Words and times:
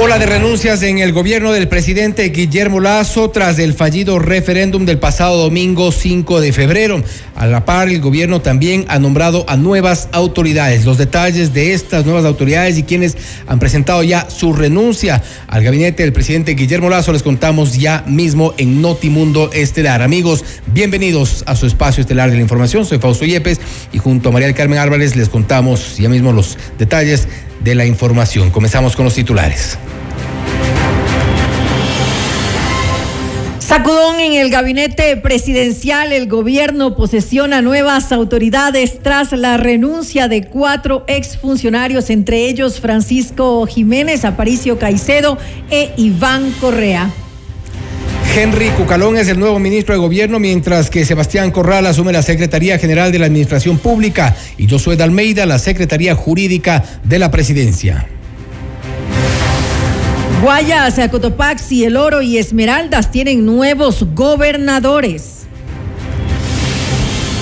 Ola 0.00 0.16
de 0.16 0.26
renuncias 0.26 0.80
en 0.84 0.98
el 0.98 1.12
gobierno 1.12 1.50
del 1.50 1.66
presidente 1.66 2.28
Guillermo 2.28 2.78
Lazo 2.78 3.30
tras 3.30 3.58
el 3.58 3.74
fallido 3.74 4.20
referéndum 4.20 4.86
del 4.86 5.00
pasado 5.00 5.42
domingo 5.42 5.90
5 5.90 6.40
de 6.40 6.52
febrero. 6.52 7.02
A 7.34 7.48
la 7.48 7.64
par, 7.64 7.88
el 7.88 8.00
gobierno 8.00 8.40
también 8.40 8.84
ha 8.86 9.00
nombrado 9.00 9.44
a 9.48 9.56
nuevas 9.56 10.08
autoridades. 10.12 10.84
Los 10.84 10.98
detalles 10.98 11.52
de 11.52 11.72
estas 11.72 12.04
nuevas 12.04 12.24
autoridades 12.26 12.78
y 12.78 12.84
quienes 12.84 13.16
han 13.48 13.58
presentado 13.58 14.04
ya 14.04 14.30
su 14.30 14.52
renuncia 14.52 15.20
al 15.48 15.64
gabinete 15.64 16.04
del 16.04 16.12
presidente 16.12 16.54
Guillermo 16.54 16.90
Lazo 16.90 17.12
les 17.12 17.24
contamos 17.24 17.76
ya 17.76 18.04
mismo 18.06 18.54
en 18.56 18.80
Notimundo 18.80 19.50
Estelar. 19.52 20.02
Amigos, 20.02 20.44
bienvenidos 20.72 21.42
a 21.46 21.56
su 21.56 21.66
espacio 21.66 22.02
estelar 22.02 22.30
de 22.30 22.36
la 22.36 22.42
información. 22.42 22.86
Soy 22.86 23.00
Fausto 23.00 23.24
Yepes 23.24 23.60
y 23.92 23.98
junto 23.98 24.28
a 24.28 24.32
María 24.32 24.46
del 24.46 24.56
Carmen 24.56 24.78
Álvarez 24.78 25.16
les 25.16 25.28
contamos 25.28 25.96
ya 25.96 26.08
mismo 26.08 26.32
los 26.32 26.56
detalles 26.78 27.26
de 27.64 27.74
la 27.74 27.84
información. 27.84 28.50
Comenzamos 28.50 28.94
con 28.94 29.04
los 29.04 29.14
titulares. 29.14 29.76
Sacudón 33.68 34.18
en 34.18 34.32
el 34.32 34.48
gabinete 34.48 35.18
presidencial, 35.18 36.10
el 36.14 36.26
gobierno 36.26 36.96
posesiona 36.96 37.60
nuevas 37.60 38.12
autoridades 38.12 39.02
tras 39.02 39.32
la 39.32 39.58
renuncia 39.58 40.26
de 40.26 40.44
cuatro 40.44 41.04
exfuncionarios, 41.06 42.08
entre 42.08 42.46
ellos 42.48 42.80
Francisco 42.80 43.66
Jiménez, 43.66 44.24
Aparicio 44.24 44.78
Caicedo 44.78 45.36
e 45.70 45.92
Iván 45.98 46.50
Correa. 46.62 47.10
Henry 48.34 48.70
Cucalón 48.70 49.18
es 49.18 49.28
el 49.28 49.38
nuevo 49.38 49.58
ministro 49.58 49.94
de 49.94 50.00
Gobierno, 50.00 50.38
mientras 50.38 50.88
que 50.88 51.04
Sebastián 51.04 51.50
Corral 51.50 51.84
asume 51.84 52.14
la 52.14 52.22
Secretaría 52.22 52.78
General 52.78 53.12
de 53.12 53.18
la 53.18 53.26
Administración 53.26 53.76
Pública 53.76 54.34
y 54.56 54.66
Josué 54.66 54.96
Almeida 54.98 55.44
la 55.44 55.58
Secretaría 55.58 56.14
Jurídica 56.14 56.82
de 57.04 57.18
la 57.18 57.30
Presidencia. 57.30 58.08
Guayas, 60.42 61.00
Cotopaxi, 61.10 61.84
El 61.84 61.96
Oro 61.96 62.22
y 62.22 62.38
Esmeraldas 62.38 63.10
tienen 63.10 63.44
nuevos 63.44 64.06
gobernadores. 64.14 65.46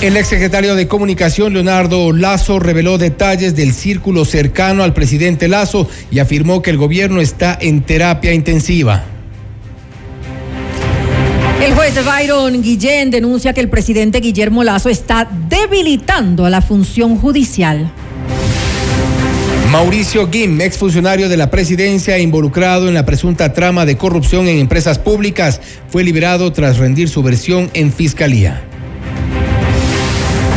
El 0.01 0.17
exsecretario 0.17 0.73
de 0.73 0.87
Comunicación, 0.87 1.53
Leonardo 1.53 2.11
Lazo, 2.11 2.57
reveló 2.57 2.97
detalles 2.97 3.55
del 3.55 3.73
círculo 3.73 4.25
cercano 4.25 4.83
al 4.83 4.95
presidente 4.95 5.47
Lazo 5.47 5.87
y 6.09 6.17
afirmó 6.17 6.63
que 6.63 6.71
el 6.71 6.77
gobierno 6.77 7.21
está 7.21 7.55
en 7.61 7.83
terapia 7.83 8.33
intensiva. 8.33 9.03
El 11.61 11.75
juez 11.75 12.03
Byron 12.03 12.63
Guillén 12.63 13.11
denuncia 13.11 13.53
que 13.53 13.61
el 13.61 13.69
presidente 13.69 14.21
Guillermo 14.21 14.63
Lazo 14.63 14.89
está 14.89 15.29
debilitando 15.49 16.45
a 16.45 16.49
la 16.49 16.61
función 16.61 17.17
judicial. 17.17 17.91
Mauricio 19.71 20.27
Guim, 20.27 20.61
exfuncionario 20.61 21.27
de 21.27 21.35
la 21.35 21.51
presidencia 21.51 22.17
involucrado 22.19 22.87
en 22.87 22.93
la 22.93 23.05
presunta 23.05 23.51
trama 23.51 23.85
de 23.85 23.97
corrupción 23.97 24.47
en 24.47 24.59
empresas 24.59 24.97
públicas, 24.97 25.59
fue 25.89 26.05
liberado 26.05 26.53
tras 26.53 26.77
rendir 26.77 27.09
su 27.09 27.21
versión 27.21 27.69
en 27.73 27.91
fiscalía. 27.91 28.63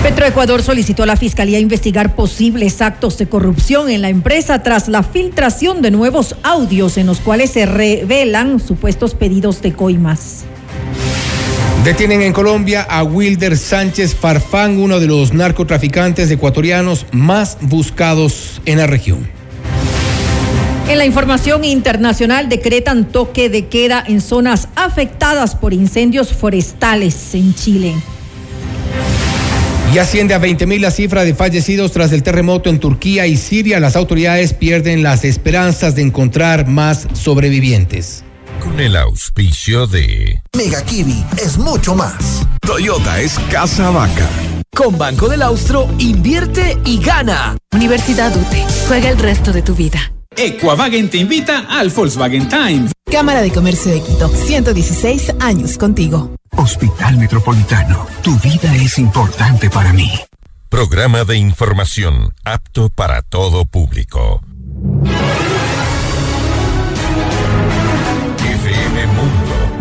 Petroecuador 0.04 0.62
solicitó 0.62 1.02
a 1.02 1.06
la 1.06 1.16
Fiscalía 1.16 1.58
investigar 1.58 2.14
posibles 2.14 2.80
actos 2.80 3.18
de 3.18 3.26
corrupción 3.26 3.90
en 3.90 4.00
la 4.00 4.08
empresa 4.08 4.62
tras 4.62 4.88
la 4.88 5.02
filtración 5.02 5.82
de 5.82 5.90
nuevos 5.90 6.36
audios 6.42 6.96
en 6.96 7.06
los 7.06 7.18
cuales 7.18 7.50
se 7.50 7.66
revelan 7.66 8.60
supuestos 8.60 9.14
pedidos 9.14 9.60
de 9.60 9.72
coimas. 9.72 10.44
Detienen 11.84 12.20
en 12.20 12.34
Colombia 12.34 12.82
a 12.82 13.02
Wilder 13.02 13.56
Sánchez 13.56 14.14
Farfán, 14.14 14.78
uno 14.78 15.00
de 15.00 15.06
los 15.06 15.32
narcotraficantes 15.32 16.30
ecuatorianos 16.30 17.06
más 17.10 17.56
buscados 17.62 18.60
en 18.66 18.76
la 18.76 18.86
región. 18.86 19.26
En 20.90 20.98
la 20.98 21.06
información 21.06 21.64
internacional 21.64 22.50
decretan 22.50 23.08
toque 23.08 23.48
de 23.48 23.68
queda 23.68 24.04
en 24.06 24.20
zonas 24.20 24.68
afectadas 24.76 25.54
por 25.54 25.72
incendios 25.72 26.34
forestales 26.34 27.34
en 27.34 27.54
Chile. 27.54 27.94
Y 29.94 29.98
asciende 29.98 30.34
a 30.34 30.38
20 30.38 30.66
mil 30.66 30.82
la 30.82 30.90
cifra 30.90 31.24
de 31.24 31.34
fallecidos 31.34 31.92
tras 31.92 32.12
el 32.12 32.22
terremoto 32.22 32.68
en 32.68 32.78
Turquía 32.78 33.26
y 33.26 33.38
Siria. 33.38 33.80
Las 33.80 33.96
autoridades 33.96 34.52
pierden 34.52 35.02
las 35.02 35.24
esperanzas 35.24 35.94
de 35.94 36.02
encontrar 36.02 36.68
más 36.68 37.08
sobrevivientes 37.14 38.22
con 38.60 38.78
el 38.78 38.96
auspicio 38.96 39.86
de 39.86 40.40
Mega 40.56 40.82
Kiwi 40.84 41.24
es 41.38 41.58
mucho 41.58 41.94
más. 41.94 42.46
Toyota 42.60 43.20
es 43.20 43.38
casa 43.50 43.90
vaca. 43.90 44.28
Con 44.74 44.96
Banco 44.98 45.28
del 45.28 45.42
Austro, 45.42 45.88
invierte 45.98 46.78
y 46.84 47.02
gana. 47.02 47.56
Universidad 47.72 48.34
UTE, 48.36 48.64
juega 48.86 49.08
el 49.08 49.18
resto 49.18 49.52
de 49.52 49.62
tu 49.62 49.74
vida. 49.74 50.12
Equavagen 50.36 51.10
te 51.10 51.18
invita 51.18 51.66
al 51.68 51.90
Volkswagen 51.90 52.48
Times. 52.48 52.92
Cámara 53.10 53.42
de 53.42 53.50
Comercio 53.50 53.92
de 53.92 54.02
Quito, 54.02 54.28
116 54.28 55.34
años 55.40 55.76
contigo. 55.76 56.36
Hospital 56.56 57.16
Metropolitano, 57.16 58.06
tu 58.22 58.38
vida 58.38 58.74
es 58.76 58.98
importante 58.98 59.68
para 59.70 59.92
mí. 59.92 60.12
Programa 60.68 61.24
de 61.24 61.36
información 61.36 62.32
apto 62.44 62.90
para 62.90 63.22
todo 63.22 63.64
público. 63.64 64.40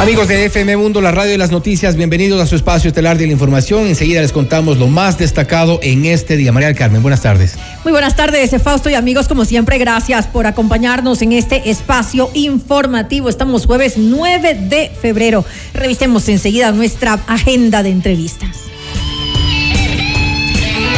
Amigos 0.00 0.28
de 0.28 0.44
FM 0.44 0.76
Mundo, 0.76 1.00
la 1.00 1.10
radio 1.10 1.34
y 1.34 1.38
las 1.38 1.50
noticias, 1.50 1.96
bienvenidos 1.96 2.40
a 2.40 2.46
su 2.46 2.54
espacio 2.54 2.88
estelar 2.88 3.16
de 3.16 3.26
la 3.26 3.32
información. 3.32 3.86
Enseguida 3.86 4.20
les 4.20 4.30
contamos 4.30 4.78
lo 4.78 4.88
más 4.88 5.16
destacado 5.16 5.80
en 5.82 6.04
este 6.04 6.36
día. 6.36 6.52
María 6.52 6.74
Carmen, 6.74 7.00
buenas 7.00 7.22
tardes. 7.22 7.56
Muy 7.82 7.92
buenas 7.92 8.14
tardes, 8.14 8.54
Fausto 8.62 8.90
y 8.90 8.94
amigos, 8.94 9.26
como 9.26 9.46
siempre, 9.46 9.78
gracias 9.78 10.26
por 10.26 10.46
acompañarnos 10.46 11.22
en 11.22 11.32
este 11.32 11.70
espacio 11.70 12.30
informativo. 12.34 13.30
Estamos 13.30 13.64
jueves 13.64 13.94
9 13.96 14.54
de 14.68 14.90
febrero. 15.00 15.46
Revisemos 15.72 16.28
enseguida 16.28 16.72
nuestra 16.72 17.14
agenda 17.26 17.82
de 17.82 17.88
entrevistas. 17.90 18.66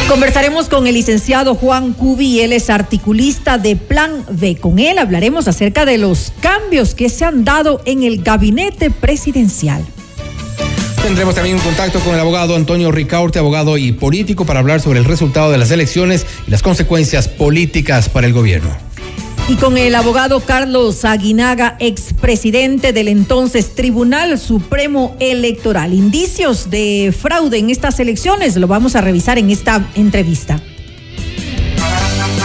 Conversaremos 0.09 0.69
con 0.69 0.87
el 0.87 0.95
licenciado 0.95 1.53
Juan 1.53 1.93
Cubi, 1.93 2.39
él 2.39 2.51
es 2.51 2.71
articulista 2.71 3.59
de 3.59 3.75
Plan 3.75 4.25
B. 4.31 4.55
Con 4.55 4.79
él 4.79 4.97
hablaremos 4.97 5.47
acerca 5.47 5.85
de 5.85 5.99
los 5.99 6.33
cambios 6.39 6.95
que 6.95 7.09
se 7.09 7.25
han 7.25 7.45
dado 7.45 7.79
en 7.85 8.01
el 8.01 8.23
gabinete 8.23 8.89
presidencial. 8.89 9.85
Tendremos 11.03 11.35
también 11.35 11.57
un 11.57 11.61
contacto 11.61 11.99
con 11.99 12.15
el 12.15 12.19
abogado 12.19 12.55
Antonio 12.55 12.91
Ricaurte, 12.91 13.37
abogado 13.37 13.77
y 13.77 13.91
político, 13.91 14.47
para 14.47 14.61
hablar 14.61 14.81
sobre 14.81 14.97
el 14.97 15.05
resultado 15.05 15.51
de 15.51 15.59
las 15.59 15.69
elecciones 15.69 16.25
y 16.47 16.49
las 16.49 16.63
consecuencias 16.63 17.27
políticas 17.27 18.09
para 18.09 18.25
el 18.25 18.33
gobierno 18.33 18.88
y 19.49 19.55
con 19.55 19.79
el 19.79 19.95
abogado 19.95 20.41
Carlos 20.41 21.03
Aguinaga, 21.05 21.75
expresidente 21.79 22.93
del 22.93 23.07
entonces 23.07 23.73
Tribunal 23.73 24.37
Supremo 24.37 25.15
Electoral. 25.19 25.95
Indicios 25.95 26.69
de 26.69 27.11
fraude 27.17 27.57
en 27.57 27.71
estas 27.71 27.99
elecciones 27.99 28.55
lo 28.57 28.67
vamos 28.67 28.95
a 28.95 29.01
revisar 29.01 29.39
en 29.39 29.49
esta 29.49 29.89
entrevista. 29.95 30.61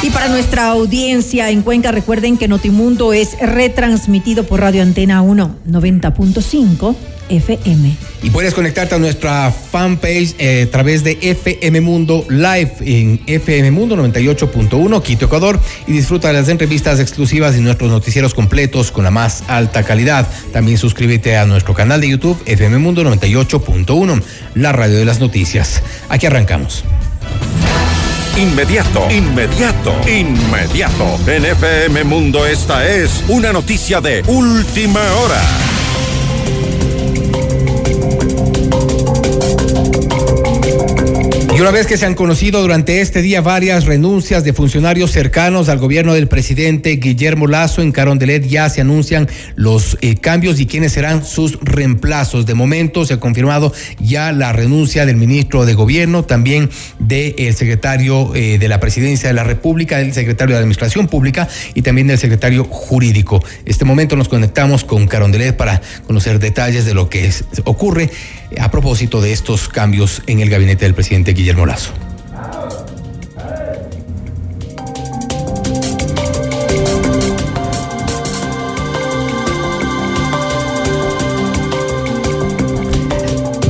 Y 0.03 0.09
para 0.11 0.29
nuestra 0.29 0.69
audiencia 0.69 1.51
en 1.51 1.61
Cuenca, 1.61 1.93
recuerden 1.93 2.39
que 2.39 2.49
Notimundo 2.49 3.13
es 3.13 3.39
retransmitido 3.39 4.45
por 4.45 4.61
Radio 4.61 4.83
Antena 4.83 5.21
1 5.21 5.57
90.5 5.69 6.97
FM. 7.35 7.97
Y 8.23 8.31
puedes 8.31 8.55
conectarte 8.55 8.95
a 8.95 8.99
nuestra 8.99 9.51
fanpage 9.51 10.35
eh, 10.39 10.67
a 10.69 10.71
través 10.71 11.05
de 11.05 11.19
FM 11.21 11.81
Mundo 11.81 12.25
Live 12.29 12.73
en 12.81 13.21
FM 13.27 13.71
Mundo 13.71 13.97
98.1 13.97 15.03
Quito, 15.03 15.27
Ecuador 15.27 15.61
y 15.87 15.93
disfruta 15.93 16.29
de 16.29 16.35
las 16.35 16.49
entrevistas 16.49 17.01
exclusivas 17.01 17.57
y 17.57 17.61
nuestros 17.61 17.91
noticieros 17.91 18.35
completos 18.35 18.91
con 18.91 19.05
la 19.05 19.11
más 19.11 19.45
alta 19.49 19.83
calidad. 19.83 20.27
También 20.53 20.79
suscríbete 20.79 21.37
a 21.37 21.47
nuestro 21.47 21.75
canal 21.75 22.01
de 22.01 22.09
YouTube 22.09 22.41
FM 22.47 22.79
Mundo 22.79 23.03
98.1, 23.03 24.23
la 24.55 24.73
radio 24.73 24.99
de 24.99 25.05
las 25.05 25.21
noticias. 25.21 25.83
Aquí 26.09 26.27
arrancamos. 26.27 26.85
Inmediato, 28.37 29.09
inmediato, 29.11 29.95
inmediato. 30.09 31.21
En 31.29 31.45
FM 31.45 32.03
Mundo 32.03 32.45
esta 32.45 32.85
es 32.89 33.23
una 33.29 33.53
noticia 33.53 34.01
de 34.01 34.23
última 34.27 35.01
hora. 35.15 35.74
Y 41.57 41.61
una 41.61 41.71
vez 41.71 41.87
que 41.87 41.97
se 41.97 42.05
han 42.05 42.17
conocido 42.17 42.61
durante 42.61 43.01
este 43.01 43.23
día 43.23 43.41
varias 43.41 43.85
renuncias 43.85 44.43
de 44.43 44.53
funcionarios 44.53 45.13
cercanos 45.13 45.69
al 45.69 45.79
gobierno 45.79 46.13
del 46.13 46.27
presidente 46.27 46.97
Guillermo 46.97 47.47
Lazo 47.47 47.81
en 47.81 47.93
Carondelet, 47.93 48.45
ya 48.45 48.69
se 48.69 48.81
anuncian 48.81 49.29
los 49.55 49.97
eh, 50.01 50.17
cambios 50.17 50.59
y 50.59 50.67
quiénes 50.67 50.95
serán 50.95 51.25
sus 51.25 51.61
reemplazos. 51.63 52.45
De 52.45 52.55
momento 52.55 53.07
se 53.07 53.15
ha 53.15 53.21
confirmado 53.21 53.73
ya 54.01 54.33
la 54.33 54.53
renuncia 54.53 55.07
del 55.07 55.15
ministro 55.15 55.65
de 55.65 55.75
Gobierno, 55.75 56.25
también 56.25 56.71
del 56.99 57.55
secretario 57.55 58.35
eh, 58.35 58.59
de 58.59 58.67
la 58.67 58.81
Presidencia 58.81 59.29
de 59.29 59.35
la 59.35 59.45
República, 59.45 59.99
del 59.99 60.13
secretario 60.13 60.57
de 60.57 60.59
Administración 60.59 61.07
Pública 61.07 61.47
y 61.73 61.83
también 61.83 62.09
del 62.09 62.19
secretario 62.19 62.65
jurídico. 62.65 63.41
Este 63.65 63.85
momento 63.85 64.17
nos 64.17 64.29
conectamos 64.29 64.83
con 64.83 65.07
Carondelet 65.07 65.57
para 65.57 65.81
conocer 66.09 66.41
detalles 66.41 66.85
de 66.85 66.95
lo 66.95 67.09
que 67.09 67.31
ocurre 67.63 68.11
a 68.61 68.71
propósito 68.71 69.21
de 69.21 69.33
estos 69.33 69.69
cambios 69.69 70.23
en 70.27 70.41
el 70.41 70.51
gabinete 70.51 70.85
del 70.85 70.95
presidente 70.95 71.33
Guillermo 71.33 71.67
Lazo. 71.67 71.93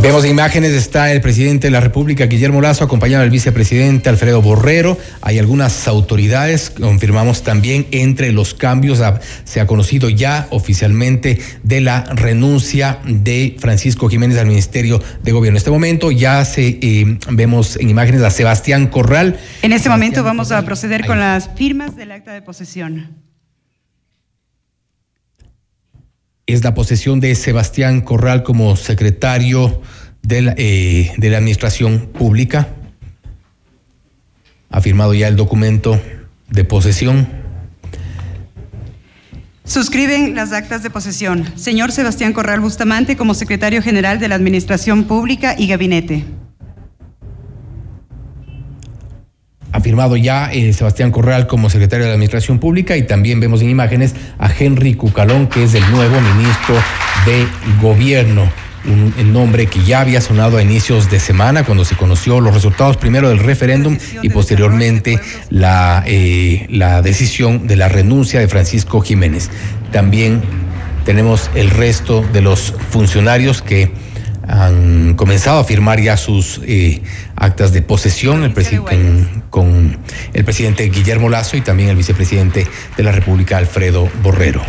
Vemos 0.04 0.26
imágenes, 0.26 0.72
está 0.72 1.10
el 1.12 1.22
presidente 1.22 1.68
de 1.68 1.70
la 1.70 1.80
República, 1.80 2.26
Guillermo 2.26 2.60
Lazo, 2.60 2.84
acompañado 2.84 3.22
del 3.22 3.30
vicepresidente 3.30 4.10
Alfredo 4.10 4.42
Borrero. 4.42 4.98
Hay 5.22 5.38
algunas 5.38 5.88
autoridades, 5.88 6.68
confirmamos 6.68 7.42
también 7.42 7.86
entre 7.90 8.30
los 8.30 8.52
cambios, 8.52 9.00
se 9.44 9.60
ha 9.62 9.66
conocido 9.66 10.10
ya 10.10 10.46
oficialmente 10.50 11.38
de 11.62 11.80
la 11.80 12.04
renuncia 12.04 12.98
de 13.06 13.56
Francisco 13.58 14.10
Jiménez 14.10 14.36
al 14.36 14.46
Ministerio 14.46 15.02
de 15.22 15.32
Gobierno. 15.32 15.54
En 15.54 15.56
este 15.56 15.70
momento 15.70 16.10
ya 16.10 16.44
se 16.44 16.78
eh, 16.82 17.18
vemos 17.30 17.76
en 17.76 17.88
imágenes 17.88 18.20
a 18.20 18.30
Sebastián 18.30 18.88
Corral. 18.88 19.40
En 19.62 19.72
este 19.72 19.88
momento 19.88 20.22
vamos 20.22 20.52
a 20.52 20.60
proceder 20.66 21.06
con 21.06 21.18
las 21.18 21.48
firmas 21.56 21.96
del 21.96 22.12
acta 22.12 22.34
de 22.34 22.42
posesión. 22.42 23.24
es 26.46 26.62
la 26.62 26.74
posesión 26.74 27.20
de 27.20 27.34
Sebastián 27.34 28.02
Corral 28.02 28.42
como 28.42 28.76
secretario 28.76 29.80
de 30.24 30.42
la, 30.42 30.54
eh, 30.56 31.12
de 31.16 31.30
la 31.30 31.38
Administración 31.38 32.08
Pública. 32.12 32.68
Ha 34.70 34.80
firmado 34.80 35.14
ya 35.14 35.28
el 35.28 35.36
documento 35.36 36.00
de 36.50 36.64
posesión. 36.64 37.28
Suscriben 39.64 40.34
las 40.34 40.52
actas 40.52 40.82
de 40.82 40.90
posesión. 40.90 41.46
Señor 41.56 41.92
Sebastián 41.92 42.32
Corral 42.32 42.60
Bustamante 42.60 43.16
como 43.16 43.34
secretario 43.34 43.80
general 43.80 44.18
de 44.18 44.28
la 44.28 44.34
Administración 44.34 45.04
Pública 45.04 45.54
y 45.56 45.68
Gabinete. 45.68 46.24
ha 49.74 49.80
firmado 49.80 50.16
ya 50.16 50.52
eh, 50.52 50.72
Sebastián 50.72 51.10
Corral 51.10 51.48
como 51.48 51.68
secretario 51.68 52.04
de 52.04 52.10
la 52.10 52.14
Administración 52.14 52.60
Pública 52.60 52.96
y 52.96 53.02
también 53.02 53.40
vemos 53.40 53.60
en 53.60 53.70
imágenes 53.70 54.14
a 54.38 54.48
Henry 54.48 54.94
Cucalón, 54.94 55.48
que 55.48 55.64
es 55.64 55.74
el 55.74 55.82
nuevo 55.90 56.20
ministro 56.20 56.76
de 57.26 57.44
Gobierno. 57.82 58.48
Un, 58.86 59.32
nombre 59.32 59.66
que 59.66 59.82
ya 59.82 60.00
había 60.00 60.20
sonado 60.20 60.58
a 60.58 60.62
inicios 60.62 61.10
de 61.10 61.18
semana 61.18 61.64
cuando 61.64 61.84
se 61.84 61.96
conoció 61.96 62.40
los 62.40 62.54
resultados 62.54 62.96
primero 62.96 63.30
del 63.30 63.38
referéndum 63.38 63.96
y 64.22 64.28
posteriormente 64.28 65.18
la, 65.50 66.04
eh, 66.06 66.66
la 66.70 67.02
decisión 67.02 67.66
de 67.66 67.76
la 67.76 67.88
renuncia 67.88 68.40
de 68.40 68.48
Francisco 68.48 69.00
Jiménez. 69.00 69.50
También 69.90 70.42
tenemos 71.04 71.50
el 71.54 71.70
resto 71.70 72.22
de 72.32 72.42
los 72.42 72.74
funcionarios 72.90 73.62
que 73.62 73.92
han 74.46 75.14
comenzado 75.14 75.60
a 75.60 75.64
firmar 75.64 76.00
ya 76.00 76.16
sus 76.16 76.60
eh, 76.66 77.02
actas 77.36 77.72
de 77.72 77.82
posesión 77.82 78.44
el 78.44 78.52
con 79.50 79.98
el 80.32 80.44
presidente 80.44 80.84
Guillermo 80.88 81.28
Lazo 81.28 81.56
y 81.56 81.60
también 81.60 81.88
el 81.88 81.96
vicepresidente 81.96 82.66
de 82.96 83.02
la 83.02 83.12
República, 83.12 83.56
Alfredo 83.58 84.08
Borrero. 84.22 84.62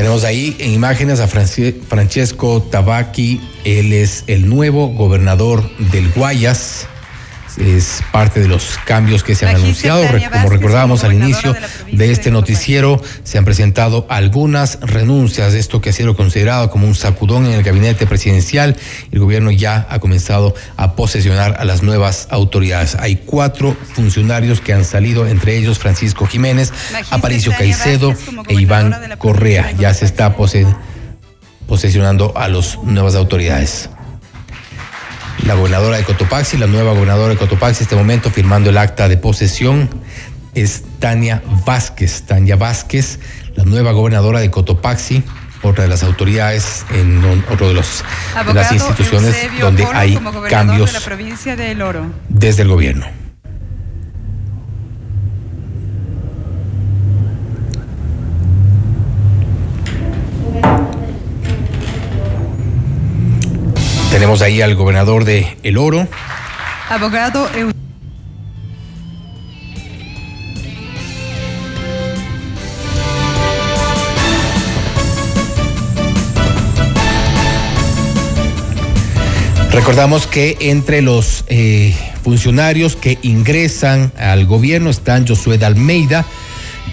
Tenemos 0.00 0.24
ahí 0.24 0.56
en 0.60 0.72
imágenes 0.72 1.20
a 1.20 1.28
Francesco 1.28 2.62
Tabaqui, 2.62 3.38
él 3.66 3.92
es 3.92 4.24
el 4.28 4.48
nuevo 4.48 4.88
gobernador 4.88 5.62
del 5.92 6.10
Guayas 6.12 6.88
es 7.60 8.02
parte 8.12 8.40
de 8.40 8.48
los 8.48 8.78
cambios 8.84 9.22
que 9.22 9.34
se 9.34 9.46
han 9.46 9.56
anunciado. 9.56 10.02
Como 10.32 10.48
recordábamos 10.48 11.04
al 11.04 11.12
inicio 11.12 11.54
de 11.92 12.10
este 12.10 12.30
noticiero, 12.30 13.02
se 13.22 13.38
han 13.38 13.44
presentado 13.44 14.06
algunas 14.08 14.78
renuncias, 14.80 15.54
esto 15.54 15.80
que 15.80 15.90
ha 15.90 15.92
sido 15.92 16.16
considerado 16.16 16.70
como 16.70 16.86
un 16.86 16.94
sacudón 16.94 17.46
en 17.46 17.52
el 17.52 17.62
gabinete 17.62 18.06
presidencial. 18.06 18.76
El 19.12 19.20
gobierno 19.20 19.50
ya 19.50 19.86
ha 19.90 19.98
comenzado 19.98 20.54
a 20.76 20.94
posesionar 20.94 21.56
a 21.58 21.64
las 21.64 21.82
nuevas 21.82 22.28
autoridades. 22.30 22.96
Hay 22.96 23.16
cuatro 23.16 23.76
funcionarios 23.94 24.60
que 24.60 24.72
han 24.72 24.84
salido, 24.84 25.26
entre 25.26 25.56
ellos 25.56 25.78
Francisco 25.78 26.26
Jiménez, 26.26 26.72
Aparicio 27.10 27.52
Caicedo 27.52 28.14
e 28.48 28.54
Iván 28.54 28.94
Correa. 29.18 29.72
Ya 29.78 29.92
se 29.94 30.04
está 30.04 30.34
posesionando 31.66 32.32
a 32.36 32.48
las 32.48 32.78
nuevas 32.78 33.14
autoridades 33.14 33.90
la 35.44 35.54
gobernadora 35.54 35.96
de 35.96 36.04
Cotopaxi, 36.04 36.56
la 36.58 36.66
nueva 36.66 36.92
gobernadora 36.92 37.30
de 37.30 37.36
Cotopaxi, 37.36 37.82
este 37.82 37.96
momento 37.96 38.30
firmando 38.30 38.70
el 38.70 38.78
acta 38.78 39.08
de 39.08 39.16
posesión 39.16 39.88
es 40.54 40.82
Tania 40.98 41.42
Vázquez. 41.64 42.22
Tania 42.22 42.56
Vázquez, 42.56 43.18
la 43.54 43.64
nueva 43.64 43.92
gobernadora 43.92 44.40
de 44.40 44.50
Cotopaxi, 44.50 45.22
otra 45.62 45.84
de 45.84 45.90
las 45.90 46.02
autoridades 46.02 46.84
en 46.90 47.22
otro 47.50 47.68
de, 47.68 47.74
los, 47.74 48.04
de 48.46 48.54
las 48.54 48.72
instituciones 48.72 49.36
donde 49.60 49.86
hay 49.92 50.18
cambios 50.48 50.96
desde 52.28 52.62
el 52.62 52.68
gobierno. 52.68 53.19
Tenemos 64.20 64.42
ahí 64.42 64.60
al 64.60 64.74
gobernador 64.74 65.24
de 65.24 65.56
El 65.62 65.78
Oro. 65.78 66.06
Abogado. 66.90 67.48
Recordamos 79.70 80.26
que 80.26 80.58
entre 80.60 81.00
los 81.00 81.46
eh, 81.48 81.96
funcionarios 82.22 82.96
que 82.96 83.16
ingresan 83.22 84.12
al 84.18 84.44
gobierno 84.44 84.90
están 84.90 85.26
Josué 85.26 85.56
de 85.56 85.64
Almeida, 85.64 86.26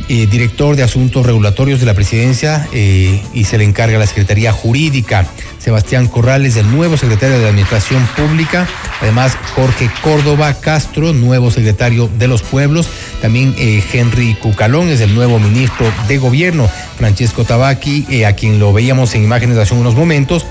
eh, 0.08 0.28
director 0.28 0.78
de 0.78 0.84
Asuntos 0.84 1.26
Regulatorios 1.26 1.82
de 1.82 1.88
la 1.88 1.94
Presidencia, 1.94 2.70
eh, 2.72 3.22
y 3.34 3.44
se 3.44 3.58
le 3.58 3.66
encarga 3.66 4.00
la 4.00 4.08
Secretaría 4.08 4.54
Jurídica. 4.54 5.28
Sebastián 5.68 6.08
Corrales, 6.08 6.56
el 6.56 6.72
nuevo 6.72 6.96
secretario 6.96 7.40
de 7.40 7.50
Administración 7.50 8.02
Pública. 8.16 8.66
Además, 9.02 9.38
Jorge 9.54 9.92
Córdoba 10.02 10.54
Castro, 10.54 11.12
nuevo 11.12 11.52
secretario 11.52 12.10
de 12.18 12.30
los 12.30 12.42
Pueblos. 12.42 12.88
También 13.22 13.54
eh, 13.58 13.84
Henry 13.92 14.36
Cucalón 14.36 14.88
es 14.88 15.02
el 15.02 15.14
nuevo 15.14 15.40
ministro 15.40 15.92
de 16.08 16.20
Gobierno. 16.20 16.70
Francesco 16.98 17.44
Tabaqui, 17.44 18.06
eh, 18.10 18.26
a 18.26 18.32
quien 18.32 18.60
lo 18.60 18.72
veíamos 18.72 19.14
en 19.16 19.26
imágenes 19.26 19.58
hace 19.58 19.74
unos 19.74 19.94
momentos, 19.94 20.46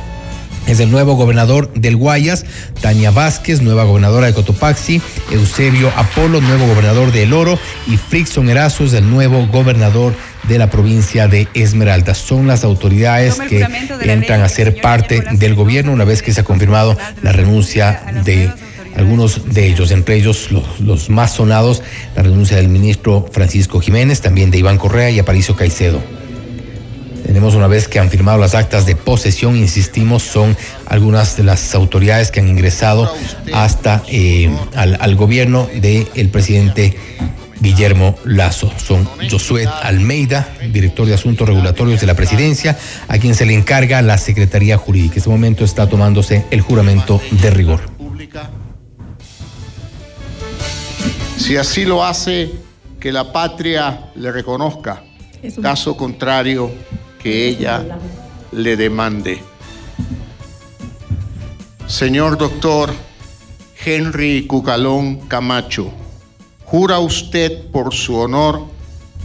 es 0.66 0.80
el 0.80 0.90
nuevo 0.90 1.14
gobernador 1.14 1.72
del 1.72 1.96
Guayas, 1.96 2.44
Tania 2.82 3.10
Vázquez, 3.10 3.62
nueva 3.62 3.84
gobernadora 3.84 4.26
de 4.26 4.34
Cotopaxi, 4.34 5.00
Eusebio 5.30 5.90
Apolo, 5.96 6.42
nuevo 6.42 6.66
gobernador 6.66 7.10
de 7.10 7.22
El 7.22 7.32
Oro, 7.32 7.58
y 7.86 7.96
Frickson 7.96 8.50
Erazo 8.50 8.84
es 8.84 8.92
el 8.92 9.08
nuevo 9.08 9.46
gobernador 9.46 10.12
de 10.48 10.58
la 10.58 10.70
provincia 10.70 11.28
de 11.28 11.48
Esmeralda. 11.54 12.14
Son 12.14 12.46
las 12.46 12.64
autoridades 12.64 13.38
que 13.48 13.66
entran 14.02 14.42
a 14.42 14.48
ser 14.48 14.80
parte 14.80 15.22
del 15.32 15.54
gobierno 15.54 15.92
una 15.92 16.04
vez 16.04 16.22
que 16.22 16.32
se 16.32 16.40
ha 16.40 16.44
confirmado 16.44 16.96
la 17.22 17.32
renuncia 17.32 18.02
de 18.24 18.50
algunos 18.96 19.52
de 19.52 19.66
ellos, 19.66 19.90
entre 19.90 20.16
ellos 20.16 20.48
los, 20.80 21.10
más 21.10 21.34
sonados, 21.34 21.82
la 22.14 22.22
renuncia 22.22 22.56
del 22.56 22.68
ministro 22.68 23.28
Francisco 23.30 23.80
Jiménez, 23.80 24.20
también 24.20 24.50
de 24.50 24.58
Iván 24.58 24.78
Correa 24.78 25.10
y 25.10 25.18
Aparicio 25.18 25.54
Caicedo. 25.54 26.00
Tenemos 27.26 27.54
una 27.54 27.66
vez 27.66 27.88
que 27.88 27.98
han 27.98 28.08
firmado 28.08 28.38
las 28.38 28.54
actas 28.54 28.86
de 28.86 28.94
posesión, 28.96 29.56
insistimos, 29.56 30.22
son 30.22 30.56
algunas 30.86 31.36
de 31.36 31.42
las 31.42 31.74
autoridades 31.74 32.30
que 32.30 32.40
han 32.40 32.48
ingresado 32.48 33.12
hasta 33.52 34.02
eh, 34.08 34.48
al, 34.74 35.16
gobierno 35.16 35.68
del 35.74 36.28
presidente 36.30 36.96
Guillermo 37.66 38.14
Lazo. 38.24 38.72
Son 38.76 39.04
Josué 39.28 39.66
Almeida, 39.66 40.48
director 40.72 41.04
de 41.04 41.14
Asuntos 41.14 41.48
Regulatorios 41.48 42.00
de 42.00 42.06
la 42.06 42.14
Presidencia, 42.14 42.78
a 43.08 43.18
quien 43.18 43.34
se 43.34 43.44
le 43.44 43.54
encarga 43.54 44.00
la 44.02 44.18
Secretaría 44.18 44.78
Jurídica. 44.78 45.14
En 45.14 45.18
este 45.18 45.30
momento 45.30 45.64
está 45.64 45.88
tomándose 45.88 46.44
el 46.52 46.60
juramento 46.60 47.20
de 47.42 47.50
rigor. 47.50 47.80
Si 51.36 51.56
así 51.56 51.84
lo 51.84 52.04
hace, 52.04 52.52
que 53.00 53.10
la 53.10 53.32
patria 53.32 54.10
le 54.14 54.30
reconozca. 54.30 55.02
Caso 55.60 55.96
contrario, 55.96 56.70
que 57.20 57.48
ella 57.48 57.84
le 58.52 58.76
demande. 58.76 59.40
Señor 61.88 62.38
doctor 62.38 62.92
Henry 63.84 64.46
Cucalón 64.46 65.28
Camacho, 65.28 65.92
¿jura 66.66 66.98
usted 66.98 67.70
por 67.70 67.94
su 67.94 68.16
honor 68.16 68.62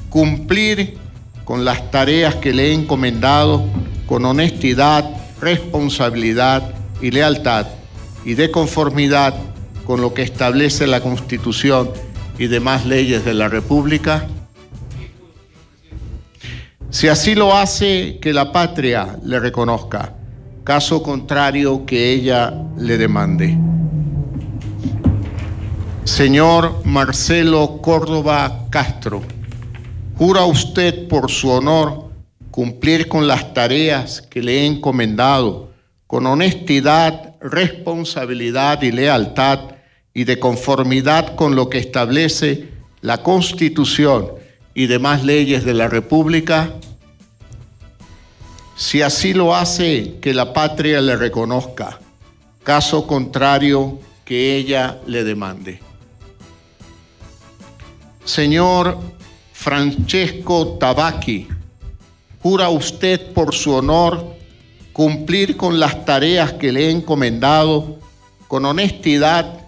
cumplir 0.10 0.98
con 1.43 1.65
las 1.65 1.91
tareas 1.91 2.36
que 2.36 2.53
le 2.53 2.69
he 2.69 2.74
encomendado 2.74 3.63
con 4.07 4.25
honestidad, 4.25 5.10
responsabilidad 5.41 6.74
y 7.01 7.12
lealtad 7.12 7.67
y 8.24 8.36
de 8.36 8.51
conformidad 8.51 9.33
con 9.86 10.01
lo 10.01 10.13
que 10.13 10.21
establece 10.21 10.86
la 10.88 11.01
Constitución 11.01 11.89
y 12.38 12.48
demás 12.48 12.86
leyes 12.86 13.25
de 13.25 13.33
la 13.33 13.48
República? 13.48 14.27
Si 16.91 17.07
así 17.07 17.36
lo 17.36 17.55
hace, 17.55 18.19
que 18.21 18.33
la 18.33 18.51
patria 18.51 19.17
le 19.24 19.39
reconozca. 19.39 20.13
Caso 20.63 21.01
contrario, 21.01 21.86
que 21.86 22.12
ella 22.12 22.53
le 22.77 22.98
demande. 22.98 23.57
Señor 26.03 26.84
Marcelo 26.84 27.79
Córdoba 27.79 28.65
Castro, 28.72 29.22
¿jura 30.17 30.46
usted 30.46 31.08
por 31.08 31.29
su 31.29 31.51
honor 31.51 32.10
cumplir 32.50 33.08
con 33.08 33.27
las 33.27 33.53
tareas 33.53 34.20
que 34.20 34.41
le 34.41 34.62
he 34.62 34.65
encomendado 34.65 35.72
con 36.08 36.25
honestidad, 36.25 37.36
responsabilidad 37.39 38.81
y 38.81 38.91
lealtad 38.91 39.75
y 40.12 40.24
de 40.24 40.39
conformidad 40.39 41.36
con 41.36 41.55
lo 41.55 41.70
que 41.70 41.77
establece 41.77 42.70
la 43.01 43.22
Constitución 43.22 44.31
y 44.74 44.88
demás 44.88 45.24
leyes 45.24 45.63
de 45.63 45.75
la 45.75 45.88
República? 45.88 46.74
Si 48.75 49.03
así 49.03 49.36
lo 49.36 49.55
hace, 49.55 50.15
que 50.20 50.34
la 50.34 50.51
patria 50.51 51.00
le 51.00 51.15
reconozca. 51.15 52.00
Caso 52.63 53.05
contrario, 53.05 54.00
que 54.25 54.55
ella 54.55 54.98
le 55.05 55.24
demande. 55.24 55.90
Señor 58.25 58.97
Francesco 59.51 60.77
Tabacchi, 60.79 61.47
¿jura 62.41 62.69
usted 62.69 63.33
por 63.33 63.53
su 63.53 63.73
honor 63.73 64.35
cumplir 64.93 65.57
con 65.57 65.79
las 65.79 66.05
tareas 66.05 66.53
que 66.53 66.71
le 66.71 66.87
he 66.87 66.91
encomendado 66.91 67.99
con 68.47 68.65
honestidad, 68.65 69.61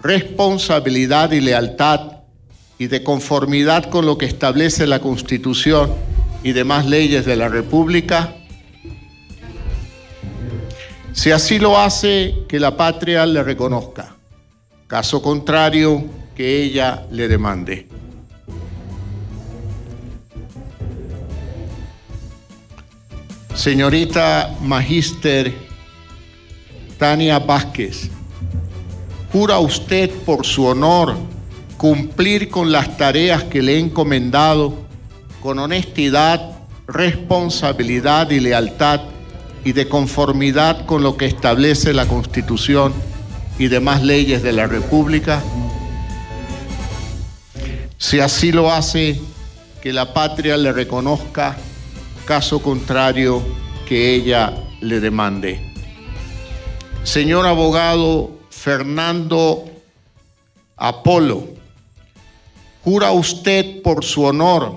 responsabilidad 0.00 1.32
y 1.32 1.40
lealtad 1.40 2.12
y 2.78 2.88
de 2.88 3.02
conformidad 3.02 3.88
con 3.88 4.06
lo 4.06 4.18
que 4.18 4.26
establece 4.26 4.86
la 4.86 5.00
Constitución 5.00 5.92
y 6.42 6.52
demás 6.52 6.86
leyes 6.86 7.24
de 7.24 7.36
la 7.36 7.48
República? 7.48 8.34
Si 11.12 11.30
así 11.30 11.58
lo 11.58 11.78
hace, 11.78 12.34
que 12.48 12.60
la 12.60 12.76
patria 12.76 13.24
le 13.26 13.42
reconozca. 13.42 14.16
Caso 14.86 15.22
contrario, 15.22 16.04
que 16.36 16.62
ella 16.62 17.06
le 17.10 17.28
demande. 17.28 17.88
Señorita 23.54 24.54
Magíster 24.60 25.52
Tania 26.98 27.38
Vázquez, 27.38 28.10
¿jura 29.32 29.58
usted 29.58 30.10
por 30.26 30.44
su 30.44 30.66
honor 30.66 31.16
cumplir 31.78 32.50
con 32.50 32.70
las 32.70 32.96
tareas 32.96 33.44
que 33.44 33.62
le 33.62 33.74
he 33.74 33.78
encomendado 33.78 34.74
con 35.42 35.58
honestidad, 35.58 36.58
responsabilidad 36.86 38.30
y 38.30 38.40
lealtad 38.40 39.00
y 39.64 39.72
de 39.72 39.88
conformidad 39.88 40.86
con 40.86 41.02
lo 41.02 41.16
que 41.16 41.26
establece 41.26 41.92
la 41.92 42.06
Constitución 42.06 42.92
y 43.58 43.68
demás 43.68 44.02
leyes 44.02 44.42
de 44.42 44.52
la 44.52 44.66
República? 44.66 45.42
Si 47.98 48.20
así 48.20 48.52
lo 48.52 48.70
hace, 48.72 49.20
que 49.82 49.92
la 49.92 50.12
patria 50.12 50.56
le 50.56 50.72
reconozca, 50.72 51.56
caso 52.24 52.60
contrario, 52.60 53.42
que 53.86 54.14
ella 54.14 54.52
le 54.80 55.00
demande. 55.00 55.72
Señor 57.04 57.46
abogado 57.46 58.38
Fernando 58.50 59.64
Apolo, 60.76 61.56
¿Jura 62.86 63.10
usted 63.10 63.82
por 63.82 64.04
su 64.04 64.22
honor? 64.22 64.72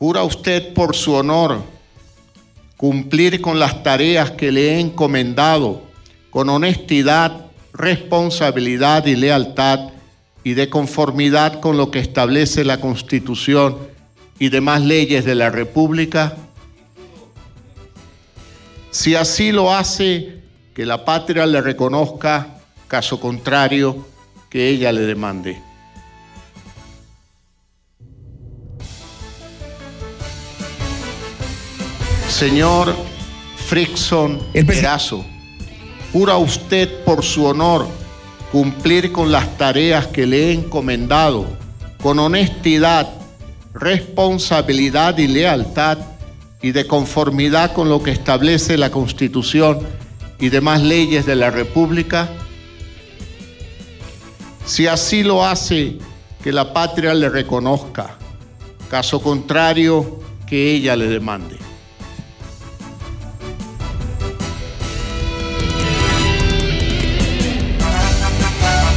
¿Jura 0.00 0.24
usted 0.24 0.74
por 0.74 0.96
su 0.96 1.12
honor 1.12 1.62
cumplir 2.76 3.40
con 3.40 3.60
las 3.60 3.84
tareas 3.84 4.32
que 4.32 4.50
le 4.50 4.72
he 4.72 4.80
encomendado 4.80 5.82
con 6.30 6.48
honestidad, 6.48 7.46
responsabilidad 7.72 9.06
y 9.06 9.14
lealtad 9.14 9.90
y 10.46 10.54
de 10.54 10.70
conformidad 10.70 11.58
con 11.58 11.76
lo 11.76 11.90
que 11.90 11.98
establece 11.98 12.62
la 12.62 12.80
Constitución 12.80 13.78
y 14.38 14.48
demás 14.48 14.80
leyes 14.80 15.24
de 15.24 15.34
la 15.34 15.50
República? 15.50 16.36
Si 18.92 19.16
así 19.16 19.50
lo 19.50 19.74
hace, 19.74 20.44
que 20.72 20.86
la 20.86 21.04
patria 21.04 21.46
le 21.46 21.60
reconozca, 21.60 22.60
caso 22.86 23.18
contrario, 23.18 24.06
que 24.48 24.68
ella 24.68 24.92
le 24.92 25.00
demande. 25.00 25.60
Señor 32.28 32.94
Frickson 33.66 34.38
Erazo, 34.54 35.24
¿jura 36.12 36.36
usted 36.36 37.02
por 37.02 37.24
su 37.24 37.46
honor 37.46 38.05
cumplir 38.56 39.12
con 39.12 39.30
las 39.30 39.58
tareas 39.58 40.06
que 40.06 40.24
le 40.24 40.48
he 40.48 40.52
encomendado 40.54 41.44
con 42.02 42.18
honestidad, 42.18 43.06
responsabilidad 43.74 45.18
y 45.18 45.26
lealtad 45.26 45.98
y 46.62 46.70
de 46.70 46.86
conformidad 46.86 47.74
con 47.74 47.90
lo 47.90 48.02
que 48.02 48.12
establece 48.12 48.78
la 48.78 48.90
Constitución 48.90 49.80
y 50.40 50.48
demás 50.48 50.82
leyes 50.82 51.26
de 51.26 51.36
la 51.36 51.50
República? 51.50 52.30
Si 54.64 54.86
así 54.86 55.22
lo 55.22 55.44
hace, 55.44 55.98
que 56.42 56.50
la 56.50 56.72
patria 56.72 57.12
le 57.12 57.28
reconozca. 57.28 58.16
Caso 58.88 59.20
contrario, 59.20 60.18
que 60.46 60.72
ella 60.72 60.96
le 60.96 61.08
demande. 61.08 61.65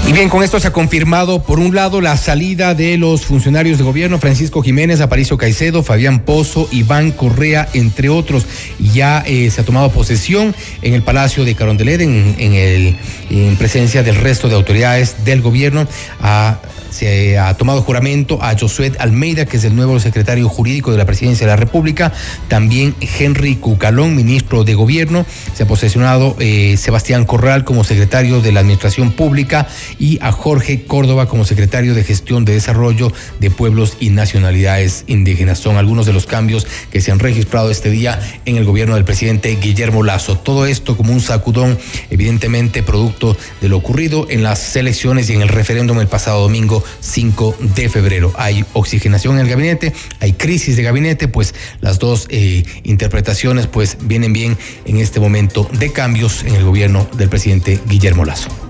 Y 0.09 0.11
bien, 0.11 0.27
con 0.27 0.41
esto 0.41 0.59
se 0.59 0.67
ha 0.67 0.73
confirmado, 0.73 1.43
por 1.43 1.59
un 1.59 1.75
lado, 1.75 2.01
la 2.01 2.17
salida 2.17 2.73
de 2.73 2.97
los 2.97 3.25
funcionarios 3.25 3.77
de 3.77 3.83
gobierno, 3.83 4.17
Francisco 4.17 4.63
Jiménez, 4.63 5.01
Aparicio 5.01 5.37
Caicedo, 5.37 5.83
Fabián 5.83 6.21
Pozo, 6.21 6.67
Iván 6.71 7.11
Correa, 7.11 7.69
entre 7.75 8.09
otros. 8.09 8.47
Ya 8.79 9.23
eh, 9.27 9.51
se 9.51 9.61
ha 9.61 9.65
tomado 9.65 9.91
posesión 9.91 10.55
en 10.81 10.95
el 10.95 11.03
Palacio 11.03 11.45
de 11.45 11.53
Carondelet, 11.53 12.01
en, 12.01 12.35
en, 12.39 12.97
en 13.29 13.55
presencia 13.57 14.01
del 14.01 14.15
resto 14.15 14.49
de 14.49 14.55
autoridades 14.55 15.25
del 15.25 15.41
gobierno. 15.43 15.87
A 16.21 16.57
se 16.89 17.37
ha 17.37 17.53
tomado 17.55 17.81
juramento 17.81 18.39
a 18.41 18.57
Josué 18.57 18.91
Almeida, 18.99 19.45
que 19.45 19.57
es 19.57 19.63
el 19.63 19.75
nuevo 19.75 19.99
secretario 19.99 20.49
jurídico 20.49 20.91
de 20.91 20.97
la 20.97 21.05
Presidencia 21.05 21.45
de 21.45 21.51
la 21.51 21.55
República, 21.55 22.11
también 22.47 22.95
Henry 22.99 23.55
Cucalón, 23.55 24.15
ministro 24.15 24.63
de 24.63 24.73
Gobierno, 24.73 25.25
se 25.53 25.63
ha 25.63 25.67
posesionado 25.67 26.35
eh, 26.39 26.77
Sebastián 26.77 27.25
Corral 27.25 27.63
como 27.63 27.83
secretario 27.83 28.41
de 28.41 28.51
la 28.51 28.61
Administración 28.61 29.11
Pública 29.11 29.67
y 29.97 30.08
a 30.21 30.31
Jorge 30.31 30.83
Córdoba 30.83 31.27
como 31.27 31.45
secretario 31.45 31.93
de 31.93 32.03
Gestión 32.03 32.45
de 32.45 32.53
Desarrollo 32.53 33.11
de 33.39 33.51
Pueblos 33.51 33.97
y 33.99 34.09
Nacionalidades 34.09 35.03
Indígenas. 35.07 35.59
Son 35.59 35.77
algunos 35.77 36.05
de 36.05 36.13
los 36.13 36.25
cambios 36.25 36.65
que 36.91 37.01
se 37.01 37.11
han 37.11 37.19
registrado 37.19 37.69
este 37.69 37.89
día 37.89 38.19
en 38.45 38.57
el 38.57 38.65
gobierno 38.65 38.95
del 38.95 39.05
presidente 39.05 39.55
Guillermo 39.61 40.03
Lazo. 40.03 40.37
Todo 40.37 40.65
esto 40.65 40.97
como 40.97 41.13
un 41.13 41.21
sacudón, 41.21 41.77
evidentemente 42.09 42.83
producto 42.83 43.37
de 43.61 43.69
lo 43.69 43.77
ocurrido 43.77 44.27
en 44.29 44.43
las 44.43 44.75
elecciones 44.75 45.29
y 45.29 45.33
en 45.33 45.41
el 45.41 45.49
referéndum 45.49 45.99
el 45.99 46.07
pasado 46.07 46.41
domingo 46.41 46.83
5 47.01 47.55
de 47.75 47.89
febrero. 47.89 48.33
Hay 48.37 48.65
oxigenación 48.73 49.35
en 49.35 49.41
el 49.41 49.49
gabinete, 49.49 49.93
hay 50.19 50.33
crisis 50.33 50.75
de 50.75 50.83
gabinete, 50.83 51.27
pues 51.27 51.53
las 51.81 51.99
dos 51.99 52.27
eh, 52.29 52.63
interpretaciones 52.83 53.67
pues 53.67 53.97
vienen 54.01 54.33
bien 54.33 54.57
en 54.85 54.97
este 54.97 55.19
momento 55.19 55.69
de 55.79 55.91
cambios 55.91 56.43
en 56.43 56.55
el 56.55 56.63
gobierno 56.63 57.07
del 57.17 57.29
presidente 57.29 57.79
Guillermo 57.87 58.25
Lazo. 58.25 58.68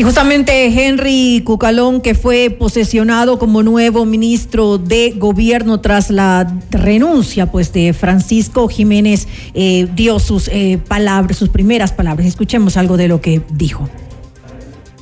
Y 0.00 0.02
justamente 0.02 0.64
Henry 0.64 1.42
Cucalón, 1.44 2.00
que 2.00 2.14
fue 2.14 2.48
posesionado 2.48 3.38
como 3.38 3.62
nuevo 3.62 4.06
ministro 4.06 4.78
de 4.78 5.12
gobierno 5.14 5.82
tras 5.82 6.08
la 6.08 6.50
renuncia 6.70 7.52
pues, 7.52 7.70
de 7.74 7.92
Francisco 7.92 8.66
Jiménez, 8.68 9.28
eh, 9.52 9.88
dio 9.92 10.18
sus 10.18 10.48
eh, 10.48 10.80
palabras, 10.88 11.36
sus 11.36 11.50
primeras 11.50 11.92
palabras. 11.92 12.26
Escuchemos 12.26 12.78
algo 12.78 12.96
de 12.96 13.08
lo 13.08 13.20
que 13.20 13.42
dijo. 13.50 13.90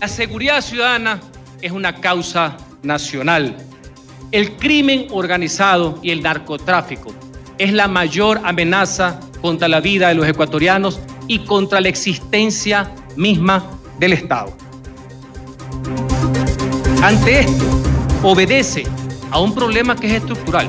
La 0.01 0.09
seguridad 0.09 0.61
ciudadana 0.63 1.21
es 1.63 1.71
una 1.71 2.01
causa 2.01 2.57
nacional. 2.83 3.55
El 4.33 4.57
crimen 4.57 5.07
organizado 5.13 6.01
y 6.03 6.11
el 6.11 6.25
narcotráfico 6.25 7.15
es 7.57 7.73
la 7.73 7.87
mayor 7.87 8.41
amenaza 8.43 9.21
contra 9.41 9.69
la 9.69 9.79
vida 9.79 10.09
de 10.09 10.17
los 10.17 10.27
ecuatorianos 10.27 10.99
y 11.29 11.39
contra 11.45 11.81
la 11.81 11.89
existencia 11.89 12.91
misma 13.15 13.65
del 14.01 14.15
Estado. 14.15 14.68
Ante 17.03 17.41
esto, 17.41 17.65
obedece 18.25 18.83
a 19.31 19.41
un 19.41 19.55
problema 19.55 19.95
que 19.95 20.09
es 20.09 20.15
estructural, 20.15 20.69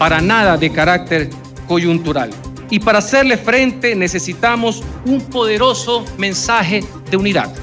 para 0.00 0.20
nada 0.20 0.56
de 0.58 0.72
carácter 0.72 1.30
coyuntural. 1.68 2.30
Y 2.70 2.80
para 2.80 2.98
hacerle 2.98 3.36
frente 3.36 3.94
necesitamos 3.94 4.82
un 5.06 5.20
poderoso 5.20 6.04
mensaje 6.18 6.82
de 7.08 7.16
unidad. 7.16 7.54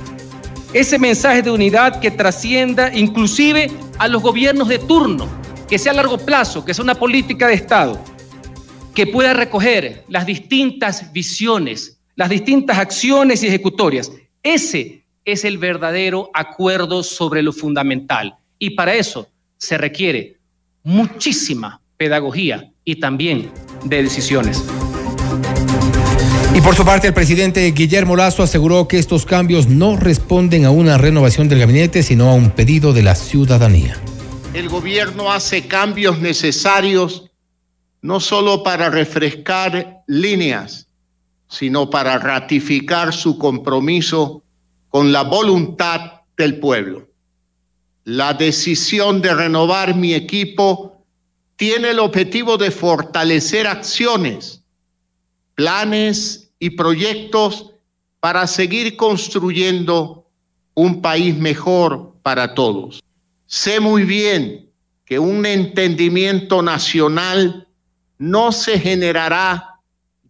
Ese 0.72 0.98
mensaje 0.98 1.42
de 1.42 1.52
unidad 1.52 2.00
que 2.00 2.10
trascienda 2.10 2.96
inclusive 2.96 3.70
a 3.98 4.08
los 4.08 4.22
gobiernos 4.22 4.70
de 4.70 4.80
turno, 4.80 5.28
que 5.68 5.78
sea 5.78 5.92
a 5.92 5.96
largo 5.96 6.18
plazo, 6.18 6.64
que 6.64 6.74
sea 6.74 6.84
una 6.84 6.96
política 6.96 7.48
de 7.48 7.56
Estado, 7.56 8.02
que 8.96 9.06
pueda 9.06 9.34
recoger 9.34 10.06
las 10.08 10.26
distintas 10.26 11.12
visiones, 11.12 12.00
las 12.16 12.30
distintas 12.30 12.78
acciones 12.78 13.44
ejecutorias. 13.44 14.14
Ese 14.42 15.04
es 15.28 15.44
el 15.44 15.58
verdadero 15.58 16.32
acuerdo 16.34 17.04
sobre 17.04 17.44
lo 17.44 17.52
fundamental. 17.52 18.38
Y 18.58 18.72
para 18.72 18.96
eso 18.96 19.28
se 19.58 19.78
requiere 19.78 20.38
muchísima 20.84 21.82
pedagogía 21.98 22.72
y 22.86 22.96
también 22.96 23.52
de 23.84 24.04
decisiones. 24.04 24.64
Y 26.56 26.62
por 26.62 26.76
su 26.76 26.86
parte, 26.86 27.10
el 27.10 27.14
presidente 27.14 27.70
Guillermo 27.72 28.16
Lazo 28.16 28.42
aseguró 28.42 28.88
que 28.88 29.00
estos 29.00 29.26
cambios 29.26 29.68
no 29.68 29.98
responden 29.98 30.64
a 30.64 30.72
una 30.72 30.98
renovación 30.98 31.50
del 31.50 31.60
gabinete, 31.60 32.04
sino 32.04 32.30
a 32.30 32.34
un 32.34 32.52
pedido 32.52 32.94
de 32.94 33.04
la 33.04 33.14
ciudadanía. 33.14 33.98
El 34.54 34.70
gobierno 34.70 35.34
hace 35.34 35.68
cambios 35.68 36.20
necesarios 36.20 37.30
no 38.02 38.22
solo 38.22 38.64
para 38.64 38.90
refrescar 38.90 40.04
líneas, 40.08 40.88
sino 41.50 41.90
para 41.90 42.18
ratificar 42.18 43.14
su 43.14 43.38
compromiso 43.38 44.44
con 44.98 45.12
la 45.12 45.22
voluntad 45.22 46.24
del 46.36 46.58
pueblo. 46.58 47.08
La 48.04 48.34
decisión 48.34 49.22
de 49.22 49.32
renovar 49.32 49.94
mi 49.94 50.16
equipo 50.16 51.06
tiene 51.56 51.92
el 51.92 52.00
objetivo 52.00 52.58
de 52.58 52.72
fortalecer 52.72 53.68
acciones, 53.68 54.64
planes 55.54 56.52
y 56.58 56.72
proyectos 56.72 57.74
para 58.20 58.48
seguir 58.48 58.98
construyendo 58.98 60.26
un 60.74 61.00
país 61.00 61.38
mejor 61.38 62.16
para 62.24 62.56
todos. 62.56 63.04
Sé 63.46 63.80
muy 63.80 64.02
bien 64.02 64.72
que 65.06 65.20
un 65.20 65.46
entendimiento 65.46 66.64
nacional 66.64 67.68
no 68.18 68.52
se 68.52 68.80
generará 68.80 69.80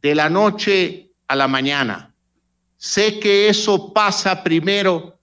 de 0.01 0.13
la 0.13 0.29
noche 0.29 1.13
a 1.29 1.37
la 1.37 1.47
mañana 1.47 2.06
Sé 2.77 3.19
que 3.19 3.49
eso 3.49 3.91
pasa 3.91 4.43
primero 4.43 5.19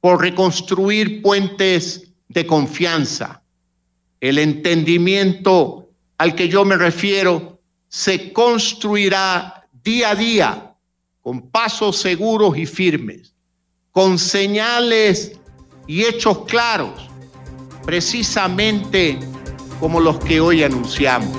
por 0.00 0.20
reconstruir 0.20 1.22
puentes 1.22 2.12
de 2.28 2.46
confianza. 2.46 3.42
El 4.20 4.38
entendimiento 4.38 5.88
al 6.18 6.34
que 6.34 6.48
yo 6.48 6.64
me 6.64 6.76
refiero 6.76 7.60
se 7.88 8.32
construirá 8.32 9.66
día 9.82 10.10
a 10.10 10.14
día 10.14 10.74
con 11.22 11.50
pasos 11.50 11.96
seguros 11.96 12.56
y 12.58 12.66
firmes, 12.66 13.34
con 13.90 14.18
señales 14.18 15.32
y 15.86 16.04
hechos 16.04 16.44
claros, 16.46 17.08
precisamente 17.84 19.18
como 19.80 20.00
los 20.00 20.18
que 20.18 20.40
hoy 20.40 20.62
anunciamos. 20.62 21.36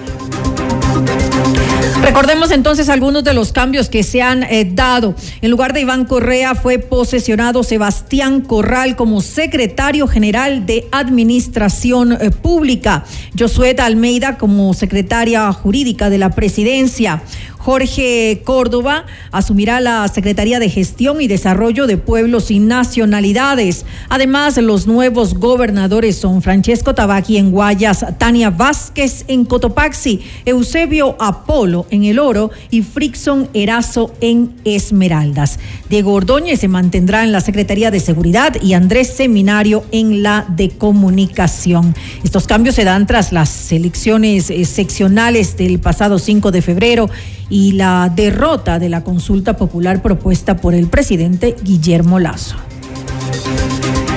Recordemos 2.02 2.52
entonces 2.52 2.88
algunos 2.88 3.24
de 3.24 3.34
los 3.34 3.52
cambios 3.52 3.90
que 3.90 4.04
se 4.04 4.22
han 4.22 4.44
eh, 4.44 4.70
dado. 4.72 5.16
En 5.42 5.52
lugar 5.52 5.74
de 5.74 5.82
Iván 5.82 6.06
Correa 6.06 6.56
fue 6.56 6.80
posesionado 6.80 7.62
Sebastián 7.64 8.42
Corral 8.42 8.96
como 8.96 9.22
secretario 9.22 10.08
general 10.08 10.66
de 10.66 10.88
Administración 10.92 12.14
eh, 12.14 12.32
Pública. 12.32 13.04
Josué 13.38 13.76
Almeida 13.80 14.38
como 14.38 14.74
secretaria 14.74 15.52
jurídica 15.52 16.10
de 16.10 16.18
la 16.18 16.30
presidencia. 16.32 17.22
Jorge 17.70 18.42
Córdoba 18.46 19.06
asumirá 19.32 19.80
la 19.80 20.08
Secretaría 20.08 20.58
de 20.58 20.72
Gestión 20.72 21.22
y 21.22 21.28
Desarrollo 21.28 21.86
de 21.86 21.98
Pueblos 21.98 22.50
y 22.50 22.58
Nacionalidades. 22.58 23.86
Además, 24.10 24.58
los 24.58 24.88
nuevos 24.88 25.36
gobernadores 25.36 26.16
son 26.16 26.42
Francesco 26.42 26.96
Tabaqui 26.96 27.38
en 27.38 27.52
Guayas, 27.52 28.04
Tania 28.18 28.50
Vázquez 28.50 29.24
en 29.28 29.46
Cotopaxi, 29.46 30.20
Eusebio 30.46 31.16
Apolo 31.20 31.86
en 31.92 32.06
El 32.06 32.18
Oro 32.18 32.50
y 32.72 32.82
Frickson 32.82 33.50
Erazo 33.54 34.16
en 34.20 34.56
Esmeraldas. 34.66 35.60
Diego 35.92 36.14
Ordóñez 36.14 36.62
se 36.62 36.68
mantendrá 36.68 37.24
en 37.24 37.32
la 37.32 37.40
Secretaría 37.40 37.92
de 37.92 38.00
Seguridad 38.00 38.60
y 38.60 38.74
Andrés 38.74 39.14
Seminario 39.16 39.84
en 39.92 40.24
la 40.24 40.44
de 40.50 40.70
Comunicación. 40.70 41.94
Estos 42.24 42.48
cambios 42.48 42.74
se 42.74 42.84
dan 42.84 43.06
tras 43.06 43.32
las 43.32 43.72
elecciones 43.72 44.50
eh, 44.50 44.66
seccionales 44.66 45.56
del 45.56 45.78
pasado 45.78 46.18
5 46.18 46.50
de 46.50 46.64
febrero 46.64 47.12
y 47.50 47.74
la 47.74 48.12
derrota 48.16 48.80
de 48.80 48.90
la 48.90 49.04
consulta 49.04 49.58
popular 49.58 50.02
propuesta 50.02 50.58
por 50.58 50.74
el 50.74 50.88
presidente 50.88 51.56
Guillermo 51.64 52.20
Lazo. 52.20 52.56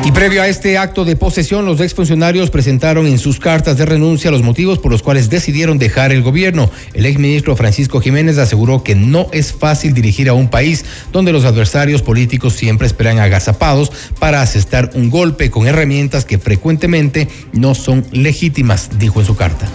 Y 0.05 0.11
previo 0.11 0.43
a 0.43 0.49
este 0.49 0.79
acto 0.79 1.05
de 1.05 1.15
posesión, 1.15 1.65
los 1.65 1.81
exfuncionarios 1.81 2.51
presentaron 2.51 3.07
en 3.07 3.21
sus 3.21 3.39
cartas 3.39 3.79
de 3.79 3.87
renuncia 3.87 4.33
los 4.33 4.43
motivos 4.43 4.81
por 4.81 4.91
los 4.91 5.01
cuales 5.01 5.31
decidieron 5.31 5.79
dejar 5.79 6.11
el 6.11 6.23
gobierno. 6.23 6.69
El 6.93 7.07
exministro 7.07 7.55
Francisco 7.55 8.01
Jiménez 8.01 8.37
aseguró 8.39 8.83
que 8.83 8.97
no 8.97 9.29
es 9.31 9.53
fácil 9.53 9.95
dirigir 9.95 10.29
a 10.29 10.35
un 10.35 10.49
país 10.49 10.85
donde 11.13 11.33
los 11.33 11.45
adversarios 11.45 12.03
políticos 12.03 12.55
siempre 12.55 12.89
esperan 12.89 13.21
agazapados 13.21 13.93
para 14.19 14.43
asestar 14.43 14.91
un 14.95 15.09
golpe 15.09 15.53
con 15.53 15.69
herramientas 15.69 16.25
que 16.25 16.39
frecuentemente 16.39 17.29
no 17.53 17.77
son 17.77 18.05
legítimas, 18.11 18.99
dijo 18.99 19.21
en 19.21 19.27
su 19.27 19.37
carta. 19.37 19.69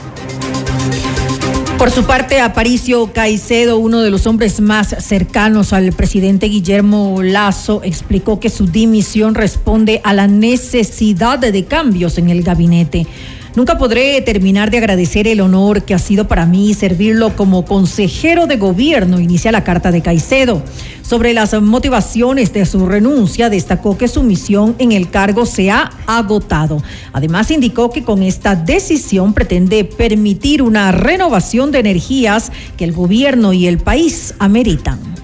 Por 1.77 1.91
su 1.91 2.05
parte, 2.05 2.41
Aparicio 2.41 3.13
Caicedo, 3.13 3.77
uno 3.77 4.01
de 4.01 4.09
los 4.09 4.25
hombres 4.25 4.59
más 4.61 4.95
cercanos 4.99 5.73
al 5.73 5.93
presidente 5.93 6.47
Guillermo 6.47 7.21
Lazo, 7.21 7.81
explicó 7.83 8.39
que 8.39 8.49
su 8.49 8.65
dimisión 8.65 9.35
responde 9.35 10.01
a 10.03 10.13
la 10.13 10.25
necesidad 10.25 11.37
de 11.37 11.65
cambios 11.65 12.17
en 12.17 12.31
el 12.31 12.41
gabinete. 12.41 13.05
Nunca 13.57 13.79
podré 13.79 14.21
terminar 14.21 14.69
de 14.69 14.77
agradecer 14.77 15.27
el 15.27 15.41
honor 15.41 15.81
que 15.81 15.95
ha 15.95 15.97
sido 15.97 16.27
para 16.27 16.45
mí 16.45 16.75
servirlo 16.75 17.35
como 17.35 17.65
consejero 17.65 18.45
de 18.45 18.57
gobierno, 18.57 19.19
inicia 19.19 19.51
la 19.51 19.63
carta 19.63 19.91
de 19.91 20.03
Caicedo. 20.03 20.61
Sobre 21.01 21.33
las 21.33 21.59
motivaciones 21.59 22.53
de 22.53 22.67
su 22.67 22.85
renuncia, 22.85 23.49
destacó 23.49 23.97
que 23.97 24.07
su 24.07 24.21
misión 24.21 24.75
en 24.77 24.91
el 24.91 25.09
cargo 25.09 25.47
se 25.47 25.71
ha 25.71 25.89
agotado. 26.05 26.83
Además, 27.13 27.49
indicó 27.49 27.89
que 27.89 28.03
con 28.03 28.21
esta 28.21 28.53
decisión 28.53 29.33
pretende 29.33 29.85
permitir 29.85 30.61
una 30.61 30.91
renovación 30.91 31.71
de 31.71 31.79
energías 31.79 32.51
que 32.77 32.83
el 32.83 32.91
gobierno 32.91 33.53
y 33.53 33.65
el 33.65 33.79
país 33.79 34.35
ameritan. 34.37 35.16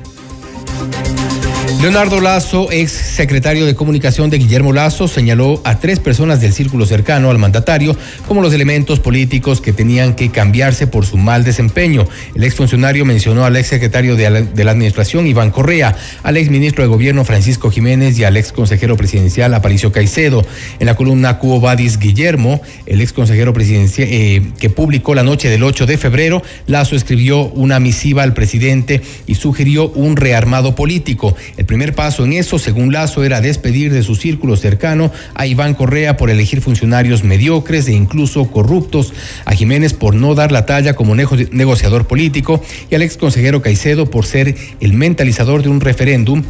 Leonardo 1.83 2.21
Lazo, 2.21 2.71
ex 2.71 2.93
secretario 2.93 3.65
de 3.65 3.75
comunicación 3.75 4.29
de 4.29 4.37
Guillermo 4.37 4.71
Lazo, 4.71 5.09
señaló 5.09 5.59
a 5.65 5.79
tres 5.79 5.99
personas 5.99 6.39
del 6.39 6.53
círculo 6.53 6.85
cercano 6.85 7.29
al 7.29 7.39
mandatario 7.39 7.93
como 8.25 8.41
los 8.41 8.53
elementos 8.53 9.01
políticos 9.01 9.59
que 9.59 9.73
tenían 9.73 10.15
que 10.15 10.31
cambiarse 10.31 10.87
por 10.87 11.05
su 11.05 11.17
mal 11.17 11.43
desempeño. 11.43 12.07
El 12.35 12.45
exfuncionario 12.45 13.03
mencionó 13.03 13.43
al 13.43 13.57
ex 13.57 13.67
secretario 13.67 14.15
de 14.15 14.29
la, 14.29 14.71
Administración, 14.71 15.27
Iván 15.27 15.51
Correa, 15.51 15.93
al 16.23 16.37
ex 16.37 16.49
ministro 16.49 16.85
de 16.85 16.87
Gobierno, 16.87 17.25
Francisco 17.25 17.69
Jiménez, 17.69 18.17
y 18.17 18.23
al 18.23 18.37
ex 18.37 18.53
consejero 18.53 18.95
presidencial, 18.95 19.53
Aparicio 19.53 19.91
Caicedo. 19.91 20.45
En 20.79 20.85
la 20.85 20.95
columna 20.95 21.37
Cubo 21.37 21.59
Badis 21.59 21.99
Guillermo, 21.99 22.61
el 22.85 23.01
ex 23.01 23.11
consejero 23.11 23.51
presidencial 23.51 24.07
eh, 24.09 24.53
que 24.57 24.69
publicó 24.69 25.15
la 25.15 25.23
noche 25.23 25.49
del 25.49 25.63
8 25.63 25.85
de 25.85 25.97
febrero, 25.97 26.43
Lazo 26.65 26.95
escribió 26.95 27.41
una 27.41 27.81
misiva 27.81 28.23
al 28.23 28.33
presidente 28.33 29.01
y 29.27 29.35
sugirió 29.35 29.89
un 29.89 30.15
rearmado 30.15 30.75
político. 30.75 31.35
El 31.57 31.72
primer 31.73 31.95
paso 31.95 32.23
en 32.23 32.33
eso, 32.33 32.59
según 32.59 32.93
Lazo, 32.93 33.23
era 33.23 33.41
despedir 33.41 33.91
de 33.91 34.03
su 34.03 34.13
círculo 34.13 34.55
cercano 34.57 35.11
a 35.33 35.47
Iván 35.47 35.73
Correa 35.73 36.17
por 36.17 36.29
elegir 36.29 36.61
funcionarios 36.61 37.23
mediocres 37.23 37.87
e 37.87 37.93
incluso 37.93 38.45
corruptos, 38.51 39.11
a 39.45 39.55
Jiménez 39.55 39.93
por 39.93 40.13
no 40.13 40.35
dar 40.35 40.51
la 40.51 40.67
talla 40.67 40.93
como 40.93 41.15
negociador 41.15 42.05
político 42.05 42.61
y 42.91 42.93
al 42.93 43.01
ex 43.01 43.17
consejero 43.17 43.63
Caicedo 43.63 44.07
por 44.07 44.27
ser 44.27 44.55
el 44.81 44.93
mentalizador 44.93 45.63
de 45.63 45.69
un 45.69 45.81
referéndum 45.81 46.43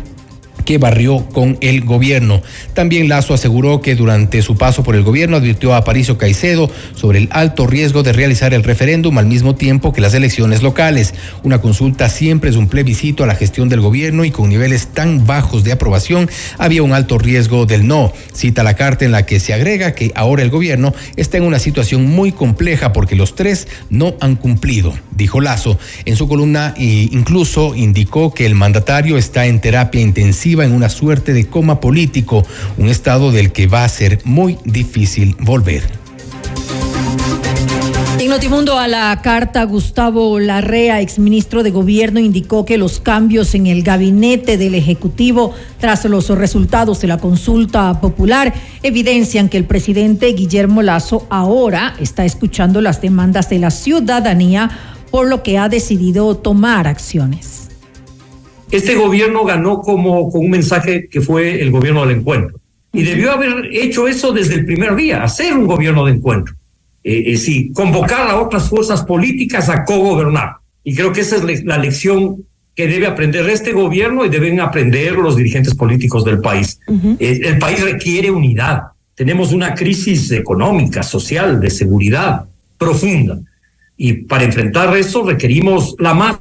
que 0.65 0.77
barrió 0.77 1.25
con 1.29 1.57
el 1.61 1.81
gobierno. 1.81 2.41
También 2.73 3.09
Lazo 3.09 3.33
aseguró 3.33 3.81
que 3.81 3.95
durante 3.95 4.41
su 4.41 4.55
paso 4.55 4.83
por 4.83 4.95
el 4.95 5.03
gobierno 5.03 5.37
advirtió 5.37 5.73
a 5.73 5.77
Aparicio 5.77 6.17
Caicedo 6.17 6.69
sobre 6.95 7.19
el 7.19 7.29
alto 7.31 7.67
riesgo 7.67 8.03
de 8.03 8.13
realizar 8.13 8.53
el 8.53 8.63
referéndum 8.63 9.17
al 9.17 9.25
mismo 9.25 9.55
tiempo 9.55 9.93
que 9.93 10.01
las 10.01 10.13
elecciones 10.13 10.63
locales. 10.63 11.13
Una 11.43 11.61
consulta 11.61 12.09
siempre 12.09 12.49
es 12.49 12.55
un 12.55 12.67
plebiscito 12.67 13.23
a 13.23 13.27
la 13.27 13.35
gestión 13.35 13.69
del 13.69 13.81
gobierno 13.81 14.25
y 14.25 14.31
con 14.31 14.49
niveles 14.49 14.87
tan 14.87 15.25
bajos 15.25 15.63
de 15.63 15.71
aprobación 15.71 16.29
había 16.57 16.83
un 16.83 16.93
alto 16.93 17.17
riesgo 17.17 17.65
del 17.65 17.87
no. 17.87 18.13
Cita 18.33 18.63
la 18.63 18.75
carta 18.75 19.05
en 19.05 19.11
la 19.11 19.25
que 19.25 19.39
se 19.39 19.53
agrega 19.53 19.93
que 19.93 20.11
ahora 20.15 20.43
el 20.43 20.49
gobierno 20.49 20.93
está 21.15 21.37
en 21.37 21.43
una 21.43 21.59
situación 21.59 22.05
muy 22.05 22.31
compleja 22.31 22.93
porque 22.93 23.15
los 23.15 23.35
tres 23.35 23.67
no 23.89 24.15
han 24.19 24.35
cumplido, 24.35 24.93
dijo 25.15 25.41
Lazo. 25.41 25.77
En 26.05 26.15
su 26.15 26.27
columna 26.27 26.73
incluso 26.77 27.75
indicó 27.75 28.33
que 28.33 28.45
el 28.45 28.55
mandatario 28.55 29.17
está 29.17 29.45
en 29.45 29.61
terapia 29.61 30.01
intensiva 30.01 30.65
en 30.65 30.71
una 30.71 30.89
suerte 30.89 31.33
de 31.33 31.47
coma 31.47 31.79
político, 31.79 32.45
un 32.77 32.89
estado 32.89 33.31
del 33.31 33.51
que 33.51 33.67
va 33.67 33.83
a 33.83 33.89
ser 33.89 34.19
muy 34.23 34.57
difícil 34.65 35.35
volver. 35.39 36.03
En 38.23 38.29
Notimundo 38.29 38.79
a 38.79 38.87
la 38.87 39.21
carta, 39.21 39.65
Gustavo 39.65 40.39
Larrea, 40.39 41.01
exministro 41.01 41.61
de 41.61 41.71
Gobierno, 41.71 42.21
indicó 42.21 42.63
que 42.63 42.77
los 42.77 43.01
cambios 43.01 43.53
en 43.53 43.67
el 43.67 43.83
gabinete 43.83 44.57
del 44.57 44.75
Ejecutivo 44.75 45.53
tras 45.77 46.05
los 46.05 46.29
resultados 46.29 47.01
de 47.01 47.07
la 47.07 47.17
consulta 47.17 47.99
popular 47.99 48.53
evidencian 48.81 49.49
que 49.49 49.57
el 49.57 49.65
presidente 49.65 50.27
Guillermo 50.27 50.81
Lazo 50.81 51.27
ahora 51.29 51.95
está 51.99 52.23
escuchando 52.23 52.79
las 52.79 53.01
demandas 53.01 53.49
de 53.49 53.59
la 53.59 53.71
ciudadanía, 53.71 54.69
por 55.13 55.29
lo 55.29 55.43
que 55.43 55.59
ha 55.59 55.69
decidido 55.69 56.35
tomar 56.37 56.87
acciones. 56.87 57.69
Este 58.71 58.95
gobierno 58.95 59.45
ganó 59.45 59.81
como 59.81 60.31
con 60.31 60.41
un 60.41 60.49
mensaje 60.49 61.07
que 61.07 61.21
fue 61.21 61.61
el 61.61 61.69
gobierno 61.69 62.03
del 62.03 62.17
encuentro. 62.17 62.59
Y 62.91 63.03
debió 63.03 63.31
haber 63.31 63.69
hecho 63.73 64.07
eso 64.07 64.31
desde 64.31 64.55
el 64.55 64.65
primer 64.65 64.95
día, 64.95 65.21
hacer 65.21 65.53
un 65.55 65.67
gobierno 65.67 66.03
de 66.05 66.13
encuentro. 66.13 66.55
Eh, 67.03 67.37
sí, 67.37 67.71
convocar 67.73 68.27
a 68.27 68.41
otras 68.41 68.67
fuerzas 68.67 69.03
políticas 69.03 69.69
a 69.69 69.85
co-gobernar. 69.85 70.53
Y 70.83 70.95
creo 70.95 71.13
que 71.13 71.21
esa 71.21 71.35
es 71.35 71.63
la 71.63 71.77
lección 71.77 72.43
que 72.73 72.87
debe 72.87 73.05
aprender 73.05 73.47
este 73.51 73.71
gobierno 73.71 74.25
y 74.25 74.29
deben 74.29 74.61
aprender 74.61 75.13
los 75.13 75.35
dirigentes 75.35 75.75
políticos 75.75 76.25
del 76.25 76.41
país. 76.41 76.79
el 77.19 77.59
país 77.59 77.83
requiere 77.83 78.31
unidad. 78.31 78.81
Tenemos 79.13 79.53
una 79.53 79.75
crisis 79.75 80.31
económica, 80.31 81.03
social, 81.03 81.61
de 81.61 81.69
seguridad 81.69 82.45
profunda. 82.79 83.39
Y 83.97 84.23
para 84.23 84.43
enfrentar 84.43 84.95
eso 84.97 85.23
requerimos 85.23 85.95
la 85.99 86.13
más 86.13 86.39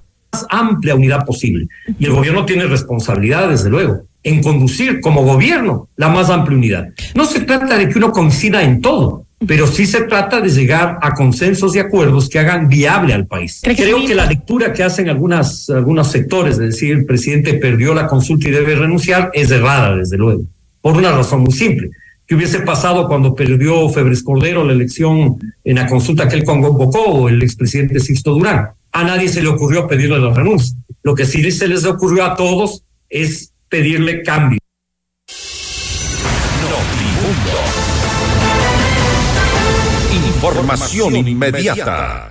amplia 0.49 0.95
unidad 0.95 1.25
posible. 1.25 1.69
Y 1.99 2.07
el 2.07 2.13
gobierno 2.13 2.45
tiene 2.45 2.65
responsabilidad, 2.65 3.49
desde 3.49 3.71
luego, 3.71 4.03
en 4.23 4.43
conducir 4.43 5.01
como 5.01 5.25
gobierno 5.25 5.89
la 5.97 6.09
más 6.09 6.31
amplia 6.31 6.57
unidad. 6.57 6.89
No 7.15 7.25
se 7.25 7.41
trata 7.41 7.77
de 7.77 7.89
que 7.89 7.99
uno 7.99 8.13
coincida 8.13 8.63
en 8.63 8.81
todo, 8.81 9.27
pero 9.47 9.67
sí 9.67 9.87
se 9.87 10.03
trata 10.03 10.41
de 10.41 10.49
llegar 10.49 10.99
a 11.03 11.13
consensos 11.15 11.75
y 11.75 11.81
acuerdos 11.81 12.29
que 12.29 12.39
hagan 12.39 12.69
viable 12.69 13.13
al 13.13 13.27
país. 13.27 13.61
Creo 13.63 14.05
que 14.07 14.15
la 14.15 14.27
lectura 14.27 14.73
que 14.73 14.83
hacen 14.83 15.09
algunas, 15.09 15.69
algunos 15.69 16.09
sectores, 16.09 16.59
de 16.59 16.67
decir 16.67 16.93
el 16.93 17.05
presidente 17.05 17.55
perdió 17.55 17.95
la 17.95 18.07
consulta 18.07 18.49
y 18.49 18.53
debe 18.53 18.77
renunciar, 18.77 19.31
es 19.33 19.51
errada, 19.51 19.97
desde 19.97 20.17
luego, 20.17 20.43
por 20.81 20.97
una 20.97 21.13
razón 21.13 21.43
muy 21.43 21.53
simple. 21.53 21.91
¿Qué 22.33 22.37
hubiese 22.37 22.61
pasado 22.61 23.09
cuando 23.09 23.35
perdió 23.35 23.91
Febres 23.91 24.23
Cordero 24.23 24.65
la 24.65 24.73
elección 24.73 25.37
en 25.65 25.77
la 25.77 25.87
consulta 25.87 26.27
que 26.27 26.37
él 26.37 26.45
convocó 26.45 27.29
el 27.29 27.43
expresidente 27.43 28.01
Sixto 28.01 28.33
Durán? 28.33 28.71
a 28.91 29.05
nadie 29.05 29.29
se 29.29 29.43
le 29.43 29.49
ocurrió 29.49 29.87
pedirle 29.87 30.19
la 30.19 30.33
renuncia. 30.33 30.75
Lo 31.03 31.15
que 31.15 31.27
sí 31.27 31.53
se 31.53 31.69
les 31.69 31.85
ocurrió 31.85 32.25
a 32.25 32.35
todos 32.35 32.85
es 33.11 33.53
pedirle 33.69 34.23
cambio. 34.23 34.59
Información 40.35 41.29
inmediata. 41.29 42.31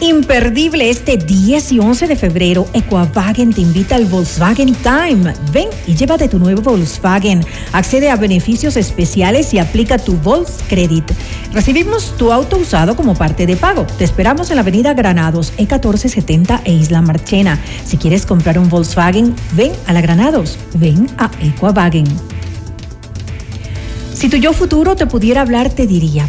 Imperdible 0.00 0.90
este 0.90 1.16
10 1.16 1.72
y 1.72 1.78
11 1.78 2.06
de 2.06 2.16
febrero, 2.16 2.66
Equavagen 2.74 3.54
te 3.54 3.62
invita 3.62 3.96
al 3.96 4.04
Volkswagen 4.04 4.74
Time. 4.74 5.32
Ven 5.52 5.68
y 5.86 5.94
llévate 5.94 6.28
tu 6.28 6.38
nuevo 6.38 6.60
Volkswagen. 6.60 7.42
Accede 7.72 8.10
a 8.10 8.16
beneficios 8.16 8.76
especiales 8.76 9.54
y 9.54 9.58
aplica 9.58 9.96
tu 9.96 10.18
Volkscredit. 10.18 11.10
Recibimos 11.54 12.14
tu 12.18 12.30
auto 12.30 12.58
usado 12.58 12.94
como 12.94 13.14
parte 13.14 13.46
de 13.46 13.56
pago. 13.56 13.86
Te 13.96 14.04
esperamos 14.04 14.50
en 14.50 14.56
la 14.56 14.62
Avenida 14.62 14.92
Granados, 14.92 15.54
E1470 15.56 16.60
e 16.64 16.74
Isla 16.74 17.00
Marchena. 17.00 17.58
Si 17.86 17.96
quieres 17.96 18.26
comprar 18.26 18.58
un 18.58 18.68
Volkswagen, 18.68 19.34
ven 19.52 19.72
a 19.86 19.94
la 19.94 20.02
Granados. 20.02 20.58
Ven 20.74 21.08
a 21.16 21.30
Equavagen. 21.40 22.06
Si 24.12 24.28
tu 24.28 24.36
yo 24.36 24.52
futuro 24.52 24.94
te 24.94 25.06
pudiera 25.06 25.40
hablar, 25.40 25.70
te 25.70 25.86
diría 25.86 26.28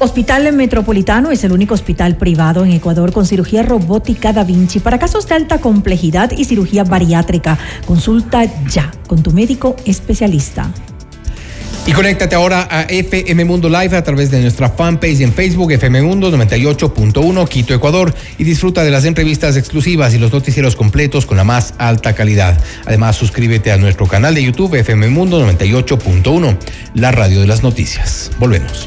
Hospital 0.00 0.52
Metropolitano 0.52 1.32
es 1.32 1.42
el 1.42 1.50
único 1.50 1.74
hospital 1.74 2.16
privado 2.16 2.64
en 2.64 2.70
Ecuador 2.70 3.12
con 3.12 3.26
cirugía 3.26 3.64
robótica 3.64 4.32
Da 4.32 4.44
Vinci 4.44 4.78
para 4.78 4.96
casos 4.96 5.26
de 5.26 5.34
alta 5.34 5.58
complejidad 5.58 6.30
y 6.30 6.44
cirugía 6.44 6.84
bariátrica. 6.84 7.58
Consulta 7.84 8.44
ya 8.68 8.92
con 9.08 9.24
tu 9.24 9.32
médico 9.32 9.74
especialista. 9.86 10.70
Y 11.84 11.92
conéctate 11.92 12.36
ahora 12.36 12.68
a 12.70 12.82
FM 12.82 13.44
Mundo 13.44 13.68
Live 13.68 13.96
a 13.96 14.04
través 14.04 14.30
de 14.30 14.40
nuestra 14.40 14.68
fanpage 14.68 15.20
en 15.20 15.32
Facebook, 15.32 15.72
FM 15.72 16.02
Mundo 16.02 16.30
98.1 16.30 17.48
Quito, 17.48 17.74
Ecuador, 17.74 18.14
y 18.36 18.44
disfruta 18.44 18.84
de 18.84 18.92
las 18.92 19.04
entrevistas 19.04 19.56
exclusivas 19.56 20.14
y 20.14 20.18
los 20.18 20.30
noticieros 20.30 20.76
completos 20.76 21.26
con 21.26 21.38
la 21.38 21.44
más 21.44 21.74
alta 21.78 22.14
calidad. 22.14 22.60
Además, 22.84 23.16
suscríbete 23.16 23.72
a 23.72 23.78
nuestro 23.78 24.06
canal 24.06 24.34
de 24.34 24.44
YouTube, 24.44 24.74
FM 24.74 25.08
Mundo 25.08 25.44
98.1, 25.44 26.56
la 26.94 27.10
radio 27.10 27.40
de 27.40 27.46
las 27.46 27.62
noticias. 27.62 28.30
Volvemos. 28.38 28.86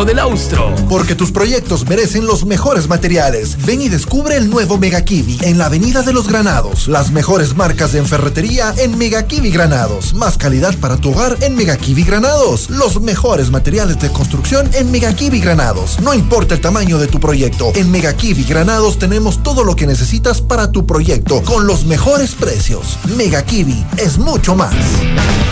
del 0.05 0.19
Austro. 0.19 0.73
Porque 0.89 1.15
tus 1.15 1.31
proyectos 1.31 1.87
merecen 1.87 2.25
los 2.25 2.45
mejores 2.45 2.87
materiales. 2.87 3.57
Ven 3.65 3.81
y 3.81 3.89
descubre 3.89 4.35
el 4.35 4.49
nuevo 4.49 4.77
Mega 4.77 5.01
Kiwi 5.03 5.39
en 5.41 5.57
la 5.57 5.65
Avenida 5.65 6.01
de 6.01 6.13
los 6.13 6.27
Granados. 6.27 6.87
Las 6.87 7.11
mejores 7.11 7.55
marcas 7.55 7.91
de 7.91 8.03
ferretería 8.03 8.73
en 8.77 8.97
Mega 8.97 9.27
Kiwi 9.27 9.51
Granados. 9.51 10.13
Más 10.13 10.37
calidad 10.37 10.75
para 10.77 10.97
tu 10.97 11.11
hogar 11.11 11.37
en 11.41 11.55
Mega 11.55 11.77
Kiwi 11.77 12.03
Granados. 12.03 12.69
Los 12.69 13.01
mejores 13.01 13.51
materiales 13.51 13.99
de 13.99 14.09
construcción 14.11 14.69
en 14.73 14.91
Mega 14.91 15.13
Kiwi 15.13 15.39
Granados. 15.39 15.99
No 15.99 16.13
importa 16.13 16.55
el 16.55 16.61
tamaño 16.61 16.97
de 16.97 17.07
tu 17.07 17.19
proyecto. 17.19 17.71
En 17.75 17.91
Mega 17.91 18.13
Kiwi 18.13 18.43
Granados 18.43 18.97
tenemos 18.97 19.43
todo 19.43 19.63
lo 19.63 19.75
que 19.75 19.87
necesitas 19.87 20.41
para 20.41 20.71
tu 20.71 20.85
proyecto 20.85 21.41
con 21.43 21.67
los 21.67 21.85
mejores 21.85 22.31
precios. 22.31 22.97
Mega 23.17 23.43
Kiwi 23.43 23.85
es 23.97 24.17
mucho 24.17 24.55
más. 24.55 24.75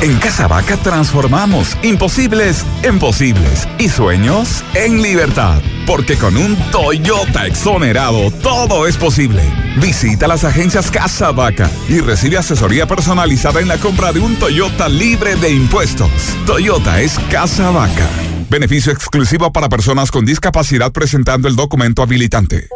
En 0.02 0.18
Casa 0.18 0.48
Vaca 0.48 0.78
transformamos 0.78 1.78
imposibles 1.84 2.66
en 2.84 3.00
posibles 3.00 3.68
y 3.78 3.90
sueños 3.90 4.39
en 4.74 5.02
libertad. 5.02 5.62
Porque 5.86 6.16
con 6.18 6.38
un 6.38 6.56
Toyota 6.72 7.46
exonerado 7.46 8.32
todo 8.32 8.88
es 8.88 8.96
posible. 8.96 9.44
Visita 9.82 10.28
las 10.28 10.44
agencias 10.44 10.92
Casa 10.92 11.32
Vaca 11.32 11.70
y 11.90 12.00
recibe 12.00 12.38
asesoría 12.38 12.88
personalizada 12.88 13.60
en 13.60 13.68
la 13.68 13.78
compra 13.78 14.14
de 14.14 14.20
un 14.20 14.38
Toyota 14.38 14.88
libre 14.88 15.36
de 15.36 15.50
impuestos. 15.50 16.10
Toyota 16.46 17.02
es 17.02 17.20
Casa 17.30 17.70
Vaca. 17.72 18.08
Beneficio 18.50 18.94
exclusivo 18.94 19.52
para 19.52 19.68
personas 19.68 20.10
con 20.10 20.26
discapacidad 20.26 20.92
presentando 20.92 21.48
el 21.48 21.56
documento 21.56 22.02
habilitante. 22.02 22.70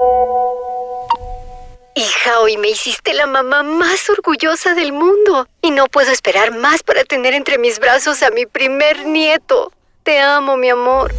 Hija, 1.95 2.39
hoy 2.41 2.57
me 2.57 2.69
hiciste 2.69 3.13
la 3.13 3.27
mamá 3.27 3.63
más 3.63 4.09
orgullosa 4.09 4.73
del 4.73 4.91
mundo 4.91 5.47
y 5.61 5.71
no 5.71 5.85
puedo 5.85 6.11
esperar 6.11 6.57
más 6.57 6.83
para 6.83 7.03
tener 7.03 7.33
entre 7.33 7.57
mis 7.57 7.79
brazos 7.79 8.21
a 8.23 8.31
mi 8.31 8.45
primer 8.47 9.05
nieto. 9.05 9.71
Te 10.03 10.19
amo, 10.19 10.57
mi 10.57 10.69
amor. 10.69 11.13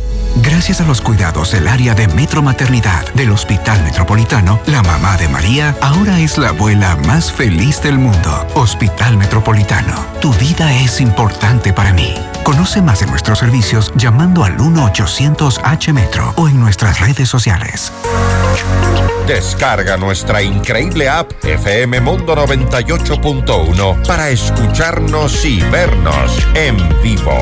Gracias 0.55 0.81
a 0.81 0.85
los 0.85 1.01
cuidados 1.01 1.51
del 1.51 1.67
área 1.67 1.97
de 1.97 2.07
Metro 2.07 2.41
Maternidad 2.41 3.13
del 3.15 3.33
Hospital 3.33 3.83
Metropolitano, 3.83 4.61
la 4.67 4.85
mamá 4.85 5.17
de 5.17 5.29
María 5.29 5.77
ahora 5.81 6.21
es 6.21 6.39
la 6.39 6.51
abuela 6.51 6.95
más 7.09 7.33
feliz 7.33 7.83
del 7.83 7.99
mundo. 7.99 8.47
Hospital 8.55 9.17
Metropolitano, 9.17 10.07
tu 10.21 10.33
vida 10.35 10.73
es 10.73 11.01
importante 11.01 11.73
para 11.73 11.93
mí. 11.93 12.15
Conoce 12.45 12.81
más 12.81 13.01
de 13.01 13.07
nuestros 13.07 13.41
servicios 13.41 13.93
llamando 13.97 14.45
al 14.45 14.57
1-800-H-Metro 14.57 16.35
o 16.37 16.49
en 16.49 16.61
nuestras 16.61 17.01
redes 17.01 17.29
sociales. 17.29 17.93
Descarga 19.27 19.97
nuestra 19.97 20.41
increíble 20.41 21.09
app 21.09 21.33
FM 21.45 22.01
Mundo 22.01 22.37
98.1 22.37 24.07
para 24.07 24.31
escucharnos 24.31 25.45
y 25.45 25.61
vernos 25.63 26.39
en 26.55 26.77
vivo. 27.03 27.41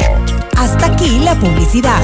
Hasta 0.57 0.87
aquí 0.87 1.19
la 1.19 1.35
publicidad. 1.35 2.01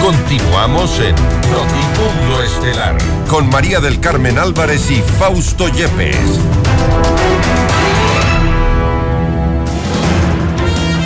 Continuamos 0.00 0.98
en 1.00 1.14
Notimundo 1.50 2.42
Estelar 2.42 2.96
con 3.28 3.48
María 3.48 3.80
del 3.80 4.00
Carmen 4.00 4.38
Álvarez 4.38 4.90
y 4.90 5.02
Fausto 5.18 5.68
Yepes. 5.68 6.40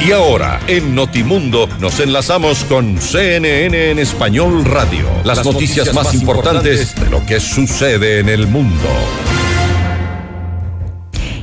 Y 0.07 0.13
ahora, 0.13 0.61
en 0.67 0.95
Notimundo, 0.95 1.67
nos 1.81 1.99
enlazamos 1.99 2.65
con 2.65 3.01
CNN 3.01 3.91
en 3.91 3.99
Español 3.99 4.65
Radio. 4.67 5.07
Las, 5.25 5.43
noticias, 5.45 5.95
más 5.95 6.13
importantes 6.13 6.95
de 6.95 7.09
lo 7.09 7.25
que 7.25 7.41
sucede 7.41 8.19
en 8.19 8.29
el 8.29 8.47
mundo. 8.47 8.89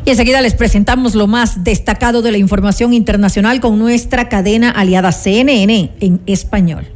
Y 0.06 0.10
enseguida 0.10 0.42
les 0.42 0.56
presentamos 0.56 1.16
lo 1.16 1.28
más 1.28 1.64
destacado 1.64 2.22
de 2.22 2.32
la 2.32 2.38
información 2.38 2.94
internacional 2.94 3.60
con 3.60 3.78
nuestra 3.78 4.30
cadena 4.30 4.72
aliada 4.72 5.12
CNN 5.12 5.92
en 6.00 6.22
español. 6.26 6.88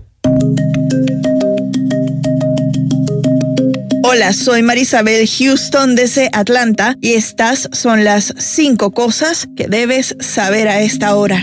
Hola, 4.03 4.33
soy 4.33 4.61
Marisabel 4.61 5.27
Houston 5.27 5.95
desde 5.95 6.29
Atlanta 6.31 6.95
y 7.01 7.13
estas 7.13 7.69
son 7.71 8.03
las 8.03 8.33
cinco 8.37 8.91
cosas 8.91 9.47
que 9.55 9.67
debes 9.67 10.15
saber 10.19 10.67
a 10.67 10.81
esta 10.81 11.15
hora. 11.15 11.41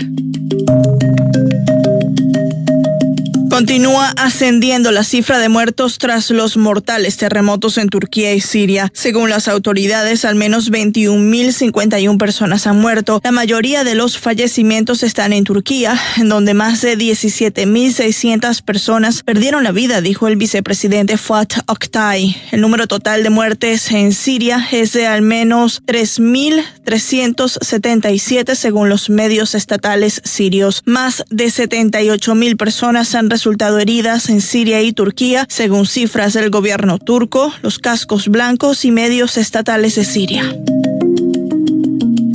Continúa 3.53 4.09
ascendiendo 4.17 4.91
la 4.91 5.03
cifra 5.03 5.37
de 5.37 5.47
muertos 5.47 5.99
tras 5.99 6.31
los 6.31 6.57
mortales 6.57 7.17
terremotos 7.17 7.77
en 7.77 7.87
Turquía 7.87 8.33
y 8.33 8.41
Siria. 8.41 8.91
Según 8.95 9.29
las 9.29 9.47
autoridades, 9.47 10.25
al 10.25 10.33
menos 10.33 10.71
21.051 10.71 12.17
personas 12.17 12.65
han 12.65 12.79
muerto. 12.79 13.21
La 13.23 13.31
mayoría 13.31 13.83
de 13.83 13.93
los 13.93 14.17
fallecimientos 14.17 15.03
están 15.03 15.33
en 15.33 15.43
Turquía, 15.43 15.95
en 16.17 16.29
donde 16.29 16.55
más 16.55 16.81
de 16.81 16.97
17.600 16.97 18.63
personas 18.63 19.21
perdieron 19.21 19.63
la 19.63 19.71
vida, 19.71 20.01
dijo 20.01 20.27
el 20.27 20.35
vicepresidente 20.35 21.17
Fuat 21.17 21.53
Oktay. 21.67 22.35
El 22.51 22.61
número 22.61 22.87
total 22.87 23.21
de 23.21 23.29
muertes 23.29 23.91
en 23.91 24.13
Siria 24.13 24.67
es 24.71 24.93
de 24.93 25.05
al 25.05 25.21
menos 25.21 25.83
3.377 25.85 28.55
según 28.55 28.89
los 28.89 29.11
medios 29.11 29.53
estatales 29.53 30.23
sirios. 30.25 30.81
Más 30.85 31.23
de 31.29 31.45
78.000 31.45 32.57
personas 32.57 33.13
han 33.13 33.29
resultado 33.29 33.42
resultado 33.43 33.77
heridas 33.77 34.29
en 34.29 34.39
Siria 34.39 34.81
y 34.83 34.93
Turquía, 34.93 35.45
según 35.49 35.85
cifras 35.85 36.31
del 36.31 36.49
gobierno 36.49 36.97
turco, 36.97 37.51
los 37.61 37.77
cascos 37.77 38.29
blancos 38.29 38.85
y 38.85 38.91
medios 38.91 39.37
estatales 39.37 39.95
de 39.95 40.05
Siria. 40.05 40.55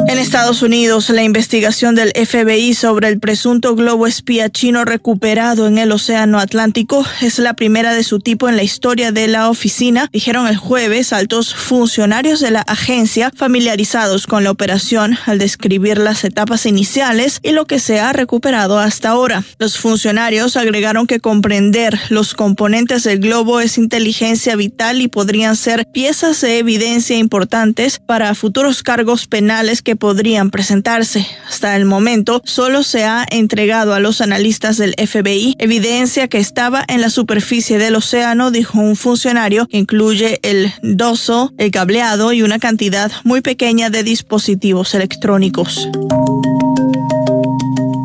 En 0.09 0.17
Estados 0.17 0.63
Unidos, 0.63 1.11
la 1.11 1.23
investigación 1.23 1.95
del 1.95 2.13
FBI 2.13 2.73
sobre 2.73 3.09
el 3.09 3.21
presunto 3.21 3.75
globo 3.75 4.07
espía 4.07 4.49
chino 4.49 4.87
recuperado 4.87 5.67
en 5.67 5.77
el 5.77 5.93
Océano 5.93 6.39
Atlántico 6.39 7.05
es 7.21 7.39
la 7.39 7.53
primera 7.53 7.93
de 7.93 8.03
su 8.03 8.19
tipo 8.19 8.49
en 8.49 8.57
la 8.57 8.63
historia 8.63 9.13
de 9.13 9.29
la 9.29 9.51
oficina, 9.51 10.09
dijeron 10.11 10.47
el 10.47 10.57
jueves 10.57 11.13
altos 11.13 11.55
funcionarios 11.55 12.41
de 12.41 12.51
la 12.51 12.63
agencia 12.63 13.31
familiarizados 13.37 14.27
con 14.27 14.45
la 14.45 14.51
operación 14.51 15.19
al 15.27 15.39
describir 15.39 15.99
las 15.99 16.25
etapas 16.25 16.65
iniciales 16.65 17.39
y 17.43 17.51
lo 17.51 17.67
que 17.67 17.79
se 17.79 18.01
ha 18.01 18.15
recuperado 18.15 18.79
hasta 18.79 19.11
ahora. 19.11 19.45
Los 19.59 19.77
funcionarios 19.77 20.57
agregaron 20.57 21.07
que 21.07 21.21
comprender 21.21 22.01
los 22.09 22.33
componentes 22.33 23.05
del 23.05 23.19
globo 23.19 23.61
es 23.61 23.77
inteligencia 23.77 24.57
vital 24.57 25.03
y 25.03 25.09
podrían 25.09 25.55
ser 25.55 25.87
piezas 25.93 26.41
de 26.41 26.57
evidencia 26.57 27.19
importantes 27.19 27.99
para 27.99 28.35
futuros 28.35 28.83
cargos 28.83 29.27
penales 29.27 29.83
que 29.83 29.98
podrían 29.99 30.51
presentarse. 30.51 31.27
Hasta 31.49 31.77
el 31.77 31.85
momento, 31.85 32.41
solo 32.45 32.83
se 32.83 33.05
ha 33.05 33.27
entregado 33.31 33.95
a 33.95 34.01
los 34.01 34.21
analistas 34.21 34.77
del 34.77 34.95
FBI 34.95 35.57
evidencia 35.59 36.29
que 36.29 36.39
estaba 36.39 36.85
en 36.89 37.01
la 37.01 37.11
superficie 37.11 37.79
del 37.79 37.97
océano, 37.97 38.51
dijo 38.51 38.79
un 38.79 38.97
funcionario, 38.97 39.67
que 39.67 39.79
incluye 39.79 40.41
el 40.43 40.73
doso, 40.83 41.53
el 41.59 41.71
cableado 41.71 42.33
y 42.33 42.43
una 42.43 42.59
cantidad 42.59 43.11
muy 43.25 43.41
pequeña 43.41 43.91
de 43.91 44.03
dispositivos 44.03 44.95
electrónicos. 44.95 45.89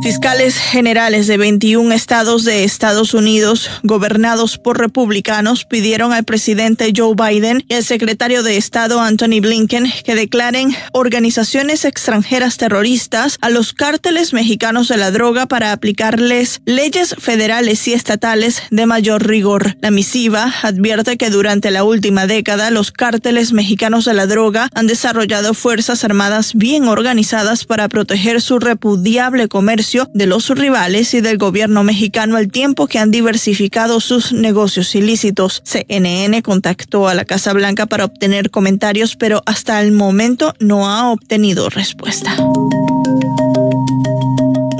Fiscales 0.03 0.57
generales 0.57 1.27
de 1.27 1.37
21 1.37 1.93
estados 1.93 2.43
de 2.43 2.65
Estados 2.65 3.13
Unidos, 3.13 3.69
gobernados 3.83 4.57
por 4.57 4.77
republicanos, 4.77 5.63
pidieron 5.63 6.11
al 6.11 6.25
presidente 6.25 6.91
Joe 6.93 7.15
Biden 7.15 7.63
y 7.69 7.75
al 7.75 7.85
secretario 7.85 8.43
de 8.43 8.57
Estado 8.57 8.99
Anthony 8.99 9.39
Blinken 9.39 9.85
que 10.03 10.13
declaren 10.13 10.75
organizaciones 10.91 11.85
extranjeras 11.85 12.57
terroristas 12.57 13.37
a 13.39 13.49
los 13.49 13.71
cárteles 13.71 14.33
mexicanos 14.33 14.89
de 14.89 14.97
la 14.97 15.09
droga 15.09 15.45
para 15.45 15.71
aplicarles 15.71 16.59
leyes 16.65 17.15
federales 17.17 17.87
y 17.87 17.93
estatales 17.93 18.61
de 18.71 18.85
mayor 18.85 19.25
rigor. 19.25 19.77
La 19.79 19.89
misiva 19.89 20.53
advierte 20.63 21.15
que 21.15 21.29
durante 21.29 21.71
la 21.71 21.85
última 21.85 22.27
década 22.27 22.71
los 22.71 22.91
cárteles 22.91 23.53
mexicanos 23.53 24.03
de 24.03 24.13
la 24.15 24.27
droga 24.27 24.67
han 24.73 24.87
desarrollado 24.87 25.53
fuerzas 25.53 26.03
armadas 26.03 26.55
bien 26.55 26.89
organizadas 26.89 27.63
para 27.63 27.87
proteger 27.87 28.41
su 28.41 28.59
repudiable 28.59 29.47
comercio 29.47 29.92
de 30.13 30.25
los 30.25 30.49
rivales 30.49 31.13
y 31.13 31.21
del 31.21 31.37
gobierno 31.37 31.83
mexicano 31.83 32.37
al 32.37 32.49
tiempo 32.49 32.87
que 32.87 32.99
han 32.99 33.11
diversificado 33.11 33.99
sus 33.99 34.33
negocios 34.33 34.95
ilícitos. 34.95 35.61
CNN 35.63 36.41
contactó 36.41 37.07
a 37.07 37.13
la 37.13 37.25
Casa 37.25 37.53
Blanca 37.53 37.85
para 37.85 38.05
obtener 38.05 38.49
comentarios, 38.49 39.15
pero 39.15 39.43
hasta 39.45 39.81
el 39.81 39.91
momento 39.91 40.53
no 40.59 40.89
ha 40.89 41.11
obtenido 41.11 41.69
respuesta. 41.69 42.35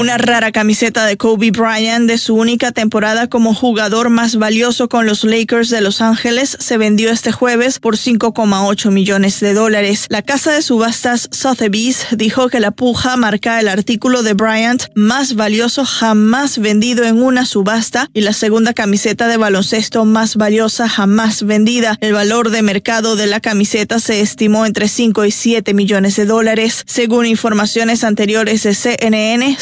Una 0.03 0.17
rara 0.17 0.51
camiseta 0.51 1.05
de 1.05 1.15
Kobe 1.15 1.51
Bryant 1.51 2.09
de 2.09 2.17
su 2.17 2.35
única 2.35 2.73
temporada 2.73 3.29
como 3.29 3.53
jugador 3.53 4.09
más 4.09 4.35
valioso 4.35 4.89
con 4.89 5.05
los 5.05 5.23
Lakers 5.23 5.69
de 5.69 5.79
Los 5.79 6.01
Ángeles 6.01 6.57
se 6.59 6.77
vendió 6.77 7.09
este 7.09 7.31
jueves 7.31 7.79
por 7.79 7.95
5,8 7.95 8.91
millones 8.91 9.39
de 9.39 9.53
dólares. 9.53 10.07
La 10.09 10.21
casa 10.21 10.51
de 10.51 10.61
subastas 10.61 11.29
Sotheby's 11.31 12.07
dijo 12.11 12.49
que 12.49 12.59
la 12.59 12.71
puja 12.71 13.15
marca 13.15 13.61
el 13.61 13.69
artículo 13.69 14.23
de 14.23 14.33
Bryant 14.33 14.87
más 14.93 15.35
valioso 15.35 15.85
jamás 15.85 16.57
vendido 16.57 17.05
en 17.05 17.23
una 17.23 17.45
subasta 17.45 18.09
y 18.13 18.23
la 18.23 18.33
segunda 18.33 18.73
camiseta 18.73 19.29
de 19.29 19.37
baloncesto 19.37 20.03
más 20.03 20.35
valiosa 20.35 20.89
jamás 20.89 21.43
vendida. 21.43 21.97
El 22.01 22.11
valor 22.11 22.49
de 22.49 22.61
mercado 22.61 23.15
de 23.15 23.27
la 23.27 23.39
camiseta 23.39 23.99
se 23.99 24.19
estimó 24.19 24.65
entre 24.65 24.89
5 24.89 25.23
y 25.23 25.31
7 25.31 25.73
millones 25.73 26.17
de 26.17 26.25
dólares. 26.25 26.83
Según 26.87 27.25
informaciones 27.25 28.03
anteriores 28.03 28.63
de 28.63 28.75
CNN, 28.75 29.55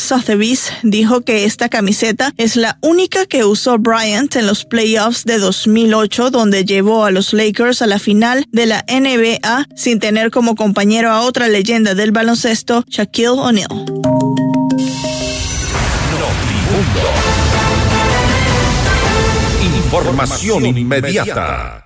dijo 0.83 1.21
que 1.21 1.45
esta 1.45 1.69
camiseta 1.69 2.33
es 2.37 2.55
la 2.55 2.77
única 2.81 3.25
que 3.25 3.43
usó 3.43 3.77
Bryant 3.77 4.35
en 4.35 4.47
los 4.47 4.65
playoffs 4.65 5.25
de 5.25 5.39
2008, 5.39 6.31
donde 6.31 6.63
llevó 6.63 7.05
a 7.05 7.11
los 7.11 7.33
Lakers 7.33 7.81
a 7.81 7.87
la 7.87 7.99
final 7.99 8.45
de 8.51 8.65
la 8.65 8.85
NBA 8.87 9.67
sin 9.75 9.99
tener 9.99 10.31
como 10.31 10.55
compañero 10.55 11.11
a 11.11 11.21
otra 11.21 11.47
leyenda 11.47 11.95
del 11.95 12.11
baloncesto, 12.11 12.83
Shaquille 12.87 13.29
O'Neal. 13.29 13.85
Información 19.83 20.77
inmediata. 20.77 21.85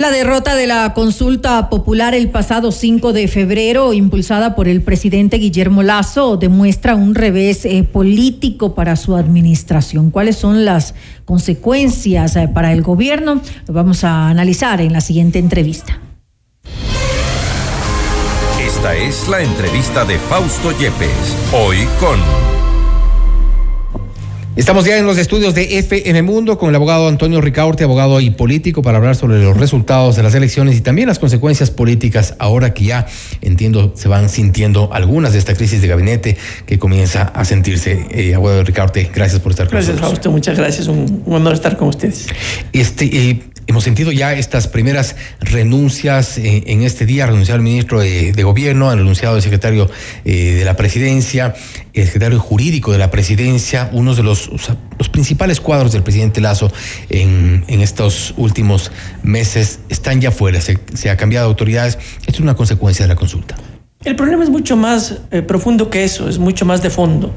La 0.00 0.10
derrota 0.10 0.54
de 0.54 0.66
la 0.66 0.94
consulta 0.94 1.68
popular 1.68 2.14
el 2.14 2.30
pasado 2.30 2.72
5 2.72 3.12
de 3.12 3.28
febrero, 3.28 3.92
impulsada 3.92 4.56
por 4.56 4.66
el 4.66 4.80
presidente 4.80 5.36
Guillermo 5.36 5.82
Lazo, 5.82 6.38
demuestra 6.38 6.94
un 6.94 7.14
revés 7.14 7.66
eh, 7.66 7.82
político 7.82 8.74
para 8.74 8.96
su 8.96 9.14
administración. 9.14 10.10
¿Cuáles 10.10 10.36
son 10.36 10.64
las 10.64 10.94
consecuencias 11.26 12.34
eh, 12.36 12.48
para 12.48 12.72
el 12.72 12.80
gobierno? 12.80 13.42
Lo 13.66 13.74
vamos 13.74 14.02
a 14.02 14.30
analizar 14.30 14.80
en 14.80 14.94
la 14.94 15.02
siguiente 15.02 15.38
entrevista. 15.38 15.98
Esta 18.58 18.96
es 18.96 19.28
la 19.28 19.42
entrevista 19.42 20.06
de 20.06 20.18
Fausto 20.18 20.70
Yepes, 20.78 21.36
hoy 21.52 21.76
con... 22.00 22.49
Estamos 24.56 24.84
ya 24.84 24.98
en 24.98 25.06
los 25.06 25.16
estudios 25.16 25.54
de 25.54 25.78
FM 25.78 26.22
Mundo 26.22 26.58
con 26.58 26.70
el 26.70 26.74
abogado 26.74 27.06
Antonio 27.06 27.40
Ricaurte, 27.40 27.84
abogado 27.84 28.20
y 28.20 28.30
político, 28.30 28.82
para 28.82 28.98
hablar 28.98 29.14
sobre 29.14 29.40
los 29.40 29.56
resultados 29.56 30.16
de 30.16 30.24
las 30.24 30.34
elecciones 30.34 30.76
y 30.76 30.80
también 30.80 31.06
las 31.06 31.20
consecuencias 31.20 31.70
políticas 31.70 32.34
ahora 32.40 32.74
que 32.74 32.84
ya, 32.84 33.06
entiendo, 33.42 33.92
se 33.94 34.08
van 34.08 34.28
sintiendo 34.28 34.92
algunas 34.92 35.32
de 35.34 35.38
esta 35.38 35.54
crisis 35.54 35.80
de 35.80 35.86
gabinete 35.86 36.36
que 36.66 36.80
comienza 36.80 37.22
a 37.22 37.44
sentirse. 37.44 38.06
Eh, 38.10 38.34
abogado 38.34 38.64
Ricaurte, 38.64 39.08
gracias 39.14 39.40
por 39.40 39.52
estar 39.52 39.68
con 39.68 39.76
nosotros. 39.76 40.00
Gracias, 40.00 40.10
Fausto, 40.10 40.30
muchas 40.32 40.58
gracias. 40.58 40.88
Un, 40.88 41.22
un, 41.24 41.34
honor 41.36 41.54
estar 41.54 41.76
con 41.76 41.88
ustedes. 41.88 42.26
Este, 42.72 43.04
eh, 43.04 43.42
Hemos 43.66 43.84
sentido 43.84 44.10
ya 44.10 44.32
estas 44.32 44.66
primeras 44.66 45.16
renuncias 45.40 46.38
eh, 46.38 46.64
en 46.66 46.82
este 46.82 47.06
día, 47.06 47.24
ha 47.24 47.26
renunciado 47.28 47.56
el 47.56 47.62
ministro 47.62 48.00
de, 48.00 48.42
Gobierno, 48.42 48.90
ha 48.90 48.96
renunciado 48.96 49.36
el 49.36 49.42
secretario 49.42 49.88
eh, 50.24 50.54
de 50.54 50.64
la 50.64 50.74
Presidencia, 50.74 51.54
el 51.92 52.06
secretario 52.06 52.40
jurídico 52.40 52.90
de 52.90 52.98
la 52.98 53.10
Presidencia, 53.10 53.88
uno 53.92 54.14
de 54.14 54.22
los, 54.22 54.50
los 54.98 55.08
principales 55.08 55.60
cuadros 55.60 55.92
del 55.92 56.02
presidente 56.02 56.40
Lazo 56.40 56.72
en, 57.10 57.64
estos 57.68 58.34
últimos 58.36 58.90
meses 59.22 59.80
están 59.88 60.20
ya 60.20 60.30
fuera, 60.30 60.60
se, 60.60 61.10
ha 61.10 61.16
cambiado 61.16 61.46
de 61.46 61.50
autoridades. 61.50 61.98
Esto 62.20 62.32
es 62.32 62.40
una 62.40 62.54
consecuencia 62.54 63.04
de 63.04 63.08
la 63.08 63.16
consulta. 63.16 63.56
El 64.04 64.16
problema 64.16 64.42
es 64.42 64.50
mucho 64.50 64.76
más 64.76 65.18
eh, 65.30 65.42
profundo 65.42 65.90
que 65.90 66.04
eso, 66.04 66.28
es 66.28 66.38
mucho 66.38 66.64
más 66.64 66.82
de 66.82 66.90
fondo. 66.90 67.34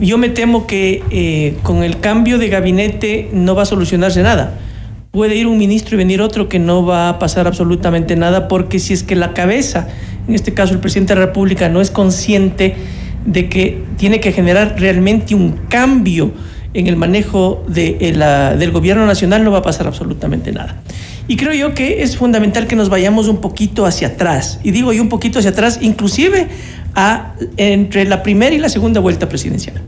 yo 0.00 0.16
me 0.16 0.28
temo 0.28 0.66
que 0.66 1.58
con 1.62 1.82
el 1.82 1.98
cambio 1.98 2.38
de 2.38 2.48
gabinete 2.48 3.28
no 3.32 3.54
va 3.54 3.62
a 3.62 3.66
solucionarse 3.66 4.22
nada 4.22 4.60
puede 5.16 5.34
ir 5.34 5.46
un 5.46 5.56
ministro 5.56 5.94
y 5.94 5.96
venir 5.96 6.20
otro 6.20 6.46
que 6.46 6.58
no 6.58 6.84
va 6.84 7.08
a 7.08 7.18
pasar 7.18 7.46
absolutamente 7.46 8.16
nada, 8.16 8.48
porque 8.48 8.78
si 8.78 8.92
es 8.92 9.02
que 9.02 9.16
la 9.16 9.32
cabeza, 9.32 9.88
en 10.28 10.34
este 10.34 10.52
caso 10.52 10.74
el 10.74 10.78
presidente 10.78 11.14
de 11.14 11.20
la 11.20 11.26
República, 11.28 11.70
no 11.70 11.80
es 11.80 11.90
consciente 11.90 12.74
de 13.24 13.48
que 13.48 13.82
tiene 13.96 14.20
que 14.20 14.32
generar 14.32 14.74
realmente 14.78 15.34
un 15.34 15.52
cambio 15.70 16.32
en 16.74 16.86
el 16.86 16.96
manejo 16.96 17.64
de, 17.66 17.96
eh, 17.98 18.56
del 18.58 18.70
gobierno 18.72 19.06
nacional, 19.06 19.42
no 19.42 19.50
va 19.50 19.60
a 19.60 19.62
pasar 19.62 19.86
absolutamente 19.86 20.52
nada. 20.52 20.82
Y 21.28 21.36
creo 21.36 21.54
yo 21.54 21.72
que 21.72 22.02
es 22.02 22.18
fundamental 22.18 22.66
que 22.66 22.76
nos 22.76 22.90
vayamos 22.90 23.28
un 23.28 23.38
poquito 23.38 23.86
hacia 23.86 24.08
atrás, 24.08 24.60
y 24.64 24.70
digo 24.70 24.92
yo 24.92 25.00
un 25.00 25.08
poquito 25.08 25.38
hacia 25.38 25.52
atrás, 25.52 25.78
inclusive 25.80 26.48
a, 26.94 27.32
entre 27.56 28.04
la 28.04 28.22
primera 28.22 28.54
y 28.54 28.58
la 28.58 28.68
segunda 28.68 29.00
vuelta 29.00 29.30
presidencial. 29.30 29.80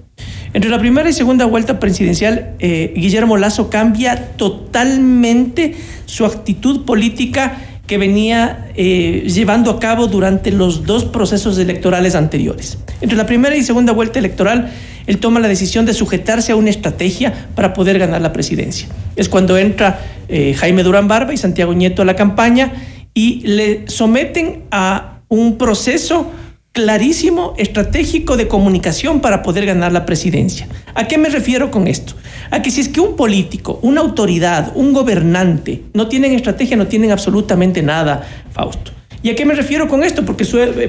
Entre 0.53 0.71
la 0.71 0.79
primera 0.79 1.09
y 1.09 1.13
segunda 1.13 1.45
vuelta 1.45 1.79
presidencial, 1.79 2.55
eh, 2.59 2.93
Guillermo 2.97 3.37
Lazo 3.37 3.69
cambia 3.71 4.33
totalmente 4.37 5.77
su 6.07 6.25
actitud 6.25 6.85
política 6.85 7.59
que 7.87 7.99
venía 7.99 8.69
eh, 8.77 9.25
llevando 9.27 9.71
a 9.71 9.81
cabo 9.81 10.07
durante 10.07 10.51
los 10.53 10.85
dos 10.85 11.05
procesos 11.05 11.59
electorales 11.59 12.15
anteriores. 12.15 12.79
Entre 13.01 13.17
la 13.17 13.27
primera 13.27 13.57
y 13.57 13.63
segunda 13.63 13.93
vuelta 13.93 14.19
electoral, 14.19 14.71
él 15.07 15.19
toma 15.19 15.41
la 15.41 15.49
decisión 15.49 15.87
de 15.87 15.95
sujetarse 15.95 16.53
a 16.53 16.57
una 16.57 16.69
estrategia 16.69 17.49
para 17.55 17.73
poder 17.73 17.99
ganar 17.99 18.21
la 18.21 18.33
presidencia. 18.33 18.89
Es 19.17 19.29
cuando 19.31 19.57
entra 19.57 20.01
eh, 20.29 20.55
Jaime 20.55 20.83
Durán 20.83 21.09
Barba 21.09 21.33
y 21.33 21.39
Santiago 21.39 21.73
Nieto 21.73 22.03
a 22.03 22.05
la 22.05 22.15
campaña 22.15 22.73
y 23.15 23.41
le 23.47 23.89
someten 23.89 24.65
a 24.71 25.21
un 25.29 25.57
proceso 25.57 26.31
clarísimo, 26.79 27.55
estratégico 27.57 28.37
de 28.37 28.47
comunicación 28.47 29.19
para 29.19 29.43
poder 29.43 29.67
ganar 29.67 29.91
la 29.91 30.07
presidencia. 30.07 30.69
¿A 30.95 31.09
qué 31.09 31.19
me 31.19 31.29
refiero 31.29 31.73
con 31.73 31.89
esto? 31.89 32.15
A 32.53 32.63
que 32.63 32.71
si 32.71 32.81
es 32.81 32.89
que 32.89 33.01
un 33.01 33.17
político, 33.17 33.81
una 33.83 34.01
autoridad, 34.01 34.71
un 34.77 34.93
gobernante 34.93 35.83
no 35.93 36.07
tienen 36.07 36.35
estrategia, 36.35 36.77
no 36.77 36.87
tienen 36.87 37.11
absolutamente 37.11 37.83
nada, 37.83 38.25
Fausto. 38.53 38.93
¿Y 39.25 39.31
a 39.31 39.35
qué 39.35 39.45
me 39.45 39.55
refiero 39.55 39.89
con 39.89 40.05
esto? 40.05 40.25
Porque 40.25 40.45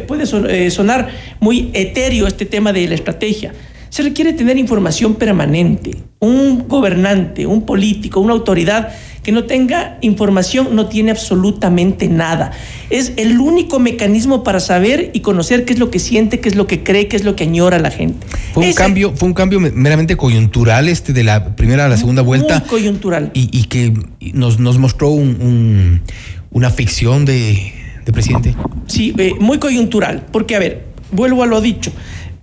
puede 0.07 0.25
eh, 0.47 0.69
sonar 0.69 1.09
muy 1.39 1.71
etéreo 1.73 2.27
este 2.27 2.45
tema 2.45 2.71
de 2.71 2.87
la 2.87 2.93
estrategia. 2.93 3.51
Se 3.89 4.03
requiere 4.03 4.33
tener 4.33 4.57
información 4.57 5.15
permanente. 5.15 5.97
Un 6.19 6.67
gobernante, 6.67 7.45
un 7.45 7.65
político, 7.65 8.19
una 8.19 8.33
autoridad 8.33 8.89
que 9.23 9.31
no 9.31 9.45
tenga 9.45 9.97
información 10.01 10.75
no 10.75 10.87
tiene 10.87 11.11
absolutamente 11.11 12.07
nada. 12.07 12.51
Es 12.89 13.13
el 13.17 13.39
único 13.39 13.79
mecanismo 13.79 14.43
para 14.43 14.59
saber 14.59 15.11
y 15.13 15.21
conocer 15.21 15.65
qué 15.65 15.73
es 15.73 15.79
lo 15.79 15.89
que 15.91 15.99
siente, 15.99 16.39
qué 16.39 16.49
es 16.49 16.55
lo 16.55 16.67
que 16.67 16.83
cree, 16.83 17.07
qué 17.07 17.15
es 17.15 17.23
lo 17.23 17.35
que 17.35 17.43
añora 17.43 17.79
la 17.79 17.91
gente. 17.91 18.25
Fue 18.53 18.67
un 18.67 18.73
cambio, 18.73 19.13
fue 19.15 19.27
un 19.27 19.33
cambio 19.33 19.59
meramente 19.59 20.17
coyuntural 20.17 20.87
este 20.87 21.13
de 21.13 21.23
la 21.23 21.55
primera 21.55 21.85
a 21.85 21.89
la 21.89 21.97
segunda 21.97 22.21
vuelta. 22.21 22.59
Muy 22.59 22.67
coyuntural. 22.67 23.31
Y, 23.33 23.63
que 23.65 23.93
nos, 24.33 24.59
nos 24.59 24.77
mostró 24.77 25.09
una 25.09 26.69
ficción 26.69 27.25
de, 27.25 27.73
presidente. 28.11 28.55
Sí, 28.87 29.13
eh, 29.17 29.33
muy 29.39 29.59
coyuntural, 29.59 30.25
porque 30.31 30.55
a 30.55 30.59
ver, 30.59 30.85
vuelvo 31.11 31.43
a 31.43 31.45
lo 31.45 31.61
dicho 31.61 31.91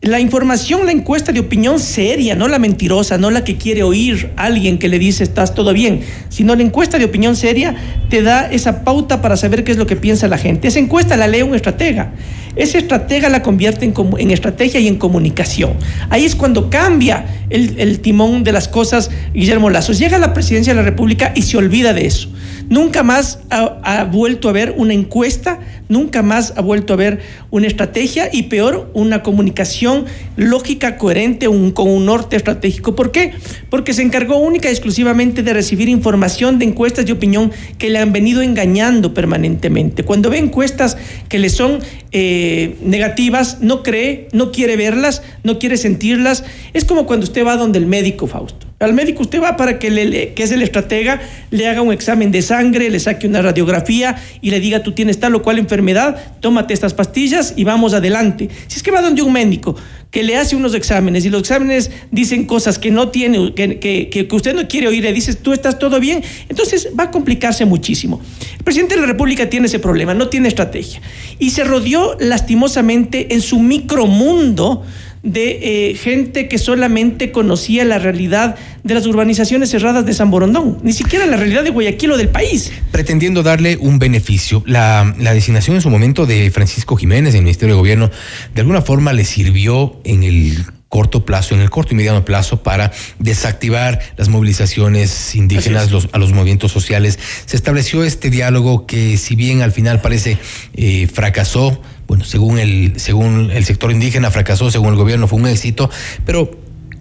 la 0.03 0.21
información, 0.21 0.85
la 0.85 0.93
encuesta 0.93 1.33
de 1.33 1.41
opinión 1.41 1.81
seria, 1.81 2.35
no 2.35 2.49
la 2.49 2.59
mentirosa, 2.59 3.17
no 3.17 3.31
la 3.31 3.45
que 3.45 3.57
quiere 3.57 3.83
oír 3.83 4.31
alguien 4.37 4.79
que 4.79 4.89
le 4.89 4.99
dice 4.99 5.25
estás 5.25 5.55
todo 5.55 5.73
bien, 5.73 6.03
sino 6.29 6.55
la 6.55 6.63
encuesta 6.63 6.99
de 6.99 7.07
opinión 7.07 7.35
seria 7.35 7.75
te 8.11 8.23
da 8.23 8.51
esa 8.51 8.85
pauta 8.85 9.23
para 9.23 9.37
saber 9.37 9.65
qué 9.65 9.73
es 9.73 9.79
lo 9.79 9.87
que 9.87 9.97
piensa 9.97 10.29
la 10.29 10.39
gente. 10.39 10.69
Esa 10.69 10.79
encuesta 10.79 11.17
la 11.17 11.29
lee 11.29 11.43
un 11.43 11.55
estratega. 11.55 12.13
Esa 12.57 12.79
estratega 12.79 13.29
la 13.29 13.43
convierte 13.43 13.85
en, 13.85 14.31
estrategia 14.31 14.81
y 14.81 14.89
en 14.89 14.97
comunicación. 14.97 15.75
Ahí 16.09 16.25
es 16.25 16.35
cuando 16.35 16.71
cambia 16.71 17.27
el, 17.51 18.01
timón 18.01 18.45
de 18.45 18.53
las 18.53 18.67
cosas 18.67 19.11
Guillermo 19.35 19.69
Lazo. 19.69 19.93
Llega 19.93 20.17
a 20.17 20.21
la 20.21 20.33
presidencia 20.33 20.73
de 20.73 20.81
la 20.81 20.85
República 20.85 21.33
y 21.35 21.43
se 21.43 21.59
olvida 21.59 21.93
de 21.93 22.07
eso. 22.07 22.31
Nunca 22.69 23.05
más 23.05 23.41
ha, 23.51 24.05
vuelto 24.05 24.49
a 24.49 24.53
ver 24.53 24.75
una 24.77 24.93
encuesta, 24.93 25.61
nunca 25.89 26.23
más 26.23 26.55
ha 26.57 26.63
vuelto 26.63 26.95
a 26.95 26.97
ver 26.97 27.21
una 27.51 27.69
estrategia 27.69 28.29
y 28.33 28.45
peor, 28.45 28.91
una 28.93 29.23
comunicación 29.23 30.07
lógica, 30.37 30.97
coherente, 30.97 31.47
con 31.47 31.89
un 31.89 32.07
norte 32.07 32.35
estratégico. 32.35 32.97
¿Por 32.97 33.13
qué? 33.13 33.35
Porque 33.71 33.93
se 33.93 34.03
encargó 34.03 34.39
única 34.39 34.69
y 34.69 34.73
exclusivamente 34.73 35.45
de 35.45 35.53
recibir 35.53 35.89
información 35.89 36.59
de 36.59 36.65
encuestas 36.65 37.07
de 37.07 37.13
opinión 37.13 37.53
que 37.79 37.89
le 37.89 38.01
han 38.01 38.13
venido 38.13 38.43
engañando 38.43 39.15
permanentemente. 39.15 40.03
Cuando 40.03 40.29
ve 40.31 40.39
encuestas 40.39 40.97
que 41.29 41.39
le 41.39 41.51
son 41.51 41.79
eh, 42.19 42.79
negativas, 42.81 43.59
no 43.61 43.83
cree, 43.83 44.29
no 44.33 44.51
quiere 44.51 44.77
verlas, 44.77 45.23
no 45.45 45.59
quiere 45.59 45.77
sentirlas. 45.77 46.45
Es 46.73 46.87
como 46.87 47.05
cuando 47.05 47.25
usted 47.25 47.45
va 47.45 47.59
donde 47.59 47.79
el 47.79 47.85
médico, 47.85 48.27
Fausto. 48.27 48.67
Al 48.79 48.95
médico 48.95 49.21
usted 49.21 49.43
va 49.43 49.59
para 49.59 49.79
que, 49.79 49.91
le, 49.91 50.33
que 50.33 50.43
es 50.43 50.51
el 50.51 50.63
estratega, 50.63 51.21
le 51.51 51.67
haga 51.67 51.83
un 51.83 51.93
examen 51.93 52.33
de 52.33 52.41
sangre, 52.41 52.89
le 52.89 53.01
saque 53.01 53.27
una 53.27 53.43
radiografía 53.43 54.17
y 54.41 54.51
le 54.51 54.61
diga 54.61 54.83
tú 54.83 54.93
tienes 54.93 55.21
tal 55.21 55.35
o 55.35 55.43
cual 55.43 55.59
enfermedad, 55.59 56.17
tómate 56.41 56.73
estas 56.73 56.95
pastillas 56.95 57.53
y 57.55 57.65
vamos 57.65 57.93
adelante. 57.93 58.49
Si 58.67 58.79
es 58.79 58.83
que 58.83 58.91
va 58.91 59.03
donde 59.03 59.21
un 59.21 59.35
médico 59.35 59.77
que 60.11 60.23
le 60.23 60.37
hace 60.37 60.57
unos 60.57 60.75
exámenes 60.75 61.25
y 61.25 61.31
los 61.31 61.41
exámenes 61.41 61.91
dicen 62.11 62.47
cosas 62.47 62.79
que 62.79 62.91
no 62.91 63.09
tiene, 63.09 63.53
que, 63.55 63.79
que, 63.79 64.29
usted 64.33 64.55
no 64.55 64.67
quiere 64.69 64.89
oír, 64.89 65.03
le 65.03 65.13
dices, 65.13 65.39
tú 65.39 65.53
estás 65.53 65.79
todo 65.79 66.01
bien, 66.01 66.23
entonces 66.49 66.89
va 66.99 67.05
a 67.05 67.11
complicarse 67.11 67.65
muchísimo. 67.65 68.21
El 68.57 68.65
presidente 68.65 68.95
de 68.95 69.03
la 69.03 69.07
República 69.07 69.51
tiene 69.51 69.67
ese 69.67 69.79
problema, 69.79 70.15
no 70.15 70.29
tiene 70.29 70.49
estrategia. 70.49 71.01
Y 71.39 71.51
se 71.51 71.65
rodeó 71.65 72.17
lastimosamente 72.19 73.35
en 73.35 73.43
su 73.43 73.59
micromundo 73.59 74.85
de 75.27 75.91
eh, 75.91 75.95
gente 75.95 76.49
que 76.49 76.57
solamente 76.57 77.33
conocía 77.33 77.85
la 77.85 77.99
realidad 77.99 78.57
de 78.85 78.95
las 78.95 79.07
urbanizaciones 79.07 79.71
cerradas 79.71 80.07
de 80.07 80.15
San 80.15 80.31
Borondón, 80.31 80.79
ni 80.83 80.93
siquiera 80.93 81.27
la 81.27 81.37
realidad 81.37 81.65
de 81.65 81.71
Guayaquil 81.71 82.13
o 82.13 82.17
del 82.17 82.29
país. 82.29 82.73
Pretendiendo 82.93 83.43
darle 83.43 83.77
un 83.77 83.99
beneficio, 83.99 84.63
la, 84.67 85.15
la 85.19 85.35
designación 85.35 85.77
en 85.77 85.83
su 85.83 85.91
momento 85.91 86.27
de 86.27 86.51
Francisco 86.51 86.97
Jiménez 86.97 87.35
en 87.35 87.39
el 87.39 87.45
Ministerio 87.45 87.75
de 87.75 87.81
Gobierno 87.81 88.11
de 88.55 88.61
alguna 88.61 88.83
forma 88.83 89.13
le 89.13 89.25
sirvió 89.25 90.01
en 90.05 90.23
el 90.23 90.65
corto 90.89 91.25
plazo, 91.25 91.55
en 91.55 91.61
el 91.61 91.71
corto 91.71 91.95
y 91.95 91.97
mediano 91.97 92.25
plazo, 92.25 92.63
para 92.63 92.93
desactivar 93.19 94.01
las 94.17 94.29
movilizaciones 94.29 95.35
indígenas 95.35 95.91
los, 95.91 96.09
a 96.13 96.19
los 96.19 96.33
movimientos 96.33 96.73
sociales. 96.73 97.19
Se 97.45 97.57
estableció 97.57 98.05
este 98.05 98.31
diálogo 98.31 98.87
que, 98.87 99.17
si 99.17 99.35
bien 99.35 99.63
al 99.63 99.73
final 99.73 100.01
parece 100.01 100.39
eh, 100.75 101.09
fracasó, 101.13 101.83
bueno, 102.07 102.25
según 102.25 102.59
el, 102.59 102.95
según 102.97 103.51
el 103.51 103.65
sector 103.65 103.91
indígena 103.91 104.31
fracasó, 104.31 104.71
según 104.71 104.91
el 104.91 104.97
gobierno 104.97 105.29
fue 105.29 105.39
un 105.39 105.47
éxito, 105.47 105.91
pero 106.25 106.51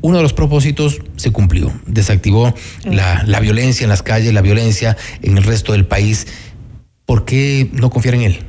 uno 0.01 0.17
de 0.17 0.23
los 0.23 0.33
propósitos 0.33 0.99
se 1.15 1.31
cumplió, 1.31 1.71
desactivó 1.87 2.53
la, 2.83 3.23
la 3.25 3.39
violencia 3.39 3.83
en 3.83 3.89
las 3.89 4.03
calles, 4.03 4.33
la 4.33 4.41
violencia 4.41 4.97
en 5.21 5.37
el 5.37 5.43
resto 5.43 5.71
del 5.71 5.85
país. 5.85 6.27
¿Por 7.05 7.25
qué 7.25 7.69
no 7.71 7.89
confiar 7.89 8.15
en 8.15 8.21
él? 8.21 8.39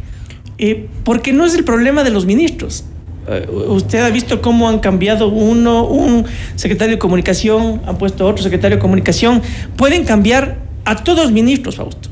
Eh, 0.59 0.89
porque 1.05 1.33
no 1.33 1.45
es 1.45 1.55
el 1.55 1.65
problema 1.65 2.05
de 2.05 2.11
los 2.11 2.27
ministros. 2.27 2.85
Eh, 3.29 3.47
usted 3.51 4.01
ha 4.01 4.11
visto 4.11 4.41
cómo 4.41 4.69
han 4.69 4.79
cambiado 4.79 5.29
uno, 5.29 5.85
un 5.85 6.25
secretario 6.55 6.97
de 6.97 6.99
comunicación, 6.99 7.83
han 7.87 7.99
puesto 7.99 8.27
otro 8.27 8.43
secretario 8.43 8.77
de 8.77 8.81
comunicación. 8.81 9.43
Pueden 9.77 10.05
cambiar 10.05 10.59
a 10.85 11.03
todos 11.03 11.25
los 11.25 11.33
ministros, 11.33 11.77
Fausto. 11.77 12.09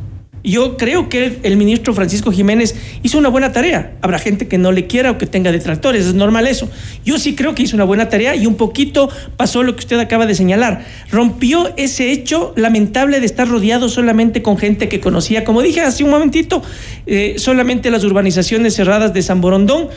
Yo 0.46 0.76
creo 0.76 1.08
que 1.08 1.38
el 1.42 1.56
ministro 1.56 1.94
Francisco 1.94 2.30
Jiménez 2.30 2.74
hizo 3.02 3.16
una 3.16 3.30
buena 3.30 3.52
tarea. 3.52 3.94
Habrá 4.02 4.18
gente 4.18 4.46
que 4.46 4.58
no 4.58 4.72
le 4.72 4.86
quiera 4.86 5.10
o 5.10 5.16
que 5.16 5.26
tenga 5.26 5.50
detractores, 5.50 6.04
es 6.04 6.12
normal 6.12 6.46
eso. 6.46 6.70
Yo 7.02 7.18
sí 7.18 7.34
creo 7.34 7.54
que 7.54 7.62
hizo 7.62 7.76
una 7.76 7.84
buena 7.84 8.10
tarea 8.10 8.36
y 8.36 8.46
un 8.46 8.56
poquito 8.56 9.08
pasó 9.38 9.62
lo 9.62 9.74
que 9.74 9.80
usted 9.80 9.98
acaba 9.98 10.26
de 10.26 10.34
señalar. 10.34 10.84
Rompió 11.10 11.72
ese 11.78 12.12
hecho 12.12 12.52
lamentable 12.56 13.20
de 13.20 13.26
estar 13.26 13.48
rodeado 13.48 13.88
solamente 13.88 14.42
con 14.42 14.58
gente 14.58 14.90
que 14.90 15.00
conocía, 15.00 15.44
como 15.44 15.62
dije 15.62 15.80
hace 15.80 16.04
un 16.04 16.10
momentito, 16.10 16.62
eh, 17.06 17.36
solamente 17.38 17.90
las 17.90 18.04
urbanizaciones 18.04 18.74
cerradas 18.74 19.14
de 19.14 19.22
San 19.22 19.40
Borondón 19.40 19.88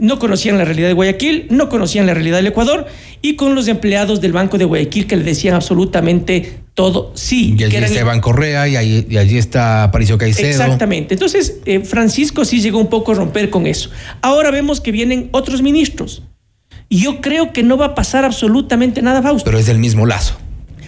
no 0.00 0.18
conocían 0.18 0.58
la 0.58 0.64
realidad 0.64 0.88
de 0.88 0.94
Guayaquil, 0.94 1.46
no 1.50 1.68
conocían 1.68 2.06
la 2.06 2.14
realidad 2.14 2.36
del 2.38 2.48
Ecuador 2.48 2.86
y 3.22 3.36
con 3.36 3.54
los 3.54 3.68
empleados 3.68 4.20
del 4.20 4.32
Banco 4.32 4.58
de 4.58 4.64
Guayaquil 4.64 5.06
que 5.06 5.16
le 5.16 5.24
decían 5.24 5.54
absolutamente 5.54 6.60
todo 6.74 7.12
sí. 7.14 7.54
Y 7.58 7.64
allí 7.64 7.76
que 7.76 7.84
está 7.84 8.00
Iván 8.00 8.20
Correa 8.20 8.66
y, 8.68 8.76
ahí- 8.76 9.06
y 9.08 9.16
allí 9.18 9.36
está 9.38 9.84
Aparicio 9.84 10.16
Caicedo. 10.18 10.48
Exactamente. 10.48 11.14
Entonces, 11.14 11.58
eh, 11.66 11.80
Francisco 11.80 12.44
sí 12.44 12.60
llegó 12.60 12.78
un 12.78 12.88
poco 12.88 13.12
a 13.12 13.14
romper 13.16 13.50
con 13.50 13.66
eso. 13.66 13.90
Ahora 14.22 14.50
vemos 14.50 14.80
que 14.80 14.92
vienen 14.92 15.28
otros 15.32 15.62
ministros. 15.62 16.22
Y 16.88 17.02
yo 17.02 17.20
creo 17.20 17.52
que 17.52 17.62
no 17.62 17.76
va 17.76 17.86
a 17.86 17.94
pasar 17.94 18.24
absolutamente 18.24 19.00
nada, 19.02 19.22
Fausto. 19.22 19.44
Pero 19.44 19.58
es 19.58 19.66
del 19.66 19.78
mismo 19.78 20.06
lazo. 20.06 20.34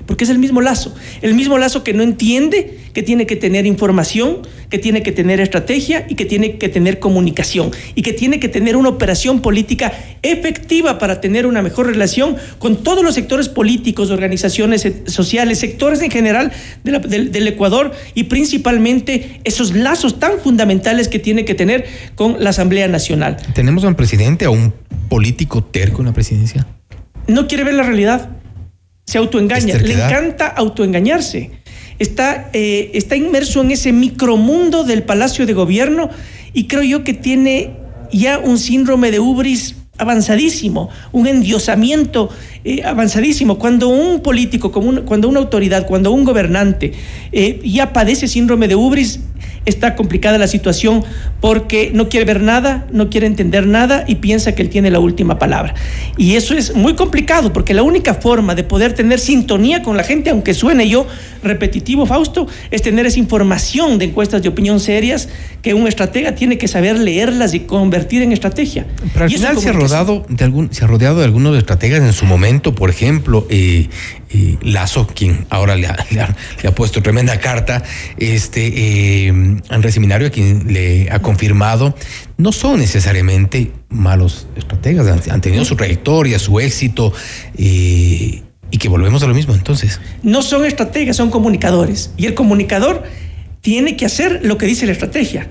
Porque 0.07 0.25
es 0.25 0.31
el 0.31 0.39
mismo 0.39 0.61
lazo. 0.61 0.95
El 1.21 1.35
mismo 1.35 1.59
lazo 1.59 1.85
que 1.85 1.93
no 1.95 2.03
entiende 2.03 2.79
que 2.93 3.03
tiene 3.03 3.25
que 3.27 3.37
tener 3.37 3.65
información, 3.67 4.39
que 4.69 4.79
tiene 4.79 5.03
que 5.03 5.13
tener 5.13 5.41
estrategia 5.41 6.05
y 6.09 6.15
que 6.15 6.25
tiene 6.25 6.59
que 6.59 6.69
tener 6.69 6.99
comunicación. 6.99 7.71
Y 7.95 8.03
que 8.03 8.13
tiene 8.13 8.39
que 8.41 8.49
tener 8.49 8.77
una 8.77 8.89
operación 8.91 9.41
política 9.41 9.93
efectiva 10.23 10.99
para 10.99 11.21
tener 11.21 11.47
una 11.47 11.63
mejor 11.63 11.87
relación 11.87 12.37
con 12.59 12.83
todos 12.83 13.03
los 13.05 13.15
sectores 13.15 13.49
políticos, 13.49 14.11
organizaciones 14.11 14.85
eh, 14.85 15.03
sociales, 15.07 15.59
sectores 15.59 16.01
en 16.03 16.11
general 16.11 16.53
de 16.85 16.93
la- 16.93 16.99
del, 16.99 17.33
del 17.33 17.49
Ecuador 17.49 17.93
y 18.15 18.25
principalmente 18.25 19.41
esos 19.45 19.75
lazos 19.75 20.19
tan 20.19 20.39
fundamentales 20.43 21.09
que 21.09 21.19
tiene 21.19 21.45
que 21.45 21.55
tener 21.55 21.87
con 22.15 22.43
la 22.43 22.51
Asamblea 22.51 22.89
Nacional. 22.89 23.37
¿Tenemos 23.55 23.85
a 23.85 23.89
un 23.89 23.95
presidente, 23.95 24.45
a 24.45 24.51
un 24.51 24.73
político 25.09 25.63
terco 25.65 26.01
en 26.03 26.07
la 26.07 26.13
presidencia? 26.13 26.67
no 27.29 27.47
quiere 27.47 27.63
ver 27.63 27.75
la 27.75 27.85
realidad. 27.85 28.31
Se 29.05 29.19
autoengaña. 29.19 29.75
Le 29.79 29.95
encanta 29.95 30.47
autoengañarse. 30.47 31.51
Está, 31.99 32.51
eh, 32.53 32.91
está 32.95 33.17
inmerso 33.17 33.61
en 33.61 33.71
ese 33.71 33.93
micromundo 33.93 34.85
del 34.85 35.03
Palacio 35.03 35.47
de 35.47 35.53
Gobierno 35.53 36.09
y 36.53 36.65
creo 36.67 36.83
yo 36.83 37.05
que 37.05 37.15
tiene 37.15 37.71
ya 38.13 38.39
un 38.39 38.59
síndrome 38.59 39.11
de 39.11 39.21
ubris 39.21 39.77
avanzadísimo, 39.99 40.89
un 41.13 41.27
endiosamiento 41.27 42.29
eh, 42.65 42.83
avanzadísimo. 42.85 43.59
Cuando 43.59 43.89
un 43.89 44.21
político, 44.21 44.73
como 44.73 44.89
un- 44.89 45.03
cuando 45.03 45.29
una 45.29 45.39
autoridad, 45.41 45.87
cuando 45.87 46.11
un 46.13 46.25
gobernante 46.25 46.93
eh, 47.31 47.61
ya 47.65 47.93
padece 47.93 48.27
síndrome 48.27 48.69
de 48.69 48.75
ubris, 48.75 49.21
está 49.67 49.95
complicada 49.95 50.39
la 50.39 50.47
situación 50.47 51.05
porque 51.41 51.91
no 51.95 52.09
quiere 52.09 52.25
ver 52.27 52.41
nada, 52.41 52.87
no 52.93 53.11
quiere 53.11 53.27
entender 53.27 53.67
nada 53.67 54.05
y 54.07 54.17
piensa 54.17 54.55
que 54.55 54.63
él 54.63 54.69
tiene 54.69 54.91
la 54.91 54.99
última 55.01 55.39
palabra. 55.39 55.75
Y 56.17 56.35
eso 56.37 56.55
es 56.55 56.75
muy 56.75 56.95
complicado 56.95 57.53
porque 57.53 57.75
la 57.75 57.83
única 57.83 58.15
forma 58.15 58.55
de 58.55 58.65
poder 58.65 58.93
tener 58.93 59.19
sintonía 59.21 59.83
con 59.83 59.97
la 59.97 60.05
gente, 60.05 60.31
aunque 60.31 60.55
suene 60.55 60.89
yo 60.89 61.07
repetitivo, 61.43 62.07
Fausto, 62.07 62.47
es 62.71 62.83
tener 62.83 63.07
esa 63.07 63.19
información 63.19 63.99
de 63.99 64.07
encuestas 64.07 64.43
de 64.43 64.49
opinión 64.49 64.81
serias 64.81 65.29
que 65.63 65.75
un 65.75 65.87
estratega 65.87 66.35
tiene 66.35 66.59
que 66.59 66.69
saber 66.69 66.99
leerlas 66.99 67.55
y 67.55 67.61
convertir 67.61 68.23
en 68.23 68.33
estrategia. 68.33 68.87
Pero 69.13 69.25
al 69.25 69.31
Y 69.33 69.35
final 69.35 69.57
es 69.57 69.63
se 69.63 69.69
ha, 69.69 69.73
comunicación. 69.73 70.07
rodado 70.07 70.27
de 70.29 70.45
algún, 70.45 70.73
se 70.73 70.85
ha 70.85 70.87
rodeado 70.87 71.19
de 71.19 71.25
algunos 71.25 71.57
estrategas 71.57 72.03
en 72.03 72.13
su 72.13 72.25
momento, 72.27 72.75
por 72.75 72.91
ejemplo, 72.91 73.47
eh, 73.51 73.89
Lazo, 74.63 75.07
quien 75.07 75.47
ahora 75.51 75.77
le 75.77 75.87
ha, 75.89 76.75
puesto 76.75 77.03
tremenda 77.03 77.39
carta, 77.39 77.83
este 78.17 79.27
eh, 79.27 79.61
Andrés 79.69 79.95
Seminario, 79.95 80.29
a 80.29 80.31
quien 80.31 80.73
le 80.73 81.11
ha 81.11 81.21
confirmado, 81.21 81.95
no 82.37 82.53
son 82.53 82.79
necesariamente 82.79 83.73
malos 83.89 84.47
estrategas, 84.57 85.07
han, 85.07 85.21
han 85.31 85.41
tenido 85.41 85.65
su 85.65 85.77
trayectoria, 85.77 86.39
su 86.39 86.61
éxito, 86.61 87.13
eh, 87.57 88.43
y 88.71 88.79
que 88.79 88.89
volvemos 88.89 89.23
a 89.23 89.27
lo 89.27 89.35
mismo 89.35 89.55
entonces. 89.55 90.01
no 90.23 90.43
son 90.43 90.65
estrategas, 90.65 91.17
son 91.17 91.31
comunicadores. 91.31 92.13
Y 92.17 92.27
el 92.27 92.35
comunicador 92.35 93.03
tiene 93.61 93.97
que 93.97 94.07
hacer 94.07 94.41
lo 94.45 94.57
que 94.59 94.67
dice 94.67 94.87
la 94.87 94.93
estrategia. 94.93 95.49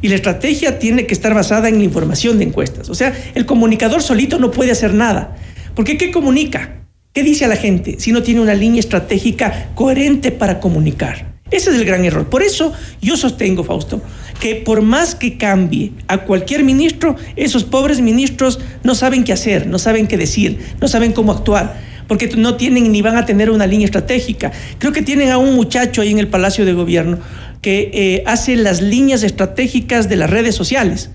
Y 0.00 0.08
la 0.08 0.16
estrategia 0.16 0.78
tiene 0.78 1.06
que 1.06 1.14
estar 1.14 1.34
basada 1.34 1.68
en 1.68 1.78
la 1.78 1.84
información 1.84 2.38
de 2.38 2.44
encuestas. 2.44 2.88
O 2.88 2.94
sea, 2.94 3.14
el 3.34 3.46
comunicador 3.46 4.02
solito 4.02 4.38
no 4.38 4.50
puede 4.50 4.70
hacer 4.70 4.94
nada. 4.94 5.36
Porque 5.74 5.96
¿qué 5.96 6.10
comunica? 6.10 6.83
¿Qué 7.14 7.22
dice 7.22 7.44
a 7.44 7.48
la 7.48 7.54
gente 7.54 7.94
si 8.00 8.10
no 8.10 8.24
tiene 8.24 8.40
una 8.40 8.54
línea 8.54 8.80
estratégica 8.80 9.70
coherente 9.76 10.32
para 10.32 10.58
comunicar? 10.58 11.36
Ese 11.52 11.70
es 11.70 11.76
el 11.76 11.84
gran 11.84 12.04
error. 12.04 12.28
Por 12.28 12.42
eso 12.42 12.72
yo 13.00 13.16
sostengo, 13.16 13.62
Fausto, 13.62 14.02
que 14.40 14.56
por 14.56 14.82
más 14.82 15.14
que 15.14 15.38
cambie 15.38 15.92
a 16.08 16.24
cualquier 16.24 16.64
ministro, 16.64 17.14
esos 17.36 17.62
pobres 17.62 18.00
ministros 18.00 18.58
no 18.82 18.96
saben 18.96 19.22
qué 19.22 19.32
hacer, 19.32 19.68
no 19.68 19.78
saben 19.78 20.08
qué 20.08 20.16
decir, 20.16 20.58
no 20.80 20.88
saben 20.88 21.12
cómo 21.12 21.30
actuar, 21.30 21.80
porque 22.08 22.26
no 22.36 22.56
tienen 22.56 22.90
ni 22.90 23.00
van 23.00 23.16
a 23.16 23.26
tener 23.26 23.48
una 23.48 23.68
línea 23.68 23.84
estratégica. 23.84 24.50
Creo 24.78 24.92
que 24.92 25.02
tienen 25.02 25.30
a 25.30 25.38
un 25.38 25.54
muchacho 25.54 26.02
ahí 26.02 26.10
en 26.10 26.18
el 26.18 26.26
Palacio 26.26 26.64
de 26.64 26.72
Gobierno 26.72 27.20
que 27.62 27.92
eh, 27.94 28.24
hace 28.26 28.56
las 28.56 28.82
líneas 28.82 29.22
estratégicas 29.22 30.08
de 30.08 30.16
las 30.16 30.30
redes 30.30 30.56
sociales. 30.56 31.10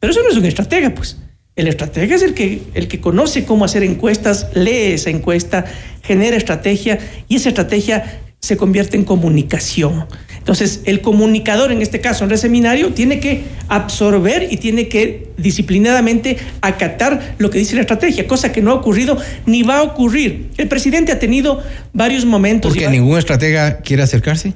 Pero 0.00 0.10
eso 0.10 0.20
no 0.24 0.30
es 0.30 0.36
un 0.36 0.46
estratega, 0.46 0.92
pues. 0.92 1.16
El 1.56 1.68
estratega 1.68 2.16
es 2.16 2.22
el 2.22 2.34
que, 2.34 2.62
el 2.74 2.88
que 2.88 3.00
conoce 3.00 3.44
cómo 3.44 3.64
hacer 3.64 3.84
encuestas, 3.84 4.48
lee 4.54 4.92
esa 4.94 5.10
encuesta, 5.10 5.64
genera 6.02 6.36
estrategia 6.36 6.98
y 7.28 7.36
esa 7.36 7.50
estrategia 7.50 8.20
se 8.40 8.56
convierte 8.56 8.96
en 8.96 9.04
comunicación. 9.04 10.06
Entonces, 10.36 10.82
el 10.84 11.00
comunicador, 11.00 11.72
en 11.72 11.80
este 11.80 12.00
caso, 12.00 12.24
en 12.24 12.32
el 12.32 12.38
seminario, 12.38 12.92
tiene 12.92 13.18
que 13.18 13.44
absorber 13.68 14.48
y 14.50 14.58
tiene 14.58 14.88
que 14.88 15.30
disciplinadamente 15.38 16.36
acatar 16.60 17.36
lo 17.38 17.50
que 17.50 17.58
dice 17.58 17.76
la 17.76 17.80
estrategia, 17.80 18.26
cosa 18.26 18.52
que 18.52 18.60
no 18.60 18.72
ha 18.72 18.74
ocurrido 18.74 19.16
ni 19.46 19.62
va 19.62 19.78
a 19.78 19.82
ocurrir. 19.82 20.50
El 20.58 20.68
presidente 20.68 21.12
ha 21.12 21.18
tenido 21.18 21.62
varios 21.94 22.26
momentos. 22.26 22.72
Porque 22.72 22.88
ningún 22.90 23.16
estratega 23.16 23.78
quiere 23.78 24.02
acercarse. 24.02 24.52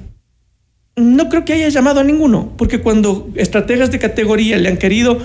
no 0.95 1.29
creo 1.29 1.45
que 1.45 1.53
haya 1.53 1.69
llamado 1.69 2.01
a 2.01 2.03
ninguno, 2.03 2.53
porque 2.57 2.81
cuando 2.81 3.29
estrategas 3.35 3.89
de 3.89 3.97
categoría 3.99 4.57
le 4.57 4.69
han 4.69 4.77
querido 4.77 5.17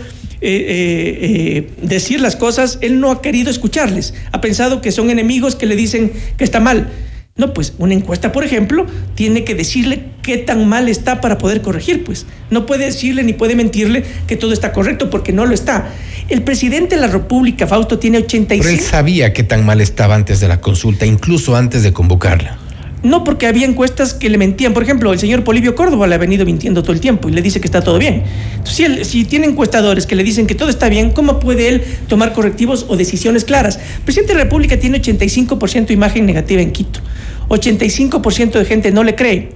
eh, 0.47 0.67
eh, 0.69 1.57
eh, 1.57 1.71
decir 1.81 2.21
las 2.21 2.37
cosas, 2.37 2.79
él 2.83 3.01
no 3.01 3.11
ha 3.11 3.23
querido 3.23 3.51
escucharles. 3.51 4.13
Ha 4.31 4.43
pensado 4.43 4.83
que 4.83 4.93
son 4.93 5.09
enemigos 5.09 5.57
que 5.57 5.65
le 5.65 5.75
dicen 5.75 6.13
que 6.37 6.45
está 6.45 6.61
mal. 6.61 6.91
No, 7.37 7.55
pues 7.55 7.73
una 7.79 7.95
encuesta, 7.95 8.31
por 8.31 8.45
ejemplo, 8.45 8.87
tiene 9.15 9.43
que 9.43 9.55
decirle 9.55 10.05
qué 10.23 10.37
tan 10.37 10.69
mal 10.69 10.91
está 10.91 11.23
para 11.23 11.39
poder 11.39 11.63
corregir, 11.63 12.05
pues. 12.05 12.27
No 12.51 12.67
puede 12.67 12.85
decirle 12.85 13.25
ni 13.25 13.33
puede 13.33 13.57
mentirle 13.57 14.05
que 14.27 14.37
todo 14.37 14.53
está 14.53 14.73
correcto, 14.73 15.09
porque 15.09 15.33
no 15.33 15.47
lo 15.47 15.55
está. 15.55 15.89
El 16.29 16.43
presidente 16.43 16.97
de 16.97 17.01
la 17.01 17.09
República, 17.09 17.67
Fausto, 17.67 17.99
tiene 17.99 18.19
Pero 18.19 18.43
él 18.45 18.47
85. 18.47 18.83
sabía 18.85 19.33
qué 19.33 19.45
tan 19.45 19.65
mal 19.65 19.81
estaba 19.81 20.15
antes 20.15 20.41
de 20.41 20.49
la 20.49 20.61
consulta, 20.61 21.07
incluso 21.07 21.57
antes 21.57 21.83
de 21.83 21.93
convocarla. 21.95 22.59
No 23.05 23.23
porque 23.23 23.47
había 23.47 23.67
encuestas 23.67 24.15
que 24.15 24.29
le 24.29 24.39
mentían. 24.39 24.75
Por 24.75 24.83
ejemplo, 24.83 25.13
el 25.13 25.19
señor 25.21 25.45
Polivio 25.45 25.77
Córdoba 25.77 26.09
le 26.09 26.17
ha 26.17 26.19
venido 26.19 26.45
mintiendo 26.45 26.83
todo 26.83 26.93
el 26.93 27.01
tiempo 27.01 27.29
y 27.29 27.33
le 27.33 27.43
dice 27.43 27.61
que 27.61 27.69
está 27.69 27.83
todo 27.83 27.99
bien. 27.99 28.25
Entonces, 28.53 28.75
si, 28.75 28.85
él, 28.85 29.05
si 29.05 29.25
tiene 29.25 29.47
encuestadores 29.47 30.07
que 30.07 30.17
le 30.17 30.25
dicen 30.25 30.47
que 30.47 30.55
todo 30.55 30.71
está 30.71 30.89
bien, 30.89 31.11
¿cómo 31.11 31.39
puede 31.39 31.69
él 31.69 31.85
tomar 32.09 32.33
correctivos 32.33 32.87
o 32.89 32.97
decisiones 32.97 33.45
claras? 33.45 33.79
El 33.99 34.03
presidente 34.03 34.33
de 34.33 34.39
la 34.39 34.45
República 34.45 34.79
tiene 34.79 35.01
85% 35.01 35.91
imagen 35.91 36.27
negativa 36.27 36.63
en 36.63 36.73
Quito. 36.73 37.01
85% 37.49 38.53
de 38.53 38.65
gente 38.65 38.91
no 38.91 39.05
le 39.05 39.15
cree. 39.15 39.53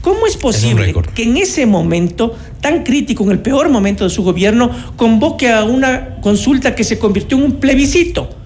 ¿Cómo 0.00 0.26
es 0.26 0.36
posible 0.36 0.94
que 1.14 1.22
en 1.22 1.36
ese 1.36 1.64
momento 1.64 2.36
tan 2.60 2.82
crítico, 2.82 3.22
en 3.24 3.30
el 3.30 3.38
peor 3.38 3.68
momento 3.68 4.04
de 4.04 4.10
su 4.10 4.24
gobierno, 4.24 4.70
convoque 4.96 5.48
a 5.48 5.62
una 5.64 6.16
consulta 6.20 6.74
que 6.74 6.82
se 6.82 6.98
convirtió 6.98 7.38
en 7.38 7.44
un 7.44 7.52
plebiscito? 7.60 8.41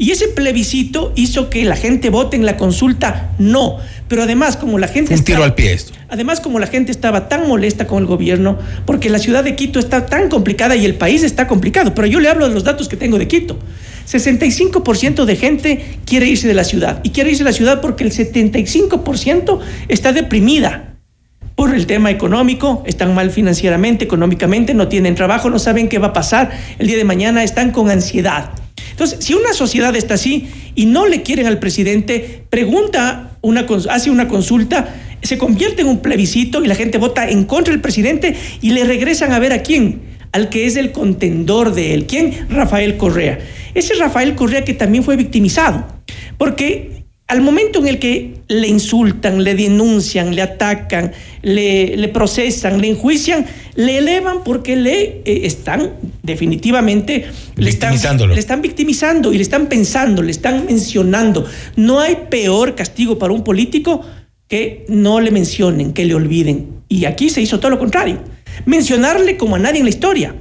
Y 0.00 0.12
ese 0.12 0.28
plebiscito 0.28 1.12
hizo 1.14 1.50
que 1.50 1.62
la 1.66 1.76
gente 1.76 2.08
vote 2.08 2.34
en 2.34 2.46
la 2.46 2.56
consulta 2.56 3.32
no. 3.38 3.76
Pero 4.08 4.22
además, 4.22 4.56
como 4.56 4.78
la 4.78 4.88
gente. 4.88 5.12
Un 5.12 5.22
tiro 5.22 5.44
al 5.44 5.54
pie 5.54 5.74
esto. 5.74 5.92
Además, 6.08 6.40
como 6.40 6.58
la 6.58 6.66
gente 6.66 6.90
estaba 6.90 7.28
tan 7.28 7.46
molesta 7.46 7.86
con 7.86 7.98
el 7.98 8.06
gobierno, 8.06 8.58
porque 8.86 9.10
la 9.10 9.18
ciudad 9.18 9.44
de 9.44 9.56
Quito 9.56 9.78
está 9.78 10.06
tan 10.06 10.30
complicada 10.30 10.74
y 10.74 10.86
el 10.86 10.94
país 10.94 11.22
está 11.22 11.46
complicado. 11.46 11.94
Pero 11.94 12.06
yo 12.06 12.18
le 12.18 12.30
hablo 12.30 12.48
de 12.48 12.54
los 12.54 12.64
datos 12.64 12.88
que 12.88 12.96
tengo 12.96 13.18
de 13.18 13.28
Quito. 13.28 13.58
65% 14.08 15.26
de 15.26 15.36
gente 15.36 15.98
quiere 16.06 16.26
irse 16.28 16.48
de 16.48 16.54
la 16.54 16.64
ciudad. 16.64 17.02
Y 17.04 17.10
quiere 17.10 17.28
irse 17.28 17.44
de 17.44 17.50
la 17.50 17.54
ciudad 17.54 17.82
porque 17.82 18.02
el 18.02 18.10
75% 18.10 19.58
está 19.88 20.14
deprimida 20.14 20.94
por 21.56 21.74
el 21.74 21.86
tema 21.86 22.10
económico, 22.10 22.82
están 22.86 23.14
mal 23.14 23.30
financieramente, 23.30 24.06
económicamente, 24.06 24.72
no 24.72 24.88
tienen 24.88 25.14
trabajo, 25.14 25.50
no 25.50 25.58
saben 25.58 25.90
qué 25.90 25.98
va 25.98 26.06
a 26.06 26.12
pasar 26.14 26.52
el 26.78 26.86
día 26.86 26.96
de 26.96 27.04
mañana, 27.04 27.44
están 27.44 27.70
con 27.70 27.90
ansiedad. 27.90 28.52
Entonces, 29.00 29.24
si 29.24 29.32
una 29.32 29.54
sociedad 29.54 29.96
está 29.96 30.12
así 30.12 30.48
y 30.74 30.84
no 30.84 31.06
le 31.06 31.22
quieren 31.22 31.46
al 31.46 31.58
presidente, 31.58 32.44
pregunta, 32.50 33.30
una, 33.40 33.66
hace 33.88 34.10
una 34.10 34.28
consulta, 34.28 34.94
se 35.22 35.38
convierte 35.38 35.80
en 35.80 35.88
un 35.88 36.00
plebiscito 36.00 36.62
y 36.62 36.66
la 36.66 36.74
gente 36.74 36.98
vota 36.98 37.26
en 37.26 37.44
contra 37.44 37.72
del 37.72 37.80
presidente 37.80 38.36
y 38.60 38.72
le 38.72 38.84
regresan 38.84 39.32
a 39.32 39.38
ver 39.38 39.54
a 39.54 39.62
quién, 39.62 40.02
al 40.32 40.50
que 40.50 40.66
es 40.66 40.76
el 40.76 40.92
contendor 40.92 41.72
de 41.72 41.94
él. 41.94 42.06
¿Quién? 42.06 42.46
Rafael 42.50 42.98
Correa. 42.98 43.38
Ese 43.74 43.94
Rafael 43.94 44.34
Correa 44.34 44.66
que 44.66 44.74
también 44.74 45.02
fue 45.02 45.16
victimizado, 45.16 45.86
porque 46.36 46.99
al 47.30 47.42
momento 47.42 47.78
en 47.78 47.86
el 47.86 48.00
que 48.00 48.42
le 48.48 48.66
insultan, 48.66 49.44
le 49.44 49.54
denuncian, 49.54 50.34
le 50.34 50.42
atacan, 50.42 51.12
le, 51.42 52.10
procesan, 52.12 52.80
le 52.80 52.88
enjuician, 52.88 53.46
le 53.76 53.98
elevan 53.98 54.42
porque 54.42 54.74
le 54.74 55.22
eh, 55.24 55.42
están 55.44 55.92
definitivamente 56.24 57.26
le 57.54 57.70
están, 57.70 57.94
le 58.28 58.38
están 58.38 58.60
victimizando 58.60 59.32
y 59.32 59.36
le 59.36 59.42
están 59.42 59.68
pensando, 59.68 60.22
le 60.22 60.32
están 60.32 60.66
mencionando. 60.66 61.46
No 61.76 62.00
hay 62.00 62.16
peor 62.28 62.74
castigo 62.74 63.16
para 63.16 63.32
un 63.32 63.44
político 63.44 64.04
que 64.48 64.84
no 64.88 65.20
le 65.20 65.30
mencionen, 65.30 65.92
que 65.92 66.04
le 66.04 66.16
olviden. 66.16 66.80
Y 66.88 67.04
aquí 67.04 67.30
se 67.30 67.40
hizo 67.40 67.60
todo 67.60 67.70
lo 67.70 67.78
contrario. 67.78 68.18
Mencionarle 68.66 69.36
como 69.36 69.54
a 69.54 69.60
nadie 69.60 69.78
en 69.78 69.84
la 69.84 69.90
historia 69.90 70.34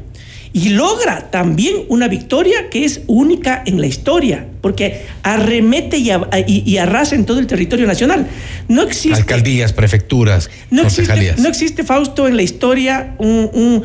y 0.52 0.70
logra 0.70 1.30
también 1.30 1.76
una 1.90 2.08
victoria 2.08 2.70
que 2.70 2.84
es 2.84 3.02
única 3.08 3.62
en 3.66 3.80
la 3.80 3.88
historia, 3.88 4.48
porque 4.62 5.06
arremete 5.22 5.98
y, 5.98 6.78
arrasa 6.78 7.16
en 7.16 7.26
todo 7.26 7.40
el 7.40 7.48
territorio 7.48 7.86
nacional. 7.86 8.28
No 8.68 8.82
existe. 8.82 9.18
Alcaldías, 9.18 9.74
prefecturas, 9.74 10.50
no 10.72 10.84
existe, 10.84 11.36
no 11.38 11.50
existe, 11.50 11.84
Fausto, 11.84 12.28
en 12.28 12.36
la 12.36 12.42
historia 12.42 13.16
un, 13.20 13.84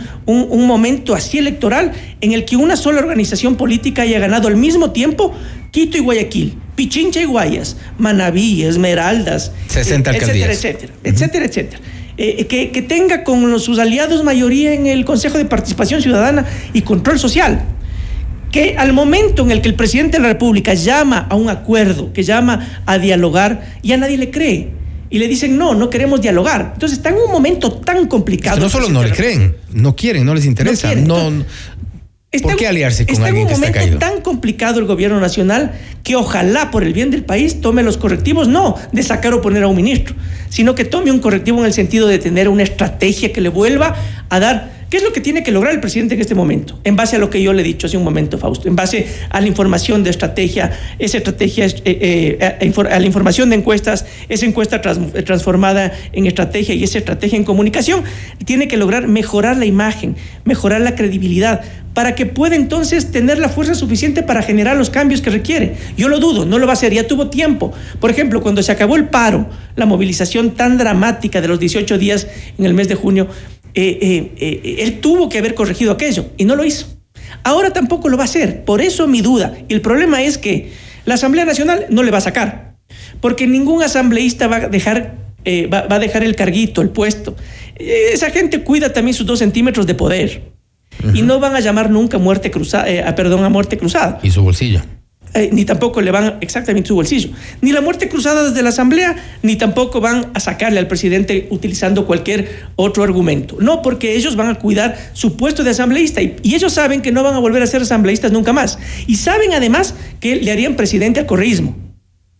momento 0.67 1.15
así 1.15 1.39
electoral 1.39 1.93
en 2.21 2.33
el 2.33 2.45
que 2.45 2.57
una 2.57 2.77
sola 2.77 3.01
organización 3.01 3.57
política 3.57 4.03
haya 4.03 4.19
ganado 4.19 4.49
al 4.49 4.57
mismo 4.57 4.91
tiempo 4.91 5.35
Quito 5.71 5.99
y 5.99 6.01
Guayaquil, 6.01 6.55
Pichincha 6.77 7.21
y 7.21 7.25
Guayas, 7.25 7.77
Manabí, 7.99 8.63
Esmeraldas, 8.63 9.53
60 9.69 10.11
etcétera, 10.11 10.13
alcaldías. 10.13 10.51
etcétera, 10.51 10.93
etcétera, 11.05 11.45
etcétera. 11.45 11.81
Eh, 12.17 12.47
que, 12.47 12.71
que, 12.71 12.83
tenga 12.83 13.25
con 13.25 13.59
sus 13.59 13.81
aliados 13.81 14.23
mayoría 14.23 14.73
en 14.73 14.87
el 14.87 15.05
Consejo 15.05 15.37
de 15.37 15.47
Participación 15.47 16.01
Ciudadana 16.01 16.47
y 16.73 16.83
Control 16.83 17.19
Social. 17.19 17.65
Que 18.53 18.77
al 18.79 18.93
momento 18.93 19.43
en 19.43 19.51
el 19.51 19.61
que 19.61 19.69
el 19.69 19.75
presidente 19.75 20.19
de 20.19 20.23
la 20.23 20.29
República 20.29 20.75
llama 20.75 21.27
a 21.29 21.35
un 21.35 21.49
acuerdo, 21.49 22.13
que 22.13 22.23
llama 22.23 22.83
a 22.87 22.99
dialogar, 22.99 23.67
ya 23.83 23.97
nadie 23.97 24.17
le 24.17 24.31
cree. 24.31 24.71
Y 25.11 25.19
le 25.19 25.29
dicen, 25.29 25.59
no, 25.59 25.75
no 25.75 25.91
queremos 25.91 26.21
dialogar. 26.21 26.71
Entonces 26.75 26.99
está 26.99 27.09
en 27.09 27.17
un 27.17 27.31
momento 27.33 27.73
tan 27.73 28.07
complicado. 28.07 28.61
no 28.61 28.69
solo 28.69 28.89
no 28.89 29.03
le 29.03 29.11
creen, 29.11 29.57
no 29.73 29.97
quieren, 29.97 30.25
no 30.25 30.35
les 30.35 30.47
interesa. 30.47 30.95
No, 30.95 31.31
¿Por 32.43 32.57
qué 32.57 32.67
aliarse 32.67 33.07
con 33.07 33.23
alguien 33.23 33.47
que 33.47 33.53
está 33.53 33.67
en 33.67 33.73
un 33.73 33.79
momento 33.79 33.99
tan 33.99 34.21
complicado 34.21 34.81
el 34.81 34.87
gobierno 34.87 35.21
nacional 35.21 35.73
que 36.03 36.17
ojalá 36.17 36.71
por 36.71 36.83
el 36.83 36.93
bien 36.93 37.11
del 37.11 37.25
país 37.25 37.61
tome 37.61 37.83
los 37.83 37.97
correctivos, 37.97 38.49
no 38.49 38.77
de 38.93 39.03
sacar 39.03 39.35
o 39.35 39.41
poner 39.41 39.63
a 39.63 39.69
un 39.69 39.77
ministro, 39.77 40.15
sino 40.49 40.75
que 40.75 40.85
tome 40.85 41.11
un 41.11 41.21
correctivo 41.21 41.61
en 41.61 41.67
el 41.67 41.73
sentido 41.73 42.07
de 42.07 42.19
tener 42.19 42.49
una 42.49 42.63
estrategia 42.63 43.33
que 43.33 43.41
le 43.41 43.49
vuelva 43.49 43.95
a 44.29 44.41
dar 44.41 44.84
¿Qué 44.95 44.99
es 44.99 45.03
lo 45.05 45.13
que 45.13 45.21
tiene 45.21 45.43
que 45.43 45.51
lograr 45.51 45.75
el 45.75 45.81
presidente 45.81 46.15
en 46.15 46.21
este 46.21 46.37
momento? 46.37 46.79
En 46.85 46.95
base 46.95 47.17
a 47.17 47.19
lo 47.19 47.29
que 47.29 47.43
yo 47.43 47.53
le 47.53 47.63
he 47.63 47.65
dicho 47.65 47.89
hace 47.89 47.97
un 47.97 48.05
momento, 48.05 48.39
Fausto, 48.39 48.69
en 48.69 48.77
base 48.77 49.09
a 49.29 49.41
la 49.41 49.49
información 49.49 50.05
de 50.05 50.11
estrategia, 50.11 50.71
esa 51.01 51.17
estrategia, 51.17 51.67
eh, 51.67 52.39
eh, 52.41 52.73
a 52.89 53.01
la 53.01 53.05
información 53.05 53.51
de 53.51 53.57
encuestas, 53.57 54.07
esa 54.29 54.47
encuesta 54.47 54.81
transformada 54.81 55.91
en 56.13 56.27
estrategia 56.27 56.77
y 56.77 56.85
esa 56.85 56.99
estrategia 56.99 57.37
en 57.37 57.43
comunicación, 57.43 58.05
tiene 58.45 58.69
que 58.69 58.77
lograr 58.77 59.09
mejorar 59.09 59.57
la 59.57 59.65
imagen, 59.65 60.15
mejorar 60.45 60.81
la 60.81 60.95
credibilidad, 60.95 61.63
para 61.93 62.15
que 62.15 62.27
pueda 62.27 62.55
entonces 62.55 63.11
tener 63.11 63.41
la 63.41 63.49
fuerza 63.49 63.75
suficiente 63.75 64.23
para 64.23 64.43
generar 64.43 64.77
los 64.77 64.91
cambios 64.91 65.21
que 65.21 65.31
requiere. 65.31 65.75
Yo 65.97 66.09
lo 66.09 66.21
dudo, 66.21 66.47
no 66.47 66.61
lo 66.61 66.67
va 66.67 66.73
a 66.73 66.75
hacer, 66.75 66.95
ya 66.95 67.09
tuvo 67.09 67.31
tiempo. 67.31 67.73
Por 67.99 68.13
ejemplo, 68.13 68.43
cuando 68.43 68.63
se 68.63 68.71
acabó 68.71 68.95
el 68.95 69.09
paro, 69.09 69.49
la 69.75 69.87
movilización 69.87 70.53
tan 70.53 70.79
dramática 70.79 71.41
de 71.41 71.49
los 71.49 71.59
18 71.59 71.99
días 71.99 72.29
en 72.59 72.65
el 72.65 72.75
mes 72.75 72.87
de 72.87 72.95
junio, 72.95 73.27
eh, 73.75 73.99
eh, 74.01 74.33
eh, 74.39 74.77
él 74.81 75.01
tuvo 75.01 75.29
que 75.29 75.39
haber 75.39 75.55
corregido 75.55 75.93
aquello 75.93 76.27
y 76.37 76.45
no 76.45 76.57
lo 76.57 76.65
hizo. 76.65 76.87
Ahora 77.43 77.73
tampoco 77.73 78.09
lo 78.09 78.17
va 78.17 78.25
a 78.25 78.27
hacer, 78.27 78.65
por 78.65 78.81
eso 78.81 79.07
mi 79.07 79.21
duda. 79.21 79.57
Y 79.69 79.75
el 79.75 79.81
problema 79.81 80.23
es 80.23 80.39
que 80.39 80.73
la 81.05 81.15
Asamblea 81.15 81.45
Nacional 81.45 81.87
no 81.91 82.03
le 82.03 82.11
va 82.11 82.19
a 82.19 82.23
sacar, 82.23 82.77
porque 83.21 83.47
ningún 83.47 83.83
asambleísta 83.83 84.47
va 84.47 84.57
a 84.57 84.69
dejar, 84.69 85.19
va, 85.73 85.87
a 85.89 85.99
dejar 85.99 86.25
el 86.25 86.37
carguito, 86.37 86.81
el 86.81 86.91
puesto. 86.91 87.37
esa 87.77 88.31
gente 88.31 88.61
cuida 88.63 88.93
también 88.93 89.15
sus 89.15 89.27
dos 89.27 89.41
centímetros 89.41 89.87
de 89.87 89.95
poder 89.95 90.55
y 91.13 91.23
no 91.23 91.41
van 91.41 91.55
a 91.57 91.61
llamar 91.61 91.91
nunca 91.91 92.19
muerte 92.19 92.51
cruzada, 92.51 92.89
eh, 92.89 93.05
perdón, 93.15 93.45
a 93.45 93.49
muerte 93.49 93.77
cruzada. 93.77 94.21
Y 94.23 94.31
su 94.31 94.43
bolsillo. 94.43 94.81
Eh, 95.35 95.51
ni 95.53 95.65
tampoco 95.65 96.01
le 96.01 96.13
van 96.13 96.37
exactamente 96.41 96.87
su 96.87 96.95
bolsillo. 96.95 97.31
Ni 97.61 97.73
la 97.73 97.81
muerte 97.81 98.09
cruzada 98.09 98.49
desde 98.49 98.63
la 98.63 98.69
Asamblea, 98.69 99.17
ni 99.43 99.57
tampoco 99.57 100.01
van 100.01 100.31
a 100.33 100.39
sacarle 100.39 100.79
al 100.79 100.87
presidente 100.87 101.49
utilizando 101.51 102.07
cualquier 102.07 102.69
otro 102.77 103.03
argumento. 103.03 103.57
No, 103.59 103.83
porque 103.83 104.15
ellos 104.15 104.37
van 104.37 104.49
a 104.49 104.55
cuidar 104.55 104.97
su 105.13 105.37
puesto 105.37 105.65
de 105.65 105.71
asambleísta 105.71 106.23
y, 106.23 106.37
ellos 106.55 106.73
saben 106.73 107.03
que 107.03 107.11
no 107.11 107.25
van 107.25 107.35
a 107.35 107.41
volver 107.41 107.65
a 107.65 107.67
ser 107.67 107.83
asambleístas 107.83 108.31
nunca 108.31 108.53
más. 108.53 108.79
Y 109.09 109.17
saben 109.17 109.53
además 109.55 109.97
que 110.21 110.37
le 110.37 110.53
harían 110.53 110.77
presidente 110.77 111.19
al 111.19 111.27
correísmo 111.27 111.77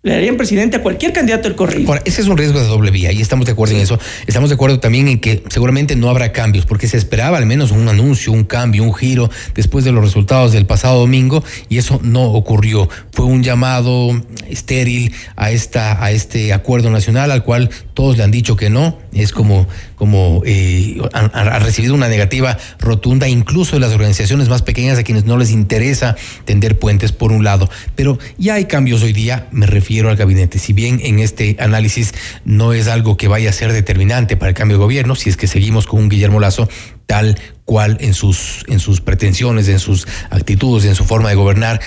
le 0.05 0.13
darían 0.13 0.37
presidente 0.37 0.77
a 0.77 0.83
cualquier 0.83 1.15
candidato 1.15 1.49
del 1.49 1.57
correo. 1.57 1.89
Ahora, 1.89 2.03
ese 2.05 2.21
es 2.21 2.29
un 2.29 2.37
riesgo 2.37 2.61
de 2.61 2.67
doble 2.67 2.91
vía 2.91 3.11
y 3.11 3.23
estamos 3.23 3.47
de 3.47 3.53
acuerdo 3.53 3.75
en 3.75 3.81
eso. 3.81 3.99
Estamos 4.27 4.51
de 4.51 4.55
acuerdo 4.55 4.79
también 4.79 5.09
en 5.09 5.19
que 5.19 5.43
seguramente 5.49 5.97
no 5.97 6.11
habrá 6.11 6.31
cambios, 6.31 6.67
porque 6.67 6.89
se 6.89 6.99
esperaba 6.99 7.39
al 7.39 7.47
menos 7.47 7.71
un 7.71 7.89
anuncio, 7.89 8.31
un 8.31 8.45
cambio, 8.45 8.85
un 8.85 8.95
giro 8.95 9.31
después 9.55 9.83
de 9.83 9.93
los 9.93 10.05
resultados 10.05 10.53
del 10.53 10.67
pasado 10.67 11.01
domingo 11.01 11.43
y 11.71 11.79
eso 11.79 12.01
no 12.03 12.25
ocurrió. 12.25 12.87
Fue 13.13 13.25
un 13.25 13.43
llamado 13.43 14.11
estéril 14.47 15.15
a, 15.37 15.51
esta, 15.53 16.05
a 16.05 16.11
este 16.11 16.53
acuerdo 16.53 16.91
nacional 16.91 17.31
al 17.31 17.43
cual 17.43 17.71
todos 17.95 18.19
le 18.19 18.25
han 18.25 18.31
dicho 18.31 18.57
que 18.57 18.69
no. 18.69 18.99
Es 19.15 19.33
como, 19.33 19.67
como 19.95 20.43
eh, 20.45 21.01
ha, 21.13 21.59
recibido 21.59 21.95
una 21.95 22.09
negativa 22.09 22.59
rotunda, 22.79 23.29
incluso 23.29 23.77
de 23.77 23.81
las 23.81 23.93
organizaciones 23.93 24.49
más 24.49 24.63
pequeñas 24.63 24.99
a 24.99 25.05
quienes 25.05 25.25
no 25.25 25.37
les 25.37 25.51
interesa 25.51 26.17
tender 26.45 26.79
puentes 26.79 27.13
por 27.13 27.33
un 27.33 27.45
lado. 27.45 27.71
Pero 27.95 28.19
ya 28.39 28.55
hay 28.55 28.67
cambios 28.67 29.03
hoy 29.03 29.13
día, 29.13 29.49
me 29.51 29.67
refiero 29.67 30.11
al 30.11 30.17
gabinete. 30.17 30.59
Si 30.59 30.73
bien 30.73 31.01
en 31.03 31.19
este 31.19 31.57
análisis 31.59 32.15
no 32.45 32.73
es 32.73 32.89
algo 32.89 33.17
que 33.17 33.29
vaya 33.29 33.51
a 33.51 33.53
ser 33.53 33.73
determinante 33.73 34.37
para 34.37 34.51
el 34.51 34.55
cambio 34.55 34.79
de 34.79 34.85
gobierno, 34.85 35.15
si 35.15 35.31
es 35.31 35.37
que 35.37 35.47
seguimos 35.47 35.87
con 35.87 36.01
un 36.01 36.09
Guillermo 36.09 36.41
Lazo 36.41 36.69
tal 37.07 37.39
cual 37.65 37.99
en 38.01 38.15
sus, 38.15 38.65
en 38.69 38.81
sus 38.81 39.01
pretensiones, 39.01 39.69
en 39.69 39.79
sus 39.79 40.07
actitudes, 40.31 40.85
en 40.85 40.95
su 40.95 41.05
forma 41.05 41.29
de 41.29 41.35
gobernar, 41.35 41.81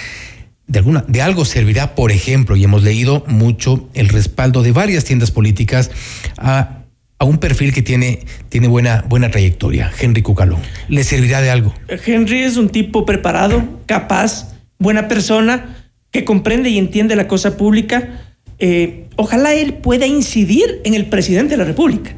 de, 0.67 0.79
alguna, 0.79 1.05
de 1.07 1.21
algo 1.21 1.45
servirá, 1.45 1.95
por 1.95 2.11
ejemplo, 2.11 2.55
y 2.55 2.63
hemos 2.63 2.83
leído 2.83 3.23
mucho 3.27 3.89
el 3.93 4.09
respaldo 4.09 4.63
de 4.63 4.71
varias 4.71 5.05
tiendas 5.05 5.31
políticas 5.31 5.91
a, 6.37 6.76
a 7.19 7.25
un 7.25 7.37
perfil 7.37 7.73
que 7.73 7.81
tiene, 7.81 8.19
tiene 8.49 8.67
buena, 8.67 9.03
buena 9.07 9.31
trayectoria, 9.31 9.91
Henry 9.99 10.21
Cucalón. 10.21 10.61
¿Le 10.87 11.03
servirá 11.03 11.41
de 11.41 11.49
algo? 11.49 11.73
Henry 12.05 12.43
es 12.43 12.57
un 12.57 12.69
tipo 12.69 13.05
preparado, 13.05 13.81
capaz, 13.85 14.53
buena 14.77 15.07
persona 15.07 15.75
que 16.11 16.23
comprende 16.25 16.69
y 16.69 16.77
entiende 16.77 17.15
la 17.15 17.27
cosa 17.27 17.57
pública, 17.57 18.21
eh, 18.59 19.07
ojalá 19.15 19.53
él 19.53 19.75
pueda 19.75 20.05
incidir 20.07 20.81
en 20.83 20.93
el 20.93 21.07
presidente 21.07 21.51
de 21.51 21.57
la 21.57 21.65
República. 21.65 22.15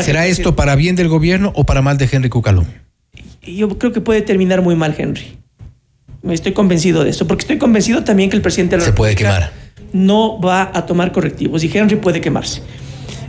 ¿Será 0.00 0.26
esto 0.26 0.56
para 0.56 0.76
bien 0.76 0.96
del 0.96 1.08
gobierno 1.08 1.52
o 1.54 1.64
para 1.64 1.82
mal 1.82 1.98
de 1.98 2.08
Henry 2.10 2.28
Cucalón? 2.28 2.66
Yo 3.42 3.68
creo 3.78 3.92
que 3.92 4.00
puede 4.00 4.22
terminar 4.22 4.62
muy 4.62 4.76
mal, 4.76 4.94
Henry. 4.96 5.36
Estoy 6.28 6.52
convencido 6.52 7.02
de 7.04 7.10
eso, 7.10 7.26
porque 7.26 7.42
estoy 7.42 7.58
convencido 7.58 8.04
también 8.04 8.30
que 8.30 8.36
el 8.36 8.42
presidente 8.42 8.76
de 8.76 8.80
la 8.80 8.86
Se 8.86 8.92
puede 8.92 9.14
quemar. 9.14 9.52
no 9.92 10.40
va 10.40 10.70
a 10.74 10.86
tomar 10.86 11.12
correctivos 11.12 11.64
y 11.64 11.70
Henry 11.72 11.96
puede 11.96 12.20
quemarse. 12.20 12.62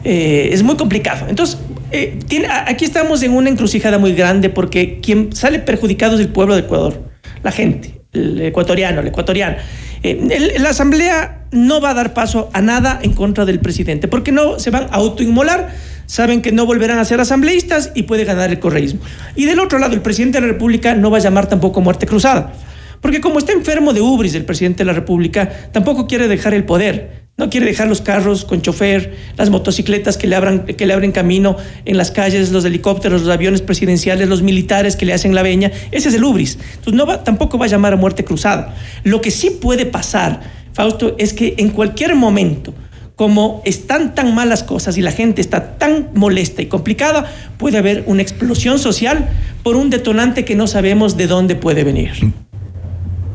Eh, 0.04 0.50
es 0.52 0.64
muy 0.64 0.78
complicado. 0.78 1.28
Entonces, 1.30 1.60
eh, 1.92 2.20
aquí 2.66 2.86
estamos 2.86 3.22
en 3.24 3.34
una 3.34 3.50
encrucijada 3.50 3.98
muy 3.98 4.14
grande 4.14 4.50
porque 4.50 5.00
quien 5.02 5.36
sale 5.36 5.60
perjudicado 5.60 6.16
es 6.16 6.22
el 6.22 6.30
pueblo 6.30 6.56
de 6.56 6.62
Ecuador, 6.62 7.04
la 7.44 7.52
gente, 7.52 8.02
el 8.14 8.42
ecuatoriano, 8.42 9.02
el 9.02 9.08
ecuatoriano. 9.08 9.58
Eh, 10.04 10.56
la 10.58 10.70
Asamblea 10.70 11.46
no 11.52 11.80
va 11.82 11.92
a 11.92 11.94
dar 11.94 12.14
paso 12.14 12.50
a 12.54 12.62
nada 12.62 13.00
en 13.04 13.14
contra 13.14 13.46
del 13.46 13.60
presidente, 13.60 14.08
porque 14.08 14.32
no 14.32 14.58
se 14.58 14.72
van 14.72 14.86
a 14.86 14.96
autoinmolar, 14.96 15.70
saben 16.08 16.42
que 16.42 16.52
no 16.52 16.66
volverán 16.66 16.98
a 16.98 17.06
ser 17.06 17.20
asambleístas 17.20 17.92
y 17.94 18.04
puede 18.04 18.26
ganar 18.26 18.50
el 18.50 18.60
correísmo. 18.60 19.02
Y 19.36 19.46
del 19.46 19.60
otro 19.60 19.78
lado, 19.78 19.94
el 19.94 20.02
presidente 20.02 20.40
de 20.40 20.48
la 20.48 20.54
República 20.54 20.96
no 20.96 21.12
va 21.12 21.18
a 21.18 21.22
llamar 21.22 21.48
tampoco 21.48 21.82
muerte 21.82 22.08
cruzada, 22.08 22.54
porque 23.02 23.22
como 23.22 23.38
está 23.38 23.52
enfermo 23.52 23.94
de 23.94 24.02
ubris 24.02 24.34
el 24.34 24.46
presidente 24.46 24.80
de 24.80 24.86
la 24.86 24.94
República, 24.94 25.50
tampoco 25.72 26.08
quiere 26.08 26.28
dejar 26.28 26.54
el 26.56 26.64
poder. 26.64 27.21
No 27.42 27.50
quiere 27.50 27.66
dejar 27.66 27.88
los 27.88 28.02
carros 28.02 28.46
con 28.46 28.62
chofer, 28.62 29.16
las 29.36 29.50
motocicletas 29.50 30.16
que 30.16 30.28
le, 30.28 30.36
abran, 30.36 30.64
que 30.64 30.86
le 30.86 30.94
abren 30.94 31.12
camino 31.12 31.58
en 31.86 31.98
las 31.98 32.12
calles, 32.12 32.52
los 32.52 32.66
helicópteros, 32.66 33.24
los 33.24 33.34
aviones 33.34 33.64
presidenciales, 33.64 34.30
los 34.30 34.44
militares 34.44 34.96
que 34.96 35.08
le 35.08 35.14
hacen 35.14 35.34
la 35.34 35.42
veña. 35.42 35.72
Ese 35.90 36.10
es 36.10 36.14
el 36.14 36.24
ubris. 36.24 36.60
Entonces 36.76 36.94
no 36.94 37.08
va, 37.08 37.24
tampoco 37.24 37.58
va 37.58 37.66
a 37.66 37.68
llamar 37.68 37.94
a 37.94 37.96
muerte 37.96 38.24
cruzada. 38.24 38.76
Lo 39.04 39.22
que 39.22 39.32
sí 39.32 39.50
puede 39.50 39.88
pasar, 39.88 40.42
Fausto, 40.74 41.16
es 41.18 41.34
que 41.34 41.56
en 41.58 41.72
cualquier 41.72 42.14
momento, 42.14 42.76
como 43.16 43.64
están 43.66 44.14
tan 44.14 44.36
malas 44.36 44.62
cosas 44.62 45.00
y 45.00 45.02
la 45.02 45.12
gente 45.12 45.42
está 45.42 45.80
tan 45.80 46.10
molesta 46.14 46.62
y 46.62 46.68
complicada, 46.68 47.26
puede 47.58 47.80
haber 47.80 48.04
una 48.06 48.22
explosión 48.22 48.78
social 48.78 49.30
por 49.64 49.78
un 49.78 49.90
detonante 49.90 50.46
que 50.46 50.54
no 50.54 50.68
sabemos 50.68 51.18
de 51.18 51.26
dónde 51.26 51.56
puede 51.56 51.84
venir 51.84 52.12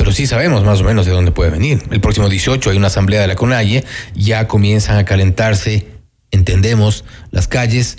pero 0.07 0.15
sí 0.15 0.29
sabemos 0.29 0.63
más 0.63 0.81
o 0.83 0.85
menos 0.85 1.05
de 1.05 1.11
dónde 1.11 1.33
puede 1.33 1.51
venir. 1.51 1.83
El 1.91 2.01
próximo 2.01 2.29
18 2.29 2.71
hay 2.71 2.77
una 2.77 2.87
asamblea 2.87 3.23
de 3.23 3.27
la 3.27 3.35
CONAIE, 3.35 3.83
ya 4.15 4.47
comienzan 4.47 4.99
a 4.99 5.05
calentarse, 5.05 5.89
entendemos, 6.31 7.05
las 7.33 7.49
calles. 7.49 7.97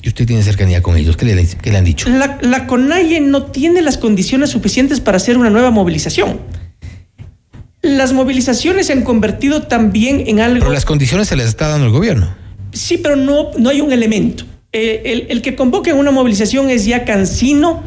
Y 0.00 0.06
usted 0.06 0.24
tiene 0.24 0.44
cercanía 0.44 0.82
con 0.82 0.96
ellos. 0.96 1.16
¿Qué 1.16 1.24
le, 1.24 1.34
le 1.34 1.76
han 1.76 1.84
dicho? 1.84 2.08
La, 2.08 2.38
la 2.42 2.68
CONAIE 2.68 3.20
no 3.20 3.46
tiene 3.46 3.82
las 3.82 3.98
condiciones 3.98 4.50
suficientes 4.50 5.00
para 5.00 5.16
hacer 5.16 5.36
una 5.36 5.50
nueva 5.50 5.72
movilización. 5.72 6.38
Las 7.80 8.12
movilizaciones 8.12 8.86
se 8.86 8.92
han 8.92 9.02
convertido 9.02 9.62
también 9.62 10.22
en 10.28 10.38
algo. 10.38 10.60
Pero 10.60 10.72
las 10.72 10.84
condiciones 10.84 11.26
se 11.26 11.34
les 11.34 11.48
está 11.48 11.66
dando 11.66 11.86
el 11.86 11.92
gobierno. 11.92 12.32
Sí, 12.72 12.98
pero 12.98 13.16
no, 13.16 13.50
no 13.58 13.68
hay 13.68 13.80
un 13.80 13.92
elemento. 13.92 14.44
Eh, 14.70 15.02
el, 15.06 15.26
el, 15.28 15.42
que 15.42 15.56
convoque 15.56 15.92
una 15.92 16.12
movilización 16.12 16.70
es 16.70 16.84
ya 16.84 17.04
cansino, 17.04 17.82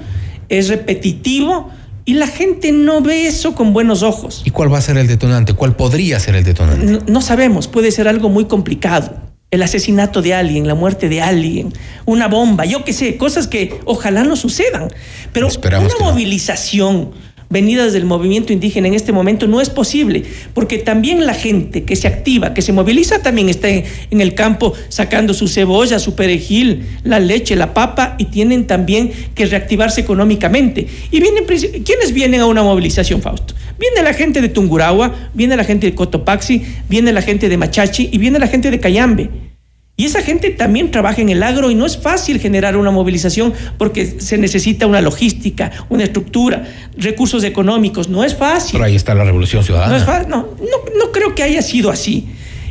es 0.50 0.68
repetitivo 0.68 1.72
y 2.06 2.14
la 2.14 2.28
gente 2.28 2.72
no 2.72 3.02
ve 3.02 3.26
eso 3.26 3.56
con 3.56 3.74
buenos 3.74 4.04
ojos. 4.04 4.44
¿Y 4.46 4.52
cuál 4.52 4.72
va 4.72 4.78
a 4.78 4.82
ser 4.82 4.98
el 4.98 5.08
detonante? 5.08 5.54
¿Cuál 5.54 5.76
podría 5.76 6.20
ser 6.20 6.36
el 6.36 6.44
detonante? 6.44 6.86
No, 6.86 7.00
no, 7.08 7.22
sabemos, 7.22 7.68
puede 7.68 7.92
ser 7.92 8.08
algo 8.08 8.30
muy 8.30 8.46
complicado. 8.46 9.16
El 9.50 9.64
asesinato 9.64 10.22
de 10.22 10.34
alguien, 10.34 10.68
la 10.68 10.76
muerte 10.76 11.10
de 11.10 11.22
alguien, 11.22 11.74
una 12.06 12.28
bomba, 12.28 12.66
yo 12.66 12.84
qué 12.84 12.94
sé, 12.94 13.18
cosas 13.18 13.48
que 13.48 13.80
ojalá 13.86 14.24
no 14.24 14.36
sucedan. 14.36 14.90
Pero 15.34 15.48
Esperamos 15.48 15.94
una 15.96 16.12
movilización 16.12 17.12
venidas 17.50 17.94
del 17.94 18.06
movimiento 18.06 18.54
indígena 18.54 18.88
en 18.88 18.94
este 18.94 19.12
momento 19.12 19.48
no 19.48 19.62
es 19.62 19.70
posible, 19.70 20.24
porque 20.54 20.78
también 20.78 21.26
la 21.26 21.34
gente 21.34 21.84
que 21.84 21.96
se 21.96 22.08
activa, 22.08 22.54
que 22.54 22.62
se 22.62 22.74
moviliza, 22.74 23.22
también 23.22 23.50
está 23.50 23.70
en, 23.70 23.86
el 24.12 24.34
campo 24.34 24.74
sacando 24.90 25.34
su 25.34 25.48
cebolla, 25.48 26.00
su 26.00 26.16
perejil, 26.16 26.86
la 27.04 27.20
leche, 27.20 27.56
la 27.56 27.74
papa, 27.74 28.16
y 28.18 28.26
tienen 28.26 28.68
también 28.68 29.12
que 29.36 29.46
reactivarse 29.46 30.02
económicamente. 30.02 30.88
¿Y 31.12 31.20
vienen, 31.20 31.46
quiénes 31.46 32.14
vienen 32.14 32.42
a 32.42 32.46
una 32.46 32.64
movilización, 32.64 33.22
Fausto? 33.22 33.54
Viene 33.78 34.02
la 34.04 34.14
gente 34.14 34.42
de 34.42 34.50
Tungurahua, 34.50 35.14
viene 35.34 35.56
la 35.58 35.64
gente 35.64 35.88
de 35.88 35.96
Cotopaxi, 35.96 36.64
viene 36.90 37.12
la 37.12 37.22
gente 37.22 37.50
de 37.50 37.58
Machachi 37.58 38.10
y 38.12 38.18
viene 38.18 38.40
la 38.40 38.48
gente 38.48 38.72
de 38.72 38.80
Cayambe. 38.80 39.55
Y 39.98 40.04
esa 40.04 40.22
gente 40.22 40.50
también 40.50 40.92
trabaja 40.92 41.22
en 41.22 41.30
el 41.30 41.42
agro 41.42 41.72
y 41.72 41.76
no 41.76 41.86
es 41.86 41.98
fácil 41.98 42.42
generar 42.42 42.76
una 42.76 42.92
movilización 42.92 43.54
porque 43.78 44.20
se 44.20 44.38
necesita 44.38 44.88
una 44.88 45.00
logística, 45.00 45.72
una 45.88 46.04
estructura, 46.04 46.68
recursos 46.98 47.46
económicos. 47.46 48.10
No 48.10 48.26
es 48.26 48.36
fácil. 48.36 48.74
Pero 48.74 48.84
ahí 48.84 48.96
está 48.96 49.16
la 49.16 49.24
revolución 49.24 49.64
ciudadana. 49.64 49.94
No, 49.94 49.98
es 49.98 50.04
fácil. 50.04 50.30
no, 50.30 50.50
no, 50.60 50.98
no 51.00 51.12
creo 51.14 51.34
que 51.34 51.44
haya 51.44 51.62
sido 51.62 51.90
así. 51.90 52.28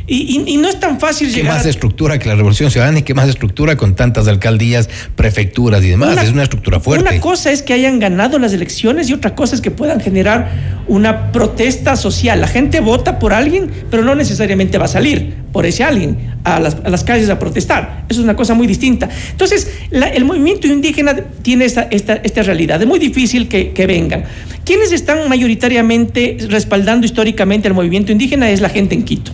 Y, 0.07 0.37
y, 0.37 0.53
y, 0.53 0.57
no 0.57 0.67
es 0.67 0.79
tan 0.79 0.99
fácil 0.99 1.29
¿Qué 1.29 1.37
llegar. 1.37 1.55
más 1.55 1.65
estructura 1.65 2.19
que 2.19 2.29
la 2.29 2.35
Revolución 2.35 2.69
Ciudadana 2.69 2.99
y 2.99 3.01
qué 3.01 3.15
más 3.15 3.27
estructura 3.27 3.75
con 3.75 3.95
tantas 3.95 4.27
alcaldías, 4.27 4.87
prefecturas 5.15 5.83
y 5.83 5.89
demás? 5.89 6.13
Una, 6.13 6.23
es 6.23 6.31
una 6.31 6.43
estructura 6.43 6.79
fuerte. 6.79 7.09
Una 7.09 7.19
cosa 7.19 7.51
es 7.51 7.63
que 7.63 7.73
hayan 7.73 7.99
ganado 7.99 8.37
las 8.37 8.53
elecciones 8.53 9.09
y 9.09 9.13
otra 9.13 9.33
cosa 9.33 9.55
es 9.55 9.61
que 9.61 9.71
puedan 9.71 9.99
generar 9.99 10.83
una 10.87 11.31
protesta 11.31 11.95
social. 11.95 12.39
La 12.39 12.47
gente 12.47 12.81
vota 12.81 13.17
por 13.17 13.33
alguien, 13.33 13.71
pero 13.89 14.03
no 14.03 14.13
necesariamente 14.13 14.77
va 14.77 14.85
a 14.85 14.89
salir 14.89 15.33
por 15.51 15.65
ese 15.65 15.83
alguien 15.83 16.35
a 16.43 16.59
las, 16.59 16.77
a 16.83 16.89
las 16.89 17.03
calles 17.03 17.29
a 17.29 17.39
protestar. 17.39 18.05
Eso 18.07 18.19
es 18.19 18.23
una 18.23 18.35
cosa 18.35 18.53
muy 18.53 18.67
distinta. 18.67 19.09
Entonces, 19.31 19.71
la, 19.89 20.09
el 20.09 20.23
movimiento 20.23 20.67
indígena 20.67 21.15
tiene 21.41 21.65
esta, 21.65 21.81
esta, 21.89 22.13
esta 22.15 22.43
realidad. 22.43 22.79
Es 22.79 22.87
muy 22.87 22.99
difícil 22.99 23.47
que, 23.47 23.71
que 23.71 23.87
vengan. 23.87 24.25
¿Quiénes 24.65 24.91
están 24.91 25.27
mayoritariamente 25.27 26.37
respaldando 26.47 27.05
históricamente 27.07 27.67
al 27.67 27.73
movimiento 27.73 28.11
indígena? 28.11 28.51
Es 28.51 28.61
la 28.61 28.69
gente 28.69 28.93
en 28.93 29.03
Quito 29.03 29.31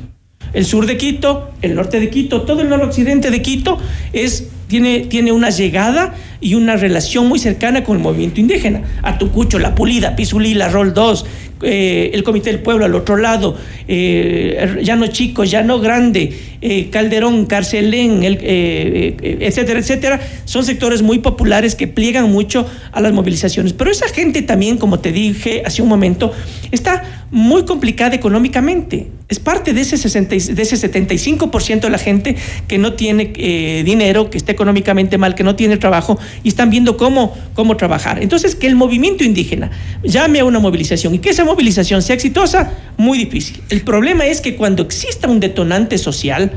el 0.54 0.66
sur 0.66 0.86
de 0.86 0.98
Quito, 0.98 1.52
el 1.62 1.76
norte 1.76 2.00
de 2.00 2.10
Quito, 2.10 2.44
todo 2.44 2.62
el 2.62 2.70
noroccidente 2.70 3.32
de 3.32 3.42
Quito 3.42 3.78
es, 4.14 4.50
tiene, 4.68 5.02
tiene 5.02 5.32
una 5.32 5.50
llegada 5.50 6.14
y 6.42 6.56
una 6.56 6.76
relación 6.76 7.28
muy 7.28 7.40
cercana 7.40 7.84
con 7.84 7.98
el 7.98 8.04
movimiento 8.04 8.42
indígena. 8.42 8.82
Atucucho, 9.04 9.60
La 9.60 9.76
Pulida, 9.76 10.16
Pizulí, 10.16 10.56
La 10.56 10.68
Rol 10.68 10.94
2, 10.94 11.26
eh, 11.64 12.12
el 12.14 12.24
Comité 12.24 12.52
del 12.52 12.60
Pueblo 12.60 12.86
al 12.86 12.96
otro 12.96 13.18
lado, 13.18 13.56
eh, 13.88 14.80
Llano 14.82 15.08
Chico, 15.08 15.44
Llano 15.44 15.80
Grande, 15.80 16.34
eh, 16.62 16.90
Calderón, 16.90 17.46
Carcelén, 17.46 18.24
el, 18.24 18.40
etcétera, 18.42 19.80
etcétera, 19.80 20.20
son 20.46 20.64
sectores 20.64 21.02
muy 21.02 21.20
populares 21.20 21.76
que 21.76 21.88
pliegan 21.88 22.32
mucho 22.32 22.66
a 22.92 23.02
las 23.02 23.14
movilizaciones. 23.14 23.74
Pero 23.74 23.92
esa 23.92 24.08
gente 24.08 24.42
también, 24.42 24.78
como 24.78 25.00
te 25.00 25.12
dije 25.12 25.62
hace 25.66 25.82
un 25.82 25.90
momento, 25.90 26.32
está 26.72 27.04
muy 27.30 27.64
complicada 27.64 28.16
económicamente. 28.16 29.08
Es 29.30 29.40
parte 29.40 29.74
de 29.74 29.82
ese, 29.82 29.98
60, 29.98 30.36
de 30.36 30.62
ese 30.62 30.76
75% 30.76 31.80
de 31.80 31.90
la 31.90 31.98
gente 31.98 32.36
que 32.68 32.78
no 32.78 32.94
tiene 32.94 33.84
dinero, 33.86 34.30
que 34.30 34.38
está 34.38 34.52
económicamente 34.52 35.18
mal, 35.18 35.36
que 35.36 35.44
no 35.44 35.56
tiene 35.56 35.78
trabajo 35.78 36.20
y 36.44 36.50
están 36.50 36.70
viendo 36.70 36.98
cómo, 36.98 37.38
cómo 37.54 37.78
trabajar. 37.78 38.22
Entonces, 38.22 38.56
que 38.56 38.68
el 38.68 38.76
movimiento 38.76 39.24
indígena 39.24 39.72
llame 40.04 40.40
a 40.40 40.46
una 40.46 40.60
movilización 40.60 41.16
y 41.16 41.20
que 41.20 41.30
esa 41.30 41.46
movilización 41.46 42.02
sea 42.02 42.16
exitosa, 42.16 42.72
muy 42.98 43.18
difícil. 43.18 43.62
El 43.70 43.82
problema 43.82 44.26
es 44.26 44.42
que 44.42 44.56
cuando 44.56 44.84
exista 44.84 45.28
un 45.28 45.40
detonante 45.40 45.98
social, 45.98 46.52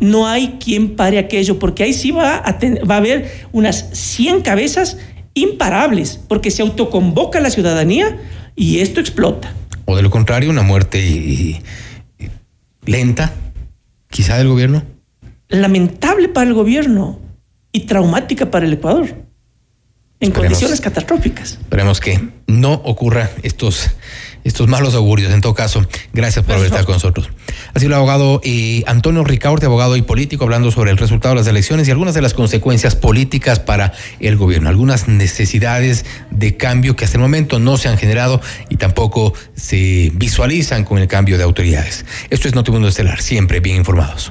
no 0.00 0.26
hay 0.26 0.56
quien 0.58 0.96
pare 0.96 1.18
aquello, 1.18 1.58
porque 1.58 1.84
ahí 1.84 1.92
sí 1.92 2.10
va 2.10 2.36
a, 2.36 2.58
va 2.88 2.94
a 2.94 2.98
haber 2.98 3.30
unas 3.52 3.88
100 3.92 4.42
cabezas 4.42 4.98
imparables, 5.34 6.20
porque 6.28 6.50
se 6.50 6.62
autoconvoca 6.62 7.40
la 7.40 7.50
ciudadanía 7.50 8.18
y 8.56 8.80
esto 8.80 9.00
explota. 9.00 9.52
O 9.84 9.96
de 9.96 10.02
lo 10.02 10.10
contrario, 10.10 10.50
una 10.50 10.62
muerte 10.62 11.04
y, 11.04 11.60
y, 12.18 12.28
lenta, 12.84 13.32
quizá 14.10 14.38
del 14.38 14.48
gobierno. 14.48 14.82
Lamentable 15.48 16.28
para 16.28 16.48
el 16.48 16.54
gobierno 16.54 17.18
y 17.72 17.80
traumática 17.80 18.50
para 18.50 18.66
el 18.66 18.74
Ecuador 18.74 19.32
en 20.22 20.28
Esperemos, 20.28 20.52
condiciones 20.52 20.80
catastróficas. 20.80 21.52
Esperemos 21.54 21.98
que 21.98 22.20
no 22.46 22.74
ocurra 22.74 23.28
estos, 23.42 23.90
estos 24.44 24.68
malos 24.68 24.94
augurios. 24.94 25.32
En 25.32 25.40
todo 25.40 25.52
caso, 25.52 25.84
gracias 26.12 26.44
por 26.44 26.54
haber 26.54 26.66
estado 26.66 26.84
con 26.84 26.94
nosotros. 26.94 27.28
Ha 27.74 27.80
sido 27.80 27.88
el 27.88 27.94
abogado 27.94 28.40
eh, 28.44 28.84
Antonio 28.86 29.24
Ricaurte, 29.24 29.66
abogado 29.66 29.96
y 29.96 30.02
político, 30.02 30.44
hablando 30.44 30.70
sobre 30.70 30.92
el 30.92 30.96
resultado 30.96 31.34
de 31.34 31.40
las 31.40 31.48
elecciones 31.48 31.88
y 31.88 31.90
algunas 31.90 32.14
de 32.14 32.22
las 32.22 32.34
consecuencias 32.34 32.94
políticas 32.94 33.58
para 33.58 33.94
el 34.20 34.36
gobierno, 34.36 34.68
algunas 34.68 35.08
necesidades 35.08 36.04
de 36.30 36.56
cambio 36.56 36.94
que 36.94 37.04
hasta 37.04 37.16
el 37.16 37.22
momento 37.22 37.58
no 37.58 37.76
se 37.76 37.88
han 37.88 37.98
generado 37.98 38.40
y 38.68 38.76
tampoco 38.76 39.34
se 39.56 40.12
visualizan 40.14 40.84
con 40.84 40.98
el 40.98 41.08
cambio 41.08 41.36
de 41.36 41.42
autoridades. 41.42 42.04
Esto 42.30 42.46
es 42.46 42.54
Notimundo 42.54 42.86
Estelar, 42.86 43.20
siempre 43.22 43.58
bien 43.58 43.78
informados. 43.78 44.30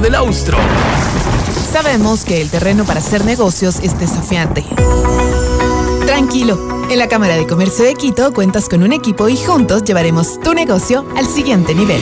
Del 0.00 0.14
Austro. 0.14 0.56
Sabemos 1.72 2.24
que 2.24 2.40
el 2.40 2.50
terreno 2.50 2.84
para 2.84 3.00
hacer 3.00 3.24
negocios 3.24 3.78
es 3.82 3.98
desafiante. 3.98 4.64
Tranquilo, 6.06 6.58
en 6.90 6.98
la 6.98 7.06
Cámara 7.06 7.36
de 7.36 7.46
Comercio 7.46 7.84
de 7.84 7.94
Quito 7.94 8.32
cuentas 8.32 8.68
con 8.68 8.82
un 8.82 8.92
equipo 8.92 9.28
y 9.28 9.36
juntos 9.36 9.84
llevaremos 9.84 10.40
tu 10.40 10.54
negocio 10.54 11.06
al 11.16 11.26
siguiente 11.26 11.74
nivel. 11.74 12.00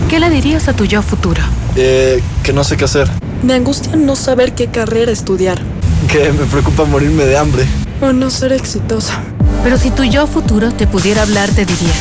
¿Qué 0.08 0.20
le 0.20 0.30
dirías 0.30 0.68
a 0.68 0.74
tu 0.74 0.84
yo 0.84 1.02
futuro? 1.02 1.42
Eh, 1.76 2.22
que 2.42 2.52
no 2.52 2.64
sé 2.64 2.76
qué 2.76 2.84
hacer. 2.84 3.10
Me 3.42 3.54
angustia 3.54 3.96
no 3.96 4.16
saber 4.16 4.54
qué 4.54 4.68
carrera 4.68 5.12
estudiar. 5.12 5.60
Que 6.08 6.32
me 6.32 6.44
preocupa 6.44 6.84
morirme 6.84 7.24
de 7.24 7.36
hambre. 7.36 7.66
O 8.00 8.12
no 8.12 8.30
ser 8.30 8.52
exitosa. 8.52 9.20
Pero 9.62 9.78
si 9.78 9.90
tu 9.90 10.04
yo 10.04 10.26
futuro 10.26 10.72
te 10.72 10.86
pudiera 10.86 11.22
hablar, 11.22 11.48
te 11.50 11.64
diría, 11.64 11.92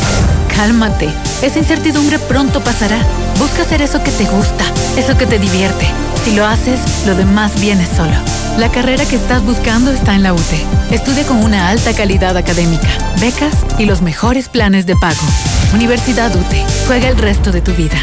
cálmate, 0.53 1.09
esa 1.41 1.59
incertidumbre 1.59 2.19
pronto 2.19 2.59
pasará. 2.61 2.97
Busca 3.39 3.61
hacer 3.61 3.81
eso 3.81 4.03
que 4.03 4.11
te 4.11 4.25
gusta, 4.25 4.65
eso 4.97 5.17
que 5.17 5.25
te 5.25 5.39
divierte. 5.39 5.87
Si 6.23 6.35
lo 6.35 6.45
haces, 6.45 6.79
lo 7.07 7.15
demás 7.15 7.59
viene 7.59 7.85
solo. 7.85 8.13
La 8.57 8.69
carrera 8.69 9.05
que 9.05 9.15
estás 9.15 9.43
buscando 9.43 9.91
está 9.91 10.13
en 10.13 10.23
la 10.23 10.33
UTE. 10.33 10.65
Estudia 10.91 11.25
con 11.25 11.43
una 11.43 11.69
alta 11.69 11.93
calidad 11.93 12.37
académica, 12.37 12.87
becas 13.19 13.55
y 13.79 13.85
los 13.85 14.01
mejores 14.01 14.47
planes 14.47 14.85
de 14.85 14.95
pago. 14.95 15.23
Universidad 15.73 16.35
UTE. 16.35 16.63
Juega 16.87 17.09
el 17.09 17.17
resto 17.17 17.51
de 17.51 17.61
tu 17.61 17.73
vida. 17.73 17.97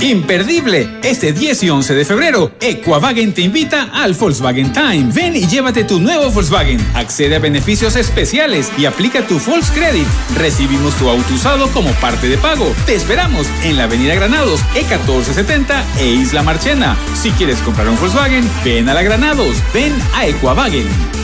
Imperdible. 0.00 0.88
Este 1.02 1.32
10 1.32 1.62
y 1.62 1.70
11 1.70 1.94
de 1.94 2.04
febrero, 2.04 2.52
Equavagen 2.60 3.32
te 3.32 3.40
invita 3.40 3.88
al 3.92 4.12
Volkswagen 4.12 4.72
Time. 4.72 5.10
Ven 5.14 5.34
y 5.34 5.46
llévate 5.46 5.84
tu 5.84 5.98
nuevo 5.98 6.30
Volkswagen. 6.30 6.78
Accede 6.94 7.36
a 7.36 7.38
beneficios 7.38 7.96
especiales 7.96 8.70
y 8.76 8.84
aplica 8.84 9.26
tu 9.26 9.38
Volks 9.38 9.70
Credit. 9.70 10.06
Recibimos 10.36 10.94
tu 10.96 11.08
auto 11.08 11.32
usado 11.32 11.68
como 11.68 11.90
parte 11.92 12.28
de 12.28 12.36
pago. 12.36 12.70
Te 12.84 12.94
esperamos 12.94 13.46
en 13.62 13.78
la 13.78 13.84
Avenida 13.84 14.14
Granados, 14.14 14.60
E1470 14.74 15.84
e 15.98 16.08
Isla 16.08 16.42
Marchena. 16.42 16.98
Si 17.14 17.30
quieres 17.30 17.58
comprar 17.60 17.88
un 17.88 17.98
Volkswagen, 17.98 18.48
ven 18.62 18.88
a 18.90 18.94
la 18.94 19.02
Granados. 19.02 19.56
Ven 19.72 19.94
a 20.14 20.26
Equavagen. 20.26 21.23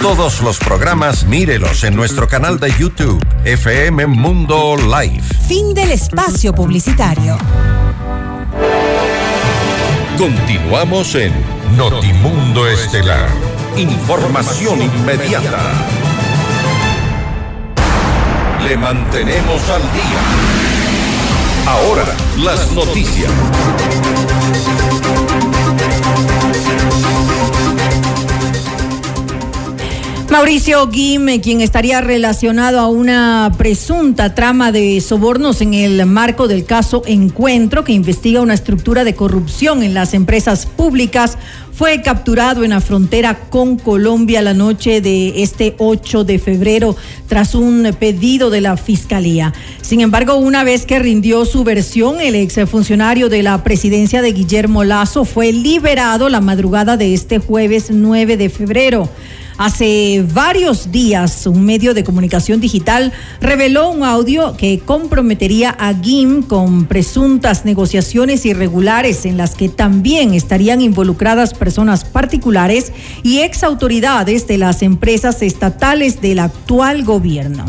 Todos 0.00 0.40
los 0.40 0.58
programas 0.58 1.24
mírelos 1.24 1.84
en 1.84 1.94
nuestro 1.94 2.26
canal 2.26 2.58
de 2.58 2.72
YouTube, 2.72 3.22
FM 3.44 4.06
Mundo 4.06 4.74
Live. 4.78 5.22
Fin 5.46 5.74
del 5.74 5.90
espacio 5.92 6.54
publicitario. 6.54 7.36
Continuamos 10.16 11.14
en 11.16 11.34
Notimundo 11.76 12.66
Estelar. 12.66 13.28
Información 13.76 14.80
inmediata. 14.80 15.60
Le 18.66 18.76
mantenemos 18.78 19.68
al 19.68 19.82
día. 19.92 20.60
Ahora, 21.66 22.04
las 22.38 22.72
noticias. 22.72 23.30
Mauricio 30.30 30.86
Guim, 30.86 31.40
quien 31.40 31.60
estaría 31.60 32.00
relacionado 32.00 32.78
a 32.78 32.86
una 32.86 33.50
presunta 33.58 34.32
trama 34.32 34.70
de 34.70 35.00
sobornos 35.00 35.60
en 35.60 35.74
el 35.74 36.06
marco 36.06 36.46
del 36.46 36.64
caso 36.64 37.02
Encuentro, 37.04 37.82
que 37.82 37.90
investiga 37.90 38.40
una 38.40 38.54
estructura 38.54 39.02
de 39.02 39.16
corrupción 39.16 39.82
en 39.82 39.92
las 39.92 40.14
empresas 40.14 40.66
públicas, 40.66 41.36
fue 41.72 42.00
capturado 42.02 42.62
en 42.62 42.70
la 42.70 42.80
frontera 42.80 43.40
con 43.50 43.76
Colombia 43.76 44.40
la 44.40 44.54
noche 44.54 45.00
de 45.00 45.42
este 45.42 45.74
8 45.78 46.22
de 46.22 46.38
febrero 46.38 46.94
tras 47.26 47.56
un 47.56 47.90
pedido 47.98 48.50
de 48.50 48.60
la 48.60 48.76
Fiscalía. 48.76 49.52
Sin 49.82 50.00
embargo, 50.00 50.36
una 50.36 50.62
vez 50.62 50.86
que 50.86 51.00
rindió 51.00 51.44
su 51.44 51.64
versión, 51.64 52.20
el 52.20 52.36
exfuncionario 52.36 53.30
de 53.30 53.42
la 53.42 53.64
presidencia 53.64 54.22
de 54.22 54.32
Guillermo 54.32 54.84
Lazo 54.84 55.24
fue 55.24 55.52
liberado 55.52 56.28
la 56.28 56.40
madrugada 56.40 56.96
de 56.96 57.14
este 57.14 57.40
jueves 57.40 57.90
9 57.90 58.36
de 58.36 58.48
febrero. 58.48 59.08
Hace 59.60 60.24
varios 60.32 60.90
días, 60.90 61.46
un 61.46 61.66
medio 61.66 61.92
de 61.92 62.02
comunicación 62.02 62.60
digital 62.60 63.12
reveló 63.42 63.90
un 63.90 64.04
audio 64.04 64.56
que 64.56 64.78
comprometería 64.78 65.76
a 65.78 65.92
GIM 65.92 66.40
con 66.44 66.86
presuntas 66.86 67.66
negociaciones 67.66 68.46
irregulares 68.46 69.26
en 69.26 69.36
las 69.36 69.54
que 69.54 69.68
también 69.68 70.32
estarían 70.32 70.80
involucradas 70.80 71.52
personas 71.52 72.06
particulares 72.06 72.90
y 73.22 73.40
ex 73.40 73.62
autoridades 73.62 74.46
de 74.46 74.56
las 74.56 74.80
empresas 74.80 75.42
estatales 75.42 76.22
del 76.22 76.38
actual 76.38 77.04
gobierno. 77.04 77.66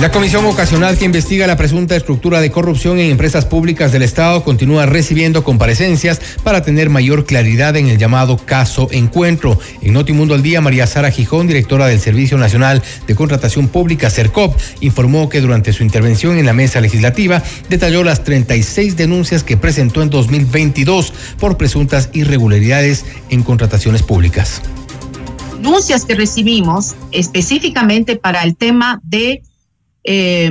La 0.00 0.10
comisión 0.10 0.44
ocasional 0.44 0.98
que 0.98 1.04
investiga 1.04 1.46
la 1.46 1.56
presunta 1.56 1.96
estructura 1.96 2.40
de 2.40 2.50
corrupción 2.50 2.98
en 2.98 3.10
empresas 3.10 3.46
públicas 3.46 3.90
del 3.90 4.02
Estado 4.02 4.44
continúa 4.44 4.86
recibiendo 4.86 5.44
comparecencias 5.44 6.20
para 6.42 6.62
tener 6.62 6.90
mayor 6.90 7.24
claridad 7.24 7.76
en 7.76 7.86
el 7.86 7.96
llamado 7.96 8.36
caso 8.36 8.88
Encuentro. 8.90 9.58
En 9.82 9.94
Notimundo 9.94 10.34
al 10.34 10.42
Día, 10.42 10.60
María 10.60 10.86
Sara 10.86 11.10
Gijón, 11.10 11.46
directora 11.46 11.86
del 11.86 12.00
Servicio 12.00 12.36
Nacional 12.36 12.82
de 13.06 13.14
Contratación 13.14 13.68
Pública, 13.68 14.10
CERCOP, 14.10 14.54
informó 14.80 15.28
que 15.28 15.40
durante 15.40 15.72
su 15.72 15.82
intervención 15.82 16.38
en 16.38 16.46
la 16.46 16.52
mesa 16.52 16.80
legislativa 16.80 17.42
detalló 17.70 18.04
las 18.04 18.24
36 18.24 18.96
denuncias 18.96 19.42
que 19.42 19.56
presentó 19.56 20.02
en 20.02 20.10
2022 20.10 21.12
por 21.38 21.56
presuntas 21.56 22.10
irregularidades 22.12 23.06
en 23.30 23.42
contrataciones 23.42 24.02
públicas. 24.02 24.60
Denuncias 25.56 26.04
que 26.04 26.14
recibimos 26.14 26.94
específicamente 27.10 28.16
para 28.16 28.42
el 28.42 28.54
tema 28.54 29.00
de 29.02 29.42
eh, 30.04 30.50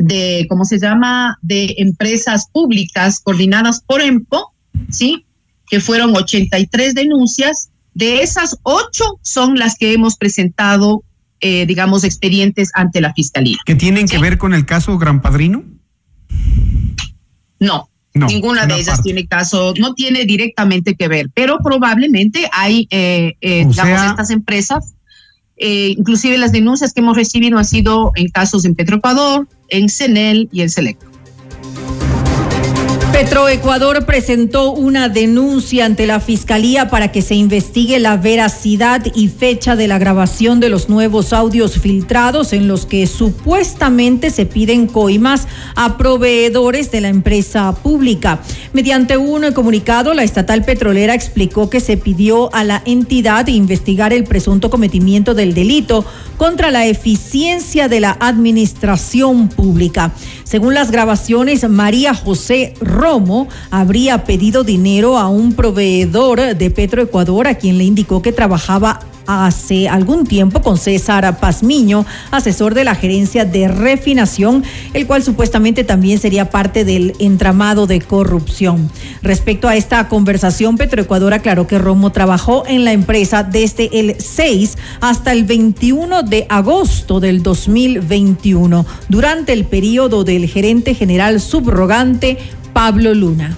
de, 0.00 0.46
¿cómo 0.48 0.64
se 0.64 0.78
llama?, 0.78 1.38
de 1.42 1.74
empresas 1.78 2.48
públicas 2.52 3.20
coordinadas 3.20 3.82
por 3.86 4.00
EMPO, 4.00 4.52
¿sí? 4.90 5.26
Que 5.68 5.80
fueron 5.80 6.16
83 6.16 6.94
denuncias. 6.94 7.70
De 7.94 8.22
esas, 8.22 8.58
ocho 8.62 9.04
son 9.22 9.58
las 9.58 9.76
que 9.76 9.92
hemos 9.92 10.16
presentado, 10.16 11.04
eh, 11.40 11.66
digamos, 11.66 12.04
expedientes 12.04 12.70
ante 12.74 13.00
la 13.00 13.12
Fiscalía. 13.12 13.58
¿Que 13.64 13.74
tienen 13.74 14.06
que 14.06 14.18
ver 14.18 14.38
con 14.38 14.54
el 14.54 14.64
caso 14.64 14.96
Gran 14.96 15.20
Padrino? 15.20 15.64
No, 17.58 17.90
no, 18.14 18.26
Ninguna 18.26 18.66
de 18.66 18.76
ellas 18.80 19.02
tiene 19.02 19.26
caso, 19.26 19.74
no 19.78 19.94
tiene 19.94 20.24
directamente 20.24 20.94
que 20.94 21.08
ver, 21.08 21.30
pero 21.34 21.58
probablemente 21.58 22.48
hay, 22.52 22.88
eh, 22.90 23.36
eh, 23.40 23.66
digamos, 23.66 24.02
estas 24.02 24.30
empresas 24.30 24.94
eh, 25.60 25.94
inclusive 25.96 26.38
las 26.38 26.52
denuncias 26.52 26.94
que 26.94 27.00
hemos 27.00 27.16
recibido 27.16 27.58
han 27.58 27.66
sido 27.66 28.12
en 28.16 28.28
casos 28.28 28.64
en 28.64 28.74
Petroecuador, 28.74 29.46
en 29.68 29.90
CENEL 29.90 30.48
y 30.50 30.62
en 30.62 30.70
Selecto. 30.70 31.09
Petroecuador 33.20 34.06
presentó 34.06 34.72
una 34.72 35.10
denuncia 35.10 35.84
ante 35.84 36.06
la 36.06 36.20
Fiscalía 36.20 36.88
para 36.88 37.12
que 37.12 37.20
se 37.20 37.34
investigue 37.34 37.98
la 37.98 38.16
veracidad 38.16 39.04
y 39.14 39.28
fecha 39.28 39.76
de 39.76 39.88
la 39.88 39.98
grabación 39.98 40.58
de 40.58 40.70
los 40.70 40.88
nuevos 40.88 41.34
audios 41.34 41.78
filtrados 41.78 42.54
en 42.54 42.66
los 42.66 42.86
que 42.86 43.06
supuestamente 43.06 44.30
se 44.30 44.46
piden 44.46 44.86
coimas 44.86 45.48
a 45.76 45.98
proveedores 45.98 46.90
de 46.90 47.02
la 47.02 47.08
empresa 47.08 47.74
pública. 47.74 48.40
Mediante 48.72 49.18
un 49.18 49.52
comunicado, 49.52 50.14
la 50.14 50.22
estatal 50.22 50.64
petrolera 50.64 51.12
explicó 51.12 51.68
que 51.68 51.80
se 51.80 51.98
pidió 51.98 52.50
a 52.54 52.64
la 52.64 52.80
entidad 52.86 53.48
investigar 53.48 54.14
el 54.14 54.24
presunto 54.24 54.70
cometimiento 54.70 55.34
del 55.34 55.52
delito 55.52 56.06
contra 56.38 56.70
la 56.70 56.86
eficiencia 56.86 57.88
de 57.88 58.00
la 58.00 58.16
administración 58.18 59.48
pública. 59.48 60.14
Según 60.50 60.74
las 60.74 60.90
grabaciones, 60.90 61.68
María 61.68 62.12
José 62.12 62.74
Romo 62.80 63.46
habría 63.70 64.24
pedido 64.24 64.64
dinero 64.64 65.16
a 65.16 65.28
un 65.28 65.52
proveedor 65.52 66.56
de 66.56 66.70
Petroecuador 66.72 67.46
a 67.46 67.54
quien 67.54 67.78
le 67.78 67.84
indicó 67.84 68.20
que 68.20 68.32
trabajaba 68.32 68.98
hace 69.26 69.88
algún 69.88 70.26
tiempo 70.26 70.62
con 70.62 70.78
César 70.78 71.38
Pazmiño, 71.38 72.06
asesor 72.30 72.74
de 72.74 72.84
la 72.84 72.94
gerencia 72.94 73.44
de 73.44 73.68
refinación, 73.68 74.64
el 74.94 75.06
cual 75.06 75.22
supuestamente 75.22 75.84
también 75.84 76.18
sería 76.18 76.50
parte 76.50 76.84
del 76.84 77.14
entramado 77.18 77.86
de 77.86 78.00
corrupción. 78.00 78.90
Respecto 79.22 79.68
a 79.68 79.76
esta 79.76 80.08
conversación, 80.08 80.76
Petroecuador 80.76 81.34
aclaró 81.34 81.66
que 81.66 81.78
Romo 81.78 82.10
trabajó 82.10 82.64
en 82.66 82.84
la 82.84 82.92
empresa 82.92 83.42
desde 83.42 83.90
el 83.98 84.16
6 84.18 84.76
hasta 85.00 85.32
el 85.32 85.44
21 85.44 86.22
de 86.22 86.46
agosto 86.48 87.20
del 87.20 87.42
2021, 87.42 88.86
durante 89.08 89.52
el 89.52 89.64
periodo 89.64 90.24
del 90.24 90.48
gerente 90.48 90.94
general 90.94 91.40
subrogante 91.40 92.38
Pablo 92.72 93.14
Luna. 93.14 93.56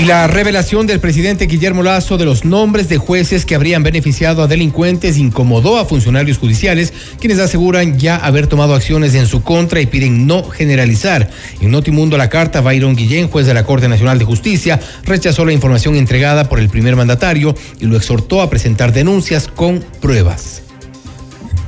Y 0.00 0.06
la 0.06 0.26
revelación 0.26 0.86
del 0.86 0.98
presidente 0.98 1.44
Guillermo 1.44 1.82
Lazo 1.82 2.16
de 2.16 2.24
los 2.24 2.46
nombres 2.46 2.88
de 2.88 2.96
jueces 2.96 3.44
que 3.44 3.54
habrían 3.54 3.82
beneficiado 3.82 4.42
a 4.42 4.46
delincuentes 4.46 5.18
incomodó 5.18 5.76
a 5.76 5.84
funcionarios 5.84 6.38
judiciales, 6.38 6.94
quienes 7.18 7.38
aseguran 7.38 7.98
ya 7.98 8.16
haber 8.16 8.46
tomado 8.46 8.74
acciones 8.74 9.14
en 9.14 9.26
su 9.26 9.42
contra 9.42 9.78
y 9.82 9.84
piden 9.84 10.26
no 10.26 10.42
generalizar. 10.44 11.28
En 11.60 11.70
Notimundo 11.70 12.16
la 12.16 12.30
carta, 12.30 12.62
Byron 12.62 12.96
Guillén, 12.96 13.28
juez 13.28 13.46
de 13.46 13.52
la 13.52 13.66
Corte 13.66 13.88
Nacional 13.88 14.18
de 14.18 14.24
Justicia, 14.24 14.80
rechazó 15.04 15.44
la 15.44 15.52
información 15.52 15.94
entregada 15.96 16.48
por 16.48 16.60
el 16.60 16.70
primer 16.70 16.96
mandatario 16.96 17.54
y 17.78 17.84
lo 17.84 17.98
exhortó 17.98 18.40
a 18.40 18.48
presentar 18.48 18.94
denuncias 18.94 19.48
con 19.48 19.84
pruebas. 20.00 20.62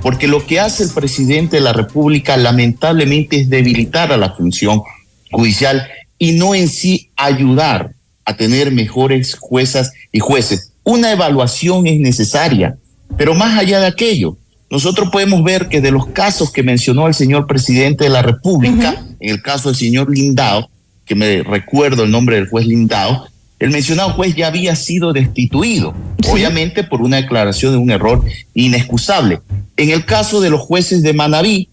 Porque 0.01 0.27
lo 0.27 0.47
que 0.47 0.59
hace 0.59 0.85
el 0.85 0.91
presidente 0.91 1.57
de 1.57 1.65
la 1.65 1.75
República 1.75 2.39
lamentablemente 2.39 3.43
es 3.43 3.51
debilitar 3.51 4.11
a 4.11 4.17
la 4.17 4.33
función 4.33 4.81
judicial 5.31 5.87
y 6.17 6.33
no 6.33 6.55
en 6.55 6.69
sí 6.69 7.11
ayudar 7.15 7.93
a 8.25 8.37
tener 8.37 8.71
mejores 8.71 9.37
juezas 9.39 9.93
y 10.13 10.21
jueces. 10.21 10.73
Una 10.85 11.13
evaluación 11.13 11.87
es 11.87 12.01
necesaria, 12.01 12.77
pero 13.17 13.35
más 13.35 13.59
allá 13.59 13.81
de 13.81 13.87
aquello, 13.87 14.37
nosotros 14.71 15.11
podemos 15.11 15.45
ver 15.45 15.69
que 15.69 15.81
de 15.81 15.91
los 15.91 16.07
casos 16.07 16.51
que 16.51 16.63
mencionó 16.63 17.07
el 17.07 17.15
señor 17.15 17.47
presidente 17.47 18.05
de 18.05 18.11
la 18.11 18.23
República, 18.23 19.05
en 19.21 19.31
el 19.31 19.43
caso 19.43 19.69
del 19.69 19.77
señor 19.77 20.11
Lindao, 20.11 20.71
que 21.05 21.15
me 21.15 21.43
recuerdo 21.43 22.05
el 22.05 22.11
nombre 22.11 22.37
del 22.37 22.49
juez 22.49 22.67
Lindao, 22.67 23.27
el 23.59 23.71
mencionado 23.71 24.11
juez 24.15 24.35
ya 24.35 24.49
había 24.49 24.75
sido 24.75 25.13
destituido, 25.13 25.95
obviamente 26.29 26.83
por 26.83 27.01
una 27.01 27.19
declaración 27.19 27.73
de 27.73 27.79
un 27.79 27.91
error 27.91 28.25
inexcusable. 28.55 29.41
En 29.77 29.91
el 29.91 30.05
caso 30.05 30.41
de 30.41 30.51
los 30.51 30.61
jueces 30.63 31.03
de 31.03 31.13
Manabí, 31.13 31.69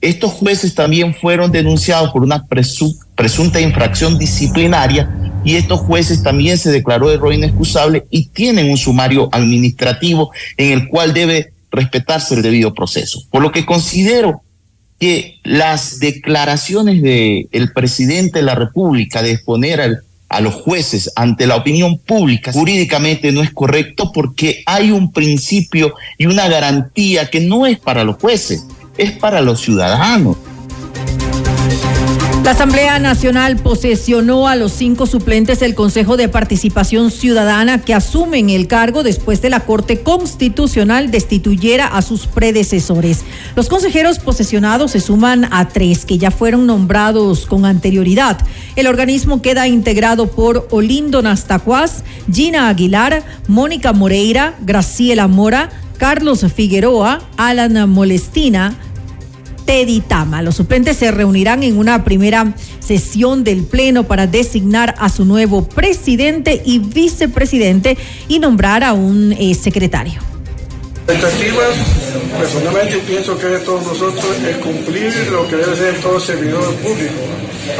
estos 0.00 0.32
jueces 0.32 0.74
también 0.74 1.14
fueron 1.14 1.50
denunciados 1.50 2.12
por 2.12 2.22
una 2.22 2.46
presunta 2.46 3.01
infracción 3.60 4.18
disciplinaria 4.18 5.08
y 5.44 5.56
estos 5.56 5.80
jueces 5.80 6.22
también 6.22 6.58
se 6.58 6.70
declaró 6.70 7.10
error 7.10 7.32
inexcusable 7.32 8.06
y 8.10 8.26
tienen 8.26 8.70
un 8.70 8.76
sumario 8.76 9.28
administrativo 9.32 10.30
en 10.56 10.72
el 10.72 10.88
cual 10.88 11.12
debe 11.12 11.52
respetarse 11.70 12.34
el 12.34 12.42
debido 12.42 12.74
proceso. 12.74 13.22
Por 13.30 13.42
lo 13.42 13.50
que 13.50 13.64
considero 13.66 14.42
que 15.00 15.40
las 15.42 15.98
declaraciones 15.98 17.02
del 17.02 17.48
el 17.50 17.72
presidente 17.72 18.38
de 18.38 18.44
la 18.44 18.54
República 18.54 19.22
de 19.22 19.32
exponer 19.32 20.02
a 20.28 20.40
los 20.40 20.54
jueces 20.54 21.10
ante 21.16 21.46
la 21.46 21.56
opinión 21.56 21.98
pública 21.98 22.52
jurídicamente 22.52 23.32
no 23.32 23.42
es 23.42 23.50
correcto 23.50 24.12
porque 24.12 24.62
hay 24.64 24.92
un 24.92 25.12
principio 25.12 25.94
y 26.18 26.26
una 26.26 26.48
garantía 26.48 27.28
que 27.30 27.40
no 27.40 27.66
es 27.66 27.78
para 27.78 28.04
los 28.04 28.16
jueces, 28.16 28.64
es 28.96 29.12
para 29.12 29.40
los 29.40 29.60
ciudadanos. 29.60 30.36
La 32.44 32.50
Asamblea 32.50 32.98
Nacional 32.98 33.56
posesionó 33.56 34.48
a 34.48 34.56
los 34.56 34.72
cinco 34.72 35.06
suplentes 35.06 35.60
del 35.60 35.76
Consejo 35.76 36.16
de 36.16 36.28
Participación 36.28 37.12
Ciudadana 37.12 37.82
que 37.82 37.94
asumen 37.94 38.50
el 38.50 38.66
cargo 38.66 39.04
después 39.04 39.40
de 39.40 39.48
la 39.48 39.60
Corte 39.60 40.02
Constitucional 40.02 41.12
destituyera 41.12 41.86
a 41.86 42.02
sus 42.02 42.26
predecesores. 42.26 43.20
Los 43.54 43.68
consejeros 43.68 44.18
posesionados 44.18 44.90
se 44.90 44.98
suman 44.98 45.46
a 45.52 45.68
tres 45.68 46.04
que 46.04 46.18
ya 46.18 46.32
fueron 46.32 46.66
nombrados 46.66 47.46
con 47.46 47.64
anterioridad. 47.64 48.44
El 48.74 48.88
organismo 48.88 49.40
queda 49.40 49.68
integrado 49.68 50.26
por 50.26 50.66
Olindo 50.72 51.22
Nastacuaz, 51.22 52.02
Gina 52.30 52.68
Aguilar, 52.68 53.22
Mónica 53.46 53.92
Moreira, 53.92 54.56
Graciela 54.62 55.28
Mora, 55.28 55.70
Carlos 55.96 56.44
Figueroa, 56.52 57.22
Alan 57.36 57.88
Molestina, 57.88 58.76
Teddy 59.64 60.00
Tama. 60.00 60.42
Los 60.42 60.56
suplentes 60.56 60.96
se 60.96 61.10
reunirán 61.10 61.62
en 61.62 61.78
una 61.78 62.04
primera 62.04 62.54
sesión 62.80 63.44
del 63.44 63.64
Pleno 63.64 64.04
para 64.04 64.26
designar 64.26 64.94
a 64.98 65.08
su 65.08 65.24
nuevo 65.24 65.64
presidente 65.64 66.62
y 66.64 66.78
vicepresidente 66.78 67.96
y 68.28 68.38
nombrar 68.38 68.84
a 68.84 68.92
un 68.92 69.32
eh, 69.32 69.54
secretario. 69.54 70.20
Expectativas, 71.06 71.74
personalmente 72.38 72.98
pienso 72.98 73.36
que 73.36 73.46
de 73.46 73.58
todos 73.60 73.84
nosotros 73.84 74.24
es 74.48 74.56
cumplir 74.58 75.12
lo 75.32 75.48
que 75.48 75.56
debe 75.56 75.76
ser 75.76 76.00
todo 76.00 76.20
servidor 76.20 76.74
público, 76.76 77.14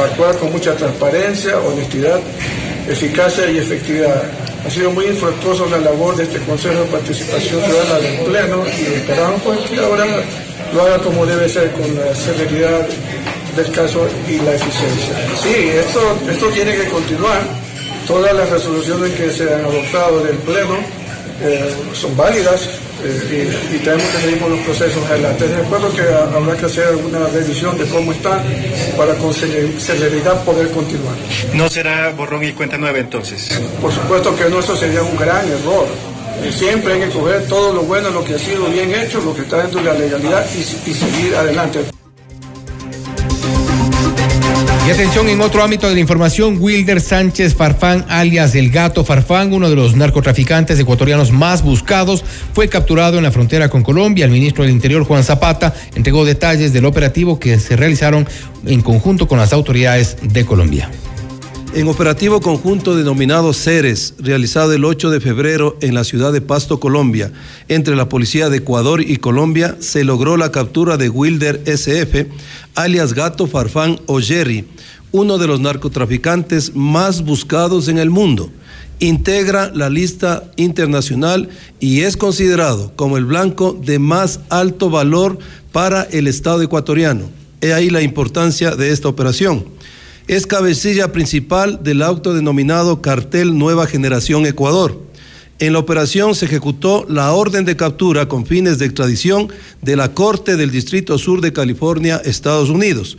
actuar 0.03 0.37
con 0.37 0.51
mucha 0.51 0.75
transparencia, 0.75 1.57
honestidad, 1.59 2.19
eficacia 2.87 3.49
y 3.49 3.59
efectividad. 3.59 4.23
Ha 4.65 4.69
sido 4.69 4.91
muy 4.91 5.05
infructuosa 5.05 5.65
la 5.67 5.77
labor 5.79 6.17
de 6.17 6.23
este 6.23 6.39
Consejo 6.39 6.81
de 6.81 6.85
Participación 6.85 7.61
Ciudadana 7.63 7.99
del 7.99 8.19
Pleno 8.25 8.63
y 8.67 8.93
esperamos 8.93 9.41
pues, 9.41 9.59
que 9.69 9.79
ahora 9.79 10.05
lo 10.73 10.81
haga 10.83 10.97
como 10.99 11.25
debe 11.25 11.47
ser, 11.47 11.71
con 11.71 11.95
la 11.95 12.15
severidad 12.15 12.87
del 13.55 13.71
caso 13.71 14.07
y 14.27 14.37
la 14.39 14.55
eficiencia. 14.55 15.15
Sí, 15.41 15.69
esto, 15.69 16.17
esto 16.29 16.47
tiene 16.47 16.75
que 16.75 16.85
continuar. 16.89 17.41
Todas 18.07 18.33
las 18.33 18.49
resoluciones 18.49 19.11
que 19.11 19.31
se 19.31 19.53
han 19.53 19.63
adoptado 19.63 20.23
del 20.23 20.35
Pleno 20.37 20.77
eh, 21.41 21.73
son 21.93 22.15
válidas 22.17 22.67
eh, 23.03 23.49
y, 23.73 23.77
tenemos 23.77 24.05
que 24.11 24.21
seguir 24.21 24.39
con 24.39 24.51
los 24.51 24.59
procesos 24.61 25.05
adelante. 25.09 25.45
Recuerdo 25.47 25.93
que 25.93 26.01
habrá 26.01 26.57
que 26.57 26.65
hacer 26.65 26.95
una 26.95 27.27
revisión 27.27 27.77
de 27.77 27.85
cómo 27.85 28.11
está 28.11 28.41
para 28.97 29.13
con 29.15 29.33
celeridad 29.33 30.43
poder 30.43 30.69
continuar. 30.71 31.15
¿No 31.53 31.69
será 31.69 32.11
borrón 32.11 32.43
y 32.43 32.53
cuenta 32.53 32.77
nueva 32.77 32.97
entonces? 32.97 33.59
Por 33.81 33.91
supuesto 33.91 34.35
que 34.35 34.49
no, 34.49 34.59
eso 34.59 34.75
sería 34.75 35.01
un 35.03 35.15
gran 35.17 35.45
error 35.49 35.87
siempre 36.51 36.93
hay 36.93 36.99
que 37.01 37.09
coger 37.09 37.47
todo 37.47 37.73
lo 37.73 37.83
bueno, 37.83 38.09
lo 38.09 38.23
que 38.23 38.35
ha 38.35 38.39
sido 38.39 38.65
bien 38.67 38.93
hecho, 38.93 39.21
lo 39.21 39.35
que 39.35 39.41
está 39.41 39.57
dentro 39.57 39.81
de 39.81 39.85
la 39.85 39.93
legalidad 39.93 40.45
y, 40.55 40.59
y 40.59 40.93
seguir 40.93 41.35
adelante. 41.35 41.79
Y 44.85 44.91
atención 44.91 45.29
en 45.29 45.39
otro 45.39 45.63
ámbito 45.63 45.87
de 45.87 45.93
la 45.93 46.01
información, 46.01 46.57
Wilder 46.59 46.99
Sánchez 46.99 47.55
Farfán, 47.55 48.05
alias 48.09 48.53
El 48.53 48.69
Gato 48.69 49.05
Farfán, 49.05 49.53
uno 49.53 49.69
de 49.69 49.77
los 49.77 49.95
narcotraficantes 49.95 50.77
ecuatorianos 50.77 51.31
más 51.31 51.63
buscados, 51.63 52.25
fue 52.53 52.67
capturado 52.67 53.17
en 53.17 53.23
la 53.23 53.31
frontera 53.31 53.69
con 53.69 53.81
Colombia. 53.81 54.25
El 54.25 54.31
ministro 54.31 54.65
del 54.65 54.73
Interior, 54.73 55.05
Juan 55.05 55.23
Zapata, 55.23 55.73
entregó 55.95 56.25
detalles 56.25 56.73
del 56.73 56.83
operativo 56.83 57.39
que 57.39 57.59
se 57.61 57.77
realizaron 57.77 58.27
en 58.65 58.81
conjunto 58.81 59.25
con 59.25 59.39
las 59.39 59.53
autoridades 59.53 60.17
de 60.21 60.45
Colombia. 60.45 60.89
En 61.75 61.87
operativo 61.87 62.39
conjunto 62.39 62.95
denominado 62.95 63.51
Ceres, 63.51 64.13
realizado 64.19 64.73
el 64.73 64.85
8 64.85 65.09
de 65.09 65.19
febrero 65.19 65.75
en 65.81 65.95
la 65.95 66.03
ciudad 66.03 66.31
de 66.31 66.39
Pasto, 66.39 66.79
Colombia, 66.79 67.31
entre 67.67 67.95
la 67.95 68.09
Policía 68.09 68.51
de 68.51 68.57
Ecuador 68.57 69.01
y 69.01 69.17
Colombia, 69.17 69.75
se 69.79 70.03
logró 70.03 70.37
la 70.37 70.51
captura 70.51 70.97
de 70.97 71.09
Wilder 71.09 71.63
SF, 71.65 72.27
alias 72.75 73.13
Gato 73.15 73.47
Farfán 73.47 73.99
o 74.05 74.19
Jerry, 74.19 74.67
uno 75.11 75.39
de 75.39 75.47
los 75.47 75.61
narcotraficantes 75.61 76.75
más 76.75 77.23
buscados 77.23 77.87
en 77.87 77.97
el 77.97 78.11
mundo. 78.11 78.51
Integra 78.99 79.71
la 79.73 79.89
lista 79.89 80.43
internacional 80.57 81.49
y 81.79 82.01
es 82.01 82.17
considerado 82.17 82.91
como 82.95 83.17
el 83.17 83.25
blanco 83.25 83.73
de 83.73 83.97
más 83.97 84.41
alto 84.49 84.91
valor 84.91 85.39
para 85.71 86.03
el 86.03 86.27
Estado 86.27 86.61
ecuatoriano. 86.61 87.31
He 87.61 87.73
ahí 87.73 87.89
la 87.89 88.03
importancia 88.03 88.75
de 88.75 88.91
esta 88.91 89.07
operación 89.07 89.65
es 90.27 90.47
cabecilla 90.47 91.11
principal 91.11 91.83
del 91.83 92.01
autodenominado 92.01 93.01
Cartel 93.01 93.57
Nueva 93.57 93.87
Generación 93.87 94.45
Ecuador. 94.45 95.01
En 95.59 95.73
la 95.73 95.79
operación 95.79 96.33
se 96.33 96.45
ejecutó 96.45 97.05
la 97.07 97.31
orden 97.31 97.63
de 97.63 97.75
captura 97.75 98.27
con 98.27 98.45
fines 98.45 98.79
de 98.79 98.85
extradición 98.85 99.49
de 99.81 99.95
la 99.95 100.13
Corte 100.13 100.57
del 100.57 100.71
Distrito 100.71 101.17
Sur 101.17 101.41
de 101.41 101.53
California, 101.53 102.21
Estados 102.25 102.69
Unidos. 102.69 103.17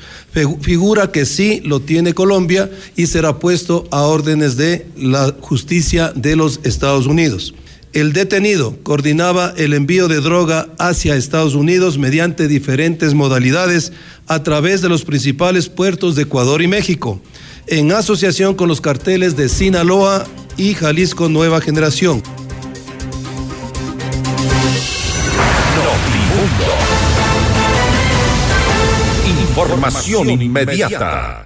Figura 0.60 1.12
que 1.12 1.26
sí 1.26 1.62
lo 1.64 1.80
tiene 1.80 2.12
Colombia 2.12 2.70
y 2.96 3.06
será 3.06 3.38
puesto 3.38 3.86
a 3.90 4.02
órdenes 4.02 4.56
de 4.56 4.86
la 4.96 5.34
justicia 5.40 6.12
de 6.14 6.36
los 6.36 6.60
Estados 6.64 7.06
Unidos. 7.06 7.54
El 7.94 8.12
detenido 8.12 8.76
coordinaba 8.82 9.54
el 9.56 9.72
envío 9.72 10.08
de 10.08 10.20
droga 10.20 10.66
hacia 10.80 11.14
Estados 11.14 11.54
Unidos 11.54 11.96
mediante 11.96 12.48
diferentes 12.48 13.14
modalidades 13.14 13.92
a 14.26 14.42
través 14.42 14.82
de 14.82 14.88
los 14.88 15.04
principales 15.04 15.68
puertos 15.68 16.16
de 16.16 16.22
Ecuador 16.22 16.60
y 16.60 16.66
México, 16.66 17.20
en 17.68 17.92
asociación 17.92 18.56
con 18.56 18.66
los 18.66 18.80
carteles 18.80 19.36
de 19.36 19.48
Sinaloa 19.48 20.26
y 20.56 20.74
Jalisco 20.74 21.28
Nueva 21.28 21.60
Generación. 21.60 22.20
Información 29.48 30.42
inmediata. 30.42 31.44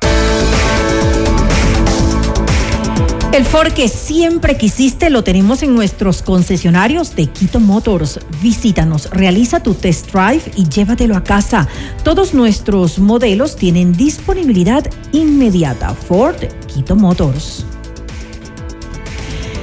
El 3.33 3.45
Ford 3.45 3.73
que 3.73 3.89
siempre 3.89 4.57
quisiste 4.57 5.11
lo 5.11 5.23
tenemos 5.23 5.63
en 5.63 5.75
nuestros 5.75 6.23
concesionarios 6.23 7.15
de 7.15 7.27
Quito 7.27 7.61
Motors. 7.61 8.19
Visítanos, 8.43 9.11
realiza 9.11 9.63
tu 9.63 9.75
test 9.75 10.11
drive 10.11 10.43
y 10.57 10.67
llévatelo 10.67 11.15
a 11.15 11.23
casa. 11.23 11.69
Todos 12.05 12.33
nuestros 12.33 12.99
modelos 12.99 13.55
tienen 13.55 13.93
disponibilidad 13.93 14.85
inmediata. 15.13 15.95
Ford 15.95 16.37
Quito 16.67 16.97
Motors. 16.97 17.65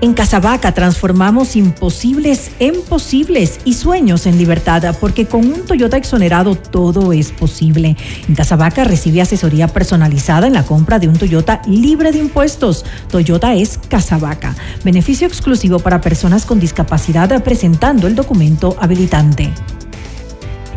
En 0.00 0.14
Casabaca 0.14 0.72
transformamos 0.74 1.56
imposibles 1.56 2.52
en 2.60 2.82
posibles 2.82 3.58
y 3.64 3.74
sueños 3.74 4.26
en 4.26 4.38
libertad, 4.38 4.94
porque 5.00 5.26
con 5.26 5.44
un 5.44 5.66
Toyota 5.66 5.96
exonerado 5.96 6.54
todo 6.54 7.12
es 7.12 7.32
posible. 7.32 7.96
En 8.28 8.36
Casabaca 8.36 8.84
recibe 8.84 9.20
asesoría 9.20 9.66
personalizada 9.66 10.46
en 10.46 10.52
la 10.52 10.62
compra 10.62 11.00
de 11.00 11.08
un 11.08 11.18
Toyota 11.18 11.62
libre 11.66 12.12
de 12.12 12.18
impuestos. 12.20 12.84
Toyota 13.10 13.56
es 13.56 13.76
Casabaca. 13.88 14.54
Beneficio 14.84 15.26
exclusivo 15.26 15.80
para 15.80 16.00
personas 16.00 16.46
con 16.46 16.60
discapacidad 16.60 17.42
presentando 17.42 18.06
el 18.06 18.14
documento 18.14 18.76
habilitante. 18.78 19.50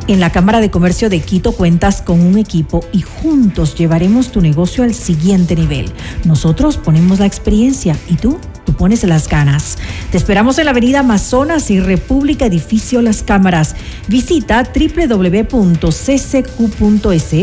En 0.07 0.19
la 0.19 0.31
Cámara 0.31 0.61
de 0.61 0.71
Comercio 0.71 1.11
de 1.11 1.19
Quito 1.19 1.51
cuentas 1.51 2.01
con 2.01 2.21
un 2.21 2.39
equipo 2.39 2.83
y 2.91 3.01
juntos 3.01 3.75
llevaremos 3.75 4.31
tu 4.31 4.41
negocio 4.41 4.83
al 4.83 4.95
siguiente 4.95 5.55
nivel. 5.55 5.91
Nosotros 6.25 6.77
ponemos 6.77 7.19
la 7.19 7.27
experiencia 7.27 7.95
y 8.09 8.15
tú 8.15 8.39
tú 8.65 8.73
pones 8.73 9.03
las 9.03 9.27
ganas. 9.27 9.77
Te 10.11 10.17
esperamos 10.17 10.59
en 10.59 10.65
la 10.65 10.71
avenida 10.71 10.99
Amazonas 10.99 11.71
y 11.71 11.79
República 11.79 12.45
Edificio 12.45 13.01
Las 13.01 13.23
Cámaras. 13.23 13.75
Visita 14.07 14.63
www.ccq.es 14.63 15.31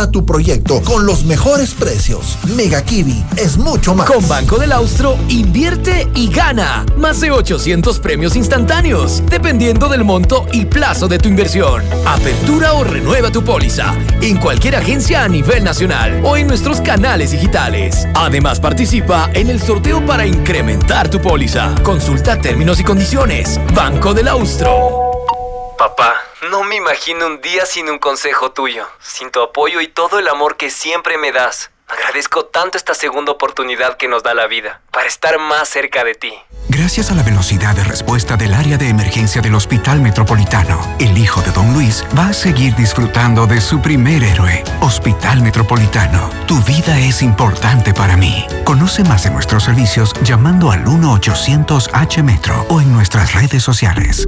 tu 0.09 0.25
proyecto 0.25 0.81
con 0.81 1.05
los 1.05 1.25
mejores 1.25 1.73
precios. 1.73 2.37
Mega 2.55 2.81
Kiwi 2.81 3.23
es 3.35 3.57
mucho 3.57 3.93
más. 3.93 4.09
Con 4.09 4.27
Banco 4.27 4.57
del 4.57 4.71
Austro, 4.71 5.17
invierte 5.27 6.07
y 6.15 6.29
gana. 6.29 6.85
Más 6.97 7.19
de 7.19 7.31
800 7.31 7.99
premios 7.99 8.35
instantáneos, 8.35 9.21
dependiendo 9.29 9.89
del 9.89 10.03
monto 10.03 10.47
y 10.51 10.65
plazo 10.65 11.07
de 11.07 11.19
tu 11.19 11.29
inversión. 11.29 11.83
Apertura 12.05 12.73
o 12.73 12.83
renueva 12.83 13.31
tu 13.31 13.43
póliza 13.43 13.93
en 14.21 14.37
cualquier 14.37 14.77
agencia 14.77 15.23
a 15.23 15.27
nivel 15.27 15.63
nacional 15.63 16.21
o 16.23 16.37
en 16.37 16.47
nuestros 16.47 16.81
canales 16.81 17.31
digitales. 17.31 18.07
Además, 18.15 18.59
participa 18.59 19.29
en 19.33 19.49
el 19.49 19.61
sorteo 19.61 20.03
para 20.05 20.25
incrementar 20.25 21.09
tu 21.09 21.21
póliza. 21.21 21.75
Consulta 21.83 22.39
términos 22.39 22.79
y 22.79 22.83
condiciones. 22.83 23.59
Banco 23.75 24.13
del 24.13 24.29
Austro. 24.29 25.10
Papá, 25.81 26.13
no 26.51 26.63
me 26.63 26.75
imagino 26.75 27.25
un 27.25 27.41
día 27.41 27.65
sin 27.65 27.89
un 27.89 27.97
consejo 27.97 28.51
tuyo, 28.51 28.87
sin 28.99 29.31
tu 29.31 29.41
apoyo 29.41 29.81
y 29.81 29.87
todo 29.87 30.19
el 30.19 30.27
amor 30.27 30.55
que 30.55 30.69
siempre 30.69 31.17
me 31.17 31.31
das. 31.31 31.71
Agradezco 31.87 32.45
tanto 32.45 32.77
esta 32.77 32.93
segunda 32.93 33.31
oportunidad 33.31 33.97
que 33.97 34.07
nos 34.07 34.21
da 34.21 34.35
la 34.35 34.45
vida 34.45 34.81
para 34.91 35.07
estar 35.07 35.39
más 35.39 35.67
cerca 35.67 36.03
de 36.03 36.13
ti. 36.13 36.33
Gracias 36.69 37.09
a 37.09 37.15
la 37.15 37.23
velocidad 37.23 37.75
de 37.75 37.83
respuesta 37.83 38.37
del 38.37 38.53
área 38.53 38.77
de 38.77 38.89
emergencia 38.89 39.41
del 39.41 39.55
Hospital 39.55 40.01
Metropolitano, 40.01 40.79
el 40.99 41.17
hijo 41.17 41.41
de 41.41 41.49
Don 41.49 41.73
Luis 41.73 42.05
va 42.15 42.27
a 42.27 42.33
seguir 42.33 42.75
disfrutando 42.75 43.47
de 43.47 43.59
su 43.59 43.81
primer 43.81 44.21
héroe, 44.21 44.63
Hospital 44.81 45.41
Metropolitano. 45.41 46.29
Tu 46.45 46.61
vida 46.61 46.99
es 46.99 47.23
importante 47.23 47.91
para 47.91 48.15
mí. 48.15 48.45
Conoce 48.65 49.03
más 49.03 49.23
de 49.23 49.31
nuestros 49.31 49.63
servicios 49.63 50.13
llamando 50.21 50.69
al 50.69 50.85
1-800-H-Metro 50.85 52.67
o 52.69 52.81
en 52.81 52.93
nuestras 52.93 53.33
redes 53.33 53.63
sociales 53.63 54.27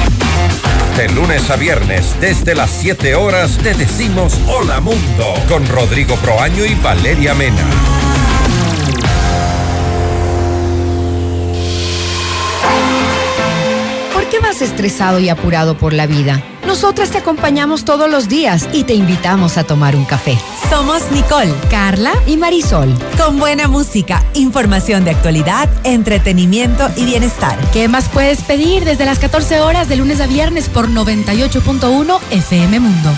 De 0.95 1.07
lunes 1.07 1.49
a 1.49 1.55
viernes, 1.55 2.15
desde 2.19 2.53
las 2.53 2.69
7 2.69 3.15
horas, 3.15 3.57
te 3.57 3.73
decimos 3.73 4.37
Hola 4.47 4.81
Mundo 4.81 5.33
con 5.47 5.65
Rodrigo 5.67 6.15
Proaño 6.17 6.65
y 6.65 6.75
Valeria 6.75 7.33
Mena. 7.33 7.63
¿Por 14.13 14.29
qué 14.29 14.39
vas 14.39 14.61
estresado 14.61 15.19
y 15.19 15.29
apurado 15.29 15.77
por 15.77 15.93
la 15.93 16.07
vida? 16.07 16.43
Nosotras 16.71 17.11
te 17.11 17.17
acompañamos 17.17 17.83
todos 17.83 18.09
los 18.09 18.29
días 18.29 18.69
y 18.71 18.85
te 18.85 18.93
invitamos 18.93 19.57
a 19.57 19.65
tomar 19.65 19.93
un 19.93 20.05
café. 20.05 20.37
Somos 20.69 21.11
Nicole, 21.11 21.53
Carla 21.69 22.13
y 22.25 22.37
Marisol. 22.37 22.97
Con 23.17 23.39
buena 23.39 23.67
música, 23.67 24.23
información 24.35 25.03
de 25.03 25.11
actualidad, 25.11 25.67
entretenimiento 25.83 26.89
y 26.95 27.03
bienestar. 27.03 27.59
¿Qué 27.73 27.89
más 27.89 28.07
puedes 28.07 28.43
pedir 28.43 28.85
desde 28.85 29.03
las 29.03 29.19
14 29.19 29.59
horas 29.59 29.89
de 29.89 29.97
lunes 29.97 30.21
a 30.21 30.27
viernes 30.27 30.69
por 30.69 30.87
98.1 30.87 32.19
FM 32.31 32.79
Mundo? 32.79 33.09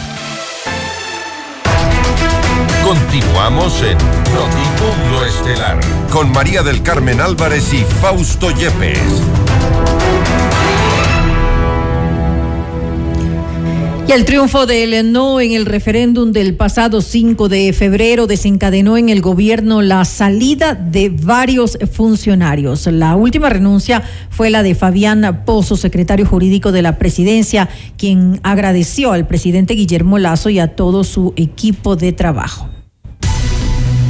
Continuamos 2.84 3.84
en 3.84 3.98
Notimundo 4.34 5.26
Estelar 5.28 5.80
con 6.10 6.32
María 6.32 6.64
del 6.64 6.82
Carmen 6.82 7.22
Álvarez 7.22 7.72
y 7.72 7.86
Fausto 8.02 8.50
Yepes. 8.50 9.22
Y 14.06 14.12
el 14.12 14.26
triunfo 14.26 14.66
del 14.66 15.14
no 15.14 15.40
en 15.40 15.54
el 15.54 15.66
referéndum 15.66 16.34
del 16.34 16.56
pasado 16.56 17.02
5 17.02 17.48
de 17.48 17.72
febrero 17.72 18.28
desencadenó 18.28 18.98
en 18.98 19.08
el 19.08 19.22
gobierno 19.22 19.82
la 19.82 20.04
salida 20.04 20.76
de 20.76 21.10
varios 21.10 21.78
funcionarios. 21.92 22.86
La 22.88 23.16
última 23.16 23.50
renuncia 23.50 24.04
fue 24.30 24.50
la 24.50 24.62
de 24.62 24.76
Fabián 24.76 25.44
Pozo, 25.46 25.78
secretario 25.78 26.26
jurídico 26.26 26.74
de 26.74 26.82
la 26.82 26.98
presidencia, 26.98 27.70
quien 27.98 28.42
agradeció 28.44 29.14
al 29.14 29.26
presidente 29.26 29.74
Guillermo 29.74 30.20
Lazo 30.20 30.50
y 30.50 30.60
a 30.60 30.76
todo 30.76 31.06
su 31.06 31.34
equipo 31.38 31.96
de 31.96 32.12
trabajo. 32.12 32.70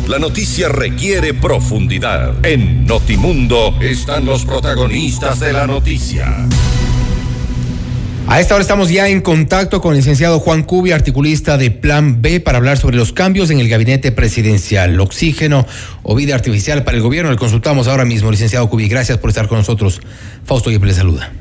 La 0.08 0.18
noticia 0.18 0.70
requiere 0.70 1.34
profundidad. 1.36 2.46
En 2.46 2.86
Notimundo 2.86 3.76
están 3.80 4.26
los 4.26 4.44
protagonistas 4.44 5.40
de 5.40 5.54
la 5.54 5.68
noticia. 5.68 6.48
A 8.26 8.40
esta 8.40 8.56
hora 8.56 8.62
estamos 8.62 8.90
ya 8.90 9.10
en 9.10 9.22
contacto 9.22 9.82
con 9.82 9.92
el 9.92 9.98
licenciado 9.98 10.40
Juan 10.40 10.64
Cubi, 10.64 10.92
articulista 10.92 11.58
de 11.58 11.72
Plan 11.72 12.22
B, 12.22 12.40
para 12.40 12.58
hablar 12.58 12.78
sobre 12.78 12.96
los 12.96 13.12
cambios 13.12 13.52
en 13.52 13.60
el 13.60 13.68
gabinete 13.68 14.14
presidencial, 14.14 14.98
oxígeno 15.02 15.66
o 16.04 16.16
vida 16.16 16.34
artificial 16.34 16.86
para 16.86 16.96
el 16.96 17.04
gobierno. 17.04 17.32
Le 17.32 17.38
consultamos 17.38 17.90
ahora 17.90 18.06
mismo, 18.06 18.32
licenciado 18.32 18.70
Cubi. 18.70 18.88
Gracias 18.88 19.18
por 19.18 19.30
estar 19.30 19.50
con 19.50 19.58
nosotros. 19.58 20.00
Fausto 20.46 20.70
le 20.70 20.94
saluda. 20.94 21.34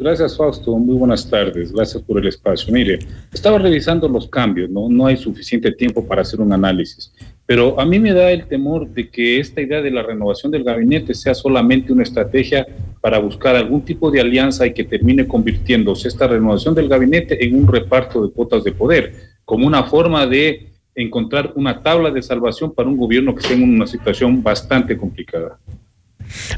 Gracias, 0.00 0.36
Fausto. 0.36 0.76
Muy 0.76 0.96
buenas 0.96 1.30
tardes. 1.30 1.72
Gracias 1.72 2.02
por 2.02 2.18
el 2.18 2.26
espacio. 2.26 2.72
Mire, 2.72 2.98
estaba 3.32 3.58
revisando 3.58 4.08
los 4.08 4.28
cambios, 4.28 4.68
¿no? 4.70 4.88
No 4.88 5.06
hay 5.06 5.16
suficiente 5.16 5.70
tiempo 5.70 6.04
para 6.04 6.22
hacer 6.22 6.40
un 6.40 6.52
análisis. 6.52 7.12
Pero 7.46 7.78
a 7.78 7.84
mí 7.84 7.98
me 7.98 8.12
da 8.12 8.30
el 8.30 8.46
temor 8.46 8.88
de 8.88 9.10
que 9.10 9.38
esta 9.38 9.60
idea 9.60 9.82
de 9.82 9.90
la 9.90 10.02
renovación 10.02 10.50
del 10.50 10.64
gabinete 10.64 11.14
sea 11.14 11.34
solamente 11.34 11.92
una 11.92 12.02
estrategia 12.02 12.66
para 13.02 13.18
buscar 13.18 13.54
algún 13.54 13.82
tipo 13.82 14.10
de 14.10 14.20
alianza 14.20 14.66
y 14.66 14.72
que 14.72 14.84
termine 14.84 15.26
convirtiéndose 15.26 16.08
esta 16.08 16.26
renovación 16.26 16.74
del 16.74 16.88
gabinete 16.88 17.44
en 17.44 17.54
un 17.54 17.66
reparto 17.66 18.26
de 18.26 18.32
cuotas 18.32 18.64
de 18.64 18.72
poder, 18.72 19.12
como 19.44 19.66
una 19.66 19.84
forma 19.84 20.26
de 20.26 20.72
encontrar 20.94 21.52
una 21.56 21.82
tabla 21.82 22.10
de 22.10 22.22
salvación 22.22 22.72
para 22.72 22.88
un 22.88 22.96
gobierno 22.96 23.34
que 23.34 23.40
esté 23.40 23.54
en 23.54 23.62
una 23.62 23.86
situación 23.86 24.42
bastante 24.42 24.96
complicada. 24.96 25.58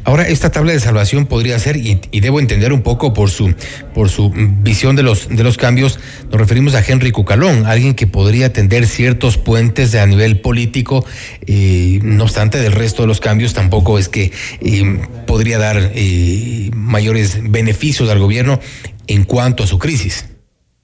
Ahora, 0.05 0.29
esta 0.29 0.51
tabla 0.51 0.73
de 0.73 0.81
salvación 0.81 1.27
podría 1.27 1.59
ser, 1.59 1.77
y, 1.77 2.01
debo 2.21 2.41
entender 2.41 2.73
un 2.73 2.83
poco 2.83 3.12
por 3.12 3.31
su, 3.31 3.55
por 3.95 4.09
su 4.09 4.33
visión 4.35 4.97
de 4.97 5.03
los, 5.03 5.29
de 5.29 5.45
los 5.45 5.57
cambios, 5.57 5.99
nos 6.31 6.41
referimos 6.41 6.75
a 6.75 6.83
Henry 6.87 7.12
Cucalón, 7.12 7.67
alguien 7.67 7.95
que 7.95 8.07
podría 8.07 8.53
tender 8.53 8.87
ciertos 8.87 9.37
puentes 9.37 9.95
a 9.95 10.07
nivel 10.07 10.41
político, 10.41 11.05
eh, 11.47 12.01
no 12.03 12.25
obstante 12.25 12.59
del 12.59 12.73
resto 12.73 13.03
de 13.03 13.09
los 13.09 13.21
cambios 13.21 13.55
tampoco 13.55 13.99
es 13.99 14.09
que 14.09 14.33
eh, 14.61 15.01
podría 15.27 15.59
dar 15.59 15.93
eh, 15.95 16.71
mayores 16.75 17.39
beneficios 17.51 18.09
al 18.11 18.19
gobierno 18.19 18.61
en 19.07 19.25
cuanto 19.25 19.64
a 19.64 19.67
su 19.67 19.79
crisis. 19.79 20.29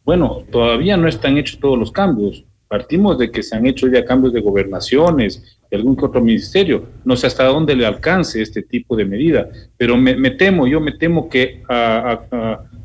Bueno, 0.05 0.43
todavía 0.51 0.97
no 0.97 1.09
están 1.09 1.39
hechos 1.39 1.61
todos 1.61 1.79
los 1.79 1.93
cambios. 1.93 2.45
Partimos 2.69 3.19
de 3.19 3.31
que 3.31 3.43
se 3.43 3.55
han 3.55 3.67
hecho 3.67 3.87
ya 3.89 4.05
cambios 4.05 4.33
de 4.33 4.41
gobernaciones, 4.41 5.59
de 5.73 5.79
algún 5.79 5.97
otro 6.03 6.21
ministerio. 6.21 6.85
No 7.03 7.17
sé 7.17 7.27
hasta 7.27 7.45
dónde 7.45 7.75
le 7.75 7.87
alcance 7.87 8.43
este 8.43 8.63
tipo 8.63 8.95
de 8.95 9.07
medida, 9.07 9.49
pero 9.79 9.97
me, 9.97 10.31
temo, 10.33 10.67
yo 10.67 10.83
me 10.83 10.93
temo 10.93 11.31
que 11.31 11.63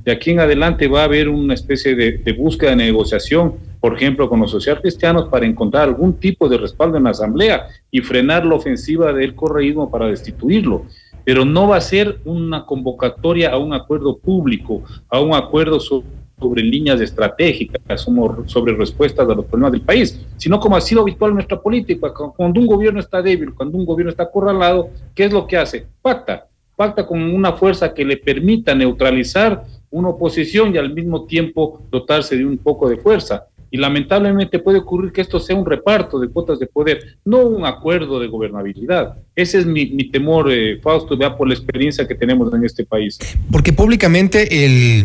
de 0.06 0.12
aquí 0.12 0.32
en 0.32 0.40
adelante 0.40 0.88
va 0.88 1.02
a 1.02 1.04
haber 1.04 1.28
una 1.28 1.54
especie 1.54 1.96
de, 1.96 2.32
búsqueda 2.32 2.70
de 2.70 2.78
negociación, 2.78 3.56
por 3.82 3.94
ejemplo, 3.94 4.30
con 4.30 4.40
los 4.40 4.52
social 4.52 4.80
cristianos 4.80 5.28
para 5.28 5.46
encontrar 5.46 5.84
algún 5.84 6.14
tipo 6.14 6.48
de 6.48 6.58
respaldo 6.58 6.98
en 6.98 7.04
la 7.04 7.10
Asamblea 7.10 7.68
y 7.92 8.00
frenar 8.00 8.46
la 8.46 8.56
ofensiva 8.56 9.12
del 9.12 9.36
correísmo 9.36 9.92
para 9.92 10.08
destituirlo 10.08 10.86
pero 11.26 11.44
no 11.44 11.68
va 11.68 11.76
a 11.76 11.82
ser 11.82 12.22
una 12.24 12.66
convocatoria 12.66 13.52
a 13.52 13.58
un 13.58 13.74
acuerdo 13.74 14.18
público, 14.18 14.84
a 15.10 15.20
un 15.20 15.34
acuerdo 15.34 15.78
sobre 15.78 16.08
sobre 16.40 16.62
líneas 16.62 17.02
estratégicas, 17.02 18.02
sobre 18.46 18.76
respuestas 18.76 19.28
a 19.28 19.34
los 19.34 19.46
problemas 19.46 19.72
del 19.72 19.82
país, 19.82 20.24
sino 20.38 20.60
como 20.60 20.76
ha 20.76 20.82
sido 20.82 21.02
habitual 21.02 21.34
nuestra 21.34 21.60
política, 21.60 22.14
cuando 22.36 22.60
un 22.60 22.68
gobierno 22.68 23.00
está 23.00 23.22
débil, 23.22 23.54
cuando 23.54 23.78
un 23.78 23.86
gobierno 23.86 24.12
está 24.12 24.24
acorralado, 24.24 24.90
¿qué 25.16 25.26
es 25.26 25.34
lo 25.34 25.48
que 25.48 25.58
hace? 25.58 25.88
Pacta, 26.02 26.48
pacta 26.76 27.08
con 27.08 27.22
una 27.22 27.54
fuerza 27.54 27.94
que 27.94 28.06
le 28.06 28.18
permita 28.18 28.76
neutralizar 28.76 29.64
una 29.90 30.10
oposición 30.10 30.76
y 30.76 30.78
al 30.78 30.94
mismo 30.94 31.26
tiempo 31.26 31.82
dotarse 31.90 32.38
de 32.38 32.46
un 32.46 32.58
poco 32.58 32.88
de 32.88 32.98
fuerza. 32.98 33.48
Y 33.72 33.78
lamentablemente 33.78 34.60
puede 34.60 34.80
ocurrir 34.80 35.12
que 35.12 35.22
esto 35.22 35.40
sea 35.40 35.56
un 35.56 35.66
reparto 35.66 36.20
de 36.20 36.30
cuotas 36.30 36.60
de 36.60 36.68
poder, 36.68 37.18
no 37.26 37.40
un 37.46 37.66
acuerdo 37.66 38.20
de 38.20 38.28
gobernabilidad. 38.28 39.18
Ese 39.38 39.60
es 39.60 39.68
mi, 39.68 39.86
temor, 40.10 40.52
eh, 40.52 40.80
Fausto, 40.82 41.16
ya 41.16 41.38
por 41.38 41.48
la 41.48 41.54
experiencia 41.54 42.08
que 42.08 42.16
tenemos 42.16 42.52
en 42.56 42.66
este 42.66 42.84
país. 42.86 43.20
Porque 43.52 43.72
públicamente 43.72 44.50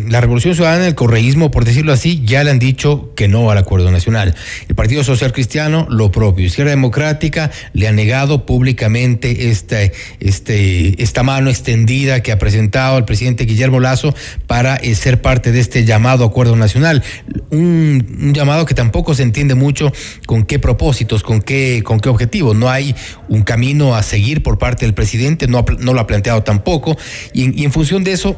la 0.09 0.21
Revolución 0.21 0.55
Ciudadana, 0.55 0.87
el 0.87 0.95
correísmo, 0.95 1.51
por 1.51 1.65
decirlo 1.65 1.93
así, 1.93 2.23
ya 2.25 2.43
le 2.43 2.49
han 2.49 2.57
dicho 2.57 3.13
que 3.15 3.27
no 3.27 3.51
al 3.51 3.59
acuerdo 3.59 3.91
nacional. 3.91 4.33
El 4.67 4.73
Partido 4.73 5.03
Social 5.03 5.33
Cristiano, 5.33 5.85
lo 5.87 6.11
propio. 6.11 6.47
Izquierda 6.47 6.71
Democrática 6.71 7.51
le 7.73 7.87
ha 7.87 7.91
negado 7.91 8.47
públicamente 8.47 9.51
este, 9.51 9.91
esta 10.19 11.21
mano 11.21 11.51
extendida 11.51 12.23
que 12.23 12.31
ha 12.31 12.39
presentado 12.39 12.97
el 12.97 13.05
presidente 13.05 13.45
Guillermo 13.45 13.79
Lazo 13.79 14.15
para 14.47 14.77
eh, 14.77 14.95
ser 14.95 15.21
parte 15.21 15.51
de 15.51 15.59
este 15.59 15.85
llamado 15.85 16.25
acuerdo 16.25 16.55
nacional. 16.55 17.03
Un, 17.51 18.17
un 18.19 18.33
llamado 18.33 18.65
que 18.65 18.73
tampoco 18.73 19.13
se 19.13 19.21
entiende 19.21 19.53
mucho 19.53 19.93
con 20.25 20.43
qué 20.43 20.57
propósitos, 20.57 21.21
con 21.21 21.39
qué, 21.39 21.83
con 21.85 21.99
qué 21.99 22.09
objetivos. 22.09 22.55
No 22.55 22.71
hay 22.71 22.95
un 23.29 23.43
camino 23.43 23.95
a 23.95 24.01
seguir 24.01 24.22
por 24.41 24.57
parte 24.57 24.85
del 24.85 24.93
presidente, 24.93 25.47
no, 25.47 25.65
no 25.79 25.93
lo 25.93 25.99
ha 25.99 26.07
planteado 26.07 26.43
tampoco. 26.43 26.97
Y 27.33 27.63
en, 27.63 27.71
función 27.71 28.03
de 28.03 28.13
eso, 28.13 28.37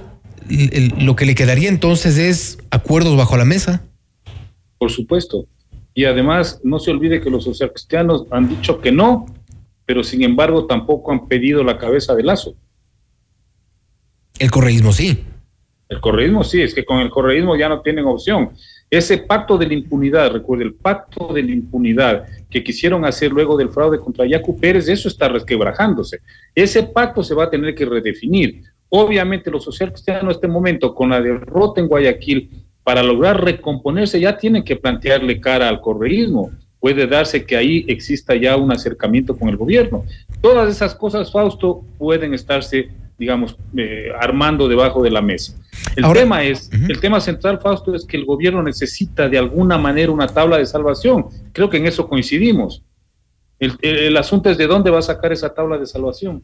lo 1.00 1.16
que 1.16 1.26
le 1.26 1.36
quedaría 1.36 1.70
entonces 1.70 2.18
es 2.18 2.58
acuerdos 2.72 3.16
bajo 3.18 3.38
la 3.38 3.46
mesa. 3.46 3.84
Por 4.78 4.92
supuesto. 4.92 5.46
Y 5.94 6.06
además, 6.06 6.60
no 6.64 6.80
se 6.80 6.92
olvide 6.92 7.22
que 7.22 7.30
los 7.30 7.46
socialcristianos 7.46 8.26
han 8.32 8.50
dicho 8.50 8.82
que 8.82 8.92
no, 8.92 9.26
pero 9.86 10.04
sin 10.04 10.24
embargo 10.24 10.66
tampoco 10.66 11.12
han 11.12 11.28
pedido 11.28 11.64
la 11.64 11.78
cabeza 11.78 12.16
de 12.16 12.24
Lazo. 12.24 12.56
El 14.40 14.52
correísmo 14.52 14.92
sí. 14.92 15.24
El 15.88 16.02
correísmo 16.02 16.44
sí, 16.44 16.62
es 16.62 16.74
que 16.74 16.84
con 16.84 17.00
el 17.00 17.10
correísmo 17.10 17.56
ya 17.56 17.70
no 17.70 17.82
tienen 17.82 18.06
opción. 18.06 18.52
Ese 18.96 19.18
pacto 19.18 19.58
de 19.58 19.68
la 19.68 19.74
impunidad, 19.74 20.32
recuerde, 20.32 20.64
el 20.64 20.74
pacto 20.74 21.34
de 21.34 21.44
la 21.44 21.52
impunidad 21.52 22.28
que 22.50 22.64
quisieron 22.64 23.04
hacer 23.04 23.30
luego 23.30 23.58
del 23.58 23.68
fraude 23.68 24.00
contra 24.00 24.26
Yacu 24.26 24.58
Pérez, 24.58 24.88
eso 24.88 25.10
está 25.10 25.28
resquebrajándose. 25.28 26.22
Ese 26.56 26.84
pacto 26.84 27.22
se 27.22 27.36
va 27.36 27.44
a 27.44 27.50
tener 27.50 27.76
que 27.76 27.84
redefinir. 27.84 28.62
Obviamente 28.88 29.52
los 29.52 29.66
socialistas 29.66 30.24
en 30.24 30.30
este 30.30 30.48
momento, 30.48 30.96
con 30.96 31.10
la 31.10 31.20
derrota 31.20 31.82
en 31.82 31.90
Guayaquil, 31.90 32.50
para 32.86 33.04
lograr 33.04 33.44
recomponerse 33.44 34.18
ya 34.18 34.38
tienen 34.38 34.64
que 34.64 34.78
plantearle 34.78 35.42
cara 35.42 35.68
al 35.68 35.82
correísmo. 35.82 36.52
Puede 36.80 37.06
darse 37.06 37.46
que 37.46 37.58
ahí 37.58 37.84
exista 37.90 38.34
ya 38.34 38.56
un 38.56 38.72
acercamiento 38.72 39.36
con 39.36 39.50
el 39.50 39.58
gobierno. 39.58 40.06
Todas 40.40 40.70
esas 40.70 40.96
cosas, 40.96 41.34
Fausto, 41.34 41.84
pueden 41.98 42.34
estarse 42.34 42.88
digamos, 43.18 43.58
eh, 43.78 44.10
armando 44.20 44.68
debajo 44.68 45.02
de 45.02 45.12
la 45.12 45.22
mesa. 45.22 45.58
El 45.96 46.12
tema 46.14 46.44
es, 46.44 46.70
el 46.72 47.00
tema 47.00 47.20
central, 47.22 47.60
Fausto, 47.62 47.96
es 47.96 48.06
que 48.06 48.18
el 48.18 48.26
gobierno 48.26 48.62
necesita 48.62 49.30
de 49.30 49.38
alguna 49.38 49.78
manera 49.78 50.12
una 50.12 50.28
tabla 50.28 50.58
de 50.58 50.66
salvación. 50.66 51.28
Creo 51.54 51.70
que 51.70 51.78
en 51.78 51.86
eso 51.86 52.08
coincidimos. 52.08 52.84
El, 53.60 53.78
el 53.82 54.18
asunto 54.18 54.50
es 54.50 54.58
de 54.58 54.68
dónde 54.68 54.92
va 54.92 55.00
a 55.00 55.04
sacar 55.04 55.32
esa 55.32 55.54
tabla 55.54 55.78
de 55.78 55.86
salvación. 55.86 56.44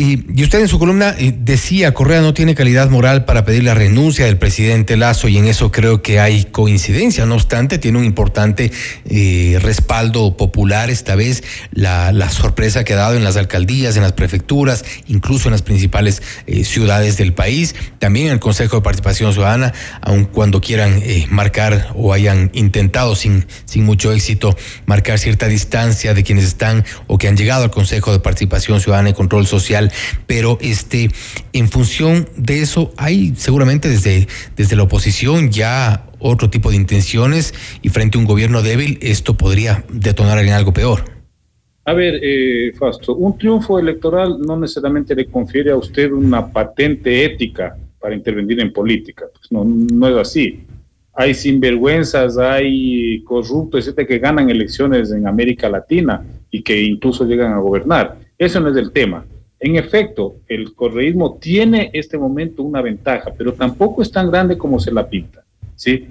Y, 0.00 0.42
usted 0.42 0.60
en 0.60 0.68
su 0.68 0.78
columna 0.78 1.14
eh, 1.18 1.34
decía, 1.36 1.92
Correa 1.92 2.22
no 2.22 2.32
tiene 2.32 2.54
calidad 2.54 2.88
moral 2.88 3.26
para 3.26 3.44
pedir 3.44 3.64
la 3.64 3.74
renuncia 3.74 4.24
del 4.24 4.38
presidente 4.38 4.96
Lazo 4.96 5.28
y 5.28 5.36
en 5.36 5.46
eso 5.46 5.70
creo 5.70 6.00
que 6.00 6.20
hay 6.20 6.44
coincidencia. 6.44 7.26
No 7.26 7.34
obstante, 7.34 7.76
tiene 7.76 7.98
un 7.98 8.04
importante 8.04 8.72
eh, 9.04 9.58
respaldo 9.60 10.38
popular 10.38 10.88
esta 10.88 11.16
vez, 11.16 11.42
la, 11.72 12.30
sorpresa 12.30 12.82
que 12.84 12.94
ha 12.94 12.96
dado 12.96 13.16
en 13.16 13.24
las 13.24 13.36
alcaldías, 13.36 13.96
en 13.96 14.02
las 14.02 14.12
prefecturas, 14.12 14.86
incluso 15.06 15.48
en 15.48 15.52
las 15.52 15.60
principales 15.60 16.22
eh, 16.46 16.64
ciudades 16.64 17.18
del 17.18 17.34
país, 17.34 17.74
también 17.98 18.28
en 18.28 18.32
el 18.32 18.40
Consejo 18.40 18.76
de 18.76 18.82
Participación 18.82 19.34
Ciudadana, 19.34 19.74
aun 20.00 20.24
cuando 20.24 20.62
quieran 20.62 21.02
marcar 21.28 21.88
o 21.94 22.14
hayan 22.14 22.50
intentado 22.54 23.16
sin, 23.16 23.46
sin 23.66 23.84
mucho 23.84 24.12
éxito 24.12 24.56
marcar 24.86 25.18
cierta 25.18 25.46
distancia 25.48 26.14
de 26.14 26.22
quienes 26.22 26.44
están 26.44 26.84
o 27.06 27.18
que 27.18 27.28
han 27.28 27.36
llegado 27.36 27.64
al 27.64 27.70
Consejo 27.70 28.12
de 28.12 28.20
Participación 28.20 28.80
Ciudadana 28.80 29.10
y 29.10 29.14
Control 29.20 29.46
Social 29.46 29.92
pero 30.26 30.56
este, 30.60 31.10
en 31.52 31.68
función 31.68 32.26
de 32.36 32.62
eso 32.62 32.92
hay 32.96 33.34
seguramente 33.36 33.88
desde, 33.88 34.26
desde 34.56 34.76
la 34.76 34.84
oposición 34.84 35.50
ya 35.50 36.06
otro 36.18 36.48
tipo 36.48 36.70
de 36.70 36.76
intenciones 36.76 37.54
y 37.82 37.88
frente 37.90 38.16
a 38.16 38.20
un 38.20 38.26
gobierno 38.26 38.62
débil 38.62 38.98
esto 39.02 39.36
podría 39.36 39.84
detonar 39.92 40.38
en 40.38 40.50
algo 40.50 40.72
peor. 40.72 41.00
A 41.84 41.92
ver, 41.92 42.20
eh, 42.22 42.72
Fausto, 42.78 43.16
un 43.16 43.36
triunfo 43.36 43.78
electoral 43.78 44.38
no 44.40 44.56
necesariamente 44.56 45.14
le 45.14 45.26
confiere 45.26 45.70
a 45.70 45.76
usted 45.76 46.12
una 46.12 46.46
patente 46.46 47.24
ética 47.24 47.76
para 47.98 48.14
intervenir 48.14 48.60
en 48.60 48.72
política. 48.72 49.26
Pues 49.32 49.50
no, 49.50 49.64
no 49.64 50.08
es 50.08 50.16
así. 50.16 50.60
Hay 51.12 51.34
sinvergüenzas, 51.34 52.38
hay 52.38 53.22
corruptos, 53.24 53.80
etcétera, 53.80 54.06
que 54.06 54.18
ganan 54.18 54.48
elecciones 54.50 55.10
en 55.10 55.26
América 55.26 55.68
Latina 55.68 56.22
y 56.50 56.62
que 56.62 56.80
incluso 56.80 57.24
llegan 57.24 57.52
a 57.52 57.58
gobernar. 57.58 58.18
Eso 58.40 58.58
no 58.58 58.70
es 58.70 58.76
el 58.78 58.90
tema. 58.90 59.26
En 59.60 59.76
efecto, 59.76 60.36
el 60.48 60.74
correísmo 60.74 61.36
tiene 61.38 61.90
este 61.92 62.16
momento 62.16 62.62
una 62.62 62.80
ventaja, 62.80 63.34
pero 63.36 63.52
tampoco 63.52 64.00
es 64.00 64.10
tan 64.10 64.30
grande 64.30 64.56
como 64.56 64.80
se 64.80 64.90
la 64.90 65.06
pinta, 65.06 65.44
¿sí? 65.76 66.08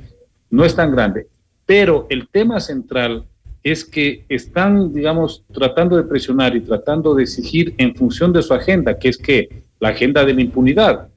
No 0.52 0.64
es 0.64 0.76
tan 0.76 0.92
grande. 0.92 1.26
Pero 1.66 2.06
el 2.12 2.28
tema 2.28 2.60
central 2.60 3.26
es 3.64 3.84
que 3.84 4.26
están, 4.30 4.94
digamos, 4.94 5.44
tratando 5.52 5.98
de 5.98 6.04
presionar 6.04 6.56
y 6.56 6.62
tratando 6.62 7.16
de 7.16 7.24
exigir 7.24 7.74
en 7.80 7.96
función 7.96 8.32
de 8.32 8.44
su 8.44 8.54
agenda, 8.54 9.00
que 9.00 9.10
es 9.10 9.18
que 9.18 9.64
la 9.80 9.90
agenda 9.90 10.24
de 10.24 10.36
la 10.36 10.42
impunidad. 10.42 11.08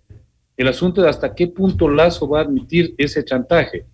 El 0.57 0.69
asunto 0.69 1.03
de 1.03 1.11
hasta 1.11 1.35
qué 1.35 1.47
punto 1.47 1.91
Lazo 1.91 2.27
va 2.27 2.39
a 2.39 2.45
admitir 2.45 2.95
ese 2.97 3.23
chantaje 3.23 3.85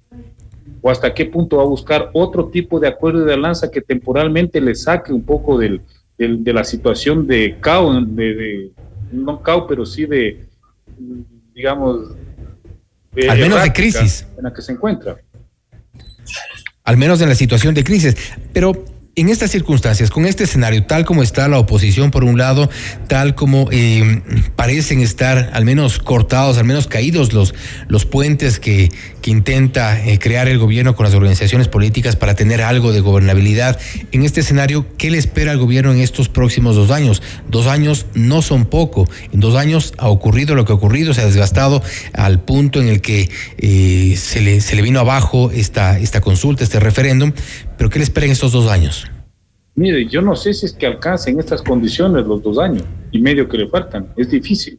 o 0.81 0.89
hasta 0.89 1.13
qué 1.13 1.27
punto 1.27 1.57
va 1.57 1.65
a 1.65 1.67
buscar 1.67 2.11
otro 2.13 2.47
tipo 2.47 2.79
de 2.79 2.87
acuerdo 2.87 3.25
de 3.25 3.35
alianza 3.35 3.73
que 3.73 3.81
temporalmente 3.81 4.61
le 4.61 4.77
saque 4.77 5.13
un 5.13 5.25
poco 5.25 5.59
del, 5.59 5.81
de, 6.19 6.53
la 6.53 6.65
situación 6.65 7.27
de 7.27 7.57
caos, 7.61 8.05
de, 8.17 8.73
no 9.13 9.41
caos, 9.41 9.65
pero 9.69 9.87
sí 9.87 10.05
de, 10.05 10.47
digamos, 11.55 12.17
eh, 13.15 13.29
Al 13.29 13.39
menos 13.39 13.63
de 13.63 13.73
crisis. 13.73 14.27
en 14.37 14.45
la 14.45 14.53
que 14.53 14.63
se 14.63 14.73
encuentra. 14.73 15.17
al 16.85 16.97
menos 16.97 17.21
en 17.21 17.29
la 17.29 17.35
situación 17.35 17.75
de 17.75 17.85
crisis. 17.85 18.17
Pero 18.53 18.85
en 19.19 19.29
estas 19.29 19.51
circunstancias, 19.51 20.11
con 20.11 20.27
este 20.27 20.45
escenario, 20.45 20.85
tal 20.85 21.05
como 21.05 21.25
está 21.25 21.49
la 21.49 21.59
oposición 21.59 22.13
por 22.13 22.23
un 22.23 22.39
lado, 22.39 22.71
tal 23.09 23.35
como 23.35 23.69
eh, 23.73 24.23
parecen 24.55 25.01
estar 25.01 25.51
al 25.55 25.65
menos 25.65 25.99
cortados, 25.99 26.57
al 26.57 26.65
menos 26.65 26.87
caídos 26.87 27.33
los, 27.33 27.53
los 27.89 28.07
puentes 28.07 28.61
que, 28.61 28.91
que 29.21 29.31
intenta 29.31 30.05
eh, 30.05 30.19
crear 30.19 30.49
el 30.49 30.59
gobierno 30.59 30.95
con 30.97 31.05
las 31.05 31.15
organizaciones 31.15 31.69
políticas 31.69 32.17
para 32.17 32.35
tener 32.35 32.63
algo 32.63 32.93
de 32.93 33.01
gobernabilidad, 33.01 33.79
en 34.13 34.23
este 34.23 34.41
escenario, 34.41 34.87
¿qué 34.97 35.11
le 35.11 35.19
espera 35.19 35.53
al 35.53 35.59
gobierno 35.59 35.93
en 35.93 36.01
estos 36.01 36.29
próximos 36.29 36.77
dos 36.77 36.91
años? 36.91 37.23
Dos 37.49 37.67
años 37.67 38.07
no 38.15 38.43
son 38.43 38.67
poco. 38.67 39.09
En 39.33 39.41
dos 39.41 39.55
años 39.55 39.95
ha 39.99 40.09
ocurrido 40.09 40.55
lo 40.55 40.65
que 40.65 40.73
ha 40.73 40.77
ocurrido, 40.77 41.15
se 41.15 41.21
ha 41.21 41.27
desgastado 41.27 41.83
al 42.13 42.41
punto 42.41 42.81
en 42.81 42.89
el 42.89 43.01
que 43.01 43.31
eh, 43.59 44.15
se, 44.17 44.41
le, 44.41 44.61
se 44.61 44.77
le 44.77 44.83
vino 44.83 45.01
abajo 45.01 45.51
esta, 45.51 45.99
esta 45.99 46.21
consulta, 46.21 46.65
este 46.65 46.81
referéndum. 46.81 47.33
Pero 47.77 47.91
¿qué 47.91 47.99
le 47.99 48.05
espera 48.05 48.27
en 48.27 48.33
estos 48.33 48.53
dos 48.53 48.71
años? 48.71 49.07
Mire, 49.75 50.07
yo 50.07 50.21
no 50.23 50.35
sé 50.35 50.55
si 50.55 50.67
es 50.67 50.73
que 50.73 50.87
alcance 50.87 51.31
en 51.31 51.39
estas 51.39 51.63
condiciones 51.63 52.27
los 52.27 52.43
dos 52.43 52.59
años 52.59 52.83
y 53.13 53.21
medio 53.21 53.49
que 53.49 53.59
le 53.59 53.69
faltan. 53.69 54.09
Es 54.17 54.29
difícil. 54.29 54.79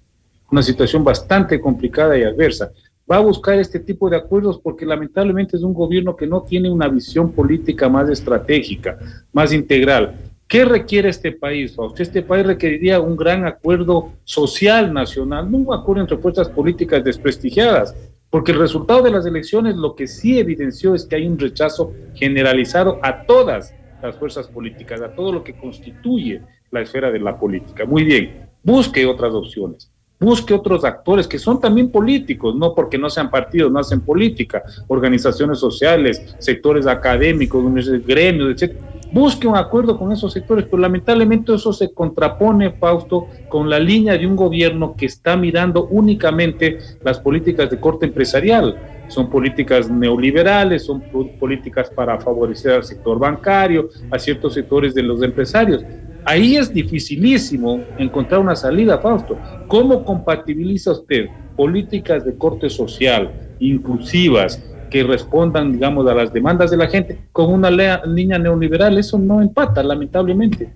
Una 0.52 0.62
situación 0.62 1.04
bastante 1.04 1.62
complicada 1.62 2.18
y 2.18 2.24
adversa. 2.24 2.72
Va 3.10 3.18
a 3.18 3.22
buscar 3.22 3.58
este 3.58 3.80
tipo 3.80 4.10
de 4.10 4.18
acuerdos 4.18 4.60
porque 4.60 4.86
lamentablemente 4.86 5.58
es 5.58 5.64
un 5.64 5.74
gobierno 5.74 6.16
que 6.16 6.28
no 6.28 6.44
tiene 6.44 6.70
una 6.70 6.88
visión 6.88 7.32
política 7.32 7.90
más 7.90 8.08
estratégica, 8.10 9.00
más 9.34 9.52
integral. 9.52 10.16
¿Qué 10.48 10.66
requiere 10.66 11.10
este 11.10 11.32
país, 11.32 11.76
Fausto? 11.76 12.04
Este 12.04 12.22
país 12.22 12.46
requeriría 12.46 13.00
un 13.00 13.16
gran 13.16 13.46
acuerdo 13.46 14.14
social 14.24 14.94
nacional, 14.94 15.50
no 15.50 15.58
un 15.58 15.74
acuerdo 15.74 16.02
entre 16.02 16.18
fuerzas 16.18 16.50
políticas 16.50 17.04
desprestigiadas, 17.04 17.96
porque 18.30 18.52
el 18.52 18.60
resultado 18.60 19.02
de 19.02 19.12
las 19.12 19.26
elecciones 19.26 19.76
lo 19.76 19.96
que 19.96 20.08
sí 20.08 20.40
evidenció 20.40 20.94
es 20.94 21.06
que 21.06 21.16
hay 21.16 21.28
un 21.28 21.38
rechazo 21.38 21.94
generalizado 22.14 23.00
a 23.02 23.24
todas 23.26 23.74
las 24.02 24.16
fuerzas 24.18 24.48
políticas, 24.48 25.02
a 25.02 25.14
todo 25.14 25.32
lo 25.32 25.44
que 25.44 25.56
constituye 25.58 26.42
la 26.72 26.82
esfera 26.82 27.12
de 27.12 27.20
la 27.20 27.40
política. 27.40 27.86
Muy 27.86 28.04
bien, 28.04 28.50
busque 28.64 29.06
otras 29.06 29.34
opciones, 29.34 29.92
busque 30.20 30.54
otros 30.54 30.84
actores 30.84 31.28
que 31.28 31.40
son 31.40 31.60
también 31.60 31.92
políticos, 31.92 32.56
no 32.56 32.76
porque 32.76 32.98
no 32.98 33.10
sean 33.10 33.30
partidos, 33.30 33.72
no 33.72 33.80
hacen 33.80 34.02
política, 34.02 34.64
organizaciones 34.88 35.60
sociales, 35.60 36.36
sectores 36.40 36.88
académicos, 36.88 37.64
gremios, 38.06 38.62
etc. 38.62 38.76
Busque 39.12 39.48
un 39.48 39.56
acuerdo 39.56 39.98
con 39.98 40.12
esos 40.12 40.34
sectores, 40.34 40.66
pero 40.66 40.78
lamentablemente 40.78 41.54
eso 41.56 41.74
se 41.74 41.94
contrapone, 41.94 42.72
Fausto, 42.74 43.28
con 43.48 43.70
la 43.70 43.80
línea 43.80 44.18
de 44.18 44.28
un 44.28 44.36
gobierno 44.36 44.96
que 44.96 45.08
está 45.08 45.36
mirando 45.36 45.88
únicamente 45.88 46.78
las 47.02 47.20
políticas 47.20 47.70
de 47.70 47.80
corte 47.80 48.06
empresarial 48.06 48.78
son 49.10 49.28
políticas 49.30 49.90
neoliberales, 49.90 50.86
son 50.86 51.02
políticas 51.40 51.90
para 51.90 52.20
favorecer 52.20 52.74
al 52.74 52.84
sector 52.84 53.18
bancario, 53.18 53.90
a 54.12 54.20
ciertos 54.20 54.54
sectores 54.54 54.94
de 54.94 55.02
los 55.02 55.24
empresarios. 55.24 55.84
Ahí 56.26 56.58
es 56.58 56.74
dificilísimo 56.74 57.82
encontrar 57.98 58.40
una 58.40 58.56
salida, 58.56 59.00
Fausto. 59.00 59.38
¿Cómo 59.68 60.04
compatibiliza 60.04 60.92
usted 60.92 61.28
políticas 61.56 62.26
de 62.26 62.36
corte 62.36 62.70
social, 62.70 63.32
inclusivas, 63.60 64.62
que 64.90 65.04
respondan, 65.04 65.72
digamos, 65.72 66.08
a 66.10 66.16
las 66.16 66.34
demandas 66.34 66.72
de 66.72 66.78
la 66.78 66.88
gente 66.88 67.20
con 67.32 67.54
una 67.54 67.70
línea 68.06 68.38
neoliberal? 68.40 68.98
Eso 68.98 69.18
no 69.18 69.42
empata, 69.42 69.84
lamentablemente. 69.84 70.74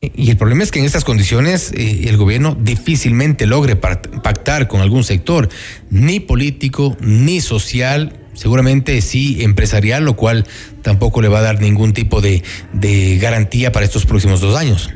Y 0.00 0.30
el 0.30 0.36
problema 0.36 0.62
es 0.62 0.70
que 0.70 0.78
en 0.78 0.84
estas 0.84 1.04
condiciones 1.04 1.72
eh, 1.72 2.08
el 2.08 2.16
gobierno 2.16 2.56
difícilmente 2.58 3.46
logre 3.46 3.74
pactar 3.74 4.68
con 4.68 4.80
algún 4.80 5.02
sector, 5.02 5.48
ni 5.90 6.20
político, 6.20 6.96
ni 7.00 7.40
social, 7.40 8.12
seguramente 8.38 9.00
sí 9.00 9.42
empresarial, 9.42 10.04
lo 10.04 10.14
cual 10.14 10.44
tampoco 10.82 11.20
le 11.20 11.28
va 11.28 11.40
a 11.40 11.42
dar 11.42 11.60
ningún 11.60 11.92
tipo 11.92 12.20
de, 12.20 12.44
de 12.72 13.18
garantía 13.18 13.72
para 13.72 13.84
estos 13.84 14.06
próximos 14.06 14.40
dos 14.40 14.56
años. 14.56 14.90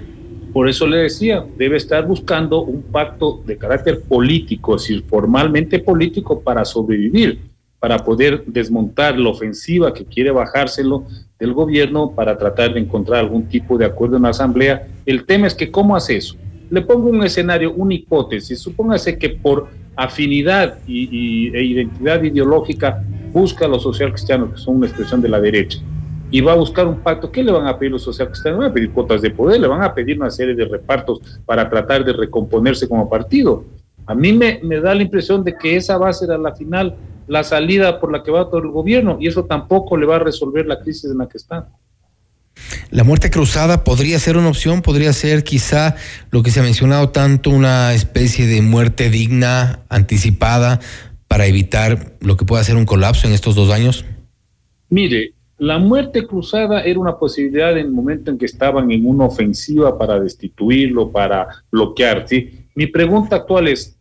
Por 0.52 0.68
eso 0.68 0.86
le 0.86 0.98
decía, 0.98 1.44
debe 1.56 1.76
estar 1.76 2.06
buscando 2.06 2.62
un 2.62 2.82
pacto 2.82 3.42
de 3.44 3.56
carácter 3.56 4.02
político, 4.02 4.76
es 4.76 4.82
decir, 4.82 5.04
formalmente 5.08 5.80
político 5.80 6.40
para 6.40 6.64
sobrevivir, 6.64 7.40
para 7.80 7.98
poder 7.98 8.44
desmontar 8.46 9.18
la 9.18 9.30
ofensiva 9.30 9.92
que 9.92 10.04
quiere 10.04 10.30
bajárselo 10.30 11.04
del 11.40 11.52
gobierno 11.52 12.12
para 12.12 12.38
tratar 12.38 12.74
de 12.74 12.80
encontrar 12.80 13.18
algún 13.18 13.48
tipo 13.48 13.76
de 13.76 13.86
acuerdo 13.86 14.18
en 14.18 14.22
la 14.22 14.28
asamblea. 14.28 14.86
El 15.04 15.24
tema 15.24 15.48
es 15.48 15.54
que, 15.54 15.72
¿cómo 15.72 15.96
hace 15.96 16.16
eso? 16.16 16.36
Le 16.70 16.82
pongo 16.82 17.08
un 17.08 17.24
escenario, 17.24 17.72
una 17.72 17.94
hipótesis. 17.94 18.60
Supóngase 18.60 19.18
que 19.18 19.30
por 19.30 19.68
afinidad 19.96 20.78
y, 20.86 21.54
e 21.54 21.62
identidad 21.62 22.22
ideológica 22.22 23.02
busca 23.32 23.64
a 23.64 23.68
los 23.68 23.82
social 23.82 24.10
cristianos, 24.10 24.50
que 24.50 24.56
son 24.58 24.76
una 24.76 24.86
expresión 24.86 25.20
de 25.20 25.28
la 25.28 25.40
derecha, 25.40 25.78
y 26.30 26.40
va 26.40 26.52
a 26.52 26.56
buscar 26.56 26.86
un 26.86 27.00
pacto. 27.00 27.30
¿Qué 27.30 27.42
le 27.42 27.52
van 27.52 27.66
a 27.66 27.78
pedir 27.78 27.92
los 27.92 28.02
social 28.02 28.28
cristianos? 28.28 28.60
Van 28.60 28.70
a 28.70 28.74
pedir 28.74 28.90
cuotas 28.90 29.22
de 29.22 29.30
poder, 29.30 29.60
le 29.60 29.68
van 29.68 29.82
a 29.82 29.94
pedir 29.94 30.18
una 30.18 30.30
serie 30.30 30.54
de 30.54 30.64
repartos 30.64 31.20
para 31.44 31.68
tratar 31.68 32.04
de 32.04 32.12
recomponerse 32.12 32.88
como 32.88 33.08
partido. 33.08 33.64
A 34.06 34.14
mí 34.14 34.32
me, 34.32 34.60
me 34.62 34.80
da 34.80 34.94
la 34.94 35.02
impresión 35.02 35.44
de 35.44 35.56
que 35.56 35.76
esa 35.76 35.96
va 35.96 36.08
a 36.08 36.12
ser 36.12 36.30
a 36.32 36.38
la 36.38 36.54
final 36.54 36.96
la 37.28 37.44
salida 37.44 38.00
por 38.00 38.10
la 38.12 38.22
que 38.22 38.30
va 38.30 38.48
todo 38.48 38.58
el 38.58 38.68
gobierno 38.68 39.16
y 39.20 39.28
eso 39.28 39.44
tampoco 39.44 39.96
le 39.96 40.06
va 40.06 40.16
a 40.16 40.18
resolver 40.18 40.66
la 40.66 40.80
crisis 40.80 41.10
en 41.10 41.18
la 41.18 41.28
que 41.28 41.38
está. 41.38 41.68
La 42.90 43.04
muerte 43.04 43.30
cruzada 43.30 43.84
podría 43.84 44.18
ser 44.18 44.36
una 44.36 44.48
opción, 44.48 44.82
podría 44.82 45.12
ser 45.12 45.44
quizá 45.44 45.96
lo 46.30 46.42
que 46.42 46.50
se 46.50 46.60
ha 46.60 46.62
mencionado 46.62 47.10
tanto, 47.10 47.50
una 47.50 47.94
especie 47.94 48.46
de 48.46 48.62
muerte 48.62 49.10
digna, 49.10 49.80
anticipada, 49.88 50.80
para 51.28 51.46
evitar 51.46 52.14
lo 52.20 52.36
que 52.36 52.44
pueda 52.44 52.62
ser 52.62 52.76
un 52.76 52.84
colapso 52.84 53.26
en 53.26 53.32
estos 53.32 53.54
dos 53.54 53.70
años. 53.70 54.04
Mire, 54.90 55.32
la 55.56 55.78
muerte 55.78 56.26
cruzada 56.26 56.82
era 56.82 56.98
una 56.98 57.16
posibilidad 57.16 57.72
en 57.72 57.86
el 57.86 57.90
momento 57.92 58.30
en 58.30 58.36
que 58.36 58.46
estaban 58.46 58.90
en 58.90 59.06
una 59.06 59.26
ofensiva 59.26 59.96
para 59.96 60.18
destituirlo, 60.18 61.10
para 61.10 61.46
bloquear. 61.70 62.26
Mi 62.74 62.86
pregunta 62.88 63.36
actual 63.36 63.68
es, 63.68 63.96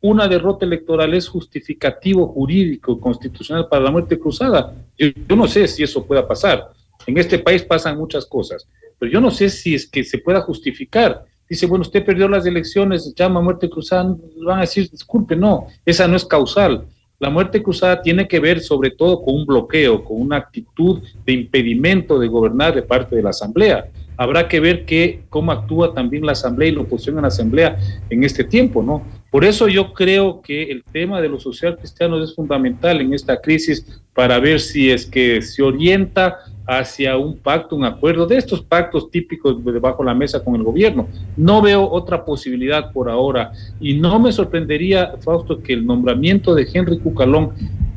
una 0.00 0.28
derrota 0.28 0.64
electoral 0.64 1.12
es 1.14 1.28
justificativo 1.28 2.26
jurídico 2.28 2.98
constitucional 3.00 3.68
para 3.68 3.84
la 3.84 3.90
muerte 3.90 4.18
cruzada. 4.18 4.74
Yo, 4.96 5.36
no 5.36 5.46
sé 5.46 5.68
si 5.68 5.82
eso 5.82 6.04
pueda 6.06 6.26
pasar. 6.26 6.70
En 7.08 7.16
este 7.16 7.38
país 7.38 7.62
pasan 7.62 7.96
muchas 7.96 8.26
cosas, 8.26 8.68
pero 8.98 9.10
yo 9.10 9.18
no 9.18 9.30
sé 9.30 9.48
si 9.48 9.74
es 9.74 9.88
que 9.88 10.04
se 10.04 10.18
pueda 10.18 10.42
justificar. 10.42 11.24
Dice, 11.48 11.64
bueno, 11.64 11.80
usted 11.80 12.04
perdió 12.04 12.28
las 12.28 12.44
elecciones, 12.44 13.14
llama 13.16 13.40
muerte 13.40 13.70
cruzada, 13.70 14.14
van 14.44 14.58
a 14.58 14.60
decir, 14.60 14.90
disculpe, 14.90 15.34
no, 15.34 15.68
esa 15.86 16.06
no 16.06 16.16
es 16.16 16.26
causal. 16.26 16.84
La 17.18 17.30
muerte 17.30 17.62
cruzada 17.62 18.02
tiene 18.02 18.28
que 18.28 18.38
ver 18.40 18.60
sobre 18.60 18.90
todo 18.90 19.22
con 19.22 19.36
un 19.36 19.46
bloqueo, 19.46 20.04
con 20.04 20.20
una 20.20 20.36
actitud 20.36 21.02
de 21.24 21.32
impedimento 21.32 22.18
de 22.18 22.28
gobernar 22.28 22.74
de 22.74 22.82
parte 22.82 23.16
de 23.16 23.22
la 23.22 23.30
Asamblea 23.30 23.88
habrá 24.18 24.48
que 24.48 24.58
ver 24.58 24.84
que, 24.84 25.20
cómo 25.30 25.52
actúa 25.52 25.94
también 25.94 26.26
la 26.26 26.32
Asamblea 26.32 26.68
y 26.68 26.74
la 26.74 26.80
oposición 26.82 27.16
en 27.16 27.22
la 27.22 27.28
Asamblea 27.28 27.78
en 28.10 28.24
este 28.24 28.42
tiempo, 28.44 28.82
¿no? 28.82 29.06
Por 29.30 29.44
eso 29.44 29.68
yo 29.68 29.92
creo 29.92 30.42
que 30.42 30.64
el 30.64 30.82
tema 30.82 31.20
de 31.22 31.28
los 31.28 31.44
social 31.44 31.78
cristianos 31.78 32.28
es 32.28 32.34
fundamental 32.34 33.00
en 33.00 33.14
esta 33.14 33.40
crisis 33.40 34.02
para 34.12 34.40
ver 34.40 34.58
si 34.58 34.90
es 34.90 35.06
que 35.06 35.40
se 35.40 35.62
orienta 35.62 36.38
hacia 36.68 37.16
un 37.16 37.38
pacto, 37.38 37.74
un 37.74 37.84
acuerdo 37.86 38.26
de 38.26 38.36
estos 38.36 38.60
pactos 38.60 39.10
típicos 39.10 39.64
debajo 39.64 40.02
de 40.02 40.08
la 40.10 40.14
mesa 40.14 40.44
con 40.44 40.54
el 40.54 40.62
gobierno. 40.62 41.08
No 41.34 41.62
veo 41.62 41.88
otra 41.90 42.26
posibilidad 42.26 42.92
por 42.92 43.08
ahora 43.08 43.52
y 43.80 43.94
no 43.94 44.20
me 44.20 44.30
sorprendería, 44.30 45.14
Fausto, 45.20 45.62
que 45.62 45.72
el 45.72 45.86
nombramiento 45.86 46.54
de 46.54 46.68
Henry 46.70 46.98
Cucalón, 46.98 47.52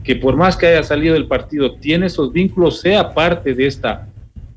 que 0.06 0.16
por 0.16 0.38
más 0.38 0.56
que 0.56 0.68
haya 0.68 0.84
salido 0.84 1.14
del 1.14 1.28
partido, 1.28 1.76
tiene 1.76 2.06
esos 2.06 2.32
vínculos, 2.32 2.80
sea 2.80 3.14
parte 3.14 3.54
de 3.54 3.68
esta 3.68 4.08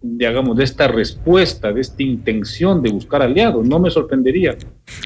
digamos, 0.07 0.59
de 0.59 0.65
esta 0.65 0.87
respuesta, 0.87 1.73
de 1.73 1.81
esta 1.81 2.03
intención 2.03 2.83
de 2.83 2.91
buscar 2.91 3.23
aliados. 3.23 3.67
No 3.67 3.79
me 3.79 3.91
sorprendería. 3.91 4.55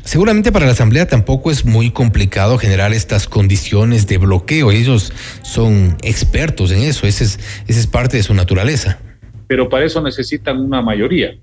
Seguramente 0.02 0.50
para 0.50 0.66
la 0.66 0.72
Asamblea 0.72 1.06
tampoco 1.06 1.52
es 1.52 1.64
muy 1.64 1.92
complicado 1.92 2.58
generar 2.58 2.92
estas 2.92 3.28
condiciones 3.28 4.08
de 4.08 4.18
bloqueo. 4.18 4.72
Ellos 4.72 5.12
son 5.42 5.96
expertos 6.02 6.72
en 6.72 6.80
eso, 6.80 7.06
esa 7.06 7.22
es, 7.22 7.38
esa 7.68 7.78
es 7.78 7.86
parte 7.86 8.16
de 8.16 8.24
su 8.24 8.34
naturaleza. 8.34 8.98
Pero 9.46 9.68
para 9.68 9.84
eso 9.84 10.02
necesitan 10.02 10.60
una 10.60 10.82
mayoría. 10.82 11.38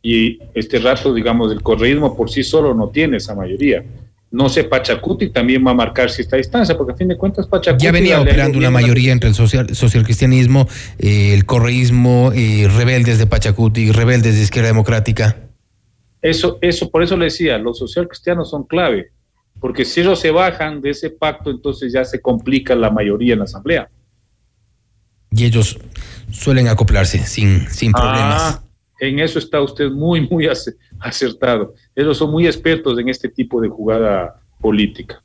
Y 0.00 0.38
este 0.54 0.78
rato, 0.78 1.12
digamos, 1.12 1.50
el 1.50 1.62
correísmo 1.62 2.16
por 2.16 2.30
sí 2.30 2.44
solo 2.44 2.74
no 2.74 2.90
tiene 2.90 3.16
esa 3.16 3.34
mayoría. 3.34 3.84
No 4.30 4.48
sé, 4.48 4.64
Pachacuti 4.64 5.30
también 5.30 5.64
va 5.64 5.70
a 5.70 5.74
marcar 5.74 6.08
esta 6.08 6.36
distancia, 6.36 6.76
porque 6.76 6.92
a 6.92 6.96
fin 6.96 7.08
de 7.08 7.16
cuentas 7.16 7.46
Pachacuti... 7.46 7.84
Ya 7.84 7.92
venía 7.92 8.20
operando 8.20 8.58
una 8.58 8.70
mayoría 8.70 9.12
entre 9.12 9.28
el 9.28 9.34
social, 9.34 9.74
socialcristianismo, 9.74 10.68
eh, 10.98 11.32
el 11.32 11.46
correísmo, 11.46 12.32
eh, 12.34 12.68
rebeldes 12.68 13.18
de 13.18 13.26
Pachacuti, 13.26 13.92
rebeldes 13.92 14.34
de 14.34 14.42
Izquierda 14.42 14.68
Democrática. 14.68 15.36
Eso, 16.20 16.58
eso, 16.60 16.90
por 16.90 17.02
eso 17.02 17.16
le 17.16 17.26
decía, 17.26 17.56
los 17.58 17.78
socialcristianos 17.78 18.50
son 18.50 18.64
clave, 18.64 19.12
porque 19.60 19.84
si 19.84 20.00
ellos 20.00 20.18
se 20.18 20.32
bajan 20.32 20.80
de 20.80 20.90
ese 20.90 21.10
pacto, 21.10 21.50
entonces 21.50 21.92
ya 21.92 22.04
se 22.04 22.20
complica 22.20 22.74
la 22.74 22.90
mayoría 22.90 23.34
en 23.34 23.38
la 23.38 23.44
Asamblea. 23.44 23.88
Y 25.30 25.44
ellos 25.44 25.78
suelen 26.30 26.66
acoplarse 26.66 27.24
sin, 27.26 27.68
sin 27.70 27.92
ah, 27.94 28.00
problemas. 28.00 28.62
En 28.98 29.18
eso 29.20 29.38
está 29.38 29.60
usted 29.60 29.90
muy, 29.90 30.26
muy 30.28 30.46
acertado. 31.00 31.74
Ellos 31.94 32.16
son 32.18 32.30
muy 32.30 32.46
expertos 32.46 32.98
en 32.98 33.08
este 33.08 33.28
tipo 33.28 33.60
de 33.60 33.68
jugada 33.68 34.40
política. 34.60 35.22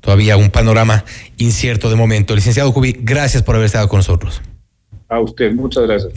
Todavía 0.00 0.36
un 0.36 0.50
panorama 0.50 1.04
incierto 1.38 1.88
de 1.88 1.96
momento. 1.96 2.34
Licenciado 2.34 2.72
Cubi, 2.72 2.96
gracias 3.00 3.42
por 3.42 3.54
haber 3.54 3.66
estado 3.66 3.88
con 3.88 3.98
nosotros. 3.98 4.42
A 5.08 5.20
usted, 5.20 5.52
muchas 5.52 5.84
gracias. 5.84 6.12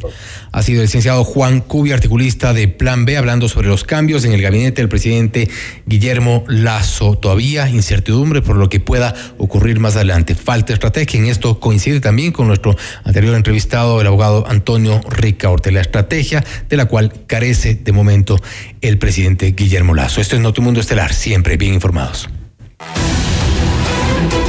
Ha 0.52 0.64
sido 0.64 0.80
el 0.80 0.86
licenciado 0.86 1.24
Juan 1.26 1.60
Cubi, 1.60 1.92
articulista 1.92 2.54
de 2.54 2.70
Plan 2.70 3.04
B, 3.04 3.18
hablando 3.18 3.50
sobre 3.50 3.68
los 3.68 3.84
cambios 3.84 4.24
en 4.24 4.32
el 4.32 4.42
gabinete 4.42 4.82
del 4.82 4.88
presidente 4.88 5.50
Guillermo 5.86 6.46
Lazo. 6.48 7.18
Todavía 7.18 7.70
incertidumbre 7.70 8.42
por 8.42 8.56
lo 8.56 8.70
que 8.70 8.80
pueda 8.80 9.14
ocurrir 9.38 9.80
más 9.80 9.98
adelante. 9.98 10.36
Falta 10.36 10.72
estrategia. 10.72 11.20
En 11.20 11.28
esto 11.28 11.60
coincide 11.60 12.00
también 12.00 12.32
con 12.32 12.48
nuestro 12.48 12.76
anterior 13.04 13.36
entrevistado, 13.36 14.00
el 14.00 14.08
abogado 14.08 14.46
Antonio 14.48 15.02
Ricaorte. 15.10 15.72
La 15.72 15.82
estrategia 15.82 16.44
de 16.70 16.78
la 16.78 16.86
cual 16.86 17.12
carece 17.28 17.76
de 17.76 17.92
momento 17.92 18.38
el 18.80 18.98
presidente 18.98 19.52
Guillermo 19.52 19.96
Lazo. 19.96 20.22
Esto 20.22 20.38
es 20.38 20.42
Notimundo 20.42 20.80
Estelar, 20.80 21.14
siempre 21.14 21.58
bien 21.58 21.74
informados. 21.74 22.30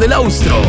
del 0.00 0.12
Austro. 0.14 0.60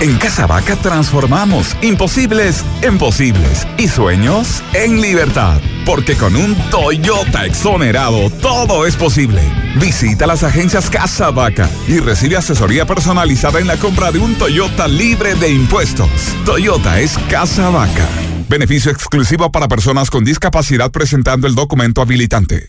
En 0.00 0.16
Casa 0.16 0.46
Vaca 0.46 0.76
transformamos 0.76 1.76
imposibles 1.82 2.64
en 2.82 2.96
posibles 2.96 3.66
y 3.76 3.88
sueños 3.88 4.62
en 4.72 5.00
libertad. 5.00 5.60
Porque 5.84 6.14
con 6.14 6.36
un 6.36 6.54
Toyota 6.70 7.44
exonerado 7.44 8.30
todo 8.30 8.86
es 8.86 8.94
posible. 8.94 9.42
Visita 9.80 10.26
las 10.26 10.44
agencias 10.44 10.88
Casa 10.88 11.30
Vaca 11.30 11.68
y 11.88 11.98
recibe 11.98 12.36
asesoría 12.36 12.86
personalizada 12.86 13.58
en 13.58 13.66
la 13.66 13.76
compra 13.76 14.12
de 14.12 14.20
un 14.20 14.36
Toyota 14.36 14.86
libre 14.86 15.34
de 15.34 15.50
impuestos. 15.50 16.08
Toyota 16.46 17.00
es 17.00 17.18
Casa 17.28 17.68
Vaca. 17.70 18.08
Beneficio 18.48 18.92
exclusivo 18.92 19.50
para 19.50 19.66
personas 19.68 20.08
con 20.08 20.24
discapacidad 20.24 20.90
presentando 20.92 21.48
el 21.48 21.54
documento 21.54 22.00
habilitante. 22.00 22.68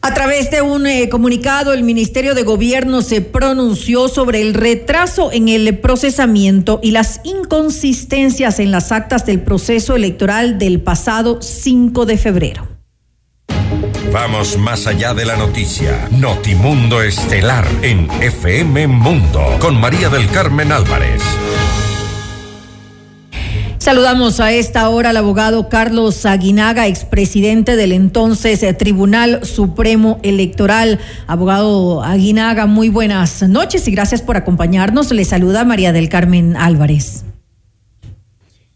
A 0.00 0.14
través 0.14 0.50
de 0.50 0.62
un 0.62 0.86
eh, 0.86 1.08
comunicado, 1.08 1.72
el 1.72 1.82
Ministerio 1.82 2.34
de 2.34 2.44
Gobierno 2.44 3.02
se 3.02 3.20
pronunció 3.20 4.08
sobre 4.08 4.40
el 4.40 4.54
retraso 4.54 5.32
en 5.32 5.48
el 5.48 5.78
procesamiento 5.78 6.78
y 6.82 6.92
las 6.92 7.20
inconsistencias 7.24 8.60
en 8.60 8.70
las 8.70 8.92
actas 8.92 9.26
del 9.26 9.40
proceso 9.40 9.96
electoral 9.96 10.58
del 10.58 10.80
pasado 10.80 11.42
5 11.42 12.06
de 12.06 12.16
febrero. 12.16 12.68
Vamos 14.12 14.56
más 14.56 14.86
allá 14.86 15.14
de 15.14 15.26
la 15.26 15.36
noticia. 15.36 16.08
Notimundo 16.12 17.02
Estelar 17.02 17.66
en 17.82 18.08
FM 18.22 18.86
Mundo 18.86 19.44
con 19.60 19.78
María 19.78 20.08
del 20.08 20.30
Carmen 20.30 20.72
Álvarez. 20.72 21.22
Saludamos 23.78 24.40
a 24.40 24.52
esta 24.52 24.88
hora 24.88 25.10
al 25.10 25.16
abogado 25.16 25.68
Carlos 25.68 26.26
Aguinaga, 26.26 26.88
expresidente 26.88 27.76
del 27.76 27.92
entonces 27.92 28.62
eh, 28.64 28.74
Tribunal 28.74 29.46
Supremo 29.46 30.18
Electoral. 30.24 30.98
Abogado 31.28 32.02
Aguinaga, 32.02 32.66
muy 32.66 32.88
buenas 32.88 33.42
noches 33.48 33.86
y 33.86 33.92
gracias 33.92 34.20
por 34.20 34.36
acompañarnos. 34.36 35.12
Le 35.12 35.24
saluda 35.24 35.64
María 35.64 35.92
del 35.92 36.08
Carmen 36.08 36.56
Álvarez. 36.56 37.24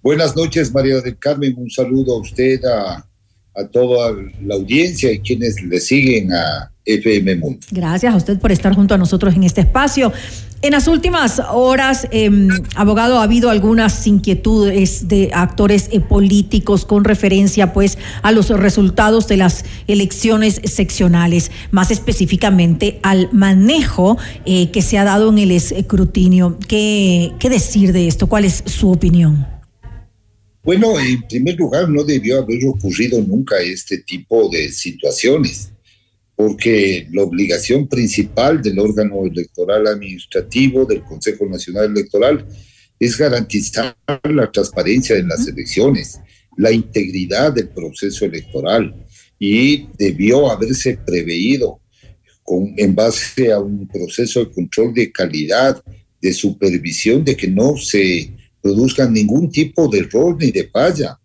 Buenas 0.03 0.37
noches, 0.37 0.73
María 0.73 1.01
del 1.01 1.19
Carmen. 1.19 1.55
Un 1.57 1.71
saludo 1.71 2.15
a 2.15 2.21
usted, 2.21 2.65
a, 2.65 3.05
a 3.55 3.67
toda 3.67 4.17
la 4.41 4.55
audiencia 4.55 5.13
y 5.13 5.19
quienes 5.19 5.61
le 5.63 5.81
siguen 5.81 6.33
a 6.33 6.72
FM 6.85 7.37
Mundo. 7.37 7.67
Gracias 7.71 8.13
a 8.13 8.17
usted 8.17 8.39
por 8.39 8.53
estar 8.53 8.75
junto 8.75 8.95
a 8.95 8.99
nosotros 8.99 9.35
en 9.35 9.45
este 9.45 9.61
espacio. 9.61 10.13
En 10.63 10.71
las 10.71 10.87
últimas 10.87 11.43
horas, 11.53 12.07
eh, 12.13 12.31
abogado, 12.77 13.19
ha 13.19 13.25
habido 13.25 13.51
algunas 13.51 14.07
inquietudes 14.07 15.09
de 15.09 15.31
actores 15.35 15.89
eh, 15.91 15.99
políticos 15.99 16.85
con 16.85 17.03
referencia, 17.03 17.73
pues, 17.73 17.99
a 18.23 18.31
los 18.31 18.49
resultados 18.49 19.27
de 19.27 19.39
las 19.39 19.65
elecciones 19.89 20.61
seccionales, 20.65 21.51
más 21.73 21.91
específicamente 21.91 23.01
al 23.03 23.29
manejo 23.33 24.19
eh, 24.45 24.71
que 24.71 24.83
se 24.83 24.99
ha 24.99 25.05
dado 25.05 25.31
en 25.31 25.39
el 25.39 25.51
escrutinio. 25.51 26.57
¿Qué, 26.69 27.33
¿Qué 27.41 27.51
decir 27.51 27.93
de 27.93 28.07
esto? 28.07 28.29
¿Cuál 28.29 28.45
es 28.45 28.63
su 28.65 28.93
opinión? 28.93 29.45
Bueno, 30.63 30.97
en 31.01 31.23
primer 31.27 31.57
lugar, 31.57 31.89
no 31.89 32.05
debió 32.05 32.39
haber 32.39 32.65
ocurrido 32.69 33.21
nunca 33.21 33.57
este 33.59 33.99
tipo 33.99 34.49
de 34.49 34.71
situaciones 34.71 35.73
porque 36.45 37.07
la 37.13 37.23
obligación 37.23 37.87
principal 37.87 38.61
del 38.61 38.81
órgano 38.81 39.25
electoral 39.25 39.87
administrativo 39.87 40.85
del 40.85 41.05
Consejo 41.05 41.47
Nacional 41.47 41.93
Electoral 41.93 42.45
es 42.99 43.17
garantizar 43.17 43.97
la 44.25 44.51
transparencia 44.51 45.17
en 45.17 45.29
las 45.29 45.47
elecciones, 45.47 46.19
la 46.57 46.73
integridad 46.73 47.53
del 47.53 47.69
proceso 47.69 48.25
electoral 48.25 48.93
y 49.39 49.87
debió 49.97 50.51
haberse 50.51 50.99
preveído 51.07 51.81
con, 52.43 52.75
en 52.77 52.93
base 52.93 53.53
a 53.53 53.61
un 53.61 53.87
proceso 53.87 54.41
de 54.41 54.51
control 54.51 54.95
de 54.95 55.13
calidad, 55.13 55.81
de 56.21 56.33
supervisión, 56.33 57.25
de 57.25 57.37
que 57.37 57.47
no 57.47 57.77
se 57.77 58.35
produzca 58.61 59.09
ningún 59.09 59.49
tipo 59.49 59.87
de 59.87 60.01
error 60.01 60.37
ni 60.41 60.51
de 60.51 60.69
falla. 60.69 61.17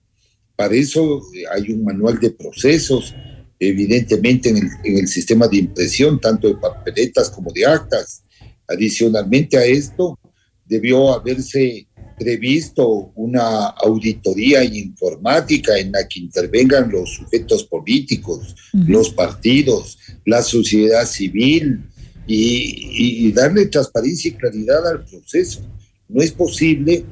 Para 0.55 0.75
eso 0.75 1.23
hay 1.51 1.71
un 1.71 1.83
manual 1.83 2.19
de 2.19 2.29
procesos, 2.29 3.15
evidentemente 3.59 4.49
en 4.49 4.57
el, 4.57 4.69
en 4.83 4.97
el, 4.97 5.07
sistema 5.07 5.47
de 5.47 5.57
impresión, 5.57 6.19
tanto 6.19 6.47
de 6.47 6.55
papeletas 6.55 7.29
como 7.29 7.51
de 7.51 7.65
actas. 7.65 8.23
Adicionalmente 8.67 9.57
a 9.57 9.65
esto, 9.65 10.19
debió 10.65 11.13
haberse 11.13 11.87
previsto 12.17 13.11
una 13.15 13.67
auditoría 13.67 14.63
informática 14.63 15.77
en 15.77 15.91
la 15.91 16.07
que 16.07 16.19
intervengan 16.19 16.91
los 16.91 17.13
sujetos 17.13 17.63
políticos, 17.65 18.55
uh 18.73 18.77
-huh. 18.77 18.87
los 18.87 19.11
partidos, 19.11 19.99
la 20.25 20.41
sociedad 20.41 21.05
civil 21.05 21.83
y, 22.25 23.27
y 23.27 23.31
darle 23.31 23.67
transparencia 23.67 24.29
y 24.29 24.33
claridad 24.33 24.87
al 24.87 25.05
proceso. 25.05 25.61
No 26.09 26.21
es 26.21 26.31
posible 26.31 27.05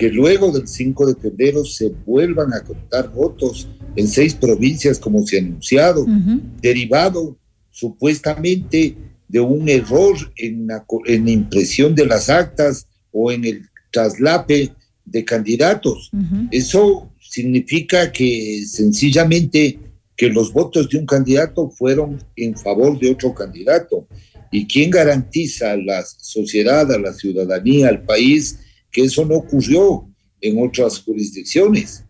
que 0.00 0.08
luego 0.08 0.50
del 0.50 0.66
5 0.66 1.08
de 1.08 1.20
febrero 1.20 1.62
se 1.62 1.92
vuelvan 2.06 2.54
a 2.54 2.64
contar 2.64 3.12
votos 3.12 3.68
en 3.94 4.08
seis 4.08 4.34
provincias 4.34 4.98
como 4.98 5.26
se 5.26 5.36
ha 5.36 5.40
anunciado, 5.40 6.04
uh 6.04 6.08
-huh. 6.08 6.40
derivado 6.62 7.36
supuestamente 7.68 8.96
de 9.28 9.40
un 9.40 9.68
error 9.68 10.16
en 10.36 10.68
la, 10.68 10.86
en 11.04 11.24
la, 11.26 11.30
impresión 11.30 11.94
de 11.94 12.06
las 12.06 12.30
actas 12.30 12.86
o 13.12 13.30
en 13.30 13.44
el 13.44 13.60
traslape 13.92 14.72
de 15.04 15.22
candidatos. 15.22 16.08
Uh 16.14 16.16
-huh. 16.16 16.48
Eso 16.50 17.12
significa 17.20 18.10
que 18.10 18.64
sencillamente 18.66 19.78
que 20.16 20.30
los 20.30 20.50
votos 20.50 20.88
de 20.88 20.96
un 20.96 21.04
candidato 21.04 21.68
fueron 21.68 22.18
en 22.36 22.56
favor 22.56 22.98
de 22.98 23.10
otro 23.10 23.34
candidato. 23.34 24.08
¿Y 24.50 24.66
quién 24.66 24.88
garantiza 24.88 25.72
a 25.72 25.76
la 25.76 26.02
sociedad, 26.06 26.90
a 26.90 26.98
la 26.98 27.12
ciudadanía, 27.12 27.88
al 27.88 28.02
país, 28.02 28.58
que 28.90 29.02
eso 29.02 29.24
no 29.24 29.36
ocurrió 29.36 30.08
en 30.40 30.62
otras 30.62 31.00
jurisdicciones? 31.00 32.04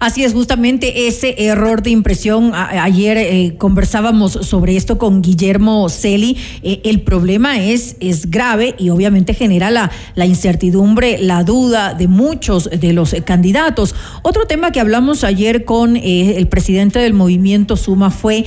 Así 0.00 0.22
es, 0.22 0.32
justamente 0.32 1.08
ese 1.08 1.34
error 1.38 1.82
de 1.82 1.90
impresión. 1.90 2.52
ayer 2.54 3.18
eh, 3.18 3.56
conversábamos 3.58 4.32
sobre 4.32 4.76
esto 4.76 4.96
con 4.96 5.22
Guillermo 5.22 5.88
Celi. 5.88 6.36
Eh, 6.62 6.80
el 6.84 7.00
problema 7.00 7.58
es, 7.58 7.96
es 7.98 8.30
grave 8.30 8.76
y 8.78 8.90
obviamente 8.90 9.34
genera 9.34 9.72
la, 9.72 9.90
la 10.14 10.24
incertidumbre, 10.24 11.18
la 11.18 11.42
duda 11.42 11.94
de 11.94 12.06
muchos 12.06 12.70
de 12.70 12.92
los 12.92 13.16
candidatos. 13.24 13.96
Otro 14.22 14.46
tema 14.46 14.70
que 14.70 14.78
hablamos 14.78 15.24
ayer 15.24 15.64
con 15.64 15.96
eh, 15.96 16.36
el 16.36 16.46
presidente 16.46 17.00
del 17.00 17.14
movimiento 17.14 17.76
Suma 17.76 18.12
fue 18.12 18.44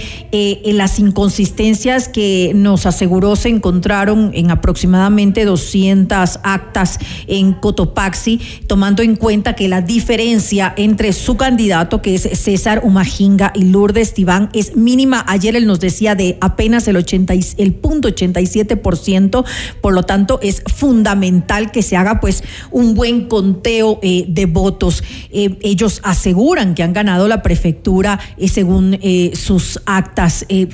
las 0.63 0.99
inconsistencias 0.99 2.07
que 2.07 2.53
nos 2.55 2.85
aseguró 2.85 3.35
se 3.35 3.49
encontraron 3.49 4.31
en 4.33 4.51
aproximadamente 4.51 5.43
200 5.43 6.39
actas 6.43 6.97
en 7.27 7.51
Cotopaxi, 7.53 8.39
tomando 8.67 9.03
en 9.03 9.17
cuenta 9.17 9.53
que 9.53 9.67
la 9.67 9.81
diferencia 9.81 10.73
entre 10.77 11.11
su 11.11 11.35
candidato, 11.41 12.03
que 12.03 12.13
es 12.13 12.29
César 12.39 12.81
Umajinga 12.83 13.51
y 13.55 13.63
Lourdes 13.63 14.13
Tibán, 14.13 14.51
es 14.53 14.75
mínima. 14.75 15.25
Ayer 15.27 15.55
él 15.55 15.65
nos 15.65 15.79
decía 15.79 16.13
de 16.13 16.37
apenas 16.39 16.87
el, 16.87 16.97
80, 16.97 17.33
el 17.57 17.73
punto 17.73 18.09
87%, 18.09 19.43
por 19.81 19.93
lo 19.93 20.03
tanto 20.03 20.37
es 20.43 20.61
fundamental 20.71 21.71
que 21.71 21.81
se 21.81 21.97
haga 21.97 22.19
pues 22.19 22.43
un 22.69 22.93
buen 22.93 23.27
conteo 23.27 23.97
eh, 24.03 24.25
de 24.27 24.45
votos. 24.45 25.03
Eh, 25.31 25.57
ellos 25.63 25.99
aseguran 26.03 26.75
que 26.75 26.83
han 26.83 26.93
ganado 26.93 27.27
la 27.27 27.41
prefectura 27.41 28.19
eh, 28.37 28.47
según 28.47 28.99
sus 29.33 29.79
actas. 29.87 30.45
¿qué, 30.47 30.69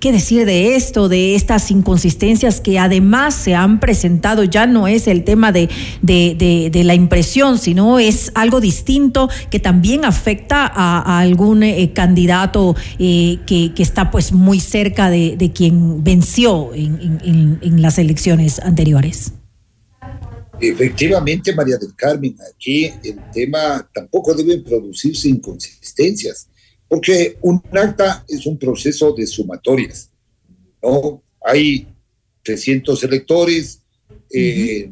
¿qué, 0.00 0.10
decir 0.10 0.46
de 0.46 0.74
esto, 0.74 1.10
de 1.10 1.34
estas 1.34 1.70
inconsistencias 1.70 2.62
que 2.62 2.78
además 2.78 3.34
se 3.34 3.54
han 3.54 3.78
presentado? 3.78 4.42
Ya 4.44 4.66
no 4.66 4.88
es 4.88 5.06
el 5.06 5.24
tema 5.24 5.52
de, 5.52 5.68
de, 6.00 6.70
de 6.72 6.84
la 6.84 6.94
impresión, 6.94 7.58
sino 7.58 7.98
es 7.98 8.32
algo 8.34 8.62
distinto 8.62 9.28
que 9.50 9.60
también 9.60 9.97
afecta 10.04 10.66
a, 10.66 11.18
algún 11.20 11.62
eh, 11.62 11.92
candidato 11.92 12.76
eh, 12.98 13.38
que, 13.46 13.72
está 13.78 14.10
pues 14.10 14.32
muy 14.32 14.60
cerca 14.60 15.10
de, 15.10 15.52
quien 15.54 16.02
venció 16.04 16.72
en, 16.74 17.82
las 17.82 17.98
elecciones 17.98 18.58
anteriores. 18.60 19.32
Efectivamente, 20.60 21.54
María 21.54 21.76
del 21.76 21.94
Carmen, 21.94 22.36
aquí 22.52 22.86
el 23.04 23.18
tema 23.32 23.88
tampoco 23.94 24.34
deben 24.34 24.64
producirse 24.64 25.28
inconsistencias, 25.28 26.48
porque 26.88 27.38
un 27.42 27.62
acta 27.72 28.24
es 28.28 28.44
un 28.46 28.58
proceso 28.58 29.12
de 29.12 29.26
sumatorias, 29.26 30.10
¿no? 30.82 31.22
Hay 31.44 31.86
300 32.42 33.04
electores, 33.04 33.82
eh, 34.32 34.90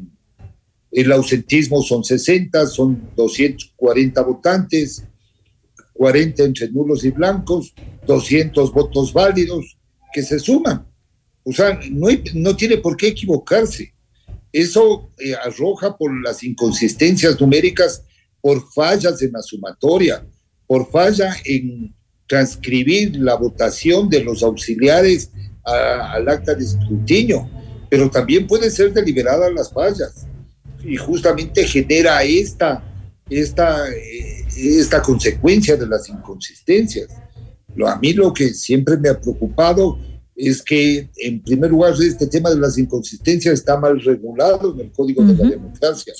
el 0.97 1.11
ausentismo 1.11 1.83
son 1.83 2.03
60, 2.03 2.65
son 2.65 3.11
240 3.15 4.19
votantes, 4.23 5.03
40 5.93 6.43
entre 6.43 6.71
nulos 6.71 7.05
y 7.05 7.11
blancos, 7.11 7.71
200 8.07 8.73
votos 8.73 9.13
válidos 9.13 9.77
que 10.11 10.23
se 10.23 10.39
suman. 10.39 10.87
O 11.43 11.53
sea, 11.53 11.79
no, 11.91 12.07
no 12.33 12.55
tiene 12.55 12.77
por 12.77 12.97
qué 12.97 13.09
equivocarse. 13.09 13.93
Eso 14.51 15.11
eh, 15.19 15.35
arroja 15.35 15.95
por 15.95 16.11
las 16.19 16.43
inconsistencias 16.43 17.39
numéricas, 17.39 18.01
por 18.41 18.67
fallas 18.73 19.21
en 19.21 19.33
la 19.33 19.43
sumatoria, 19.43 20.25
por 20.65 20.89
falla 20.89 21.31
en 21.45 21.93
transcribir 22.25 23.17
la 23.17 23.35
votación 23.35 24.09
de 24.09 24.23
los 24.23 24.41
auxiliares 24.41 25.29
al 25.63 26.27
acta 26.27 26.55
de 26.55 26.63
escrutinio, 26.63 27.47
pero 27.87 28.09
también 28.09 28.47
puede 28.47 28.71
ser 28.71 28.91
deliberadas 28.91 29.53
las 29.53 29.71
fallas 29.71 30.27
y 30.83 30.95
justamente 30.97 31.65
genera 31.65 32.23
esta, 32.23 32.83
esta, 33.29 33.89
eh, 33.89 34.45
esta 34.57 35.01
consecuencia 35.01 35.75
de 35.75 35.87
las 35.87 36.07
inconsistencias. 36.09 37.07
Lo, 37.75 37.87
a 37.87 37.97
mí 37.99 38.13
lo 38.13 38.33
que 38.33 38.53
siempre 38.53 38.97
me 38.97 39.09
ha 39.09 39.19
preocupado 39.19 39.99
es 40.35 40.61
que, 40.61 41.09
en 41.17 41.41
primer 41.41 41.71
lugar, 41.71 41.93
este 41.99 42.27
tema 42.27 42.49
de 42.49 42.59
las 42.59 42.77
inconsistencias 42.77 43.55
está 43.55 43.77
mal 43.77 43.99
regulado 43.99 44.73
en 44.73 44.81
el 44.81 44.91
Código 44.91 45.23
de 45.23 45.33
la 45.33 45.49
Democracia. 45.49 46.13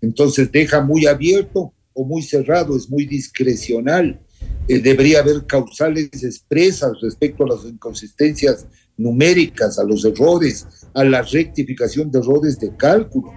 Entonces 0.00 0.50
deja 0.50 0.80
muy 0.80 1.06
abierto 1.06 1.72
o 1.92 2.04
muy 2.04 2.22
cerrado, 2.22 2.76
es 2.76 2.88
muy 2.88 3.06
discrecional. 3.06 4.20
Eh, 4.68 4.78
debería 4.78 5.20
haber 5.20 5.44
causales 5.46 6.22
expresas 6.22 6.92
respecto 7.02 7.44
a 7.44 7.48
las 7.48 7.64
inconsistencias 7.64 8.66
numéricas, 8.96 9.78
a 9.78 9.84
los 9.84 10.04
errores, 10.04 10.66
a 10.92 11.02
la 11.04 11.22
rectificación 11.22 12.10
de 12.10 12.18
errores 12.20 12.58
de 12.58 12.76
cálculo 12.76 13.32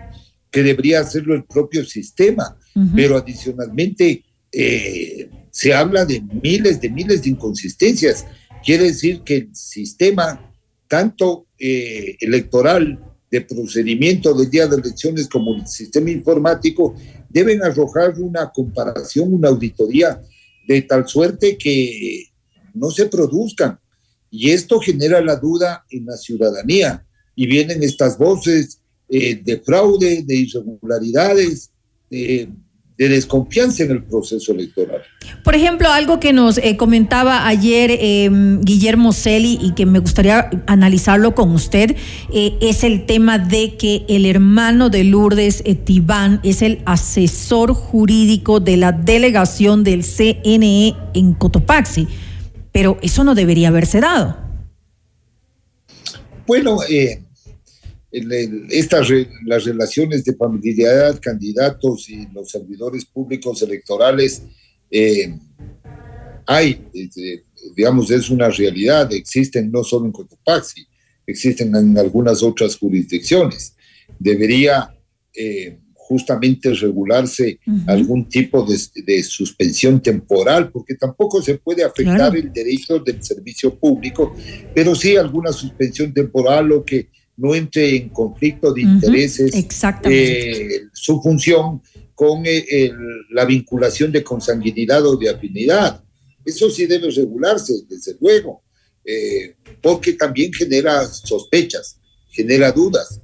que 0.52 0.64
debería 0.64 1.02
hacerlo 1.02 1.36
el 1.36 1.44
propio 1.44 1.86
sistema, 1.86 2.58
pero 2.96 3.18
adicionalmente 3.18 4.24
eh, 4.52 5.30
se 5.52 5.74
habla 5.74 6.06
de 6.06 6.22
miles 6.42 6.80
de 6.80 6.90
miles 6.90 7.24
de 7.24 7.32
inconsistencias. 7.32 8.26
Quiere 8.64 8.86
decir 8.86 9.22
que 9.22 9.36
el 9.38 9.56
sistema, 9.56 10.54
tanto 10.88 11.48
eh, 11.60 12.16
electoral, 12.20 13.00
de 13.30 13.42
procedimiento 13.42 14.34
del 14.34 14.50
día 14.50 14.68
de 14.68 14.78
elecciones 14.78 15.28
como 15.28 15.56
el 15.56 15.68
sistema 15.68 16.10
informático, 16.10 16.96
deben 17.30 17.62
arrojar 17.62 18.18
una 18.20 18.50
comparación, 18.52 19.34
una 19.34 19.50
auditoría, 19.50 20.22
de 20.68 20.82
tal 20.82 21.08
suerte 21.08 21.58
que 21.58 22.26
no 22.74 22.90
se 22.90 23.08
produzcan. 23.08 23.80
Y 24.30 24.52
esto 24.52 24.80
genera 24.80 25.22
la 25.22 25.38
duda 25.38 25.86
en 25.90 26.06
la 26.06 26.18
ciudadanía. 26.18 27.06
Y 27.36 27.48
vienen 27.48 27.84
estas 27.84 28.18
voces 28.18 28.82
eh, 29.10 29.40
de 29.42 29.60
fraude, 29.60 30.24
de 30.24 30.36
irregularidades, 30.36 31.72
de, 32.10 32.50
desconfianza 32.98 33.84
en 33.84 33.92
el 33.92 34.04
proceso 34.04 34.52
electoral. 34.54 35.04
Por 35.44 35.54
ejemplo, 35.54 35.88
algo 35.90 36.20
que 36.20 36.34
nos 36.34 36.58
eh, 36.58 36.78
comentaba 36.78 37.48
ayer 37.48 37.96
em, 38.02 38.60
Guillermo 38.62 39.14
Celi 39.14 39.60
y 39.62 39.76
que 39.76 39.86
me 39.86 40.00
gustaría 40.00 40.50
analizarlo 40.66 41.36
con 41.36 41.52
usted 41.52 41.96
eh, 42.34 42.58
es 42.60 42.84
el 42.84 43.06
tema 43.06 43.38
de 43.38 43.78
que 43.78 44.04
el 44.10 44.26
hermano 44.26 44.90
de 44.90 45.04
Lourdes 45.04 45.64
Tibán 45.86 46.40
es 46.44 46.64
el 46.64 46.82
asesor 46.86 47.76
jurídico 47.76 48.60
de 48.60 48.78
la 48.78 48.92
delegación 48.92 49.84
del 49.84 50.04
CNE 50.04 50.96
en 51.14 51.34
Cotopaxi, 51.36 52.08
pero 52.72 52.98
eso 53.04 53.24
no 53.24 53.36
debería 53.36 53.68
haberse 53.68 54.02
dado. 54.02 54.48
Bueno, 56.48 56.80
eh, 56.90 57.22
estas 58.12 59.10
las 59.46 59.66
relaciones 59.66 60.24
de 60.24 60.36
familiaridad, 60.36 61.20
candidatos 61.22 62.10
y 62.10 62.28
los 62.34 62.50
servidores 62.50 63.06
públicos 63.06 63.62
electorales, 63.62 64.44
eh, 64.90 65.38
hay, 66.46 66.88
digamos, 67.76 68.10
es 68.10 68.30
una 68.30 68.50
realidad, 68.50 69.12
existen 69.12 69.70
no 69.70 69.84
solo 69.84 70.06
en 70.06 70.14
Cotopaxi, 70.14 70.88
existen 71.26 71.76
en 71.76 71.98
algunas 71.98 72.42
otras 72.42 72.78
jurisdicciones. 72.78 73.76
Debería 74.18 74.96
eh, 75.36 75.78
justamente 75.94 76.74
regularse 76.74 77.60
algún 77.86 78.30
tipo 78.30 78.66
de, 78.66 79.24
suspensión 79.24 80.02
temporal, 80.02 80.72
porque 80.72 80.96
tampoco 80.96 81.42
se 81.42 81.58
puede 81.58 81.84
afectar 81.84 82.34
el 82.34 82.54
derecho 82.54 83.00
del 83.00 83.22
servicio 83.22 83.78
público, 83.78 84.34
pero 84.74 84.96
sí 84.96 85.18
alguna 85.18 85.52
suspensión 85.52 86.14
temporal 86.14 86.72
o 86.72 86.86
que 86.86 87.10
no 87.38 87.54
entre 87.54 87.96
en 87.96 88.10
conflicto 88.10 88.74
de 88.74 88.82
intereses 88.82 89.52
eh, 90.04 90.82
su 90.92 91.22
función 91.22 91.82
con 92.16 92.42
eh, 92.46 92.92
la 93.30 93.46
vinculación 93.46 94.12
de 94.12 94.24
consanguinidad 94.24 95.06
o 95.06 95.16
de 95.16 95.30
afinidad. 95.30 96.04
Eso 96.44 96.70
sí 96.72 96.88
debe 96.88 97.12
regularse, 97.12 97.74
desde 97.88 98.16
luego, 98.20 98.64
eh, 99.06 99.56
porque 99.82 100.14
también 100.14 100.52
genera 100.52 101.06
sospechas, 101.06 102.00
genera 102.32 102.72
dudas. 102.72 103.22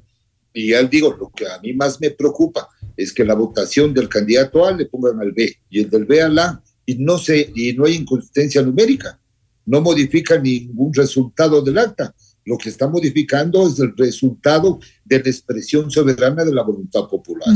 Y 0.53 0.69
ya 0.69 0.83
digo, 0.83 1.15
lo 1.19 1.31
que 1.35 1.47
a 1.47 1.59
mí 1.59 1.73
más 1.73 1.99
me 1.99 2.11
preocupa 2.11 2.69
es 2.95 3.11
que 3.11 3.25
la 3.25 3.33
votación 3.33 3.95
del 3.95 4.07
candidato 4.07 4.63
A 4.63 4.71
le 4.73 4.85
pongan 4.85 5.19
al 5.19 5.31
B 5.31 5.57
y 5.71 5.79
el 5.79 5.89
del 5.89 6.05
B 6.05 6.21
al 6.21 6.37
A 6.37 6.63
y 6.85 6.95
no, 6.95 7.17
se, 7.17 7.51
y 7.55 7.73
no 7.73 7.85
hay 7.85 7.95
inconsistencia 7.95 8.61
numérica, 8.61 9.19
no 9.65 9.81
modifica 9.81 10.37
ningún 10.37 10.93
resultado 10.93 11.63
del 11.63 11.79
acta 11.79 12.13
lo 12.45 12.57
que 12.57 12.69
está 12.69 12.87
modificando 12.87 13.67
es 13.67 13.79
el 13.79 13.95
resultado 13.95 14.79
de 15.05 15.19
la 15.19 15.29
expresión 15.29 15.91
soberana 15.91 16.45
de 16.45 16.53
la 16.53 16.63
voluntad 16.63 17.07
popular. 17.09 17.49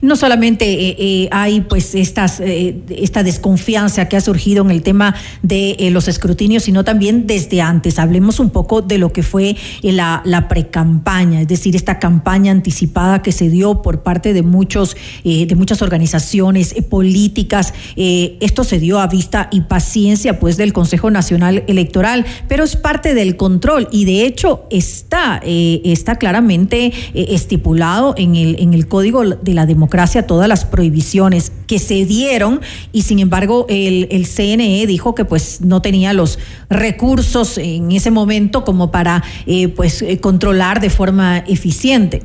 No 0.00 0.14
solamente 0.14 0.64
eh, 0.66 0.96
eh, 0.98 1.28
hay 1.32 1.62
pues 1.62 1.94
estas, 1.96 2.38
eh, 2.40 2.80
esta 2.90 3.22
desconfianza 3.24 4.08
que 4.08 4.16
ha 4.16 4.20
surgido 4.20 4.64
en 4.64 4.70
el 4.70 4.82
tema 4.82 5.14
de 5.42 5.88
los 5.92 6.06
escrutinios, 6.06 6.64
sino 6.64 6.84
también 6.84 7.26
desde 7.26 7.60
antes. 7.60 7.98
Hablemos 7.98 8.38
un 8.38 8.50
poco 8.50 8.82
de 8.82 8.98
lo 8.98 9.12
que 9.12 9.22
fue 9.22 9.56
la, 9.82 10.22
la 10.24 10.48
pre-campaña, 10.48 11.40
es 11.40 11.48
decir, 11.48 11.74
esta 11.74 11.98
campaña 11.98 12.52
anticipada 12.52 13.20
que 13.22 13.32
se 13.32 13.48
dio 13.48 13.82
por 13.82 14.02
parte 14.02 14.32
de 14.32 14.42
muchos, 14.42 14.96
de 15.24 15.54
muchas 15.56 15.82
organizaciones 15.82 16.74
políticas. 16.88 17.74
esto 17.96 18.64
se 18.64 18.78
dio 18.78 19.00
a 19.00 19.08
vista 19.08 19.48
y 19.50 19.62
paciencia 19.62 20.38
pues 20.38 20.56
del 20.56 20.72
Consejo 20.72 21.10
Nacional 21.10 21.64
Electoral, 21.66 22.24
pero 22.48 22.64
es 22.64 22.76
parte 22.76 23.14
del 23.14 23.36
control 23.36 23.88
de 24.04 24.24
hecho 24.24 24.64
está, 24.70 25.40
está 25.44 26.16
claramente 26.16 26.86
eh, 26.86 27.26
estipulado 27.30 28.14
en 28.16 28.36
el, 28.36 28.56
en 28.58 28.74
el 28.74 28.86
Código 28.88 29.24
de 29.24 29.54
la 29.54 29.66
Democracia 29.66 30.26
todas 30.26 30.48
las 30.48 30.64
prohibiciones 30.64 31.52
que 31.66 31.78
se 31.78 32.04
dieron 32.04 32.60
y 32.92 33.02
sin 33.02 33.18
embargo 33.18 33.66
el, 33.68 34.08
el 34.10 34.26
CNE 34.26 34.86
dijo 34.86 35.14
que 35.14 35.24
pues 35.24 35.60
no 35.60 35.82
tenía 35.82 36.12
los 36.12 36.38
recursos 36.68 37.58
en 37.58 37.92
ese 37.92 38.10
momento 38.10 38.64
como 38.64 38.90
para 38.90 39.22
eh, 39.46 39.68
pues 39.68 40.02
eh, 40.02 40.18
controlar 40.20 40.80
de 40.80 40.90
forma 40.90 41.38
eficiente. 41.38 42.22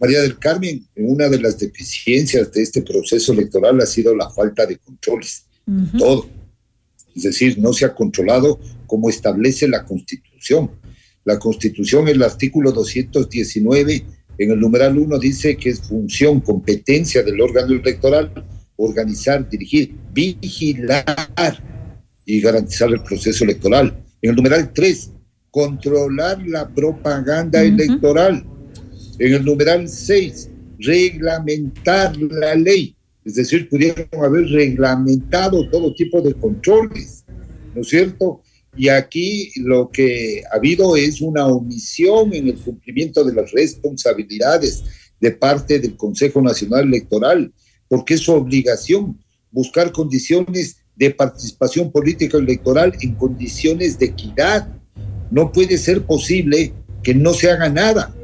María 0.00 0.22
del 0.22 0.38
Carmen, 0.38 0.86
una 0.96 1.28
de 1.28 1.40
las 1.40 1.58
deficiencias 1.58 2.52
de 2.52 2.62
este 2.62 2.82
proceso 2.82 3.32
electoral 3.32 3.80
ha 3.80 3.86
sido 3.86 4.14
la 4.14 4.30
falta 4.30 4.64
de 4.64 4.78
controles. 4.78 5.44
Todo. 5.98 6.28
Es 7.18 7.24
decir, 7.24 7.58
no 7.58 7.72
se 7.72 7.84
ha 7.84 7.94
controlado 7.94 8.58
como 8.86 9.10
establece 9.10 9.68
la 9.68 9.84
Constitución. 9.84 10.70
La 11.24 11.38
Constitución, 11.38 12.08
el 12.08 12.22
artículo 12.22 12.72
219, 12.72 14.04
en 14.38 14.50
el 14.50 14.60
numeral 14.60 14.96
1 14.96 15.18
dice 15.18 15.56
que 15.56 15.70
es 15.70 15.80
función, 15.80 16.40
competencia 16.40 17.22
del 17.22 17.40
órgano 17.40 17.74
electoral 17.74 18.32
organizar, 18.78 19.48
dirigir, 19.48 19.94
vigilar 20.12 21.04
y 22.24 22.40
garantizar 22.40 22.88
el 22.90 23.02
proceso 23.02 23.44
electoral. 23.44 24.04
En 24.22 24.30
el 24.30 24.36
numeral 24.36 24.72
3, 24.72 25.10
controlar 25.50 26.40
la 26.46 26.68
propaganda 26.68 27.60
electoral 27.62 28.44
en 29.18 29.34
el 29.34 29.44
numeral 29.44 29.88
6, 29.88 30.50
reglamentar 30.78 32.16
la 32.16 32.54
ley. 32.54 32.94
Es 33.24 33.34
decir, 33.34 33.68
pudieron 33.68 34.08
haber 34.22 34.46
reglamentado 34.46 35.68
todo 35.68 35.94
tipo 35.94 36.20
de 36.20 36.34
controles, 36.34 37.24
¿no 37.74 37.82
es 37.82 37.88
cierto? 37.88 38.42
Y 38.76 38.88
aquí 38.88 39.50
lo 39.56 39.90
que 39.90 40.42
ha 40.50 40.56
habido 40.56 40.96
es 40.96 41.20
una 41.20 41.46
omisión 41.46 42.32
en 42.32 42.48
el 42.48 42.58
cumplimiento 42.58 43.24
de 43.24 43.34
las 43.34 43.50
responsabilidades 43.50 44.84
de 45.20 45.32
parte 45.32 45.78
del 45.80 45.96
Consejo 45.96 46.40
Nacional 46.40 46.86
Electoral, 46.86 47.52
porque 47.88 48.14
es 48.14 48.20
su 48.20 48.32
obligación 48.32 49.18
buscar 49.50 49.92
condiciones 49.92 50.76
de 50.94 51.10
participación 51.10 51.90
política 51.90 52.38
electoral 52.38 52.92
en 53.00 53.14
condiciones 53.14 53.98
de 53.98 54.06
equidad. 54.06 54.68
No 55.30 55.52
puede 55.52 55.78
ser 55.78 56.02
posible 56.02 56.72
que 57.02 57.14
no 57.14 57.34
se 57.34 57.50
haga 57.50 57.68
nada. 57.68 58.14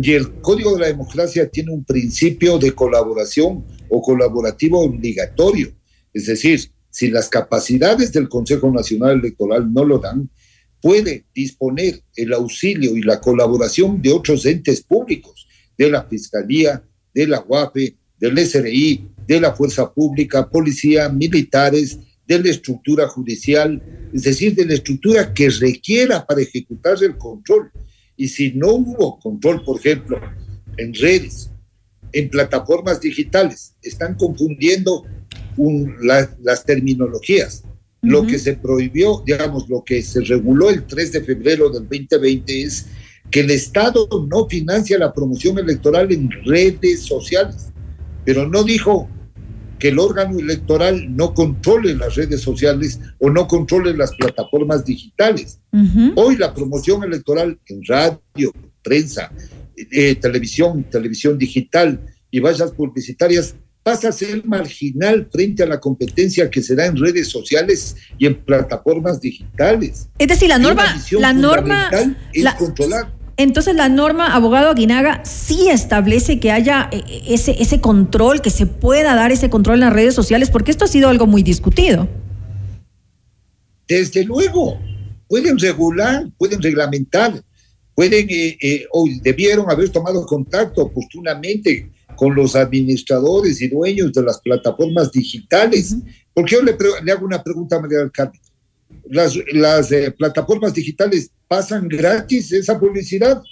Y 0.00 0.12
el 0.12 0.32
Código 0.40 0.74
de 0.74 0.80
la 0.80 0.86
Democracia 0.86 1.48
tiene 1.48 1.72
un 1.72 1.84
principio 1.84 2.58
de 2.58 2.72
colaboración 2.72 3.64
o 3.92 4.00
colaborativo 4.00 4.80
obligatorio. 4.80 5.70
Es 6.14 6.26
decir, 6.26 6.60
si 6.88 7.10
las 7.10 7.28
capacidades 7.28 8.10
del 8.12 8.28
Consejo 8.28 8.70
Nacional 8.70 9.18
Electoral 9.18 9.72
no 9.72 9.84
lo 9.84 9.98
dan, 9.98 10.30
puede 10.80 11.26
disponer 11.34 12.00
el 12.16 12.32
auxilio 12.32 12.96
y 12.96 13.02
la 13.02 13.20
colaboración 13.20 14.00
de 14.00 14.12
otros 14.12 14.46
entes 14.46 14.82
públicos, 14.82 15.46
de 15.76 15.90
la 15.90 16.04
Fiscalía, 16.04 16.82
de 17.14 17.26
la 17.26 17.44
UAPE, 17.46 17.96
del 18.18 18.38
SRI, 18.38 19.08
de 19.26 19.40
la 19.40 19.52
Fuerza 19.52 19.92
Pública, 19.92 20.48
Policía, 20.48 21.08
militares, 21.08 21.98
de 22.26 22.38
la 22.38 22.50
estructura 22.50 23.08
judicial, 23.08 23.82
es 24.12 24.22
decir, 24.22 24.54
de 24.54 24.64
la 24.64 24.74
estructura 24.74 25.34
que 25.34 25.50
requiera 25.50 26.24
para 26.24 26.40
ejecutar 26.40 26.96
el 27.02 27.18
control. 27.18 27.70
Y 28.16 28.28
si 28.28 28.52
no 28.52 28.72
hubo 28.72 29.18
control, 29.18 29.62
por 29.64 29.78
ejemplo, 29.78 30.18
en 30.78 30.94
redes, 30.94 31.51
en 32.12 32.28
plataformas 32.30 33.00
digitales, 33.00 33.74
están 33.82 34.14
confundiendo 34.14 35.04
las 36.00 36.64
terminologías. 36.64 37.64
Lo 38.02 38.26
que 38.26 38.38
se 38.38 38.54
prohibió, 38.54 39.22
digamos, 39.24 39.68
lo 39.68 39.84
que 39.84 40.02
se 40.02 40.22
reguló 40.22 40.70
el 40.70 40.84
3 40.84 41.12
de 41.12 41.20
febrero 41.22 41.70
del 41.70 41.88
2020 41.88 42.62
es 42.62 42.86
que 43.30 43.40
el 43.40 43.50
Estado 43.50 44.08
no 44.28 44.48
financia 44.48 44.98
la 44.98 45.12
promoción 45.12 45.58
electoral 45.58 46.12
en 46.12 46.30
redes 46.44 47.02
sociales, 47.02 47.68
pero 48.24 48.48
no 48.48 48.64
dijo 48.64 49.08
que 49.78 49.88
el 49.88 49.98
órgano 49.98 50.38
electoral 50.38 51.16
no 51.16 51.34
controle 51.34 51.94
las 51.94 52.14
redes 52.14 52.40
sociales 52.40 53.00
o 53.18 53.30
no 53.30 53.46
controle 53.48 53.96
las 53.96 54.12
plataformas 54.16 54.84
digitales. 54.84 55.60
Hoy 56.14 56.36
la 56.36 56.54
promoción 56.54 57.02
electoral 57.04 57.58
en 57.66 57.84
radio, 57.84 58.52
prensa, 58.82 59.32
eh, 59.90 60.14
televisión, 60.16 60.84
televisión 60.84 61.38
digital 61.38 62.00
y 62.30 62.40
vallas 62.40 62.72
publicitarias 62.72 63.54
pasa 63.82 64.10
a 64.10 64.12
ser 64.12 64.44
marginal 64.44 65.28
frente 65.30 65.62
a 65.62 65.66
la 65.66 65.80
competencia 65.80 66.48
que 66.48 66.62
se 66.62 66.76
da 66.76 66.86
en 66.86 66.96
redes 66.96 67.28
sociales 67.28 67.96
y 68.16 68.26
en 68.26 68.36
plataformas 68.36 69.20
digitales. 69.20 70.08
Es 70.18 70.28
decir, 70.28 70.48
la 70.48 70.58
norma, 70.58 71.02
la 71.10 71.32
norma 71.32 71.90
es 72.32 72.54
controlar 72.54 73.22
entonces 73.36 73.74
la 73.74 73.88
norma, 73.88 74.34
abogado 74.34 74.70
Aguinaga, 74.70 75.24
sí 75.24 75.68
establece 75.68 76.38
que 76.38 76.50
haya 76.50 76.88
eh, 76.92 77.02
ese, 77.28 77.60
ese 77.60 77.80
control, 77.80 78.42
que 78.42 78.50
se 78.50 78.66
pueda 78.66 79.14
dar 79.14 79.32
ese 79.32 79.50
control 79.50 79.76
en 79.76 79.80
las 79.80 79.92
redes 79.92 80.14
sociales, 80.14 80.50
porque 80.50 80.70
esto 80.70 80.84
ha 80.84 80.88
sido 80.88 81.08
algo 81.08 81.26
muy 81.26 81.42
discutido. 81.42 82.08
Desde 83.88 84.24
luego, 84.24 84.78
pueden 85.28 85.58
regular, 85.58 86.26
pueden 86.38 86.62
reglamentar, 86.62 87.42
pueden 87.94 88.26
eh, 88.30 88.56
eh, 88.60 88.86
o 88.90 89.06
debieron 89.22 89.70
haber 89.70 89.90
tomado 89.90 90.24
contacto 90.26 90.82
oportunamente 90.82 91.90
con 92.16 92.34
los 92.34 92.54
administradores 92.56 93.60
y 93.60 93.68
dueños 93.68 94.12
de 94.12 94.22
las 94.22 94.40
plataformas 94.40 95.10
digitales. 95.10 95.96
Porque 96.34 96.56
yo 96.56 96.62
le, 96.62 96.76
le, 97.02 97.12
hago 97.12 97.26
una 97.26 97.42
pregunta 97.42 97.76
a 97.76 97.80
María 97.80 97.98
del 97.98 98.12
Carmen. 98.12 98.40
Las, 99.08 99.36
las 99.52 99.90
plataformas 100.16 100.74
digitales 100.74 101.30
pasan 101.48 101.88
gratis 101.88 102.52
esa 102.52 102.78
publicidad, 102.78 103.42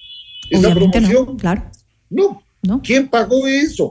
esa 0.49 0.75
promoción. 0.75 1.27
No, 1.27 1.37
claro. 1.37 1.71
No. 2.09 2.43
no. 2.63 2.81
¿Quién 2.83 3.09
pagó 3.09 3.47
eso? 3.47 3.91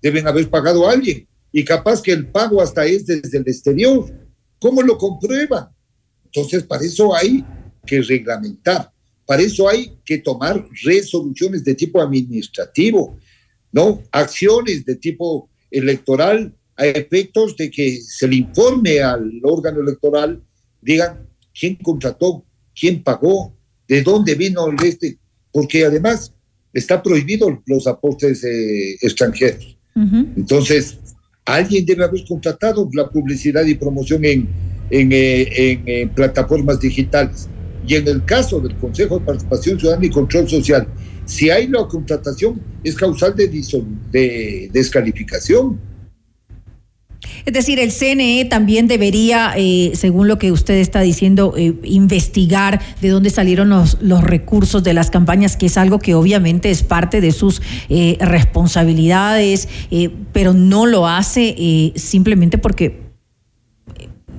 Deben 0.00 0.26
haber 0.26 0.48
pagado 0.48 0.88
a 0.88 0.92
alguien. 0.92 1.26
Y 1.52 1.64
capaz 1.64 2.00
que 2.00 2.12
el 2.12 2.28
pago 2.28 2.62
hasta 2.62 2.84
es 2.86 3.06
desde 3.06 3.38
el 3.38 3.44
exterior. 3.46 4.06
¿Cómo 4.58 4.80
lo 4.82 4.96
comprueban? 4.96 5.68
Entonces, 6.26 6.62
para 6.62 6.84
eso 6.84 7.14
hay 7.14 7.44
que 7.84 8.00
reglamentar. 8.00 8.91
Para 9.26 9.42
eso 9.42 9.68
hay 9.68 9.92
que 10.04 10.18
tomar 10.18 10.66
resoluciones 10.84 11.64
de 11.64 11.74
tipo 11.74 12.00
administrativo, 12.00 13.18
¿no? 13.70 14.02
Acciones 14.10 14.84
de 14.84 14.96
tipo 14.96 15.48
electoral 15.70 16.54
a 16.76 16.86
efectos 16.86 17.56
de 17.56 17.70
que 17.70 18.00
se 18.00 18.26
le 18.28 18.36
informe 18.36 19.00
al 19.00 19.30
órgano 19.42 19.80
electoral, 19.80 20.42
digan 20.80 21.28
quién 21.58 21.76
contrató, 21.76 22.44
quién 22.78 23.02
pagó, 23.02 23.54
de 23.88 24.02
dónde 24.02 24.34
vino 24.34 24.68
el 24.68 24.76
este, 24.84 25.18
porque 25.52 25.84
además 25.84 26.32
está 26.72 27.02
prohibido 27.02 27.62
los 27.66 27.86
aportes 27.86 28.42
eh, 28.44 28.94
extranjeros. 29.02 29.76
Entonces, 29.94 30.98
alguien 31.44 31.84
debe 31.84 32.04
haber 32.04 32.24
contratado 32.26 32.88
la 32.94 33.10
publicidad 33.10 33.64
y 33.66 33.74
promoción 33.74 34.24
en, 34.24 34.48
eh, 34.90 35.80
en, 35.84 36.08
plataformas 36.10 36.80
digitales. 36.80 37.48
Y 37.86 37.96
en 37.96 38.06
el 38.08 38.24
caso 38.24 38.60
del 38.60 38.76
Consejo 38.76 39.18
de 39.18 39.24
Participación 39.24 39.78
Ciudadana 39.78 40.06
y 40.06 40.10
Control 40.10 40.48
Social, 40.48 40.86
si 41.24 41.50
hay 41.50 41.68
la 41.68 41.86
contratación, 41.86 42.60
es 42.82 42.94
causal 42.94 43.34
de, 43.34 43.48
de 44.10 44.70
descalificación. 44.72 45.78
Es 47.44 47.52
decir, 47.54 47.78
el 47.78 47.90
CNE 47.90 48.44
también 48.46 48.88
debería, 48.88 49.52
eh, 49.56 49.92
según 49.94 50.28
lo 50.28 50.38
que 50.38 50.52
usted 50.52 50.74
está 50.74 51.00
diciendo, 51.00 51.54
eh, 51.56 51.74
investigar 51.84 52.80
de 53.00 53.08
dónde 53.08 53.30
salieron 53.30 53.68
los, 53.68 53.98
los, 54.00 54.22
recursos 54.22 54.82
de 54.82 54.94
las 54.94 55.10
campañas, 55.10 55.56
que 55.56 55.66
es 55.66 55.76
algo 55.76 55.98
que 55.98 56.14
obviamente 56.14 56.70
es 56.70 56.82
parte 56.82 57.20
de 57.20 57.32
sus 57.32 57.60
eh, 57.88 58.16
responsabilidades, 58.20 59.68
pero 60.32 60.54
no 60.54 60.86
lo 60.86 61.08
hace 61.08 61.92
simplemente 61.96 62.58
porque 62.58 63.11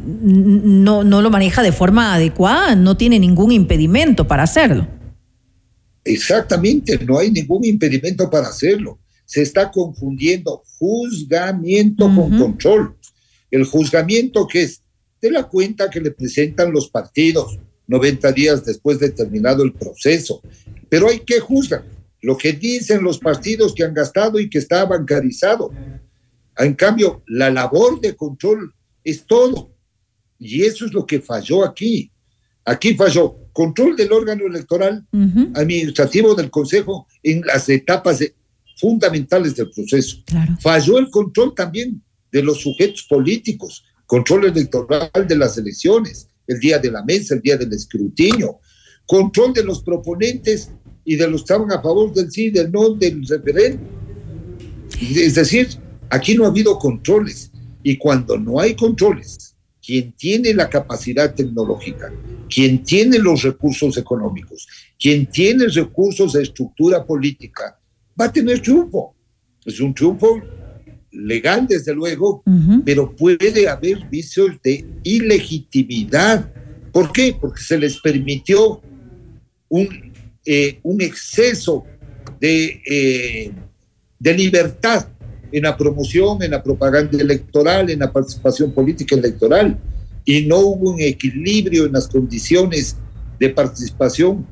no, 0.06 1.04
no 1.04 1.22
lo 1.22 1.30
maneja 1.30 1.64
de 1.64 1.72
forma 1.72 2.14
adecuada, 2.14 2.76
no 2.76 2.98
tiene 2.98 3.20
ningún 3.20 3.52
impedimento 3.52 4.28
para 4.28 4.44
hacerlo. 4.44 4.88
Exactamente, 6.04 7.00
no 7.06 7.20
hay 7.20 7.32
ningún 7.32 7.64
impedimento 7.66 8.30
para 8.30 8.48
hacerlo 8.48 9.00
se 9.26 9.42
está 9.42 9.72
confundiendo 9.72 10.64
juzgamiento 10.78 12.06
con 12.06 12.38
control. 12.38 12.96
El 13.50 13.66
juzgamiento 13.66 14.48
que 14.48 14.62
es 14.64 14.84
de 15.22 15.32
la 15.32 15.44
cuenta 15.44 15.90
que 15.90 16.02
le 16.02 16.12
presentan 16.12 16.72
los 16.72 16.90
partidos 16.90 17.58
90 17.88 18.32
días 18.32 18.64
después 18.64 19.00
de 19.00 19.10
terminado 19.10 19.64
el 19.64 19.74
proceso. 19.74 20.42
Pero 20.90 21.10
hay 21.10 21.20
que 21.22 21.40
juzgar 21.40 21.84
lo 22.22 22.38
que 22.38 22.54
dicen 22.54 23.04
los 23.04 23.18
partidos 23.18 23.74
que 23.74 23.84
han 23.84 23.94
gastado 23.94 24.40
y 24.40 24.50
que 24.50 24.60
está 24.60 24.86
bancarizado. 24.86 25.72
En 26.58 26.74
cambio, 26.76 27.24
la 27.28 27.50
labor 27.50 28.00
de 28.00 28.16
control 28.16 28.74
es 29.04 29.26
todo. 29.26 29.73
Y 30.44 30.64
eso 30.64 30.86
es 30.86 30.94
lo 30.94 31.06
que 31.06 31.22
falló 31.22 31.64
aquí. 31.64 32.12
Aquí 32.66 32.96
falló 32.96 33.36
control 33.54 33.96
del 33.96 34.12
órgano 34.12 34.46
electoral 34.46 35.06
administrativo 35.56 36.36
del 36.36 36.50
Consejo 36.50 37.08
en 37.22 37.42
las 37.42 37.70
etapas 37.70 38.20
de 38.20 38.36
fundamentales 38.78 39.56
del 39.56 39.70
proceso. 39.70 40.18
Falló 40.60 40.98
el 41.00 41.10
control 41.10 41.54
también 41.56 42.02
de 42.32 42.44
los 42.44 42.62
sujetos 42.62 43.04
políticos, 43.04 43.84
control 44.06 44.46
electoral 44.46 45.10
de 45.28 45.38
las 45.38 45.58
elecciones, 45.58 46.28
el 46.48 46.60
día 46.60 46.80
de 46.80 46.92
la 46.92 47.04
mesa, 47.04 47.36
el 47.36 47.42
día 47.42 47.58
del 47.58 47.72
escrutinio, 47.72 48.60
control 49.06 49.54
de 49.54 49.64
los 49.64 49.82
proponentes 49.84 50.72
y 51.06 51.16
de 51.16 51.30
los 51.30 51.42
que 51.42 51.54
estaban 51.54 51.72
a 51.72 51.82
favor 51.82 52.14
del 52.14 52.32
sí, 52.32 52.50
del 52.50 52.72
no, 52.72 52.90
del 52.90 53.26
referéndum. 53.28 53.88
Es 55.00 55.36
decir, 55.36 55.68
aquí 56.10 56.36
no 56.36 56.46
ha 56.46 56.48
habido 56.48 56.78
controles. 56.78 57.52
Y 57.84 57.98
cuando 57.98 58.38
no 58.38 58.60
hay 58.60 58.76
controles, 58.76 59.53
quien 59.86 60.14
tiene 60.14 60.54
la 60.54 60.70
capacidad 60.70 61.34
tecnológica, 61.36 62.12
quien 62.50 62.84
tiene 62.84 63.20
los 63.20 63.44
recursos 63.44 63.98
económicos, 63.98 64.68
quien 64.98 65.26
tiene 65.26 65.68
recursos 65.68 66.34
de 66.34 66.44
estructura 66.44 67.06
política, 67.06 67.78
va 68.20 68.26
a 68.26 68.32
tener 68.32 68.62
triunfo. 68.62 69.14
Es 69.66 69.80
un 69.82 69.94
triunfo 69.94 70.42
legal, 71.12 71.68
desde 71.68 71.94
luego, 71.94 72.44
pero 72.86 73.14
puede 73.16 73.68
haber 73.68 74.08
vicios 74.10 74.52
de 74.64 74.86
ilegitimidad. 75.04 76.50
¿Por 76.92 77.12
qué? 77.12 77.36
Porque 77.40 77.62
se 77.62 77.78
les 77.78 78.00
permitió 78.00 78.82
un, 79.68 80.14
eh, 80.46 80.80
un 80.84 81.02
exceso 81.02 81.84
de, 82.40 82.82
eh, 82.86 83.52
de 84.18 84.34
libertad 84.34 85.08
en 85.54 85.64
la 85.64 85.78
promoción, 85.78 86.42
en 86.42 86.52
la 86.52 86.64
propaganda 86.64 87.16
electoral, 87.18 87.90
en 87.90 88.00
la 88.00 88.12
participación 88.12 88.72
política 88.72 89.16
electoral, 89.16 89.78
y 90.26 90.46
no 90.48 90.58
hubo 90.58 90.94
un 90.94 91.00
equilibrio 91.00 91.86
en 91.86 91.94
las 91.94 92.08
condiciones 92.08 92.98
de 93.40 93.50
participación. 93.50 94.46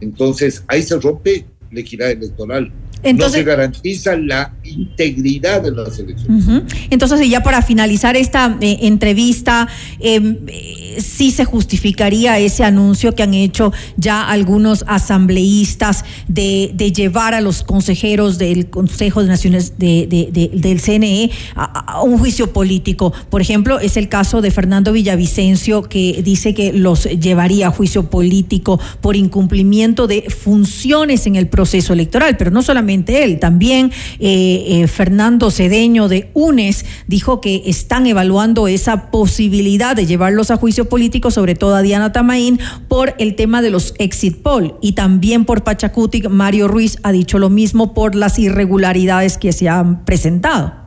Entonces 0.00 0.64
ahí 0.66 0.82
se 0.82 0.98
rompe 0.98 1.46
la 1.70 1.80
equidad 1.80 2.10
electoral 2.10 2.72
no 3.02 3.28
se 3.28 3.44
garantiza 3.44 4.16
la 4.16 4.52
integridad 4.64 5.62
de 5.62 5.72
las 5.72 5.98
elecciones. 5.98 6.64
Entonces, 6.90 7.22
y 7.22 7.30
ya 7.30 7.42
para 7.42 7.62
finalizar 7.62 8.16
esta 8.16 8.56
eh, 8.60 8.78
entrevista, 8.82 9.68
em, 10.00 10.36
eh, 10.46 10.98
sí 11.00 11.30
se 11.30 11.44
justificaría 11.44 12.38
ese 12.38 12.64
anuncio 12.64 13.14
que 13.14 13.22
han 13.22 13.34
hecho 13.34 13.72
ya 13.96 14.28
algunos 14.28 14.84
asambleístas 14.86 16.04
de, 16.28 16.72
llevar 16.94 17.34
a 17.34 17.40
los 17.40 17.62
consejeros 17.62 18.36
del 18.36 18.68
Consejo 18.68 19.22
de 19.22 19.28
Naciones 19.28 19.78
de, 19.78 20.48
del 20.52 20.80
CNE 20.80 21.30
a, 21.54 22.02
un 22.02 22.18
juicio 22.18 22.52
político. 22.52 23.12
Por 23.30 23.40
ejemplo, 23.40 23.78
es 23.78 23.96
el 23.96 24.08
caso 24.08 24.40
de 24.42 24.50
Fernando 24.50 24.92
Villavicencio 24.92 25.82
que 25.82 26.22
dice 26.24 26.52
que 26.52 26.72
los 26.72 27.04
llevaría 27.04 27.68
a 27.68 27.70
juicio 27.70 28.10
político 28.10 28.80
por 29.00 29.14
incumplimiento 29.16 30.06
de 30.06 30.22
funciones 30.30 31.26
en 31.26 31.36
el 31.36 31.48
proceso 31.48 31.92
electoral, 31.92 32.36
pero 32.36 32.50
no 32.50 32.62
solamente 32.62 32.89
él, 32.90 33.38
también 33.38 33.92
eh, 34.18 34.64
eh, 34.68 34.86
Fernando 34.88 35.50
Cedeño 35.50 36.08
de 36.08 36.30
UNES 36.34 36.84
dijo 37.06 37.40
que 37.40 37.62
están 37.66 38.06
evaluando 38.06 38.68
esa 38.68 39.10
posibilidad 39.10 39.96
de 39.96 40.06
llevarlos 40.06 40.50
a 40.50 40.56
juicio 40.56 40.88
político, 40.88 41.30
sobre 41.30 41.54
todo 41.54 41.74
a 41.74 41.82
Diana 41.82 42.12
Tamaín, 42.12 42.58
por 42.88 43.14
el 43.18 43.36
tema 43.36 43.62
de 43.62 43.70
los 43.70 43.94
exit 43.98 44.42
poll 44.42 44.74
y 44.80 44.92
también 44.92 45.44
por 45.44 45.62
Pachacutic, 45.64 46.28
Mario 46.28 46.68
Ruiz 46.68 46.98
ha 47.02 47.12
dicho 47.12 47.38
lo 47.38 47.50
mismo 47.50 47.94
por 47.94 48.14
las 48.14 48.38
irregularidades 48.38 49.38
que 49.38 49.52
se 49.52 49.68
han 49.68 50.04
presentado. 50.04 50.80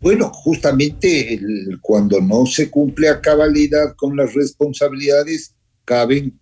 Bueno, 0.00 0.30
justamente 0.30 1.40
cuando 1.80 2.20
no 2.20 2.44
se 2.44 2.68
cumple 2.68 3.08
a 3.08 3.22
cabalidad 3.22 3.94
con 3.96 4.14
las 4.16 4.34
responsabilidades, 4.34 5.54
caben 5.84 6.38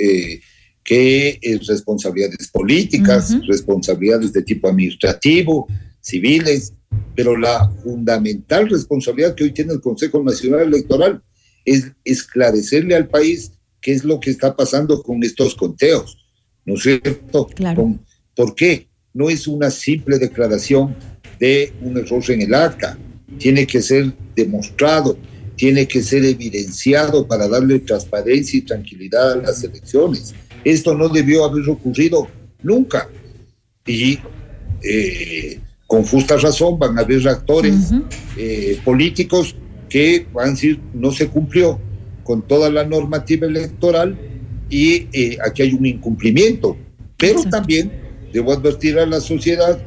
eh, 0.00 0.40
que 0.84 1.38
es 1.40 1.66
responsabilidades 1.66 2.48
políticas, 2.48 3.34
responsabilidades 3.46 4.32
de 4.32 4.42
tipo 4.42 4.68
administrativo, 4.68 5.66
civiles, 6.00 6.74
pero 7.16 7.36
la 7.36 7.70
fundamental 7.82 8.68
responsabilidad 8.68 9.34
que 9.34 9.44
hoy 9.44 9.52
tiene 9.52 9.72
el 9.72 9.80
Consejo 9.80 10.22
Nacional 10.22 10.60
Electoral 10.62 11.22
es 11.64 11.90
esclarecerle 12.04 12.94
al 12.94 13.08
país 13.08 13.52
qué 13.80 13.92
es 13.92 14.04
lo 14.04 14.20
que 14.20 14.30
está 14.30 14.54
pasando 14.54 15.02
con 15.02 15.22
estos 15.24 15.54
conteos, 15.54 16.18
¿no 16.64 16.74
es 16.74 16.82
cierto? 16.82 17.48
¿Por 18.34 18.54
qué? 18.54 18.88
No 19.12 19.30
es 19.30 19.46
una 19.46 19.70
simple 19.70 20.18
declaración 20.18 20.94
de 21.38 21.72
un 21.80 21.96
error 21.96 22.22
en 22.28 22.42
el 22.42 22.54
acta, 22.54 22.98
tiene 23.38 23.66
que 23.66 23.80
ser 23.80 24.12
demostrado, 24.34 25.16
tiene 25.56 25.86
que 25.86 26.02
ser 26.02 26.24
evidenciado 26.24 27.26
para 27.26 27.48
darle 27.48 27.78
transparencia 27.80 28.58
y 28.58 28.62
tranquilidad 28.62 29.32
a 29.32 29.36
las 29.36 29.62
elecciones. 29.62 30.34
Esto 30.64 30.94
no 30.94 31.08
debió 31.08 31.44
haber 31.44 31.68
ocurrido 31.68 32.28
nunca. 32.62 33.08
Y 33.86 34.18
eh, 34.82 35.60
con 35.86 36.04
justa 36.04 36.36
razón 36.36 36.78
van 36.78 36.98
a 36.98 37.02
haber 37.02 37.28
actores 37.28 37.92
eh, 38.36 38.78
políticos 38.84 39.54
que 39.88 40.26
van 40.32 40.48
a 40.48 40.50
decir 40.50 40.80
no 40.92 41.12
se 41.12 41.28
cumplió 41.28 41.78
con 42.24 42.42
toda 42.42 42.70
la 42.70 42.84
normativa 42.84 43.46
electoral 43.46 44.18
y 44.70 45.06
eh, 45.12 45.36
aquí 45.46 45.62
hay 45.62 45.74
un 45.74 45.86
incumplimiento. 45.86 46.76
Pero 47.18 47.42
también 47.44 47.92
debo 48.32 48.52
advertir 48.52 48.98
a 48.98 49.06
la 49.06 49.20
sociedad 49.20 49.78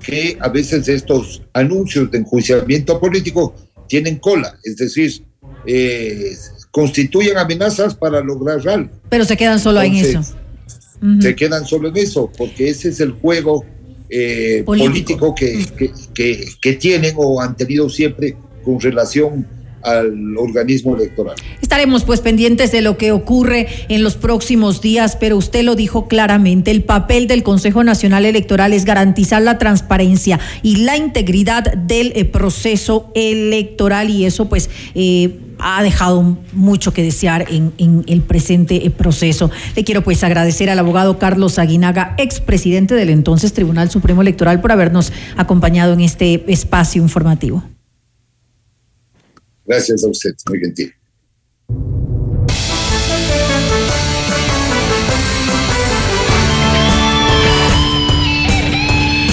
que 0.00 0.36
a 0.40 0.48
veces 0.48 0.88
estos 0.88 1.42
anuncios 1.52 2.10
de 2.10 2.18
enjuiciamiento 2.18 2.98
político 2.98 3.54
tienen 3.86 4.16
cola, 4.16 4.58
es 4.64 4.76
decir, 4.76 5.22
constituyen 6.72 7.38
amenazas 7.38 7.94
para 7.94 8.20
lograr 8.20 8.66
algo. 8.66 8.90
Pero 9.08 9.24
se 9.24 9.36
quedan 9.36 9.60
solo 9.60 9.80
en 9.82 9.94
eso. 9.94 10.20
Se 11.20 11.36
quedan 11.36 11.66
solo 11.66 11.88
en 11.88 11.96
eso, 11.96 12.30
porque 12.36 12.68
ese 12.70 12.88
es 12.88 13.00
el 13.00 13.12
juego 13.12 13.64
eh, 14.08 14.62
político, 14.64 15.34
que, 15.34 15.66
que, 16.14 16.48
que, 16.60 16.72
tienen 16.74 17.14
o 17.16 17.40
han 17.40 17.56
tenido 17.56 17.88
siempre 17.88 18.36
con 18.64 18.80
relación 18.80 19.46
al 19.82 20.36
organismo 20.36 20.96
electoral. 20.96 21.36
Estaremos 21.60 22.04
pues 22.04 22.20
pendientes 22.20 22.72
de 22.72 22.82
lo 22.82 22.96
que 22.98 23.12
ocurre 23.12 23.66
en 23.88 24.02
los 24.02 24.16
próximos 24.16 24.80
días, 24.80 25.16
pero 25.16 25.36
usted 25.36 25.62
lo 25.62 25.74
dijo 25.74 26.08
claramente, 26.08 26.70
el 26.70 26.82
papel 26.82 27.26
del 27.26 27.42
Consejo 27.42 27.84
Nacional 27.84 28.24
Electoral 28.24 28.72
es 28.72 28.84
garantizar 28.84 29.42
la 29.42 29.58
transparencia 29.58 30.38
y 30.62 30.76
la 30.76 30.96
integridad 30.96 31.72
del 31.74 32.12
eh, 32.14 32.24
proceso 32.24 33.10
electoral 33.14 34.10
y 34.10 34.24
eso 34.24 34.48
pues... 34.48 34.70
Eh, 34.94 35.38
ha 35.62 35.82
dejado 35.82 36.36
mucho 36.52 36.92
que 36.92 37.02
desear 37.02 37.46
en, 37.48 38.04
el 38.06 38.20
presente 38.22 38.90
proceso. 38.90 39.50
Le 39.76 39.84
quiero 39.84 40.02
pues 40.02 40.24
agradecer 40.24 40.68
al 40.68 40.78
abogado 40.78 41.18
Carlos 41.18 41.58
Aguinaga, 41.58 42.14
expresidente 42.18 42.94
del 42.94 43.10
entonces 43.10 43.52
Tribunal 43.52 43.90
Supremo 43.90 44.22
Electoral, 44.22 44.60
por 44.60 44.72
habernos 44.72 45.12
acompañado 45.36 45.92
en 45.92 46.00
este 46.00 46.42
espacio 46.52 47.00
informativo. 47.00 47.62
Gracias 49.64 50.04
a 50.04 50.08
usted, 50.08 50.34
muy 50.48 50.60
gentil. 50.60 50.92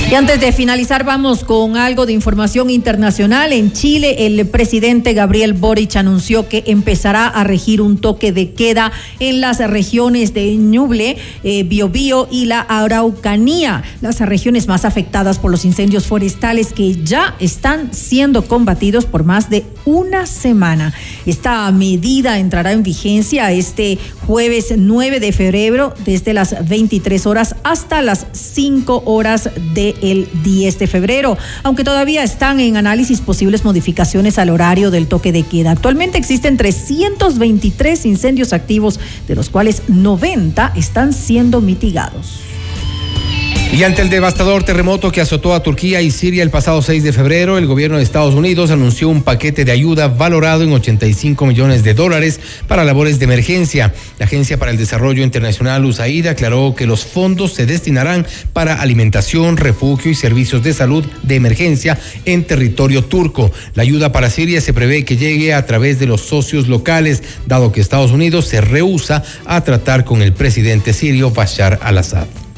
Y 0.10 0.16
antes 0.16 0.42
de 0.42 0.52
finalizar, 0.52 1.04
vamos 1.04 1.44
con 1.44 1.78
algo 1.78 2.08
de 2.08 2.14
información 2.14 2.72
internacional. 2.72 3.54
En 3.54 3.72
Chile, 3.74 4.26
el 4.26 4.48
presidente 4.48 5.14
Gabriel 5.14 5.54
Boric 5.54 5.98
anunció 5.98 6.50
que 6.50 6.64
empezará 6.66 7.28
a 7.28 7.44
regir 7.44 7.80
un 7.80 8.02
toque 8.02 8.32
de 8.32 8.54
queda 8.54 8.92
en 9.20 9.40
las 9.40 9.60
regiones 9.60 10.34
de 10.34 10.56
Ñuble, 10.56 11.18
eh, 11.44 11.62
Biobío 11.62 12.28
y 12.32 12.46
la 12.46 12.62
Araucanía, 12.62 13.84
las 14.02 14.20
regiones 14.22 14.68
más 14.68 14.84
afectadas 14.84 15.38
por 15.38 15.52
los 15.52 15.64
incendios 15.64 16.08
forestales 16.08 16.74
que 16.74 16.96
ya 17.04 17.36
están 17.40 17.94
siendo 17.94 18.46
combatidos 18.46 19.06
por 19.06 19.24
más 19.24 19.52
de 19.52 19.64
una 19.86 20.26
semana. 20.26 20.92
Esta 21.28 21.72
medida 21.72 22.40
entrará 22.40 22.72
en 22.72 22.82
vigencia 22.82 23.52
este 23.52 24.00
jueves 24.26 24.74
9 24.76 25.20
de 25.20 25.32
febrero 25.34 25.94
desde 26.04 26.34
las 26.34 26.68
23 26.68 27.28
horas 27.28 27.56
hasta 27.64 28.02
las 28.02 28.26
5 28.32 29.04
horas 29.06 29.52
de 29.76 29.99
el 30.02 30.28
10 30.44 30.80
de 30.80 30.88
febrero, 30.88 31.38
aunque 31.64 31.84
todavía 31.84 32.24
están 32.24 32.60
en 32.60 32.78
análisis 32.78 33.22
posibles 33.22 33.64
modificaciones 33.64 34.38
al 34.38 34.50
horario 34.50 34.92
del 34.92 35.08
toque 35.08 35.32
de 35.32 35.44
queda. 35.44 35.72
Actualmente 35.72 36.18
existen 36.18 36.58
323 36.58 38.06
incendios 38.06 38.54
activos, 38.54 39.00
de 39.28 39.36
los 39.36 39.50
cuales 39.50 39.84
90 39.88 40.74
están 40.76 41.14
siendo 41.14 41.62
mitigados. 41.62 42.49
Y 43.72 43.84
ante 43.84 44.02
el 44.02 44.10
devastador 44.10 44.64
terremoto 44.64 45.12
que 45.12 45.22
azotó 45.22 45.54
a 45.54 45.62
Turquía 45.62 46.02
y 46.02 46.10
Siria 46.10 46.42
el 46.42 46.50
pasado 46.50 46.82
6 46.82 47.04
de 47.04 47.14
febrero, 47.14 47.60
el 47.60 47.68
gobierno 47.68 47.98
de 47.98 48.04
Estados 48.04 48.34
Unidos 48.34 48.72
anunció 48.72 49.08
un 49.10 49.22
paquete 49.22 49.64
de 49.64 49.72
ayuda 49.72 50.08
valorado 50.08 50.64
en 50.64 50.74
85 50.74 51.46
millones 51.46 51.84
de 51.84 51.94
dólares 51.94 52.40
para 52.68 52.84
labores 52.84 53.20
de 53.20 53.26
emergencia. 53.26 53.94
La 54.18 54.26
Agencia 54.26 54.58
para 54.58 54.72
el 54.72 54.78
Desarrollo 54.78 55.24
Internacional 55.24 55.86
USAID 55.86 56.28
aclaró 56.28 56.74
que 56.76 56.88
los 56.88 57.06
fondos 57.06 57.54
se 57.54 57.68
destinarán 57.68 58.26
para 58.54 58.82
alimentación, 58.82 59.56
refugio 59.56 60.10
y 60.12 60.16
servicios 60.16 60.64
de 60.64 60.74
salud 60.74 61.06
de 61.22 61.36
emergencia 61.36 62.00
en 62.26 62.46
territorio 62.46 63.04
turco. 63.04 63.52
La 63.76 63.84
ayuda 63.84 64.12
para 64.12 64.32
Siria 64.32 64.62
se 64.62 64.74
prevé 64.74 65.06
que 65.06 65.16
llegue 65.16 65.54
a 65.54 65.68
través 65.68 66.00
de 66.00 66.08
los 66.08 66.22
socios 66.22 66.68
locales, 66.68 67.22
dado 67.46 67.72
que 67.72 67.82
Estados 67.82 68.12
Unidos 68.12 68.48
se 68.48 68.62
rehúsa 68.62 69.24
a 69.46 69.64
tratar 69.64 70.06
con 70.06 70.24
el 70.24 70.34
presidente 70.34 70.92
sirio 70.92 71.30
Bashar 71.30 71.78
al-Assad. 71.84 72.49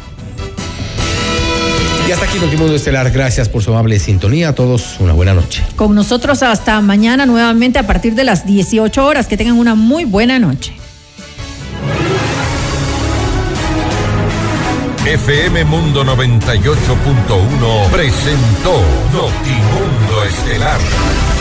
Y 2.12 2.14
hasta 2.14 2.26
aquí 2.26 2.40
de 2.40 2.76
estelar. 2.76 3.10
Gracias 3.10 3.48
por 3.48 3.64
su 3.64 3.72
amable 3.72 3.98
sintonía. 3.98 4.50
A 4.50 4.54
todos 4.54 5.00
una 5.00 5.14
buena 5.14 5.34
noche. 5.34 5.64
Con 5.78 5.96
nosotros 5.96 6.44
hasta 6.44 6.82
mañana 6.82 7.26
nuevamente 7.26 7.80
a 7.80 7.88
partir 7.88 8.16
de 8.16 8.26
las 8.26 8.46
18 8.46 9.06
horas. 9.06 9.28
Que 9.28 9.38
tengan 9.38 9.58
una 9.58 9.76
muy 9.76 10.04
buena 10.04 10.38
noche. 10.38 10.74
FM 15.06 15.64
Mundo 15.64 16.04
98.1 16.04 17.90
presentó 17.92 18.74
Notimundo 19.14 20.24
Estelar. 20.28 21.41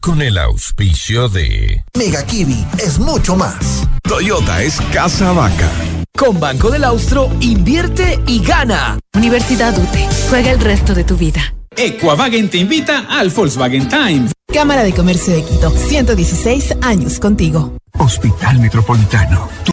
Con 0.00 0.22
el 0.22 0.38
auspicio 0.38 1.28
de 1.28 1.84
Mega 1.96 2.24
Kiwi 2.24 2.64
es 2.78 2.98
mucho 2.98 3.36
más. 3.36 3.86
Toyota 4.02 4.62
es 4.62 4.80
casa 4.92 5.32
vaca. 5.32 5.68
Con 6.16 6.38
Banco 6.38 6.70
del 6.70 6.84
Austro, 6.84 7.30
invierte 7.40 8.18
y 8.26 8.42
gana. 8.42 8.98
Universidad 9.14 9.76
UTE. 9.76 10.08
Juega 10.30 10.52
el 10.52 10.60
resto 10.60 10.94
de 10.94 11.04
tu 11.04 11.16
vida. 11.16 11.54
Equavagen 11.76 12.48
te 12.48 12.58
invita 12.58 13.06
al 13.10 13.30
Volkswagen 13.30 13.88
Time. 13.88 14.28
Cámara 14.52 14.84
de 14.84 14.94
Comercio 14.94 15.34
de 15.34 15.42
Quito. 15.44 15.70
116 15.70 16.76
años 16.80 17.18
contigo. 17.18 17.76
Hospital 17.98 18.60
Metropolitano. 18.60 19.48